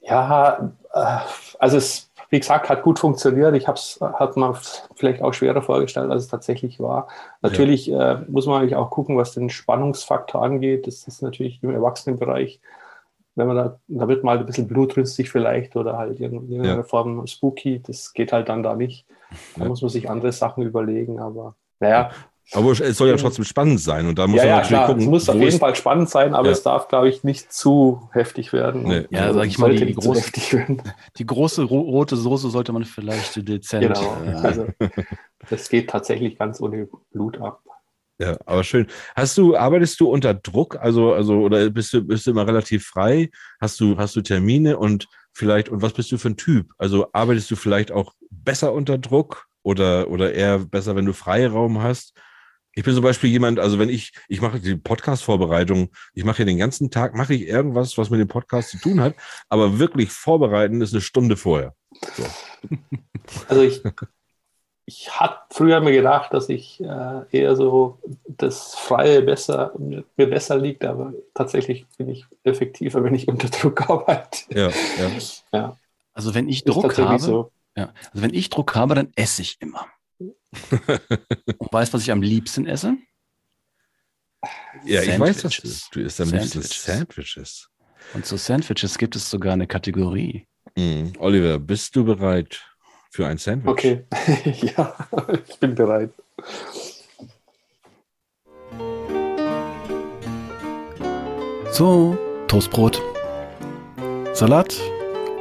Ja, 0.00 0.72
äh, 0.94 1.18
also 1.58 1.76
es, 1.76 2.07
wie 2.30 2.38
gesagt, 2.40 2.68
hat 2.68 2.82
gut 2.82 2.98
funktioniert. 2.98 3.54
Ich 3.54 3.66
habe 3.68 3.78
es 3.78 3.98
hat 4.00 4.36
man 4.36 4.54
vielleicht 4.94 5.22
auch 5.22 5.32
schwerer 5.32 5.62
vorgestellt, 5.62 6.10
als 6.10 6.24
es 6.24 6.28
tatsächlich 6.28 6.78
war. 6.80 7.08
Natürlich 7.40 7.90
äh, 7.90 8.18
muss 8.28 8.46
man 8.46 8.60
eigentlich 8.60 8.76
auch 8.76 8.90
gucken, 8.90 9.16
was 9.16 9.32
den 9.32 9.48
Spannungsfaktor 9.50 10.42
angeht. 10.42 10.86
Das 10.86 11.08
ist 11.08 11.22
natürlich 11.22 11.62
im 11.62 11.70
Erwachsenenbereich, 11.70 12.60
wenn 13.34 13.46
man 13.46 13.56
da, 13.56 13.78
da 13.88 14.08
wird 14.08 14.24
mal 14.24 14.38
ein 14.38 14.46
bisschen 14.46 14.68
blutrünstig 14.68 15.30
vielleicht 15.30 15.76
oder 15.76 15.96
halt 15.96 16.20
in 16.20 16.32
irgendeiner 16.34 16.76
Ja. 16.76 16.82
Form 16.82 17.26
spooky. 17.26 17.80
Das 17.82 18.12
geht 18.12 18.32
halt 18.32 18.48
dann 18.48 18.62
da 18.62 18.74
nicht. 18.74 19.06
Da 19.56 19.62
Ja. 19.62 19.68
muss 19.68 19.80
man 19.80 19.88
sich 19.90 20.10
andere 20.10 20.32
Sachen 20.32 20.62
überlegen. 20.64 21.20
Aber 21.20 21.54
naja, 21.80 22.10
Aber 22.52 22.70
es 22.72 22.96
soll 22.96 23.08
ja 23.08 23.16
trotzdem 23.16 23.44
spannend 23.44 23.80
sein 23.80 24.06
und 24.06 24.18
da 24.18 24.26
muss 24.26 24.38
ja, 24.38 24.42
man 24.44 24.48
ja, 24.48 24.56
natürlich 24.56 24.68
klar. 24.70 24.86
gucken, 24.86 25.02
es 25.02 25.08
muss 25.08 25.28
auf 25.28 25.36
jeden 25.36 25.58
Fall 25.58 25.74
spannend 25.74 26.08
sein, 26.08 26.34
aber 26.34 26.46
Ja. 26.46 26.52
es 26.52 26.62
darf, 26.62 26.88
glaube 26.88 27.08
ich, 27.10 27.22
nicht 27.22 27.52
zu 27.52 28.08
heftig 28.12 28.52
werden. 28.54 28.84
Nee. 28.84 29.06
Ja, 29.10 29.28
äh, 29.28 29.34
sag 29.34 29.46
ich 29.46 29.58
mal, 29.58 29.74
die 29.74 29.84
nicht 29.84 30.00
zu 30.00 30.10
große- 30.12 30.16
heftig 30.16 30.54
werden. 30.54 30.82
Die 31.18 31.26
große 31.26 31.62
ro 31.64 31.80
rote 31.80 32.16
Soße 32.16 32.48
sollte 32.48 32.72
man 32.72 32.84
vielleicht 32.84 33.36
dezent. 33.46 33.82
Genau. 33.82 34.16
äh, 34.24 34.30
Also, 34.46 34.66
das 35.50 35.68
geht 35.68 35.90
tatsächlich 35.90 36.38
ganz 36.38 36.60
ohne 36.60 36.88
Blut 37.12 37.38
ab. 37.38 37.60
Ja, 38.20 38.36
aber 38.46 38.64
schön. 38.64 38.88
Hast 39.14 39.38
du, 39.38 39.56
arbeitest 39.56 40.00
du 40.00 40.08
unter 40.10 40.34
Druck? 40.34 40.76
Also, 40.80 41.12
also, 41.12 41.34
oder 41.40 41.70
bist 41.70 41.92
du, 41.92 42.02
bist 42.02 42.26
du 42.26 42.32
immer 42.32 42.46
relativ 42.46 42.86
frei? 42.86 43.30
Hast 43.60 43.78
du, 43.78 43.96
hast 43.96 44.16
du 44.16 44.22
Termine 44.22 44.76
und 44.78 45.06
vielleicht, 45.32 45.68
und 45.68 45.82
was 45.82 45.92
bist 45.92 46.10
du 46.10 46.18
für 46.18 46.30
ein 46.30 46.36
Typ? 46.36 46.72
Also 46.78 47.06
arbeitest 47.12 47.48
du 47.50 47.56
vielleicht 47.56 47.92
auch 47.92 48.14
besser 48.30 48.72
unter 48.72 48.98
Druck 48.98 49.46
oder, 49.62 50.08
oder 50.10 50.32
eher 50.32 50.58
besser, 50.58 50.96
wenn 50.96 51.04
du 51.06 51.12
Freiraum 51.12 51.80
hast? 51.80 52.14
Ich 52.78 52.84
bin 52.84 52.94
zum 52.94 53.02
Beispiel 53.02 53.28
jemand, 53.28 53.58
also 53.58 53.80
wenn 53.80 53.88
ich, 53.88 54.12
ich 54.28 54.40
mache 54.40 54.60
die 54.60 54.76
Podcast-Vorbereitung, 54.76 55.90
ich 56.14 56.22
mache 56.22 56.38
ja 56.38 56.44
den 56.44 56.58
ganzen 56.58 56.92
Tag, 56.92 57.12
mache 57.12 57.34
ich 57.34 57.48
irgendwas, 57.48 57.98
was 57.98 58.08
mit 58.08 58.20
dem 58.20 58.28
Podcast 58.28 58.70
zu 58.70 58.78
tun 58.78 59.00
hat, 59.00 59.16
aber 59.48 59.80
wirklich 59.80 60.12
vorbereiten 60.12 60.80
ist 60.80 60.92
eine 60.92 61.00
Stunde 61.00 61.36
vorher. 61.36 61.74
Also 63.48 63.62
ich, 63.62 63.82
ich 64.86 65.10
hatte 65.10 65.40
früher 65.50 65.80
mir 65.80 65.92
gedacht, 65.92 66.32
dass 66.32 66.48
ich 66.48 66.80
äh, 66.80 67.22
eher 67.30 67.56
so 67.56 67.98
das 68.26 68.74
Freie 68.74 69.20
besser, 69.20 69.74
mir 69.76 70.30
besser 70.30 70.56
liegt, 70.56 70.82
aber 70.84 71.12
tatsächlich 71.34 71.84
bin 71.98 72.08
ich 72.08 72.24
effektiver, 72.44 73.04
wenn 73.04 73.14
ich 73.14 73.28
unter 73.28 73.48
Druck 73.48 73.90
arbeite. 73.90 74.38
Ja, 74.50 74.68
ja. 74.68 75.10
Ja, 75.52 75.76
Also 76.14 76.34
wenn 76.34 76.48
ich 76.48 76.64
ist 76.64 76.74
Druck 76.74 76.96
habe, 76.96 77.18
so. 77.18 77.50
ja, 77.76 77.92
also 78.12 78.22
wenn 78.22 78.32
ich 78.32 78.48
Druck 78.48 78.74
habe, 78.76 78.94
dann 78.94 79.12
esse 79.14 79.42
ich 79.42 79.58
immer. 79.60 79.86
Und 80.18 80.34
weißt, 81.72 81.92
was 81.92 82.02
ich 82.02 82.10
am 82.10 82.22
liebsten 82.22 82.66
esse? 82.66 82.96
Ja, 84.84 85.02
ich 85.02 85.18
weiß 85.18 85.42
das. 85.42 85.54
Sandwiches. 85.54 85.88
Du 85.92 86.00
isst 86.00 86.20
am 86.20 86.30
liebsten 86.30 86.62
Sandwiches. 86.62 86.84
Sandwiches. 86.84 87.70
Und 88.14 88.26
zu 88.26 88.36
Sandwiches 88.36 88.98
gibt 88.98 89.16
es 89.16 89.28
sogar 89.28 89.52
eine 89.52 89.66
Kategorie. 89.66 90.46
Mhm. 90.76 91.12
Oliver, 91.18 91.58
bist 91.58 91.94
du 91.96 92.04
bereit 92.04 92.64
für 93.10 93.26
ein 93.26 93.38
Sandwich? 93.38 93.70
Okay, 93.70 94.04
ja, 94.76 94.94
ich 95.46 95.58
bin 95.58 95.74
bereit. 95.74 96.10
So, 101.72 102.16
Toastbrot, 102.48 103.00
Salat, 104.32 104.80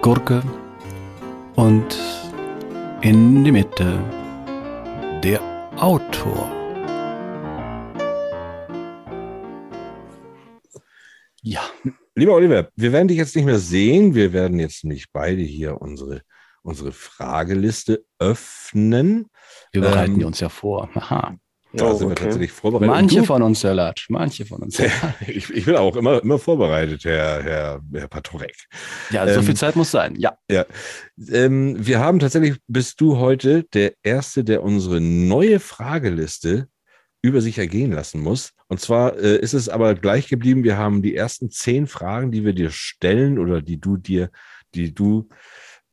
Gurke 0.01 0.41
und 1.55 1.97
in 3.01 3.43
die 3.43 3.51
Mitte 3.51 3.99
der 5.23 5.41
Autor. 5.77 6.51
Ja, 11.41 11.61
Lieber 12.17 12.33
Oliver, 12.33 12.69
wir 12.75 12.91
werden 12.91 13.07
dich 13.07 13.17
jetzt 13.17 13.35
nicht 13.35 13.45
mehr 13.45 13.59
sehen. 13.59 14.15
Wir 14.15 14.33
werden 14.33 14.59
jetzt 14.59 14.83
nicht 14.83 15.13
beide 15.13 15.43
hier 15.43 15.79
unsere, 15.79 16.23
unsere 16.63 16.91
Frageliste 16.91 18.03
öffnen. 18.17 19.27
wir 19.71 19.81
bereiten 19.81 20.19
Ähm, 20.19 20.25
uns 20.25 20.39
ja 20.39 20.49
vor. 20.49 20.89
Aha. 20.95 21.37
Da 21.77 21.91
Oh, 21.91 21.93
sind 21.95 22.07
wir 22.07 22.11
okay. 22.13 22.23
tatsächlich 22.23 22.51
vorbereitet. 22.51 22.87
Manche 22.89 23.23
von 23.23 23.41
uns, 23.41 23.61
Salat, 23.61 24.05
manche 24.09 24.45
von 24.45 24.63
uns. 24.63 24.79
ich, 25.27 25.49
ich 25.49 25.65
bin 25.65 25.75
auch 25.75 25.95
immer, 25.95 26.21
immer 26.21 26.39
vorbereitet, 26.39 27.05
Herr, 27.05 27.43
Herr, 27.43 27.81
Herr 27.93 28.07
Patorek. 28.07 28.55
Ja, 29.11 29.27
so 29.27 29.39
Ähm, 29.39 29.45
viel 29.45 29.55
Zeit 29.55 29.75
muss 29.75 29.91
sein. 29.91 30.15
Ja. 30.17 30.37
Ähm, 31.31 31.75
wir 31.79 31.99
haben 31.99 32.19
tatsächlich, 32.19 32.57
bist 32.67 32.99
du 33.01 33.17
heute 33.17 33.63
der 33.73 33.93
Erste, 34.03 34.43
der 34.43 34.63
unsere 34.63 34.99
neue 35.01 35.59
Frageliste 35.59 36.67
über 37.21 37.41
sich 37.41 37.57
ergehen 37.57 37.91
lassen 37.91 38.21
muss. 38.21 38.53
Und 38.67 38.79
zwar 38.79 39.17
äh, 39.17 39.37
ist 39.39 39.53
es 39.53 39.69
aber 39.69 39.95
gleich 39.95 40.27
geblieben. 40.27 40.63
Wir 40.63 40.77
haben 40.77 41.01
die 41.01 41.15
ersten 41.15 41.49
zehn 41.49 41.87
Fragen, 41.87 42.31
die 42.31 42.43
wir 42.45 42.53
dir 42.53 42.69
stellen 42.69 43.39
oder 43.39 43.61
die 43.61 43.79
du 43.79 43.97
dir, 43.97 44.29
die 44.75 44.93
du 44.93 45.27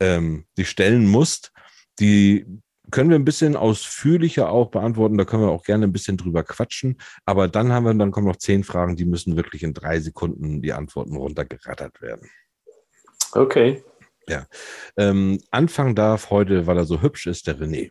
ähm, 0.01 0.45
die 0.57 0.65
stellen 0.65 1.07
musst, 1.07 1.53
die 2.01 2.47
können 2.91 3.11
wir 3.11 3.19
ein 3.19 3.25
bisschen 3.25 3.57
ausführlicher 3.57 4.51
auch 4.51 4.71
beantworten. 4.71 5.17
Da 5.17 5.25
können 5.25 5.43
wir 5.43 5.51
auch 5.51 5.65
gerne 5.65 5.87
ein 5.87 5.93
bisschen 5.93 6.17
drüber 6.17 6.43
quatschen. 6.43 6.99
Aber 7.25 7.49
dann 7.49 7.73
haben 7.73 7.85
wir, 7.85 7.95
dann 7.95 8.11
kommen 8.11 8.27
noch 8.27 8.37
zehn 8.37 8.65
Fragen, 8.65 8.97
die 8.97 9.05
müssen 9.05 9.37
wirklich 9.37 9.63
in 9.63 9.75
drei 9.75 10.01
Sekunden 10.01 10.63
die 10.63 10.73
Antworten 10.73 11.17
runtergerattert 11.17 12.01
werden. 12.03 12.29
Okay. 13.33 13.83
Ähm, 14.97 15.41
anfangen 15.51 15.95
darf 15.95 16.31
heute, 16.31 16.67
weil 16.67 16.77
er 16.77 16.85
so 16.85 17.03
hübsch 17.03 17.27
ist, 17.27 17.47
der 17.47 17.59
René. 17.59 17.91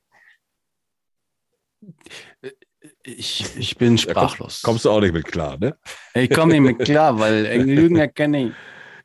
Ich, 3.04 3.58
ich 3.58 3.78
bin 3.78 3.98
sprachlos. 3.98 4.62
Kommst 4.62 4.86
du 4.86 4.92
auch 4.92 5.02
nicht 5.02 5.14
mit 5.14 5.26
klar, 5.26 5.58
ne? 5.58 5.78
Ich 6.14 6.30
komme 6.30 6.54
nicht 6.54 6.62
mit 6.62 6.80
klar, 6.80 7.20
weil 7.20 7.62
Lügen 7.62 7.98
erkenne 7.98 8.48
ich. 8.48 8.54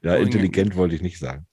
Ja, 0.03 0.14
intelligent 0.16 0.76
wollte 0.76 0.95
ich 0.95 1.03
nicht 1.03 1.18
sagen. 1.18 1.47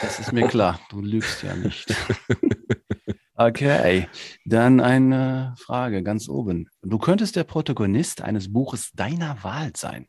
Das 0.00 0.20
ist 0.20 0.32
mir 0.32 0.46
klar. 0.48 0.80
Du 0.90 1.00
lügst 1.00 1.42
ja 1.42 1.54
nicht. 1.54 1.94
Okay, 3.40 4.06
dann 4.44 4.80
eine 4.80 5.54
Frage 5.56 6.02
ganz 6.02 6.28
oben. 6.28 6.68
Du 6.82 6.98
könntest 6.98 7.36
der 7.36 7.44
Protagonist 7.44 8.20
eines 8.20 8.52
Buches 8.52 8.92
deiner 8.92 9.42
Wahl 9.42 9.72
sein. 9.74 10.08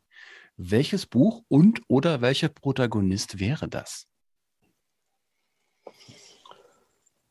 Welches 0.57 1.05
Buch 1.05 1.41
und 1.47 1.81
oder 1.87 2.19
welcher 2.19 2.49
Protagonist 2.49 3.39
wäre 3.39 3.69
das? 3.69 4.05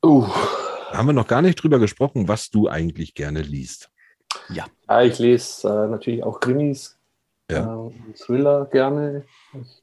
Uh, 0.03 0.27
Haben 0.27 1.09
wir 1.09 1.13
noch 1.13 1.27
gar 1.27 1.43
nicht 1.43 1.63
drüber 1.63 1.79
gesprochen, 1.79 2.29
was 2.29 2.49
du 2.49 2.67
eigentlich 2.71 3.13
gerne 3.13 3.43
liest. 3.43 3.91
ja, 4.49 4.65
ich 5.03 5.19
lese 5.19 5.69
äh, 5.69 5.87
natürlich 5.87 6.25
auch 6.25 6.41
Krimis, 6.41 6.99
Ja. 7.51 7.75
äh, 7.75 7.77
und 7.77 8.17
Thriller 8.17 8.65
gerne. 8.73 9.27
Ich 9.53 9.83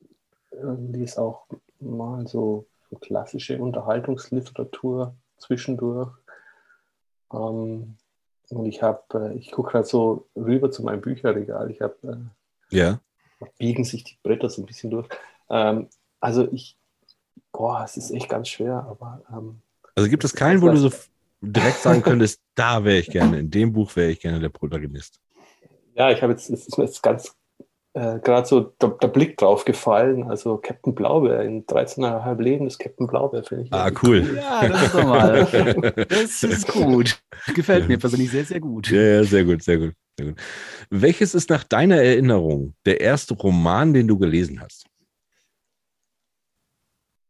äh, 0.50 0.92
lese 0.92 1.22
auch 1.22 1.46
mal 1.80 2.26
so, 2.26 2.66
so 2.90 2.98
klassische 2.98 3.62
Unterhaltungsliteratur 3.62 5.16
zwischendurch. 5.38 6.12
Ähm, 7.34 7.98
und 8.50 8.66
ich 8.66 8.82
habe, 8.82 9.04
äh, 9.14 9.38
ich 9.38 9.52
gucke 9.52 9.72
gerade 9.72 9.86
so 9.88 10.28
rüber 10.36 10.72
zu 10.72 10.84
meinem 10.84 11.02
Bücherregal. 11.02 11.70
Ich 11.72 11.82
habe 11.82 11.96
äh, 12.72 12.76
Ja. 12.76 13.00
biegen 13.58 13.84
sich 13.84 14.04
die 14.04 14.18
Bretter 14.24 14.50
so 14.50 14.62
ein 14.62 14.66
bisschen 14.66 14.90
durch. 14.90 15.08
Ähm, 15.50 15.90
also 16.20 16.50
ich, 16.52 16.78
boah, 17.52 17.84
es 17.84 17.98
ist 17.98 18.12
echt 18.12 18.30
ganz 18.30 18.48
schwer, 18.48 18.86
aber 18.90 19.22
ähm, 19.32 19.62
Also 19.96 20.10
gibt 20.10 20.24
es 20.24 20.34
keinen, 20.34 20.62
wo 20.62 20.70
du 20.70 20.78
so 20.78 20.92
direkt 21.42 21.78
sagen 21.80 22.02
könntest, 22.02 22.42
da 22.56 22.84
wäre 22.84 22.98
ich 22.98 23.08
gerne, 23.10 23.40
in 23.40 23.52
dem 23.52 23.74
Buch 23.74 23.96
wäre 23.96 24.10
ich 24.12 24.20
gerne 24.20 24.40
der 24.40 24.50
Protagonist. 24.50 25.20
ja, 25.94 26.10
ich 26.12 26.22
habe 26.22 26.34
jetzt, 26.34 26.50
es 26.50 26.68
ist 26.68 26.78
mir 26.78 26.86
jetzt 26.86 27.04
ganz 27.04 27.36
äh, 27.98 28.20
gerade 28.20 28.48
so 28.48 28.60
der, 28.60 28.90
der 28.90 29.08
Blick 29.08 29.38
drauf 29.38 29.66
gefallen. 29.66 30.30
Also 30.30 30.58
Captain 30.58 30.94
Blaubeer 30.94 31.42
in 31.42 31.66
13,5 31.66 32.42
Leben 32.42 32.66
des 32.66 32.78
Captain 32.78 33.08
Blaubeer, 33.08 33.44
finde 33.44 33.64
ich. 33.64 33.74
Ah, 33.74 33.90
cool. 34.04 34.36
Ja, 34.36 34.68
das 34.68 34.84
ist 34.84 34.96
doch 34.96 35.04
mal. 35.04 35.48
Das 36.10 36.44
ist 36.44 36.68
gut. 36.68 37.20
Gefällt 37.56 37.88
mir 37.88 37.98
persönlich 37.98 38.30
sehr, 38.30 38.46
sehr 38.46 38.60
gut. 38.60 38.90
Ja, 38.92 39.02
ja, 39.02 39.24
sehr 39.24 39.44
gut, 39.44 39.64
sehr 39.64 39.78
gut, 39.78 39.94
sehr 40.18 40.28
gut. 40.28 40.40
Welches 40.90 41.34
ist 41.34 41.50
nach 41.50 41.64
deiner 41.64 41.98
Erinnerung 41.98 42.76
der 42.86 43.02
erste 43.02 43.34
Roman, 43.34 43.94
den 43.94 44.08
du 44.08 44.18
gelesen 44.18 44.62
hast? 44.62 44.86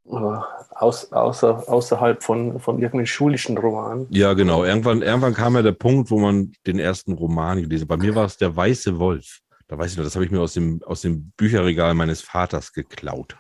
Äh, 0.09 0.39
aus, 0.75 1.11
außer, 1.11 1.69
außerhalb 1.69 2.21
von, 2.21 2.59
von 2.59 2.79
irgendeinem 2.79 3.05
schulischen 3.05 3.57
Roman. 3.57 4.07
Ja, 4.09 4.33
genau. 4.33 4.63
Irgendwann, 4.65 5.01
irgendwann 5.01 5.33
kam 5.33 5.55
ja 5.55 5.61
der 5.61 5.71
Punkt, 5.71 6.11
wo 6.11 6.19
man 6.19 6.51
den 6.65 6.79
ersten 6.79 7.13
Roman 7.13 7.61
gelesen 7.61 7.83
hat. 7.83 7.89
Bei 7.89 7.97
mir 7.97 8.15
war 8.15 8.25
es 8.25 8.37
Der 8.37 8.55
Weiße 8.55 8.99
Wolf. 8.99 9.41
Da 9.67 9.77
weiß 9.77 9.91
ich 9.91 9.97
noch, 9.97 10.05
das 10.05 10.15
habe 10.15 10.25
ich 10.25 10.31
mir 10.31 10.39
aus 10.39 10.53
dem, 10.53 10.81
aus 10.83 11.01
dem 11.01 11.31
Bücherregal 11.31 11.93
meines 11.93 12.21
Vaters 12.21 12.71
geklaut. 12.71 13.37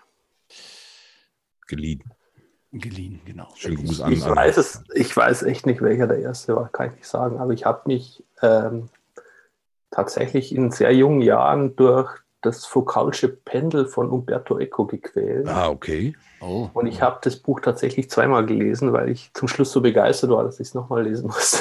Geliehen. 1.67 2.03
Geliehen, 2.73 3.21
genau. 3.25 3.47
Schönen 3.55 3.77
Gruß 3.77 4.01
an. 4.01 4.11
Ich 4.11 4.23
an- 4.23 4.35
weiß 4.35 4.57
es, 4.57 4.83
ich 4.93 5.15
weiß 5.15 5.43
echt 5.43 5.65
nicht, 5.65 5.81
welcher 5.81 6.07
der 6.07 6.19
erste 6.19 6.55
war, 6.55 6.69
kann 6.69 6.89
ich 6.89 6.95
nicht 6.97 7.07
sagen. 7.07 7.39
Aber 7.39 7.53
ich 7.53 7.65
habe 7.65 7.83
mich 7.85 8.23
ähm, 8.41 8.89
tatsächlich 9.89 10.53
in 10.53 10.71
sehr 10.71 10.93
jungen 10.93 11.21
Jahren 11.21 11.75
durch 11.77 12.11
das 12.41 12.67
Foucault'sche 12.67 13.29
Pendel 13.29 13.87
von 13.87 14.09
Umberto 14.09 14.59
Eco 14.59 14.85
gequält. 14.85 15.47
Ah, 15.47 15.69
okay. 15.69 16.15
Oh. 16.41 16.69
Und 16.73 16.87
ich 16.87 17.01
habe 17.01 17.19
das 17.23 17.37
Buch 17.37 17.61
tatsächlich 17.61 18.09
zweimal 18.09 18.45
gelesen, 18.45 18.93
weil 18.93 19.09
ich 19.09 19.31
zum 19.33 19.47
Schluss 19.47 19.71
so 19.71 19.81
begeistert 19.81 20.29
war, 20.29 20.43
dass 20.43 20.59
ich 20.59 20.67
es 20.67 20.73
nochmal 20.73 21.03
lesen 21.03 21.27
musste. 21.27 21.59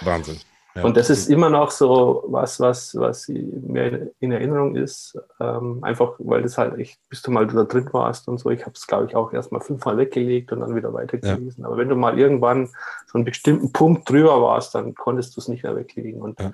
Wahnsinn. 0.00 0.38
Ja. 0.78 0.84
Und 0.84 0.96
das 0.96 1.10
ist 1.10 1.28
immer 1.28 1.50
noch 1.50 1.72
so 1.72 2.24
was, 2.28 2.60
was, 2.60 2.94
was 2.94 3.26
mir 3.28 4.12
in 4.20 4.30
Erinnerung 4.30 4.76
ist. 4.76 5.18
Ähm, 5.40 5.82
einfach, 5.82 6.12
weil 6.18 6.42
das 6.42 6.56
halt 6.56 6.78
echt, 6.78 7.00
bis 7.08 7.20
du 7.22 7.32
mal 7.32 7.46
da 7.48 7.64
drin 7.64 7.88
warst 7.92 8.28
und 8.28 8.38
so. 8.38 8.50
Ich 8.50 8.62
habe 8.62 8.72
es, 8.74 8.86
glaube 8.86 9.06
ich, 9.06 9.16
auch 9.16 9.32
erst 9.32 9.50
mal 9.50 9.60
fünfmal 9.60 9.96
weggelegt 9.96 10.52
und 10.52 10.60
dann 10.60 10.76
wieder 10.76 10.94
weitergelesen. 10.94 11.64
Aber 11.64 11.76
wenn 11.76 11.88
du 11.88 11.96
mal 11.96 12.16
irgendwann 12.16 12.68
so 13.06 13.14
einen 13.18 13.24
bestimmten 13.24 13.72
Punkt 13.72 14.08
drüber 14.08 14.40
warst, 14.40 14.74
dann 14.76 14.94
konntest 14.94 15.36
du 15.36 15.40
es 15.40 15.48
nicht 15.48 15.64
mehr 15.64 15.74
weglegen. 15.74 16.20
Und 16.22 16.38
Ja. 16.38 16.52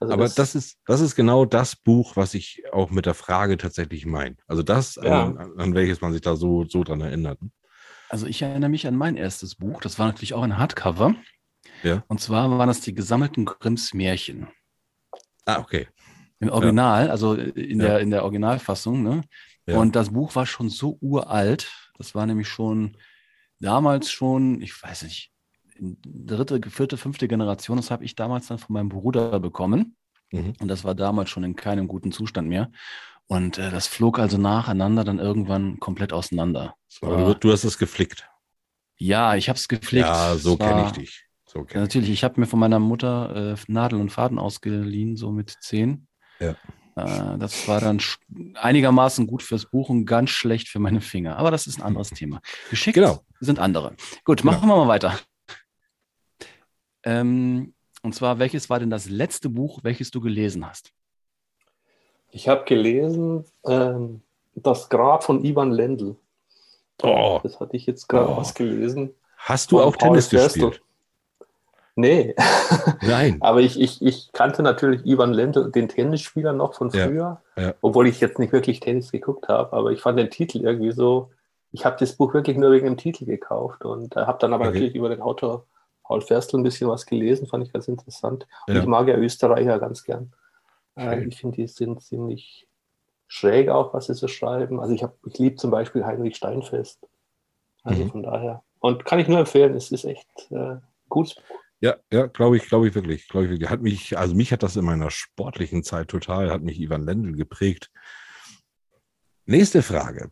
also 0.00 0.14
Aber 0.14 0.28
das, 0.28 0.54
ist, 0.56 0.78
das 0.86 1.00
ist 1.00 1.14
genau 1.14 1.44
das 1.44 1.76
Buch, 1.76 2.16
was 2.16 2.34
ich 2.34 2.64
auch 2.72 2.90
mit 2.90 3.06
der 3.06 3.14
Frage 3.14 3.56
tatsächlich 3.56 4.04
meine. 4.04 4.36
Also 4.48 4.64
das, 4.64 4.96
Ja. 5.00 5.26
an, 5.26 5.52
an 5.58 5.74
welches 5.74 6.00
man 6.00 6.12
sich 6.12 6.22
da 6.22 6.34
so, 6.34 6.64
so 6.64 6.82
dran 6.82 7.00
erinnert. 7.02 7.38
Also 8.08 8.26
ich 8.26 8.42
erinnere 8.42 8.70
mich 8.70 8.88
an 8.88 8.96
mein 8.96 9.16
erstes 9.16 9.54
Buch. 9.54 9.80
Das 9.80 10.00
war 10.00 10.06
natürlich 10.06 10.34
auch 10.34 10.42
ein 10.42 10.58
Hardcover. 10.58 11.14
Ja. 11.82 12.04
Und 12.08 12.20
zwar 12.20 12.50
waren 12.58 12.68
das 12.68 12.80
die 12.80 12.94
gesammelten 12.94 13.44
Grimms 13.44 13.94
Märchen. 13.94 14.48
Ah, 15.46 15.58
okay. 15.60 15.88
Im 16.38 16.50
Original, 16.50 17.10
also 17.10 17.34
in, 17.34 17.80
Ja. 17.80 17.86
der, 17.86 18.00
in 18.00 18.10
der 18.10 18.22
Originalfassung. 18.24 19.02
Ne? 19.02 19.22
Ja. 19.66 19.78
Und 19.78 19.96
das 19.96 20.10
Buch 20.10 20.34
war 20.34 20.46
schon 20.46 20.68
so 20.70 20.98
uralt. 21.00 21.70
Das 21.98 22.14
war 22.14 22.26
nämlich 22.26 22.48
schon 22.48 22.96
damals 23.58 24.10
schon, 24.10 24.60
ich 24.62 24.80
weiß 24.82 25.02
nicht, 25.02 25.30
dritte, 25.80 26.60
vierte, 26.70 26.96
fünfte 26.96 27.28
Generation. 27.28 27.76
Das 27.76 27.90
habe 27.90 28.04
ich 28.04 28.14
damals 28.14 28.46
dann 28.48 28.58
von 28.58 28.74
meinem 28.74 28.88
Bruder 28.88 29.38
bekommen. 29.40 29.96
Mhm. 30.32 30.54
Und 30.60 30.68
das 30.68 30.84
war 30.84 30.94
damals 30.94 31.30
schon 31.30 31.44
in 31.44 31.56
keinem 31.56 31.88
guten 31.88 32.12
Zustand 32.12 32.48
mehr. 32.48 32.70
Und 33.26 33.58
äh, 33.58 33.70
das 33.70 33.86
flog 33.86 34.18
also 34.18 34.38
nacheinander 34.38 35.04
dann 35.04 35.18
irgendwann 35.18 35.78
komplett 35.78 36.12
auseinander. 36.12 36.74
Aber 37.02 37.16
war- 37.26 37.34
du, 37.34 37.40
du 37.40 37.52
hast 37.52 37.64
es 37.64 37.78
geflickt. 37.78 38.28
ja, 38.96 39.34
ich 39.36 39.48
habe 39.48 39.56
es 39.58 39.68
gepflegt. 39.68 40.06
Ja, 40.06 40.34
so 40.36 40.56
kenne 40.56 40.86
ich 40.86 40.92
dich. 40.92 41.26
So 41.52 41.66
Ja, 41.72 41.80
natürlich, 41.80 42.10
ich 42.10 42.22
habe 42.22 42.38
mir 42.38 42.46
von 42.46 42.60
meiner 42.60 42.78
Mutter 42.78 43.54
äh, 43.54 43.56
Nadel 43.66 44.00
und 44.00 44.10
Faden 44.10 44.38
ausgeliehen, 44.38 45.16
so 45.16 45.32
mit 45.32 45.50
zehn. 45.60 46.06
Ja. 46.38 46.50
Äh, 46.94 47.38
das 47.38 47.66
war 47.66 47.80
dann 47.80 48.00
einigermaßen 48.54 49.26
gut 49.26 49.42
fürs 49.42 49.66
Buch 49.66 49.88
und 49.88 50.06
ganz 50.06 50.30
schlecht 50.30 50.68
für 50.68 50.78
meine 50.78 51.00
Finger. 51.00 51.36
Aber 51.38 51.50
das 51.50 51.66
ist 51.66 51.80
ein 51.80 51.82
anderes 51.84 52.10
Thema. 52.10 52.40
Geschickt 52.70 52.94
Genau. 52.94 53.24
sind 53.40 53.58
andere. 53.58 53.96
Gut, 54.24 54.42
Genau. 54.42 54.52
machen 54.52 54.68
wir 54.68 54.76
mal 54.76 54.86
weiter. 54.86 55.18
Ähm, 57.02 57.74
und 58.02 58.14
zwar, 58.14 58.38
welches 58.38 58.70
war 58.70 58.78
denn 58.78 58.90
das 58.90 59.08
letzte 59.08 59.48
Buch, 59.48 59.80
welches 59.82 60.12
du 60.12 60.20
gelesen 60.20 60.64
hast? 60.64 60.92
Ich 62.30 62.48
habe 62.48 62.64
gelesen 62.64 63.44
ähm, 63.66 64.22
Das 64.54 64.88
Grab 64.88 65.24
von 65.24 65.44
Ivan 65.44 65.72
Lendl. 65.72 66.14
Oh, 67.02 67.40
Das 67.42 67.58
hatte 67.58 67.76
ich 67.76 67.86
jetzt 67.86 68.08
gerade 68.08 68.28
Oh. 68.28 68.34
ausgelesen. 68.36 69.14
hast 69.36 69.72
du 69.72 69.80
auch 69.80 69.96
Tennis 69.96 70.30
gespielt? 70.30 70.80
Nee, 72.00 72.34
Nein. 73.02 73.36
aber 73.40 73.60
ich, 73.60 73.78
ich, 73.80 74.00
ich 74.02 74.32
kannte 74.32 74.62
natürlich 74.62 75.04
Ivan 75.06 75.32
Lendl, 75.32 75.70
den 75.70 75.88
Tennisspieler 75.88 76.52
noch 76.52 76.74
von 76.74 76.90
Ja, 76.90 77.06
früher, 77.06 77.42
ja. 77.56 77.74
obwohl 77.82 78.06
ich 78.08 78.20
jetzt 78.20 78.38
nicht 78.38 78.52
wirklich 78.52 78.80
Tennis 78.80 79.12
geguckt 79.12 79.48
habe, 79.48 79.72
aber 79.74 79.90
ich 79.92 80.00
fand 80.00 80.18
den 80.18 80.30
Titel 80.30 80.62
irgendwie 80.62 80.92
so, 80.92 81.30
ich 81.72 81.84
habe 81.84 81.96
das 82.00 82.16
Buch 82.16 82.34
wirklich 82.34 82.56
nur 82.56 82.72
wegen 82.72 82.86
dem 82.86 82.96
Titel 82.96 83.24
gekauft 83.26 83.84
und 83.84 84.16
äh, 84.16 84.20
habe 84.20 84.38
dann 84.38 84.52
aber 84.54 84.64
Okay. 84.64 84.74
natürlich 84.74 84.94
über 84.94 85.08
den 85.08 85.20
Autor 85.20 85.66
Paul 86.04 86.20
Ferstel 86.22 86.58
ein 86.58 86.64
bisschen 86.64 86.88
was 86.88 87.06
gelesen, 87.06 87.46
fand 87.46 87.64
ich 87.64 87.72
ganz 87.72 87.86
interessant. 87.86 88.46
Und 88.66 88.74
Ja. 88.74 88.80
ich 88.80 88.86
mag 88.86 89.06
ja 89.06 89.16
Österreicher 89.16 89.78
ganz 89.78 90.02
gern. 90.02 90.32
Äh, 90.96 91.18
Schön. 91.18 91.28
ich 91.28 91.38
finde, 91.38 91.56
die 91.56 91.66
sind 91.68 92.02
ziemlich 92.02 92.66
schräg 93.28 93.68
auch, 93.68 93.94
was 93.94 94.06
sie 94.06 94.14
so 94.14 94.26
schreiben. 94.26 94.80
Also 94.80 94.92
ich, 94.92 95.02
hab- 95.04 95.14
ich 95.26 95.38
liebe 95.38 95.54
zum 95.56 95.70
Beispiel 95.70 96.04
Heinrich 96.04 96.36
Steinfest. 96.36 97.06
Also 97.84 98.04
Mhm. 98.04 98.10
von 98.10 98.22
daher. 98.24 98.62
Und 98.80 99.04
kann 99.04 99.18
ich 99.20 99.28
nur 99.28 99.38
empfehlen, 99.38 99.74
es 99.76 99.92
ist 99.92 100.04
echt 100.04 100.26
äh, 100.50 100.76
gutes 101.08 101.34
Buch. 101.36 101.42
Ja, 101.80 101.96
ja, 102.12 102.26
glaube 102.26 102.58
ich, 102.58 102.68
glaube 102.68 102.88
ich 102.88 102.94
wirklich, 102.94 103.26
glaube 103.28 103.46
ich 103.46 103.50
wirklich. 103.52 103.70
Hat 103.70 103.80
mich, 103.80 104.18
also 104.18 104.34
mich 104.34 104.52
hat 104.52 104.62
das 104.62 104.76
in 104.76 104.84
meiner 104.84 105.10
sportlichen 105.10 105.82
Zeit 105.82 106.08
total, 106.08 106.50
hat 106.50 106.62
mich 106.62 106.78
Ivan 106.78 107.06
Lendl 107.06 107.32
geprägt. 107.32 107.90
Nächste 109.46 109.82
Frage. 109.82 110.30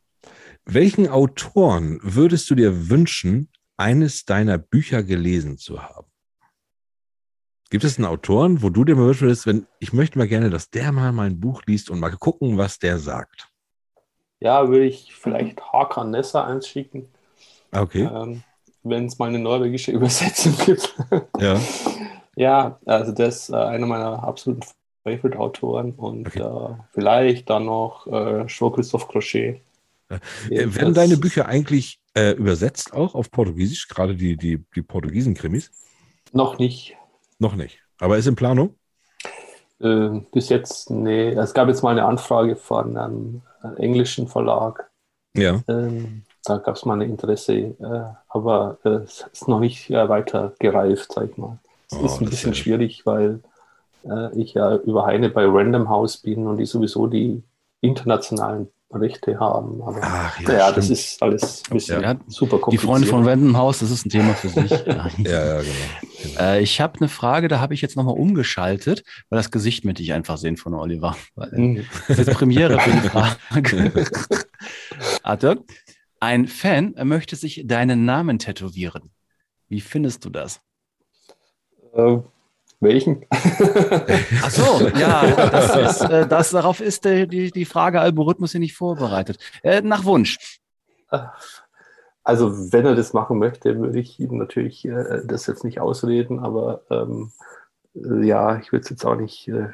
Welchen 0.67 1.09
Autoren 1.09 1.99
würdest 2.03 2.51
du 2.51 2.55
dir 2.55 2.91
wünschen, 2.91 3.51
eines 3.79 4.27
deiner 4.27 4.59
Bücher 4.59 5.03
gelesen 5.03 5.57
zu 5.57 5.83
haben? 5.83 6.11
Gibt 7.71 7.85
es 7.85 7.97
einen 7.97 8.07
Autoren, 8.07 8.63
wo 8.63 8.69
du 8.69 8.85
dir 8.85 8.97
mal 8.97 9.07
wünschen 9.07 9.23
würdest, 9.29 9.47
wenn 9.47 9.67
ich 9.79 9.93
möchte 9.95 10.19
mal 10.19 10.29
gerne, 10.29 10.51
dass 10.51 10.69
der 10.69 10.93
mal 10.93 11.13
mein 11.13 11.41
Buch 11.41 11.63
liest 11.67 11.89
und 11.89 12.01
mal 12.01 12.11
gucken, 12.11 12.59
was 12.59 12.79
der 12.79 12.99
sagt? 12.99 13.49
Ja, 14.41 14.69
würde 14.69 14.87
ich 14.87 15.15
vielleicht 15.15 15.61
Hakan 15.73 16.11
Nessa 16.11 16.47
einschicken, 16.47 17.09
Ah, 17.71 17.83
Okay, 17.83 18.05
ähm, 18.05 18.43
wenn 18.89 19.07
es 19.07 19.19
mal 19.19 19.29
eine 19.29 19.39
norwegische 19.39 19.93
Übersetzung 19.99 20.55
gibt. 20.65 20.95
ja, 21.39 21.61
ja, 22.37 22.79
also 22.87 23.13
das 23.13 23.43
ist 23.43 23.51
äh, 23.51 23.57
einer 23.57 23.87
meiner 23.87 24.23
absoluten 24.23 24.63
Favorite-Autoren 25.05 25.93
und 25.93 26.27
Okay. 26.29 26.41
äh, 26.41 26.75
vielleicht 26.93 27.51
dann 27.51 27.65
noch 27.67 28.07
äh, 28.07 28.47
Jean-Christophe 28.47 29.07
Crochet. 29.09 29.61
Äh, 30.09 30.19
Werden 30.75 30.95
deine 30.95 31.17
Bücher 31.17 31.47
eigentlich 31.47 32.01
äh, 32.15 32.33
übersetzt 32.33 32.93
auch 32.95 33.15
auf 33.15 33.31
Portugiesisch, 33.31 33.89
gerade 33.89 34.15
die, 34.17 34.37
die, 34.37 34.65
die 34.75 34.83
Portugiesen-Krimis? 34.83 35.71
Noch 36.33 36.59
nicht. 36.59 36.97
Noch 37.39 37.55
nicht. 37.57 37.81
Aber 38.01 38.19
ist 38.19 38.27
in 38.27 38.37
Planung? 38.37 38.75
Äh, 39.81 40.21
bis 40.33 40.49
jetzt, 40.49 40.91
nee. 40.91 41.31
Es 41.31 41.55
gab 41.55 41.69
jetzt 41.69 41.83
mal 41.83 41.91
eine 41.91 42.05
Anfrage 42.05 42.57
von 42.57 42.97
einem 42.97 43.43
äh, 43.63 43.81
englischen 43.83 44.29
Verlag. 44.29 44.91
Ja. 45.37 45.63
Ähm, 45.69 46.25
da 46.45 46.59
gab 46.59 46.77
es 46.77 46.85
mal 46.85 46.95
ein 47.01 47.09
Interesse, 47.11 47.53
äh, 47.55 47.75
aber 48.29 48.79
äh, 48.85 48.89
es 49.05 49.27
ist 49.33 49.49
noch 49.49 49.61
nicht 49.61 49.91
äh, 49.91 50.09
weiter 50.09 50.53
gereift, 50.59 51.13
sag 51.13 51.31
ich 51.31 51.37
mal. 51.37 51.59
Es 51.91 51.99
Oh, 51.99 52.05
ist 52.07 52.21
ein 52.21 52.25
das 52.25 52.31
bisschen 52.31 52.51
wär- 52.51 52.55
schwierig, 52.57 53.07
weil 53.07 53.41
äh, 54.05 54.35
ich 54.41 54.55
ja 54.55 54.77
über 54.77 55.07
Heine 55.07 55.31
bei 55.31 55.45
Random 55.47 55.89
House 55.89 56.19
bin 56.19 56.47
und 56.47 56.59
die 56.59 56.67
sowieso 56.67 57.07
die 57.07 57.43
internationalen 57.81 58.69
Rechte 58.91 59.39
haben. 59.39 59.83
Aber 59.83 59.99
Ach 60.03 60.41
ja, 60.41 60.73
das 60.73 60.87
stimmt. 60.87 60.99
ist 60.99 61.23
alles 61.23 61.63
ein 61.69 61.75
bisschen 61.75 62.01
Ja, 62.03 62.15
super 62.27 62.57
Die 62.57 62.63
kompliziert. 62.63 62.91
Freunde 62.91 63.07
von 63.09 63.29
Random 63.29 63.57
House, 63.57 63.81
das 63.81 63.91
ist 63.91 64.07
ein 64.07 64.11
Thema 64.11 64.33
für 64.35 64.49
sich. 64.49 64.71
Ja. 64.87 65.09
Ja, 65.19 65.45
ja, 65.47 65.61
genau. 65.61 65.73
genau. 66.23 66.41
Äh, 66.41 66.63
ich 66.63 66.81
habe 66.81 66.99
eine 67.01 67.09
Frage, 67.09 67.49
da 67.49 67.61
habe 67.61 67.75
ich 67.75 67.83
jetzt 67.83 67.97
nochmal 67.97 68.15
umgeschaltet, 68.15 69.03
weil 69.29 69.37
das 69.39 69.51
Gesicht 69.51 69.85
möchte 69.85 70.03
ich 70.03 70.13
einfach 70.15 70.39
sehen 70.39 70.57
von 70.57 70.73
Oliver. 70.75 71.17
Weil, 71.35 71.51
Mhm. 71.53 71.85
das 72.09 72.19
ist 72.19 72.27
jetzt 72.29 72.39
Premiere 72.39 72.79
für 72.81 72.91
die 72.91 73.09
Frage. 73.09 73.93
Arthur, 75.23 75.57
ein 76.21 76.47
Fan 76.47 76.95
möchte 77.05 77.37
sich 77.37 77.63
deinen 77.67 78.05
Namen 78.05 78.39
tätowieren. 78.39 79.11
Wie 79.69 79.81
findest 79.81 80.25
du 80.25 80.31
das? 80.31 80.61
Äh, 81.95 82.19
welchen? 82.81 83.27
Ach 83.31 84.51
so, 84.51 84.89
ja, 84.89 85.27
das 85.51 86.01
ist, 86.01 86.11
äh, 86.11 86.27
das, 86.27 86.51
darauf 86.51 86.81
ist 86.81 87.05
äh, 87.07 87.27
die, 87.27 87.51
die 87.51 87.65
Frage 87.65 88.01
Algorithmus 88.01 88.53
hier 88.53 88.61
nicht 88.61 88.77
vorbereitet. 88.77 89.39
Äh, 89.63 89.83
nach 89.83 90.05
Wunsch. 90.05 90.61
Also, 92.23 92.73
wenn 92.73 92.87
er 92.87 92.95
das 92.95 93.15
machen 93.15 93.39
möchte, 93.39 93.79
würde 93.79 93.99
ich 93.99 94.21
ihm 94.21 94.37
natürlich 94.39 94.85
äh, 94.85 95.23
das 95.25 95.47
jetzt 95.47 95.65
nicht 95.65 95.81
ausreden, 95.81 96.39
aber 96.39 96.83
ähm, 96.91 97.33
äh, 97.95 98.27
ja, 98.27 98.59
ich 98.59 98.71
würde 98.71 98.85
es 98.85 98.91
jetzt 98.91 99.05
auch 99.05 99.17
nicht 99.17 99.49
äh, 99.49 99.69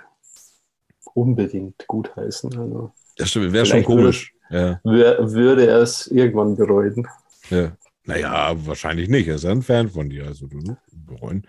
unbedingt 1.15 1.87
gutheißen. 1.87 2.57
Also, 2.57 2.93
Das 3.17 3.31
stimmt, 3.31 3.53
wäre 3.53 3.67
schon 3.67 3.85
komisch. 3.85 4.34
Ja, 4.51 4.81
wür 4.85 5.33
würde 5.33 5.67
er 5.67 5.81
es 5.81 6.07
irgendwann 6.07 6.57
bereuen. 6.57 7.07
ja. 7.51 7.73
Naja, 8.07 8.53
wahrscheinlich 8.67 9.09
nicht. 9.09 9.29
Er 9.29 9.37
ist 9.37 9.45
ja 9.45 9.51
ein 9.51 9.63
Fan 9.63 9.89
von 9.89 10.11
dir. 10.11 10.27
Also 10.27 10.47
du 10.47 10.77
bereuen. 10.93 11.47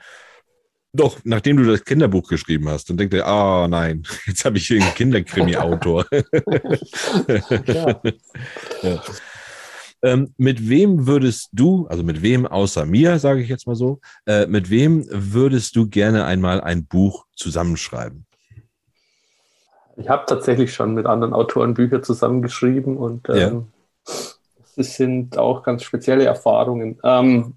Doch, 0.93 1.19
nachdem 1.25 1.57
du 1.57 1.65
das 1.65 1.83
Kinderbuch 1.83 2.29
geschrieben 2.29 2.69
hast, 2.69 2.89
dann 2.89 2.95
denkt 2.95 3.13
er, 3.13 3.27
ah 3.27 3.67
nein, 3.67 4.03
jetzt 4.25 4.45
habe 4.45 4.57
ich 4.57 4.67
hier 4.67 4.81
einen 4.81 4.93
Kinderkrimi-Autor. 4.93 6.05
Ja. 7.67 8.01
ja. 8.81 9.03
ähm, 10.01 10.33
mit 10.37 10.69
wem 10.69 11.05
würdest 11.05 11.49
du, 11.51 11.87
also 11.87 12.03
mit 12.03 12.21
wem 12.21 12.45
außer 12.45 12.85
mir, 12.85 13.19
sage 13.19 13.41
ich 13.41 13.49
jetzt 13.49 13.67
mal 13.67 13.75
so, 13.75 13.99
äh, 14.25 14.47
mit 14.47 14.69
wem 14.69 15.05
würdest 15.09 15.75
du 15.75 15.89
gerne 15.89 16.23
einmal 16.23 16.61
ein 16.61 16.85
Buch 16.85 17.25
zusammenschreiben? 17.35 18.25
Ich 19.97 20.09
habe 20.09 20.25
tatsächlich 20.25 20.73
schon 20.73 20.93
mit 20.93 21.05
anderen 21.05 21.33
Autoren 21.33 21.73
Bücher 21.73 22.01
zusammengeschrieben 22.01 22.97
und 22.97 23.27
Ja. 23.29 23.35
ähm, 23.35 23.67
es 24.77 24.95
sind 24.95 25.37
auch 25.37 25.63
ganz 25.63 25.83
spezielle 25.83 26.25
Erfahrungen. 26.25 26.99
Ähm, 27.03 27.55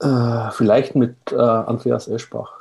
äh, 0.00 0.50
vielleicht 0.52 0.94
mit 0.94 1.16
äh, 1.32 1.36
Andreas 1.36 2.08
Eschbach. 2.08 2.52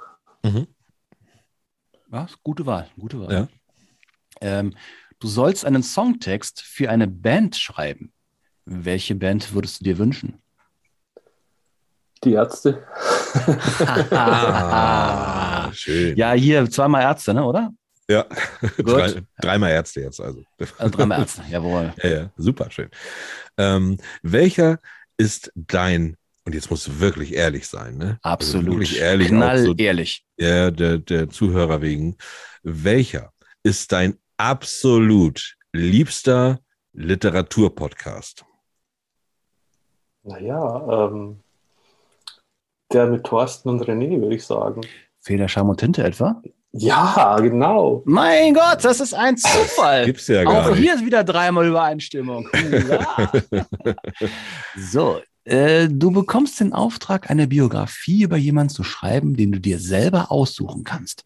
Was? 2.07 2.37
Gute 2.43 2.65
Wahl, 2.65 2.87
gute 2.99 3.19
Wahl. 3.19 3.33
Ja. 3.33 3.47
Ähm, 4.41 4.75
du 5.19 5.27
sollst 5.27 5.65
einen 5.65 5.83
Songtext 5.83 6.61
für 6.61 6.89
eine 6.89 7.07
Band 7.07 7.55
schreiben. 7.55 8.11
Welche 8.65 9.15
Band 9.15 9.53
würdest 9.53 9.79
du 9.79 9.85
dir 9.85 9.97
wünschen? 9.97 10.41
Die 12.23 12.33
Ärzte. 12.33 12.83
Schön. 15.73 16.15
Ja, 16.17 16.33
hier 16.33 16.69
zweimal 16.69 17.01
Ärzte, 17.01 17.33
ne, 17.33 17.43
oder? 17.43 17.71
Ja. 18.09 18.25
Drei, 18.77 19.21
dreimal 19.41 19.71
Ärzte 19.71 20.01
jetzt 20.01 20.19
also. 20.19 20.43
Also 20.77 20.97
dreimal 20.97 21.19
Ärzte, 21.19 21.43
jawohl. 21.49 21.93
Ja, 22.03 22.09
ja, 22.09 22.31
super 22.37 22.69
schön. 22.69 22.89
Ähm, 23.57 23.97
welcher 24.21 24.79
ist 25.17 25.51
dein, 25.55 26.17
und 26.45 26.53
jetzt 26.53 26.69
musst 26.69 26.87
du 26.87 26.99
wirklich 26.99 27.33
ehrlich 27.33 27.67
sein, 27.67 27.97
ne? 27.97 28.19
Also 28.21 28.33
Absolut. 28.33 28.71
wirklich 28.71 28.99
ehrlich, 28.99 29.29
Knall 29.29 29.63
so, 29.63 29.73
ehrlich. 29.75 30.25
ja, 30.37 30.71
der, 30.71 30.97
der 30.97 31.29
Zuhörer 31.29 31.81
wegen. 31.81 32.17
Welcher 32.63 33.31
ist 33.63 33.91
dein 33.91 34.17
absolut 34.37 35.55
liebster 35.71 36.59
Literaturpodcast? 36.93 38.45
Naja, 40.23 41.07
ähm, 41.07 41.39
der 42.91 43.07
mit 43.07 43.25
Thorsten 43.25 43.69
und 43.69 43.83
René, 43.83 44.21
würde 44.21 44.35
ich 44.35 44.45
sagen. 44.45 44.81
Feder, 45.23 45.47
Scham 45.47 45.69
und 45.69 45.79
Tinte 45.79 46.03
etwa? 46.03 46.41
Ja, 46.73 47.37
genau. 47.39 48.01
Mein 48.05 48.53
Gott, 48.53 48.83
das 48.83 48.99
ist 48.99 49.13
ein 49.13 49.37
Zufall. 49.37 50.05
Gibt's 50.05 50.27
ja 50.27 50.43
gar 50.43 50.65
Auch 50.65 50.69
nicht. 50.71 50.79
hier 50.79 50.95
ist 50.95 51.05
wieder 51.05 51.23
dreimal 51.23 51.67
Übereinstimmung. 51.67 52.47
So, 54.75 55.21
äh, 55.45 55.87
du 55.89 56.11
bekommst 56.11 56.59
den 56.59 56.73
Auftrag, 56.73 57.29
eine 57.29 57.47
Biografie 57.47 58.23
über 58.23 58.37
jemanden 58.37 58.73
zu 58.73 58.83
schreiben, 58.83 59.35
den 59.35 59.51
du 59.51 59.59
dir 59.59 59.79
selber 59.79 60.31
aussuchen 60.31 60.83
kannst. 60.83 61.25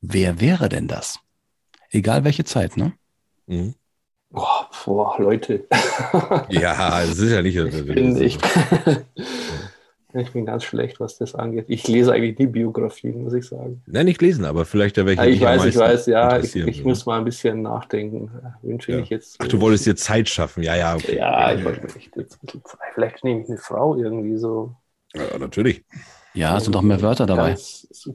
Wer 0.00 0.40
wäre 0.40 0.68
denn 0.68 0.88
das? 0.88 1.18
Egal 1.90 2.24
welche 2.24 2.44
Zeit, 2.44 2.76
ne? 2.76 2.92
Mhm. 3.46 3.74
Boah, 4.30 4.68
boah, 4.84 5.14
Leute. 5.20 5.64
Ja, 6.48 7.02
es 7.02 7.18
ist 7.18 7.30
ja 7.30 7.40
nicht. 7.40 7.56
Ich 7.56 7.86
bin, 7.86 8.20
ich, 8.20 8.38
ich 10.20 10.32
bin 10.32 10.46
ganz 10.46 10.64
schlecht, 10.64 11.00
was 11.00 11.18
das 11.18 11.34
angeht. 11.34 11.64
Ich 11.68 11.86
lese 11.88 12.12
eigentlich 12.12 12.36
die 12.36 12.46
Biografien, 12.46 13.22
muss 13.24 13.32
ich 13.34 13.46
sagen. 13.46 13.82
Nein, 13.86 14.06
nicht 14.06 14.22
lesen, 14.22 14.44
aber 14.44 14.64
vielleicht 14.64 14.96
der 14.96 15.06
welche. 15.06 15.22
Ja, 15.22 15.28
ich 15.28 15.38
dich 15.38 15.46
am 15.48 15.58
weiß, 15.58 15.64
ich 15.66 15.76
weiß, 15.76 16.06
ja, 16.06 16.38
ich, 16.38 16.54
ich 16.56 16.84
muss 16.84 17.04
mal 17.06 17.18
ein 17.18 17.24
bisschen 17.24 17.62
nachdenken. 17.62 18.30
Wen 18.62 18.80
finde 18.80 18.98
Ja. 18.98 19.04
ich 19.04 19.10
jetzt? 19.10 19.36
Ach, 19.40 19.48
du 19.48 19.60
wolltest 19.60 19.86
dir 19.86 19.96
Zeit 19.96 20.28
schaffen. 20.28 20.62
Ja, 20.62 20.76
ja, 20.76 20.94
okay. 20.94 21.16
Ja, 21.16 21.52
ich 21.54 21.64
wollte 21.64 21.82
mir 21.82 21.96
echt 21.96 22.16
jetzt 22.16 22.34
ein 22.36 22.46
bisschen 22.46 22.64
Zeit. 22.64 22.78
Vielleicht 22.94 23.24
nehme 23.24 23.42
ich 23.42 23.48
eine 23.48 23.58
Frau 23.58 23.96
irgendwie 23.96 24.36
so. 24.36 24.76
Ja, 25.14 25.38
natürlich. 25.38 25.84
Ja, 26.34 26.56
es 26.56 26.64
sind 26.64 26.72
noch 26.74 26.82
mehr 26.82 27.00
Wörter 27.00 27.26
dabei. 27.26 27.56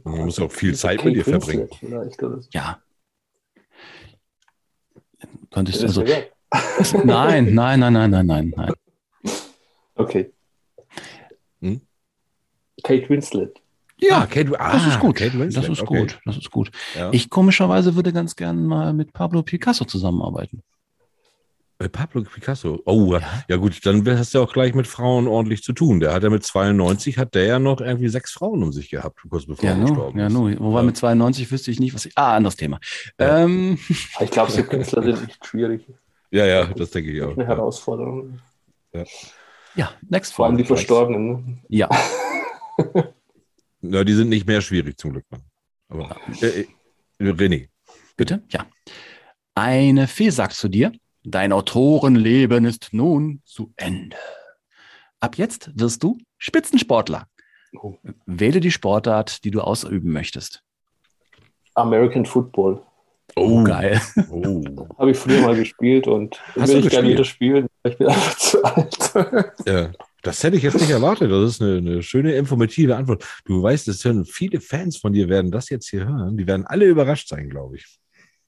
Man 0.04 0.26
muss 0.26 0.40
auch 0.40 0.52
viel 0.52 0.76
Zeit 0.76 1.04
mit 1.06 1.16
ihr 1.16 1.24
verbringen. 1.24 1.70
Ja. 2.52 2.80
Könnte 5.52 5.72
ich, 5.72 5.80
Das 5.80 5.92
ist 5.92 5.98
also, 5.98 7.04
nein, 7.06 7.54
nein, 7.54 7.80
nein, 7.80 7.94
nein, 7.94 8.10
nein, 8.12 8.26
nein, 8.26 8.54
nein. 8.56 8.74
Okay. 9.96 10.32
Kate 12.84 13.10
Winslet. 13.10 13.60
Ja, 14.02 14.26
Kate, 14.28 14.58
ah, 14.60 14.74
Das 14.74 14.88
ist 14.88 15.00
gut. 15.00 15.16
Kate 15.18 15.38
Winslet, 15.38 15.64
das 15.64 15.70
ist 15.78 15.82
okay. 15.82 16.00
gut. 16.00 16.20
Das 16.26 16.38
ist 16.38 16.52
gut. 16.52 16.72
Ja. 16.98 17.10
Ich 17.12 17.30
komischerweise 17.30 17.96
würde 17.96 18.14
ganz 18.14 18.36
gern 18.36 18.66
mal 18.66 18.94
mit 18.94 19.12
Pablo 19.14 19.44
Picasso 19.44 19.86
zusammenarbeiten. 19.86 20.64
Äh, 21.82 21.88
Pablo 21.90 22.24
Picasso. 22.24 22.82
Oh, 22.86 23.14
ja. 23.14 23.22
ja 23.48 23.56
gut, 23.56 23.86
dann 23.86 24.06
hast 24.18 24.34
du 24.34 24.40
ja 24.40 24.44
auch 24.44 24.52
gleich 24.52 24.74
mit 24.74 24.86
Frauen 24.88 25.28
ordentlich 25.28 25.64
zu 25.64 25.72
tun. 25.74 26.00
Der 26.02 26.14
hat 26.14 26.24
ja 26.24 26.30
mit 26.30 26.44
92, 26.44 27.18
hat 27.18 27.36
der 27.36 27.46
ja 27.46 27.60
noch 27.60 27.80
irgendwie 27.80 28.10
sechs 28.10 28.32
Frauen 28.34 28.64
um 28.64 28.74
sich 28.74 28.90
gehabt, 28.90 29.20
kurz 29.30 29.46
bevor 29.46 29.64
Ja, 29.64 29.76
er 29.76 29.82
gestorben 29.82 30.20
ja, 30.20 30.28
ist. 30.28 30.34
no. 30.34 30.52
Wobei 30.60 30.80
Ja. 30.80 30.84
mit 30.86 30.98
92 30.98 31.50
wüsste 31.52 31.72
ich 31.72 31.80
nicht, 31.80 31.94
was 31.96 32.06
ich. 32.06 32.14
Ah, 32.18 32.36
anderes 32.36 32.58
Thema. 32.58 32.80
Ja. 33.20 33.40
Ähm, 33.46 33.78
Ich 34.20 34.30
glaube, 34.32 34.52
so 34.52 34.62
Künstler 34.64 35.04
sind 35.04 35.24
echt 35.30 35.46
schwierig. 35.46 35.86
Ja, 36.32 36.46
ja, 36.46 36.66
das 36.66 36.92
denke 36.92 37.12
ich 37.12 37.22
auch. 37.22 37.34
Eine. 37.34 37.46
Herausforderung. 37.48 38.40
ja, 39.76 39.90
next 40.10 40.34
Vor 40.34 40.46
allem 40.48 40.58
die. 40.58 40.64
Verstorbenen. 40.66 41.32
Ne? 41.32 41.58
Ja, 41.70 41.90
ja, 43.82 44.04
die 44.04 44.14
sind 44.14 44.30
nicht 44.30 44.48
mehr 44.48 44.62
schwierig 44.62 44.98
zum 44.98 45.12
Glück. 45.12 45.26
Aber 45.90 46.18
äh, 46.42 46.62
äh, 46.62 46.68
René. 47.20 47.70
bitte? 48.16 48.44
Ja. 48.50 48.66
Eine 49.56 50.08
Fee 50.08 50.30
sagt 50.30 50.54
zu 50.54 50.70
dir, 50.70 50.92
dein 51.24 51.52
Autorenleben 51.52 52.66
ist 52.66 52.90
nun 52.92 53.42
zu 53.46 53.74
Ende. 53.76 54.18
Ab 55.20 55.38
jetzt 55.38 55.72
wirst 55.76 56.04
du 56.04 56.18
Spitzensportler. 56.38 57.28
Oh. 57.74 57.98
Wähle 58.26 58.62
die 58.62 58.72
Sportart, 58.72 59.44
die 59.44 59.52
du 59.52 59.62
ausüben 59.62 60.12
möchtest. 60.12 60.64
American 61.76 62.26
Football. 62.26 62.82
Oh, 63.36 63.64
Geil. 63.64 64.02
Oh. 64.32 64.64
Habe 64.98 65.12
ich 65.12 65.18
früher 65.18 65.42
mal 65.42 65.56
gespielt 65.56 66.08
und 66.08 66.42
Hast 66.56 66.74
will 66.74 66.86
ich 66.86 66.90
gerne 66.90 67.10
wieder 67.10 67.24
spielen. 67.24 67.68
Ich 67.84 67.98
bin 67.98 68.08
einfach 68.08 68.38
zu 68.38 68.64
alt. 68.64 69.12
Ja, 69.66 69.92
das 70.22 70.44
hätte 70.44 70.58
ich 70.58 70.64
jetzt 70.64 70.80
nicht 70.80 70.90
erwartet. 70.90 71.32
Das 71.32 71.52
ist 71.52 71.62
eine, 71.62 71.78
eine 71.78 72.04
schöne, 72.04 72.34
informative 72.36 72.96
Antwort. 72.96 73.26
Du 73.46 73.62
weißt, 73.64 73.88
es 73.88 74.04
hören 74.04 74.26
viele 74.26 74.60
Fans 74.62 74.98
von 74.98 75.14
dir, 75.14 75.30
werden 75.30 75.52
das 75.52 75.70
jetzt 75.70 75.90
hier 75.90 76.06
hören. 76.08 76.38
Die 76.38 76.46
werden 76.48 76.66
alle 76.66 76.86
überrascht 76.86 77.28
sein, 77.30 77.50
glaube 77.50 77.78
ich. 77.78 77.86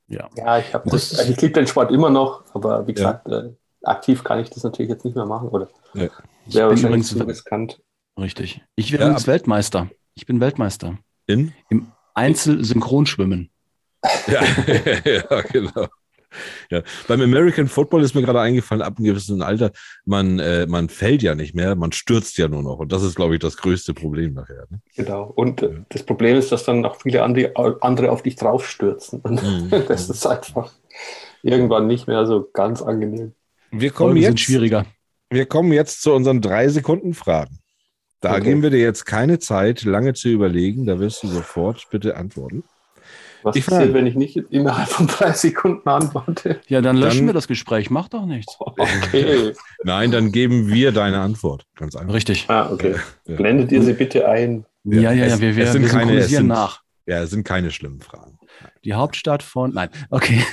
Ja. 0.08 0.30
Ja, 0.36 0.60
ich 0.60 0.74
habe 0.74 0.90
Das 0.90 1.10
das. 1.10 1.20
Also 1.20 1.32
ich 1.32 1.42
liebe 1.42 1.54
den 1.54 1.68
Sport 1.68 1.92
immer 1.92 2.10
noch, 2.10 2.44
aber 2.54 2.86
wie 2.88 2.92
Ja. 2.92 2.96
gesagt, 2.96 3.28
äh, 3.30 3.50
aktiv 3.84 4.24
kann 4.24 4.40
ich 4.40 4.50
das 4.50 4.64
natürlich 4.64 4.90
jetzt 4.90 5.06
nicht 5.06 5.16
mehr 5.16 5.26
machen. 5.26 5.48
Oder 5.50 5.70
Ja. 5.94 6.04
Ich 6.46 6.56
wäre 6.56 6.68
bin 6.70 6.84
wahrscheinlich 6.84 6.84
übrigens 6.84 7.08
zu 7.10 7.24
riskant. 7.24 7.82
richtig. 8.20 8.62
Ich 8.76 8.92
wäre 8.92 9.04
Ja, 9.04 9.08
übrigens 9.10 9.28
Weltmeister. 9.28 9.90
Ich 10.16 10.26
bin 10.26 10.40
Weltmeister. 10.42 10.98
In? 11.28 11.54
Einzel-Synchronschwimmen. 12.14 13.50
Ja, 14.28 14.42
ja 15.06 15.42
genau. 15.42 15.88
Ja. 16.70 16.82
Beim 17.08 17.22
American 17.22 17.68
Football 17.68 18.04
ist 18.04 18.16
mir 18.16 18.22
gerade 18.22 18.40
eingefallen, 18.40 18.82
ab 18.82 18.96
einem 18.98 19.06
gewissen 19.06 19.42
Alter, 19.42 19.72
man, 20.06 20.40
äh, 20.40 20.66
man 20.68 20.90
fällt 20.90 21.22
ja 21.22 21.36
nicht 21.36 21.56
mehr, 21.56 21.76
man 21.76 21.92
stürzt 21.92 22.38
ja 22.38 22.48
nur 22.48 22.64
noch. 22.64 22.80
Und 22.80 22.92
das 22.92 23.04
ist, 23.04 23.16
glaube 23.16 23.34
ich, 23.36 23.40
das 23.40 23.58
größte 23.58 23.94
Problem 23.94 24.34
nachher. 24.34 24.66
Ne? 24.70 24.80
Genau. 24.96 25.24
Und 25.36 25.62
äh, 25.62 25.82
das 25.90 26.04
Problem 26.04 26.38
ist, 26.38 26.52
dass 26.52 26.64
dann 26.64 26.86
auch 26.86 27.02
viele 27.02 27.24
andere, 27.24 27.52
andere 27.82 28.12
auf 28.12 28.24
dich 28.24 28.36
draufstürzen. 28.36 29.20
Und 29.22 29.42
Mhm. 29.52 29.70
das 29.88 30.10
ist 30.10 30.26
einfach 30.26 30.72
irgendwann 31.44 31.88
nicht 31.88 32.08
mehr 32.08 32.26
so 32.26 32.48
ganz 32.54 32.82
angenehm. 32.82 33.34
Wir 33.72 33.90
kommen, 33.92 34.12
Folgen 34.12 34.22
sind 34.24 34.32
jetzt, 34.34 34.42
schwieriger. 34.42 34.86
wir 35.30 35.46
kommen 35.46 35.72
jetzt 35.72 36.02
zu 36.02 36.14
unseren 36.14 36.42
drei 36.42 36.68
Sekunden 36.70 37.14
Fragen. 37.14 37.58
Da 38.20 38.34
Okay. 38.34 38.44
geben 38.44 38.62
wir 38.62 38.70
dir 38.70 38.80
jetzt 38.82 39.06
keine 39.06 39.40
Zeit, 39.40 39.84
lange 39.84 40.14
zu 40.14 40.30
überlegen. 40.30 40.86
Da 40.86 41.00
wirst 41.00 41.24
du 41.24 41.28
sofort 41.28 41.88
bitte 41.90 42.16
antworten. 42.18 42.64
Was 43.44 43.56
Ich 43.56 43.66
passiert, 43.66 43.94
wenn 43.94 44.06
ich 44.08 44.16
nicht 44.16 44.36
innerhalb 44.38 44.88
von 44.90 45.08
drei 45.08 45.32
Sekunden 45.34 45.88
antworte? 45.90 46.60
Ja, 46.68 46.82
dann 46.82 46.96
löschen 46.98 47.20
Dann- 47.20 47.28
wir 47.28 47.34
das 47.34 47.48
Gespräch. 47.48 47.90
Macht 47.90 48.14
doch 48.14 48.26
nichts. 48.26 48.58
Okay. 48.78 49.54
Nein, 49.84 50.12
dann 50.12 50.32
geben 50.32 50.68
wir 50.68 50.92
deine 50.92 51.20
Antwort. 51.20 51.66
Ganz 51.76 51.96
einfach. 51.96 52.14
Richtig. 52.14 52.46
ah, 52.50 52.70
okay. 52.72 52.96
Ja. 53.26 53.36
Blendet 53.36 53.72
ihr 53.72 53.82
sie 53.84 53.94
bitte 53.94 54.28
ein. 54.28 54.66
Ja, 54.84 55.02
ja, 55.02 55.12
ja, 55.12 55.26
es- 55.26 55.42
wir, 55.42 55.56
wir, 55.56 55.68
sind 55.68 55.82
wir 55.84 55.90
keine- 55.90 56.04
es 56.04 56.28
synchronisieren 56.30 56.42
sind- 56.44 56.48
nach. 56.48 56.82
Ja, 57.06 57.22
es 57.24 57.30
sind 57.32 57.44
keine 57.44 57.72
schlimmen 57.72 58.02
Fragen. 58.02 58.38
Die 58.86 58.94
Hauptstadt 58.94 59.44
von. 59.44 59.74
Nein, 59.74 59.90
okay. 60.10 60.44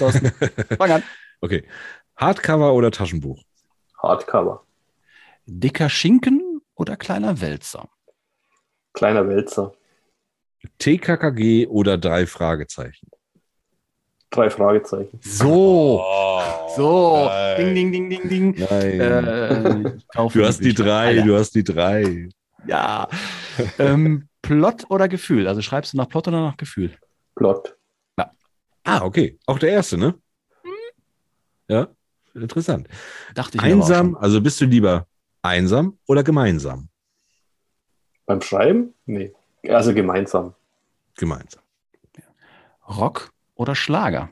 Fang 0.78 0.90
an. 0.90 1.02
Okay. 1.40 1.64
Hardcover 2.16 2.74
oder 2.74 2.90
Taschenbuch? 2.90 3.40
Hardcover. 4.02 4.64
Dicker 5.46 5.88
Schinken 5.88 6.60
oder 6.74 6.96
kleiner 6.96 7.40
Wälzer? 7.40 7.88
Kleiner 8.94 9.26
Wälzer. 9.28 9.72
TKKG 10.78 11.66
oder 11.66 11.98
drei 11.98 12.26
Fragezeichen? 12.26 13.08
Drei 14.30 14.48
Fragezeichen. 14.48 15.18
So. 15.20 16.02
so. 16.76 17.26
nein. 17.26 17.74
Ding, 17.74 17.92
ding, 17.92 17.92
ding, 17.92 18.10
ding, 18.10 18.28
ding. 18.28 18.66
Nein. 18.70 19.00
Äh, 19.00 20.28
du 20.32 20.44
hast 20.44 20.60
die 20.60 20.74
drei, 20.74 21.08
Alter. 21.08 21.22
du 21.22 21.36
hast 21.36 21.54
die 21.54 21.64
drei. 21.64 22.28
Ja. 22.66 23.08
ähm, 23.78 24.28
Plot 24.40 24.86
oder 24.88 25.08
Gefühl? 25.08 25.46
Also 25.48 25.60
schreibst 25.60 25.92
du 25.92 25.98
nach 25.98 26.08
Plot 26.08 26.28
oder 26.28 26.40
nach 26.40 26.56
Gefühl? 26.56 26.96
Plot. 27.34 27.76
Ah, 28.84 29.04
okay. 29.04 29.38
Auch 29.46 29.58
der 29.58 29.70
erste, 29.70 29.96
ne? 29.96 30.14
Ja, 31.68 31.88
interessant. 32.34 32.88
Dachte 33.34 33.56
ich 33.56 33.62
mir 33.62 33.72
aber 33.72 33.82
auch 33.82 33.88
Einsam, 33.88 34.16
also 34.16 34.40
bist 34.40 34.60
du 34.60 34.64
lieber 34.64 35.06
einsam 35.42 35.98
oder 36.06 36.22
gemeinsam? 36.22 36.88
Beim 38.26 38.40
Schreiben? 38.40 38.94
Nee. 39.06 39.32
Also 39.68 39.94
gemeinsam. 39.94 40.54
Gemeinsam. 41.16 41.62
Rock 42.88 43.32
oder 43.54 43.74
Schlager? 43.74 44.30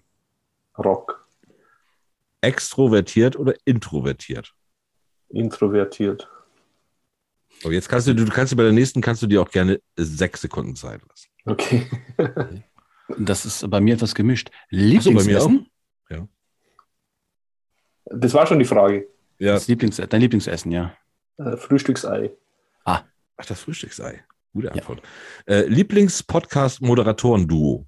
Rock. 0.77 1.27
Extrovertiert 2.41 3.37
oder 3.37 3.55
introvertiert? 3.65 4.55
Introvertiert. 5.29 6.29
Aber 7.63 7.73
jetzt 7.73 7.89
kannst 7.89 8.07
du, 8.09 8.15
du 8.15 8.25
kannst 8.27 8.53
du 8.53 8.57
bei 8.57 8.63
der 8.63 8.73
nächsten 8.73 9.01
kannst 9.01 9.23
du 9.23 9.27
dir 9.27 9.43
auch 9.43 9.51
gerne 9.51 9.81
sechs 9.97 10.41
Sekunden 10.41 10.75
Zeit 10.75 11.01
lassen. 11.09 11.29
Okay. 11.47 11.87
Das 13.19 13.45
ist 13.45 13.69
bei 13.69 13.81
mir 13.81 13.95
etwas 13.95 14.15
gemischt. 14.15 14.53
So, 14.71 14.77
Lieblingsessen? 14.77 15.69
Das 18.11 18.35
war 18.35 18.47
schon 18.47 18.59
die 18.59 18.65
Frage. 18.65 19.09
Ja. 19.39 19.55
Das 19.55 19.69
Lieblings 19.69 19.97
dein 19.97 20.21
Lieblingsessen, 20.21 20.73
ja. 20.73 20.97
Äh, 21.39 21.57
Frühstücksei. 21.57 22.31
Ach, 22.85 23.05
das 23.47 23.63
Frühstücksei. 23.63 24.23
Gute 24.53 24.73
Antwort. 24.73 25.03
Äh, 25.47 25.63
Lieblings-Podcast-Moderatoren-Duo. 25.67 27.87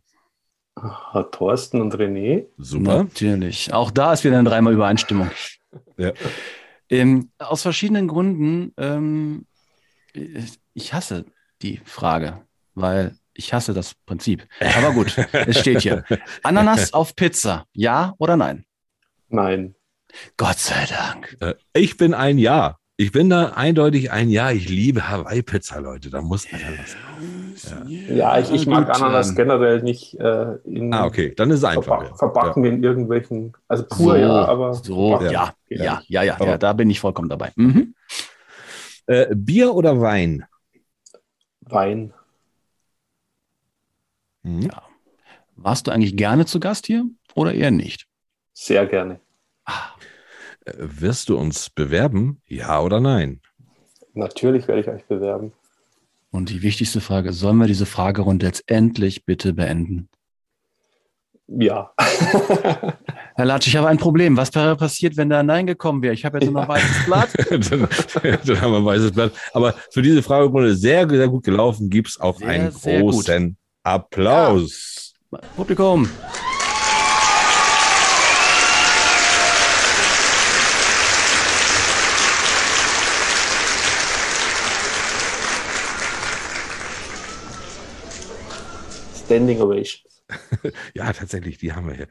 Ah, 0.76 1.22
Thorsten 1.24 1.80
und 1.80 1.94
René. 1.94 2.46
Super. 2.56 3.04
Natürlich. 3.04 3.72
Auch 3.74 3.90
da 3.90 4.12
ist 4.12 4.24
wieder 4.24 4.38
eine 4.38 4.48
dreimal 4.48 4.72
Übereinstimmung. 4.72 5.30
Ja. 5.98 6.12
Ähm, 6.88 7.30
aus 7.38 7.62
verschiedenen 7.62 8.08
Gründen. 8.08 8.72
Ähm, 8.76 9.46
ich- 10.14 10.58
ich 10.74 10.92
hasse 10.94 11.24
die 11.62 11.80
Frage, 11.84 12.42
weil 12.74 13.16
ich 13.34 13.52
hasse 13.52 13.74
das 13.74 13.94
Prinzip. 14.06 14.46
Aber 14.76 14.92
gut, 14.92 15.16
es 15.32 15.58
steht 15.60 15.82
hier. 15.82 16.04
Ananas 16.42 16.92
auf 16.94 17.14
Pizza, 17.16 17.66
ja 17.74 18.14
oder 18.18 18.36
nein? 18.36 18.64
Nein. 19.28 19.74
Gott 20.36 20.58
sei 20.58 20.86
Dank. 20.86 21.36
Äh, 21.40 21.54
ich 21.74 21.96
bin 21.96 22.14
ein 22.14 22.38
Ja. 22.38 22.78
Ich 23.02 23.10
bin 23.10 23.28
da 23.28 23.48
eindeutig 23.54 24.12
ein 24.12 24.30
Ja. 24.30 24.52
Ich 24.52 24.68
liebe 24.68 25.08
Hawaii-Pizza, 25.08 25.80
Leute. 25.80 26.08
Da 26.08 26.22
muss 26.22 26.46
Ananas. 26.52 26.96
Ja, 28.08 28.38
ich, 28.38 28.52
ich 28.52 28.66
mag 28.68 28.86
gut, 28.86 28.94
Ananas 28.94 29.30
ähm, 29.30 29.34
generell 29.34 29.82
nicht 29.82 30.14
äh, 30.20 30.54
in 30.64 30.94
Ah, 30.94 31.06
okay. 31.06 31.34
Dann 31.34 31.50
ist 31.50 31.58
es 31.58 31.64
einfach. 31.64 31.82
verpa 31.82 32.04
ja. 32.04 32.14
verbacken 32.14 32.64
in 32.64 32.84
irgendwelchen, 32.84 33.54
also 33.66 33.84
pur 33.84 34.14
So, 34.14 34.16
ja, 34.16 34.44
aber 34.44 34.74
So, 34.74 35.20
ja, 35.20 35.52
ja, 35.68 36.02
ja, 36.06 36.22
ja, 36.22 36.38
ja, 36.38 36.58
da 36.58 36.72
bin 36.74 36.90
ich 36.90 37.00
vollkommen 37.00 37.28
dabei. 37.28 37.50
Mhm. 37.56 37.94
Ja. 39.08 39.14
Äh, 39.14 39.34
Bier 39.34 39.74
oder 39.74 40.00
Wein? 40.00 40.44
Wein. 41.62 42.14
Mhm. 44.44 44.62
Ja. 44.62 44.82
Warst 45.56 45.88
du 45.88 45.90
eigentlich 45.90 46.16
gerne 46.16 46.46
zu 46.46 46.60
Gast 46.60 46.86
hier 46.86 47.04
oder 47.34 47.52
eher 47.52 47.72
nicht? 47.72 48.06
Sehr 48.52 48.86
gerne. 48.86 49.18
Äh, 49.66 49.72
wirst 50.76 51.28
du 51.28 51.36
uns 51.36 51.70
bewerben? 51.70 52.40
Ja 52.46 52.80
oder 52.80 53.00
nein? 53.00 53.40
Natürlich 54.14 54.68
werde 54.68 54.82
ich 54.82 54.88
euch 54.88 55.04
bewerben. 55.06 55.52
Und 56.30 56.48
die 56.48 56.62
wichtigste 56.62 57.00
Frage, 57.00 57.32
sollen 57.32 57.58
wir 57.58 57.66
diese 57.66 57.86
Fragerunde 57.86 58.46
jetzt 58.46 58.64
endlich 58.66 59.24
bitte 59.24 59.52
beenden? 59.52 60.08
Ja. 61.46 61.92
Herr 63.34 63.44
Latsch, 63.44 63.66
ich 63.66 63.76
habe 63.76 63.88
ein 63.88 63.98
Problem. 63.98 64.36
Was 64.36 64.54
wäre 64.54 64.76
passiert, 64.76 65.16
wenn 65.16 65.28
da 65.28 65.42
Nein 65.42 65.66
gekommen 65.66 66.02
wäre? 66.02 66.14
Ich 66.14 66.24
habe 66.24 66.38
jetzt 66.38 66.50
nur 66.50 66.54
noch 66.54 66.68
ein 66.68 66.76
weißes 66.76 67.04
Blatt. 67.04 67.30
dann, 67.50 67.88
dann 68.46 68.60
haben 68.60 68.72
wir 68.72 68.78
ein 68.78 68.84
weißes 68.84 69.12
Blatt. 69.12 69.32
Aber 69.52 69.74
für 69.90 70.02
diese 70.02 70.22
Fragerunde 70.22 70.74
sehr, 70.74 71.08
sehr 71.08 71.28
gut 71.28 71.44
gelaufen. 71.44 71.90
Gibt 71.90 72.08
es 72.08 72.20
auch 72.20 72.38
Sehr, 72.38 72.48
einen 72.48 72.72
großen 72.72 73.56
Applaus. 73.82 75.14
Publikum. 75.56 76.08
Standing 89.32 89.60
Ovation. 89.62 90.02
Ja, 90.94 91.12
tatsächlich, 91.12 91.58
die 91.58 91.72
haben 91.72 91.88
wir 91.88 91.94
hier. 91.94 92.08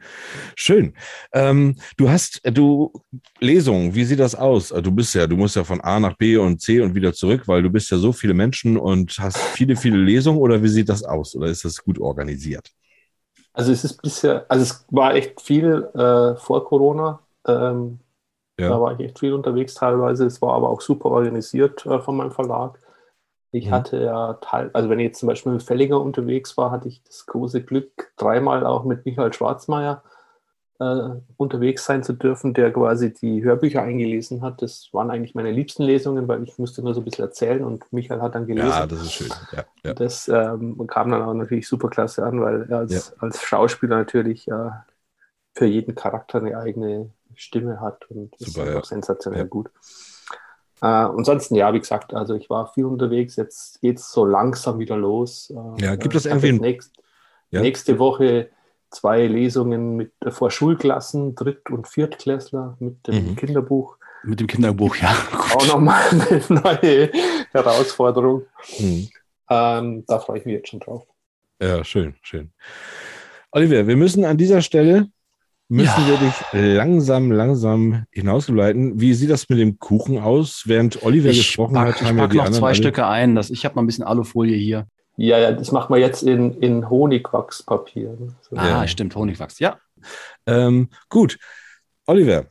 Schön. 0.56 0.94
Ähm, 1.32 1.76
du 1.96 2.10
hast, 2.10 2.44
äh, 2.44 2.52
du, 2.52 2.92
Lesungen, 3.40 3.94
wie 3.94 4.04
sieht 4.04 4.20
das 4.20 4.34
aus? 4.34 4.72
Also 4.72 4.82
Du 4.82 4.92
bist 4.92 5.14
ja, 5.14 5.26
du 5.26 5.36
musst 5.36 5.56
ja 5.56 5.64
von 5.64 5.80
A 5.80 5.98
nach 6.00 6.16
B 6.16 6.36
und 6.36 6.60
C 6.60 6.80
und 6.80 6.94
wieder 6.94 7.12
zurück, 7.12 7.48
weil 7.48 7.62
du 7.62 7.70
bist 7.70 7.90
ja 7.90 7.98
so 7.98 8.12
viele 8.12 8.34
Menschen 8.34 8.76
und 8.76 9.18
hast 9.18 9.38
viele, 9.54 9.76
viele 9.76 9.98
Lesungen 9.98 10.38
oder 10.40 10.62
wie 10.62 10.68
sieht 10.68 10.88
das 10.88 11.02
aus? 11.04 11.34
Oder 11.36 11.48
ist 11.48 11.64
das 11.64 11.82
gut 11.82 11.98
organisiert? 11.98 12.70
Also 13.52 13.72
es 13.72 13.84
ist 13.84 14.00
bisher, 14.02 14.46
also 14.50 14.62
es 14.62 14.84
war 14.90 15.14
echt 15.14 15.40
viel 15.40 15.88
äh, 15.94 16.36
vor 16.36 16.64
Corona. 16.64 17.20
Ähm, 17.46 17.98
Ja. 18.58 18.68
Da 18.68 18.80
war 18.80 18.94
ich 18.94 19.00
echt 19.06 19.20
viel 19.20 19.34
unterwegs 19.34 19.74
teilweise. 19.74 20.26
Es 20.26 20.42
war 20.42 20.54
aber 20.54 20.70
auch 20.70 20.82
super 20.82 21.10
organisiert 21.10 21.86
äh, 21.86 22.00
von 22.00 22.16
meinem 22.18 22.32
Verlag. 22.32 22.80
Ich 23.52 23.66
Mhm. 23.66 23.70
hatte 23.70 23.98
ja 24.02 24.34
teil, 24.42 24.70
also 24.72 24.88
wenn 24.90 24.98
ich 24.98 25.06
jetzt 25.06 25.20
zum 25.20 25.28
Beispiel 25.28 25.52
mit 25.52 25.62
Fellinger 25.62 26.00
unterwegs 26.00 26.56
war, 26.56 26.70
hatte 26.70 26.88
ich 26.88 27.02
das 27.04 27.26
große 27.26 27.62
Glück, 27.62 28.12
dreimal 28.16 28.66
auch 28.66 28.84
mit 28.84 29.04
Michael 29.06 29.32
Schwarzmeier 29.32 30.02
äh, 30.80 31.10
unterwegs 31.36 31.84
sein 31.86 32.02
zu 32.04 32.14
dürfen, 32.14 32.54
der 32.54 32.72
quasi 32.72 33.12
die 33.14 33.42
Hörbücher 33.44 33.82
eingelesen 33.82 34.42
hat. 34.42 34.62
Das 34.62 34.90
waren 34.92 35.10
eigentlich 35.10 35.34
meine 35.34 35.52
liebsten 35.52 35.84
Lesungen, 35.84 36.28
weil 36.28 36.42
ich 36.44 36.58
musste 36.58 36.82
nur 36.82 36.94
so 36.94 37.00
ein 37.02 37.04
bisschen 37.04 37.24
erzählen 37.26 37.64
und 37.64 37.92
Michael 37.92 38.22
hat 38.22 38.34
dann 38.34 38.46
gelesen. 38.46 38.68
Ja, 38.68 38.86
das 38.86 39.00
ist 39.02 39.12
schön. 39.12 39.30
Ja, 39.52 39.64
ja. 39.84 39.94
Das 39.94 40.28
ähm, 40.28 40.86
kam 40.86 41.10
dann 41.10 41.22
auch 41.22 41.34
natürlich 41.34 41.68
super 41.68 41.90
klasse 41.90 42.24
an, 42.24 42.40
weil 42.40 42.70
er 42.70 42.78
als, 42.78 43.14
als 43.20 43.42
Schauspieler 43.42 43.96
natürlich 43.96 44.48
äh, 44.48 44.70
für 45.54 45.66
jeden 45.66 45.94
Charakter 45.94 46.38
eine 46.38 46.58
eigene 46.58 47.10
Stimme 47.34 47.80
hat 47.80 48.10
und 48.10 48.32
das 48.34 48.46
Super, 48.46 48.64
ist 48.64 48.74
ja. 48.74 48.82
sensationell 48.88 49.42
Ja. 49.42 49.48
gut. 49.48 49.70
Äh, 50.82 50.86
ansonsten, 50.86 51.54
ja, 51.54 51.72
wie 51.72 51.78
gesagt, 51.78 52.12
also 52.12 52.34
ich 52.34 52.50
war 52.50 52.72
viel 52.72 52.84
unterwegs, 52.84 53.36
jetzt 53.36 53.80
geht 53.80 53.98
es 53.98 54.10
so 54.10 54.24
langsam 54.26 54.78
wieder 54.80 54.96
los. 54.96 55.50
Äh, 55.50 55.82
Ja, 55.84 55.94
gibt 55.96 56.14
es 56.16 56.26
irgendwie 56.26 56.52
nächst, 56.52 56.92
Ja. 57.50 57.60
nächste 57.60 57.98
Woche 57.98 58.48
zwei 58.90 59.26
Lesungen 59.26 59.96
mit 59.96 60.12
äh, 60.24 60.30
vor 60.32 60.50
Schulklassen, 60.50 61.34
Dritt- 61.34 61.70
und 61.70 61.86
Viertklässler 61.88 62.76
mit 62.80 63.06
dem 63.06 63.30
Mhm. 63.30 63.36
Kinderbuch. 63.36 63.96
Mit 64.24 64.40
dem 64.40 64.46
Kinderbuch, 64.48 64.96
ja. 64.96 65.14
Auch 65.54 65.66
nochmal 65.68 66.02
eine 66.10 66.42
neue 66.48 67.10
Herausforderung. 67.52 68.42
Mhm. 68.78 69.08
Ähm, 69.50 70.04
da 70.06 70.18
freue 70.18 70.38
ich 70.38 70.44
mich 70.44 70.54
jetzt 70.54 70.68
schon 70.68 70.80
drauf. 70.80 71.06
Ja, 71.60 71.84
schön, 71.84 72.14
schön. 72.22 72.52
Oliver, 73.52 73.86
wir 73.86 73.96
müssen 73.96 74.24
an 74.24 74.36
dieser 74.36 74.62
Stelle, 74.62 75.08
müssen 75.72 76.02
Ja. 76.06 76.08
wir 76.08 76.18
dich 76.18 76.76
langsam, 76.76 77.32
langsam 77.32 78.04
hinausleiten. 78.10 79.00
Wie 79.00 79.14
sieht 79.14 79.30
das 79.30 79.48
mit 79.48 79.58
dem 79.58 79.78
Kuchen 79.78 80.18
aus? 80.18 80.64
Während 80.66 81.02
Oliver 81.02 81.30
Ich 81.30 81.38
gesprochen 81.38 81.74
pack, 81.74 81.94
hat, 81.94 82.02
ich 82.02 82.08
haben 82.08 82.16
pack 82.18 82.30
die 82.30 82.36
noch 82.36 82.50
zwei 82.50 82.66
alle- 82.68 82.74
Stücke 82.76 83.06
ein. 83.06 83.34
Das, 83.34 83.50
ich 83.50 83.64
habe 83.64 83.74
noch 83.76 83.82
ein 83.82 83.86
bisschen 83.86 84.04
Alufolie 84.04 84.56
hier. 84.56 84.86
Ja, 85.16 85.38
ja, 85.38 85.52
das 85.52 85.72
machen 85.72 85.94
wir 85.94 86.00
jetzt 86.00 86.22
in, 86.22 86.52
in 86.60 86.88
Honigwachspapier. 86.88 88.16
So. 88.42 88.56
Ah, 88.56 88.68
Ja. 88.82 88.86
stimmt, 88.88 89.14
Honigwachs. 89.16 89.58
Ja. 89.58 89.78
Ähm, 90.46 90.88
gut, 91.08 91.38
Oliver, 92.06 92.46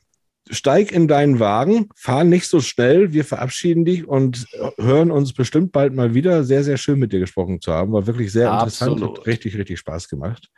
steig 0.50 0.92
in 0.92 1.08
deinen 1.08 1.40
Wagen, 1.40 1.90
fahr 1.96 2.24
nicht 2.24 2.48
so 2.48 2.60
schnell. 2.62 3.14
Wir 3.14 3.26
verabschieden 3.26 3.86
dich 3.86 4.08
und 4.08 4.46
hören 4.78 5.12
uns 5.12 5.34
bestimmt 5.34 5.72
bald 5.72 5.94
mal 5.94 6.14
wieder. 6.14 6.44
Sehr, 6.44 6.64
sehr 6.64 6.78
schön 6.78 7.00
mit 7.00 7.14
dir 7.14 7.20
gesprochen 7.20 7.62
zu 7.62 7.72
haben. 7.74 7.92
War 7.94 8.08
wirklich 8.08 8.32
sehr 8.32 8.52
interessant. 8.52 8.94
Absolut. 8.94 9.20
Hat 9.20 9.28
richtig, 9.28 9.58
richtig 9.58 9.80
Spaß 9.80 10.08
gemacht. 10.10 10.50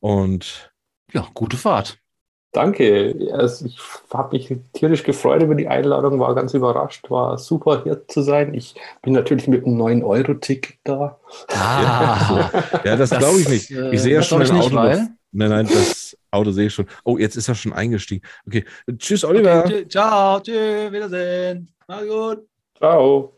Und 0.00 0.70
Ja, 1.12 1.28
gute 1.34 1.56
Fahrt. 1.56 1.98
Danke. 2.52 3.30
Also 3.32 3.64
ich 3.64 3.78
habe 4.12 4.36
mich 4.36 4.54
tierisch 4.74 5.02
gefreut 5.04 5.42
über 5.42 5.54
die 5.54 5.68
Einladung, 5.68 6.20
war 6.20 6.34
ganz 6.34 6.52
überrascht, 6.52 7.10
war 7.10 7.38
super 7.38 7.82
hier 7.82 8.06
zu 8.08 8.20
sein. 8.20 8.52
Ich 8.52 8.74
bin 9.00 9.14
natürlich 9.14 9.48
mit 9.48 9.64
einem 9.64 9.80
9-Euro-Ticket 9.80 10.76
da. 10.84 11.18
Ah, 11.48 12.50
ja, 12.84 12.96
das, 12.96 13.08
Das, 13.10 13.18
glaube 13.20 13.40
ich 13.40 13.48
nicht. 13.48 13.70
äh, 13.70 13.90
Ich 13.94 14.02
sehe 14.02 14.14
ja 14.14 14.22
schon 14.22 14.42
ein 14.42 14.50
Auto. 14.50 14.74
Nein, 14.76 15.48
nein, 15.48 15.66
das 15.66 16.14
Auto 16.30 16.50
sehe 16.50 16.66
ich 16.66 16.74
schon. 16.74 16.86
Oh, 17.04 17.16
jetzt 17.16 17.36
ist 17.36 17.48
er 17.48 17.54
schon 17.54 17.72
eingestiegen. 17.72 18.22
Okay, 18.46 18.66
tschüss, 18.98 19.24
Oliver. 19.24 19.64
Okay, 19.64 19.84
tschü- 19.86 19.88
ciao, 19.88 20.40
tschüss, 20.40 20.92
Wiedersehen. 20.92 21.68
Mach's 21.88 22.06
gut. 22.06 22.38
Ciao. 22.76 23.32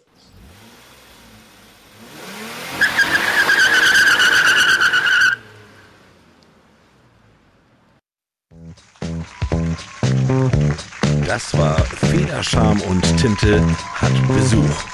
Das 11.26 11.56
war 11.56 11.76
Federscham 12.10 12.80
und 12.82 13.02
Tinte 13.16 13.64
hat 13.94 14.12
Besuch. 14.28 14.84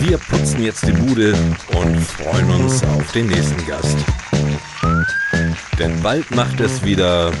Wir 0.00 0.18
putzen 0.18 0.62
jetzt 0.62 0.86
die 0.86 0.92
Bude 0.92 1.34
und 1.68 2.00
freuen 2.00 2.50
uns 2.50 2.82
auf 2.84 3.12
den 3.12 3.26
nächsten 3.26 3.64
Gast. 3.66 3.96
Denn 5.78 6.00
bald 6.02 6.30
macht 6.34 6.60
es 6.60 6.84
wieder. 6.84 7.32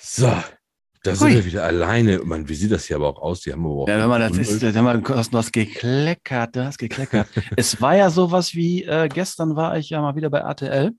So, 0.00 0.32
da 1.10 1.14
sind 1.16 1.28
wir 1.34 1.44
wieder 1.44 1.64
alleine. 1.64 2.18
Man, 2.24 2.48
wie 2.48 2.54
sieht 2.54 2.70
das 2.72 2.84
hier 2.86 2.96
aber 2.96 3.08
auch 3.08 3.20
aus? 3.22 3.40
Die 3.42 3.52
haben 3.52 3.64
aber 3.64 3.74
auch 3.82 3.88
Ja, 3.88 3.98
wenn 3.98 4.08
man 4.08 4.20
das 4.20 4.36
ist, 4.38 4.62
du 4.62 5.14
hast, 5.16 5.32
du 5.34 5.38
hast 5.38 5.52
gekleckert, 5.52 6.56
du 6.56 6.64
hast 6.64 6.78
gekleckert. 6.78 7.26
es 7.56 7.80
war 7.80 7.96
ja 7.96 8.10
sowas 8.10 8.54
wie, 8.54 8.84
äh, 8.84 9.08
gestern 9.08 9.56
war 9.56 9.76
ich 9.78 9.90
ja 9.90 10.00
mal 10.00 10.14
wieder 10.16 10.30
bei 10.30 10.38
RTL 10.38 10.92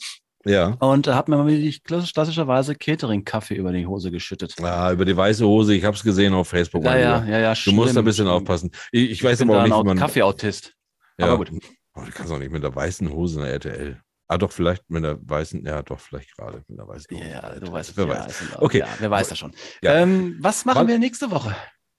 Ja. 0.45 0.75
und 0.79 1.07
da 1.07 1.15
hat 1.15 1.27
mir 1.27 1.37
mal 1.37 1.47
wieder 1.47 1.59
die 1.59 1.71
klassisch- 1.79 2.13
klassischerweise 2.13 2.75
Catering-Kaffee 2.75 3.55
über 3.55 3.71
die 3.71 3.85
Hose 3.85 4.11
geschüttet. 4.11 4.55
Ah, 4.61 4.91
über 4.91 5.05
die 5.05 5.15
weiße 5.15 5.45
Hose. 5.45 5.73
Ich 5.75 5.83
habe 5.85 5.95
es 5.95 6.03
gesehen 6.03 6.33
auf 6.33 6.47
Facebook. 6.49 6.83
Ja, 6.83 6.97
ja, 6.97 7.25
ja, 7.25 7.39
ja. 7.39 7.53
Du 7.65 7.71
musst 7.71 7.95
da 7.95 7.99
ein 8.01 8.05
bisschen 8.05 8.25
schlimm. 8.25 8.35
aufpassen. 8.35 8.71
Ich, 8.91 9.11
ich 9.11 9.23
weiß 9.23 9.39
bin 9.39 9.49
aber 9.49 9.59
auch 9.59 9.63
nicht, 9.67 9.77
wie 9.77 9.83
man. 9.83 9.97
Kaffeeautist. 9.97 10.73
Ja. 11.17 11.25
Aber 11.27 11.37
gut. 11.37 11.51
Oh, 11.95 12.01
du 12.05 12.11
kannst 12.11 12.31
auch 12.31 12.39
nicht 12.39 12.51
mit 12.51 12.63
der 12.63 12.73
weißen 12.73 13.11
Hose 13.11 13.39
in 13.39 13.45
der 13.45 13.53
RTL. 13.53 14.01
Ah, 14.31 14.37
doch, 14.37 14.51
vielleicht 14.51 14.87
mit 14.91 15.03
der 15.03 15.17
weißen, 15.27 15.65
ja, 15.65 15.81
doch, 15.81 15.99
vielleicht 15.99 16.35
gerade 16.37 16.63
mit 16.67 16.77
der 16.77 16.87
weißen. 16.87 17.17
Ja, 17.17 17.49
du 17.59 17.71
weißt, 17.71 17.97
Wer 17.97 18.05
ja, 18.05 18.09
weiß. 18.25 18.41
Ordnung. 18.41 18.63
Okay. 18.63 18.77
Ja, 18.79 18.87
wer 18.99 19.09
weiß 19.09 19.27
das 19.29 19.39
schon. 19.39 19.55
Ja. 19.81 19.95
Ähm, 19.95 20.37
was 20.39 20.65
machen 20.65 20.81
Wann- 20.81 20.87
wir 20.87 20.99
nächste 20.99 21.31
Woche? 21.31 21.55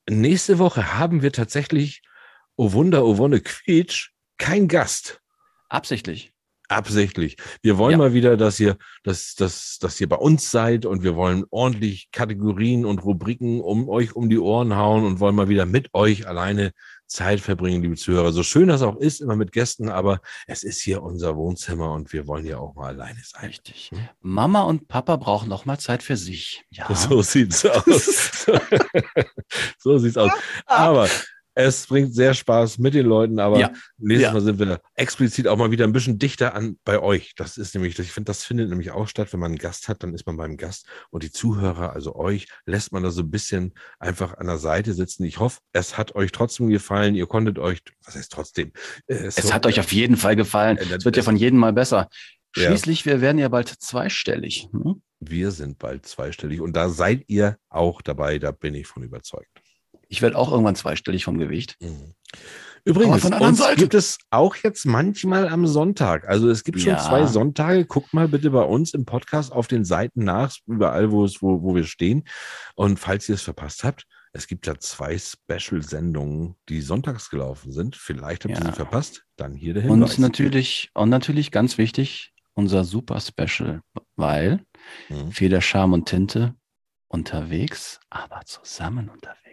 Nächste 0.09 0.59
Woche 0.61 0.97
haben 0.97 1.23
wir 1.23 1.33
tatsächlich, 1.33 2.03
oh 2.55 2.73
Wunder, 2.73 3.05
oh 3.05 3.19
Wonne, 3.19 3.41
Quietsch, 3.41 4.11
kein 4.39 4.69
Gast. 4.69 5.21
Absichtlich. 5.69 6.33
Absichtlich. 6.71 7.37
Wir 7.63 7.79
wollen 7.79 7.93
Ja. 7.93 7.99
mal 7.99 8.15
wieder, 8.15 8.37
dass 8.37 8.61
ihr, 8.61 8.77
dass, 9.03 9.35
dass, 9.35 9.79
dass 9.81 10.01
ihr 10.01 10.09
bei 10.09 10.15
uns 10.17 10.53
seid 10.53 10.87
und 10.87 11.03
wir 11.03 11.17
wollen 11.17 11.45
ordentlich 11.51 12.11
Kategorien 12.13 12.85
und 12.85 13.03
Rubriken 13.05 13.61
um 13.61 13.89
euch 13.89 14.15
um 14.15 14.29
die 14.31 14.39
Ohren 14.39 14.77
hauen 14.77 15.05
und 15.05 15.19
wollen 15.19 15.35
mal 15.35 15.49
wieder 15.49 15.67
mit 15.67 15.93
euch 15.95 16.29
alleine 16.29 16.71
Zeit 17.09 17.41
verbringen, 17.41 17.83
liebe 17.83 17.97
Zuhörer. 17.97 18.31
So 18.31 18.45
schön 18.45 18.69
das 18.69 18.83
auch 18.83 18.95
ist, 18.97 19.21
immer 19.21 19.35
mit 19.35 19.51
Gästen, 19.51 19.89
aber 19.89 20.21
es 20.47 20.63
ist 20.63 20.81
hier 20.81 21.03
unser 21.03 21.37
Wohnzimmer 21.37 21.93
und 21.93 22.13
wir 22.13 22.29
wollen 22.29 22.47
ja 22.47 22.59
auch 22.59 22.77
mal 22.77 22.91
alleine 22.95 23.19
sein. 23.25 23.47
Richtig. 23.49 23.91
Mama 24.21 24.63
und 24.63 24.87
Papa 24.87 25.17
brauchen 25.17 25.49
noch 25.49 25.65
mal 25.65 25.81
Zeit 25.81 26.05
für 26.05 26.17
sich. 26.17 26.65
Ja. 26.71 26.95
So 26.95 27.21
sieht's 27.23 27.67
aus. 27.67 28.47
so 29.79 29.99
sieht's 29.99 30.17
aus. 30.17 30.31
Aber 30.67 31.09
es 31.55 31.87
bringt 31.87 32.15
sehr 32.15 32.35
Spaß 32.35 32.79
mit 32.79 32.95
den 32.95 33.07
Leuten, 33.07 33.39
aber 33.41 33.59
Ja. 33.59 33.73
nächstes 33.99 34.29
Ja. 34.29 34.33
Mal 34.33 34.41
sind 34.41 34.59
wir 34.59 34.81
explizit 34.95 35.47
auch 35.49 35.57
mal 35.57 35.71
wieder 35.71 35.85
ein 35.85 35.93
bisschen 35.93 36.19
dichter 36.19 36.55
an 36.55 36.79
bei 36.85 36.99
euch. 37.01 37.35
Das 37.37 37.59
ist 37.59 37.75
nämlich, 37.75 37.99
ich 37.99 38.13
finde, 38.13 38.27
das 38.31 38.45
findet 38.45 38.69
nämlich 38.71 38.91
auch 38.93 39.09
statt, 39.09 39.33
wenn 39.33 39.41
man 39.41 39.51
einen 39.53 39.59
Gast 39.59 39.89
hat, 39.89 40.03
dann 40.03 40.15
ist 40.15 40.27
man 40.27 40.37
beim 40.37 40.57
Gast 40.57 40.87
und 41.11 41.23
die 41.23 41.33
Zuhörer, 41.33 41.93
also 41.93 42.15
euch, 42.15 42.47
lässt 42.67 42.93
man 42.93 43.03
da 43.03 43.11
so 43.11 43.23
ein 43.23 43.31
bisschen 43.31 43.75
einfach 43.99 44.37
an 44.39 44.47
der 44.47 44.59
Seite 44.59 44.95
sitzen. 44.95 45.25
Ich 45.25 45.39
hoffe, 45.39 45.61
es 45.73 45.99
hat 45.99 46.15
euch 46.15 46.33
trotzdem 46.33 46.69
gefallen. 46.69 47.15
Ihr 47.15 47.27
konntet 47.27 47.59
euch, 47.59 47.83
was 48.05 48.15
heißt 48.15 48.33
trotzdem? 48.33 48.73
Äh, 49.07 49.15
Es 49.15 49.53
hat 49.53 49.67
euch 49.67 49.81
auf 49.81 49.93
jeden 49.93 50.17
Fall 50.17 50.37
gefallen. 50.37 50.79
Äh, 50.79 50.95
Es 50.97 51.05
wird 51.05 51.17
ja 51.17 51.23
von 51.23 51.37
jedem 51.37 51.59
Mal 51.59 51.73
besser. 51.73 52.09
Ja. 52.57 52.69
Schließlich, 52.69 53.07
wir 53.07 53.21
werden 53.21 53.39
ja 53.39 53.49
bald 53.49 53.69
zweistellig. 53.69 54.69
Hm? 54.73 55.03
Wir 55.21 55.51
sind 55.51 55.79
bald 55.79 56.07
zweistellig 56.07 56.61
und 56.61 56.75
da 56.75 56.89
seid 56.89 57.25
ihr 57.29 57.59
auch 57.69 58.01
dabei, 58.03 58.39
da 58.39 58.51
bin 58.53 58.75
ich 58.75 58.87
von 58.87 59.03
überzeugt. 59.03 59.51
Ich 60.13 60.21
werde 60.23 60.37
auch 60.37 60.51
irgendwann 60.51 60.75
zweistellig 60.75 61.25
vom 61.25 61.39
Gewicht. 61.39 61.77
Mhm. 61.81 62.15
Übrigens, 62.85 63.23
gibt 63.77 63.95
es 63.95 64.19
auch 64.31 64.57
jetzt 64.57 64.87
manchmal 64.87 65.49
am 65.49 65.67
Sonntag. 65.67 66.27
Also 66.29 66.49
es 66.49 66.65
gibt 66.65 66.81
schon 66.81 66.93
Ja. 66.93 66.99
zwei 66.99 67.27
Sonntage. 67.27 67.85
Guckt 67.85 68.13
mal 68.13 68.27
bitte 68.27 68.51
bei 68.51 68.63
uns 68.63 68.93
im 68.95 69.05
Podcast 69.05 69.53
auf 69.53 69.69
den 69.69 69.85
Seiten 69.85 70.25
nach, 70.25 70.57
überall, 70.67 71.11
wo 71.13 71.25
es, 71.25 71.41
wo, 71.43 71.63
wo 71.63 71.75
wir 71.75 71.85
stehen. 71.85 72.25
Und 72.75 72.99
falls 72.99 73.29
ihr 73.29 73.37
es 73.37 73.43
verpasst 73.43 73.85
habt, 73.85 74.05
Es 74.33 74.47
gibt 74.47 74.69
ja 74.69 74.79
zwei 74.79 75.19
Special-Sendungen, 75.19 76.55
die 76.69 76.83
sonntags 76.83 77.31
gelaufen 77.31 77.73
sind. 77.73 77.97
Vielleicht 77.97 78.45
habt 78.45 78.55
ihr 78.55 78.61
Ja. 78.61 78.67
sie 78.71 78.77
verpasst. 78.77 79.25
Dann 79.35 79.55
hier 79.57 79.75
der 79.75 79.83
Hinweis. 79.83 80.13
Und 80.13 80.19
natürlich, 80.21 80.89
und 80.95 81.09
natürlich 81.09 81.51
ganz 81.51 81.79
wichtig, 81.79 82.33
unser 82.55 82.85
Super 82.85 83.19
Special, 83.19 83.81
weil 84.15 84.65
Mhm. 85.09 85.33
Feder, 85.33 85.61
Charme 85.61 85.95
und 85.95 86.07
Tinte 86.09 86.55
unterwegs, 87.09 87.99
aber 88.09 88.43
zusammen 88.45 89.09
unterwegs. 89.09 89.50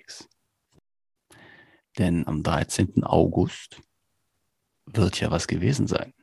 Denn 1.98 2.28
am 2.28 2.44
13. 2.44 3.04
August 3.04 3.82
wird 4.86 5.20
ja 5.20 5.32
was 5.32 5.48
gewesen 5.48 5.88
sein. 5.88 6.14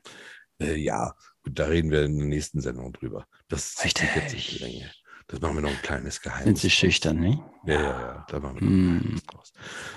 Äh, 0.60 0.76
ja, 0.76 1.14
gut, 1.42 1.58
da 1.58 1.66
reden 1.66 1.90
wir 1.90 2.04
in 2.04 2.18
der 2.18 2.28
nächsten 2.28 2.60
Sendung 2.60 2.92
drüber. 2.92 3.26
Das 3.48 3.74
zieht 3.74 3.98
sich 3.98 4.14
jetzt 4.14 4.32
nicht 4.34 4.52
die. 4.60 4.64
Länge. 4.64 4.90
Das 5.26 5.40
machen 5.40 5.56
wir 5.56 5.62
noch 5.62 5.70
ein 5.70 5.82
kleines 5.82 6.20
Geheimnis. 6.20 6.44
Sind 6.44 6.58
Sie 6.58 6.70
schüchtern, 6.70 7.18
ne? 7.18 7.42
Ja, 7.66 7.74
ja, 7.74 8.00
ja. 8.00 8.26
Da 8.28 8.40
machen 8.40 8.56
wir 8.56 8.62
noch 8.62 8.70
ein 8.70 8.90
Hm. 8.90 8.98
Geheimnis 9.00 9.22
draus. 9.24 9.52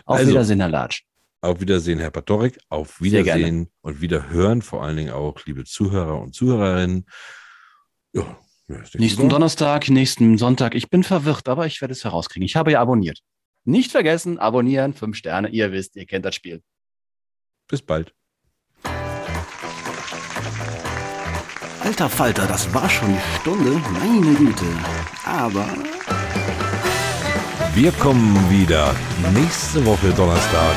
Auf 0.05 0.17
Also, 0.17 0.31
Wiedersehen, 0.31 0.59
Herr 0.61 0.69
Latsch. 0.69 1.03
Auf 1.41 1.59
Wiedersehen, 1.61 1.99
Herr 1.99 2.11
Patorek. 2.11 2.57
Auf. 2.69 2.99
Wiedersehen 3.01 3.69
und 3.81 4.01
Wiederhören, 4.01 4.61
vor 4.61 4.83
allen 4.83 4.97
Dingen 4.97 5.11
auch, 5.11 5.45
liebe 5.45 5.65
Zuhörer 5.65 6.19
und 6.21 6.33
Zuhörerinnen. 6.33 7.05
Ja, 8.13 8.25
ist 8.81 8.95
Nächsten. 8.95 9.29
Donnerstag, 9.29 9.89
nächsten 9.89 10.37
Sonntag. 10.37 10.75
Ich 10.75 10.89
bin 10.89 11.03
verwirrt, 11.03 11.47
aber 11.47 11.65
ich 11.67 11.79
werde 11.81 11.91
es 11.93 12.03
herauskriegen. 12.03 12.45
Ich 12.45 12.55
habe 12.55 12.71
ja 12.71 12.81
abonniert. 12.81 13.19
Nicht 13.68 13.91
vergessen, 13.91 14.39
abonnieren, 14.39 14.94
fünf 14.94 15.18
Sterne. 15.18 15.49
Ihr 15.49 15.73
wisst, 15.73 15.98
ihr 15.98 16.06
kennt 16.06 16.23
das 16.23 16.35
Spiel. 16.35 16.64
Bis 17.68 17.81
bald. 17.81 18.14
Alter 21.84 22.07
Falter, 22.07 22.48
das 22.48 22.73
war 22.73 22.89
schon 22.89 23.10
die 23.10 23.41
Stunde. 23.41 23.72
Meine 23.91 24.35
Güte. 24.35 24.64
Aber 25.26 25.68
Wir 27.76 27.91
kommen 27.91 28.49
wieder 28.49 28.95
nächste 29.34 29.85
Woche 29.85 30.14
Donnerstag 30.14 30.76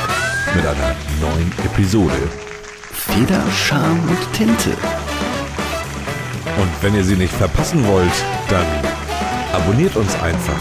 mit 0.56 0.66
einer 0.66 0.96
neuen 1.20 1.52
Episode. 1.64 2.28
Feder, 2.90 3.48
Charme 3.52 4.00
und 4.08 4.32
Tinte. 4.32 4.70
Und 6.60 6.82
wenn 6.82 6.96
ihr 6.96 7.04
sie 7.04 7.14
nicht 7.14 7.34
verpassen 7.34 7.86
wollt, 7.86 8.24
dann 8.48 8.66
abonniert 9.52 9.94
uns 9.94 10.12
einfach 10.20 10.60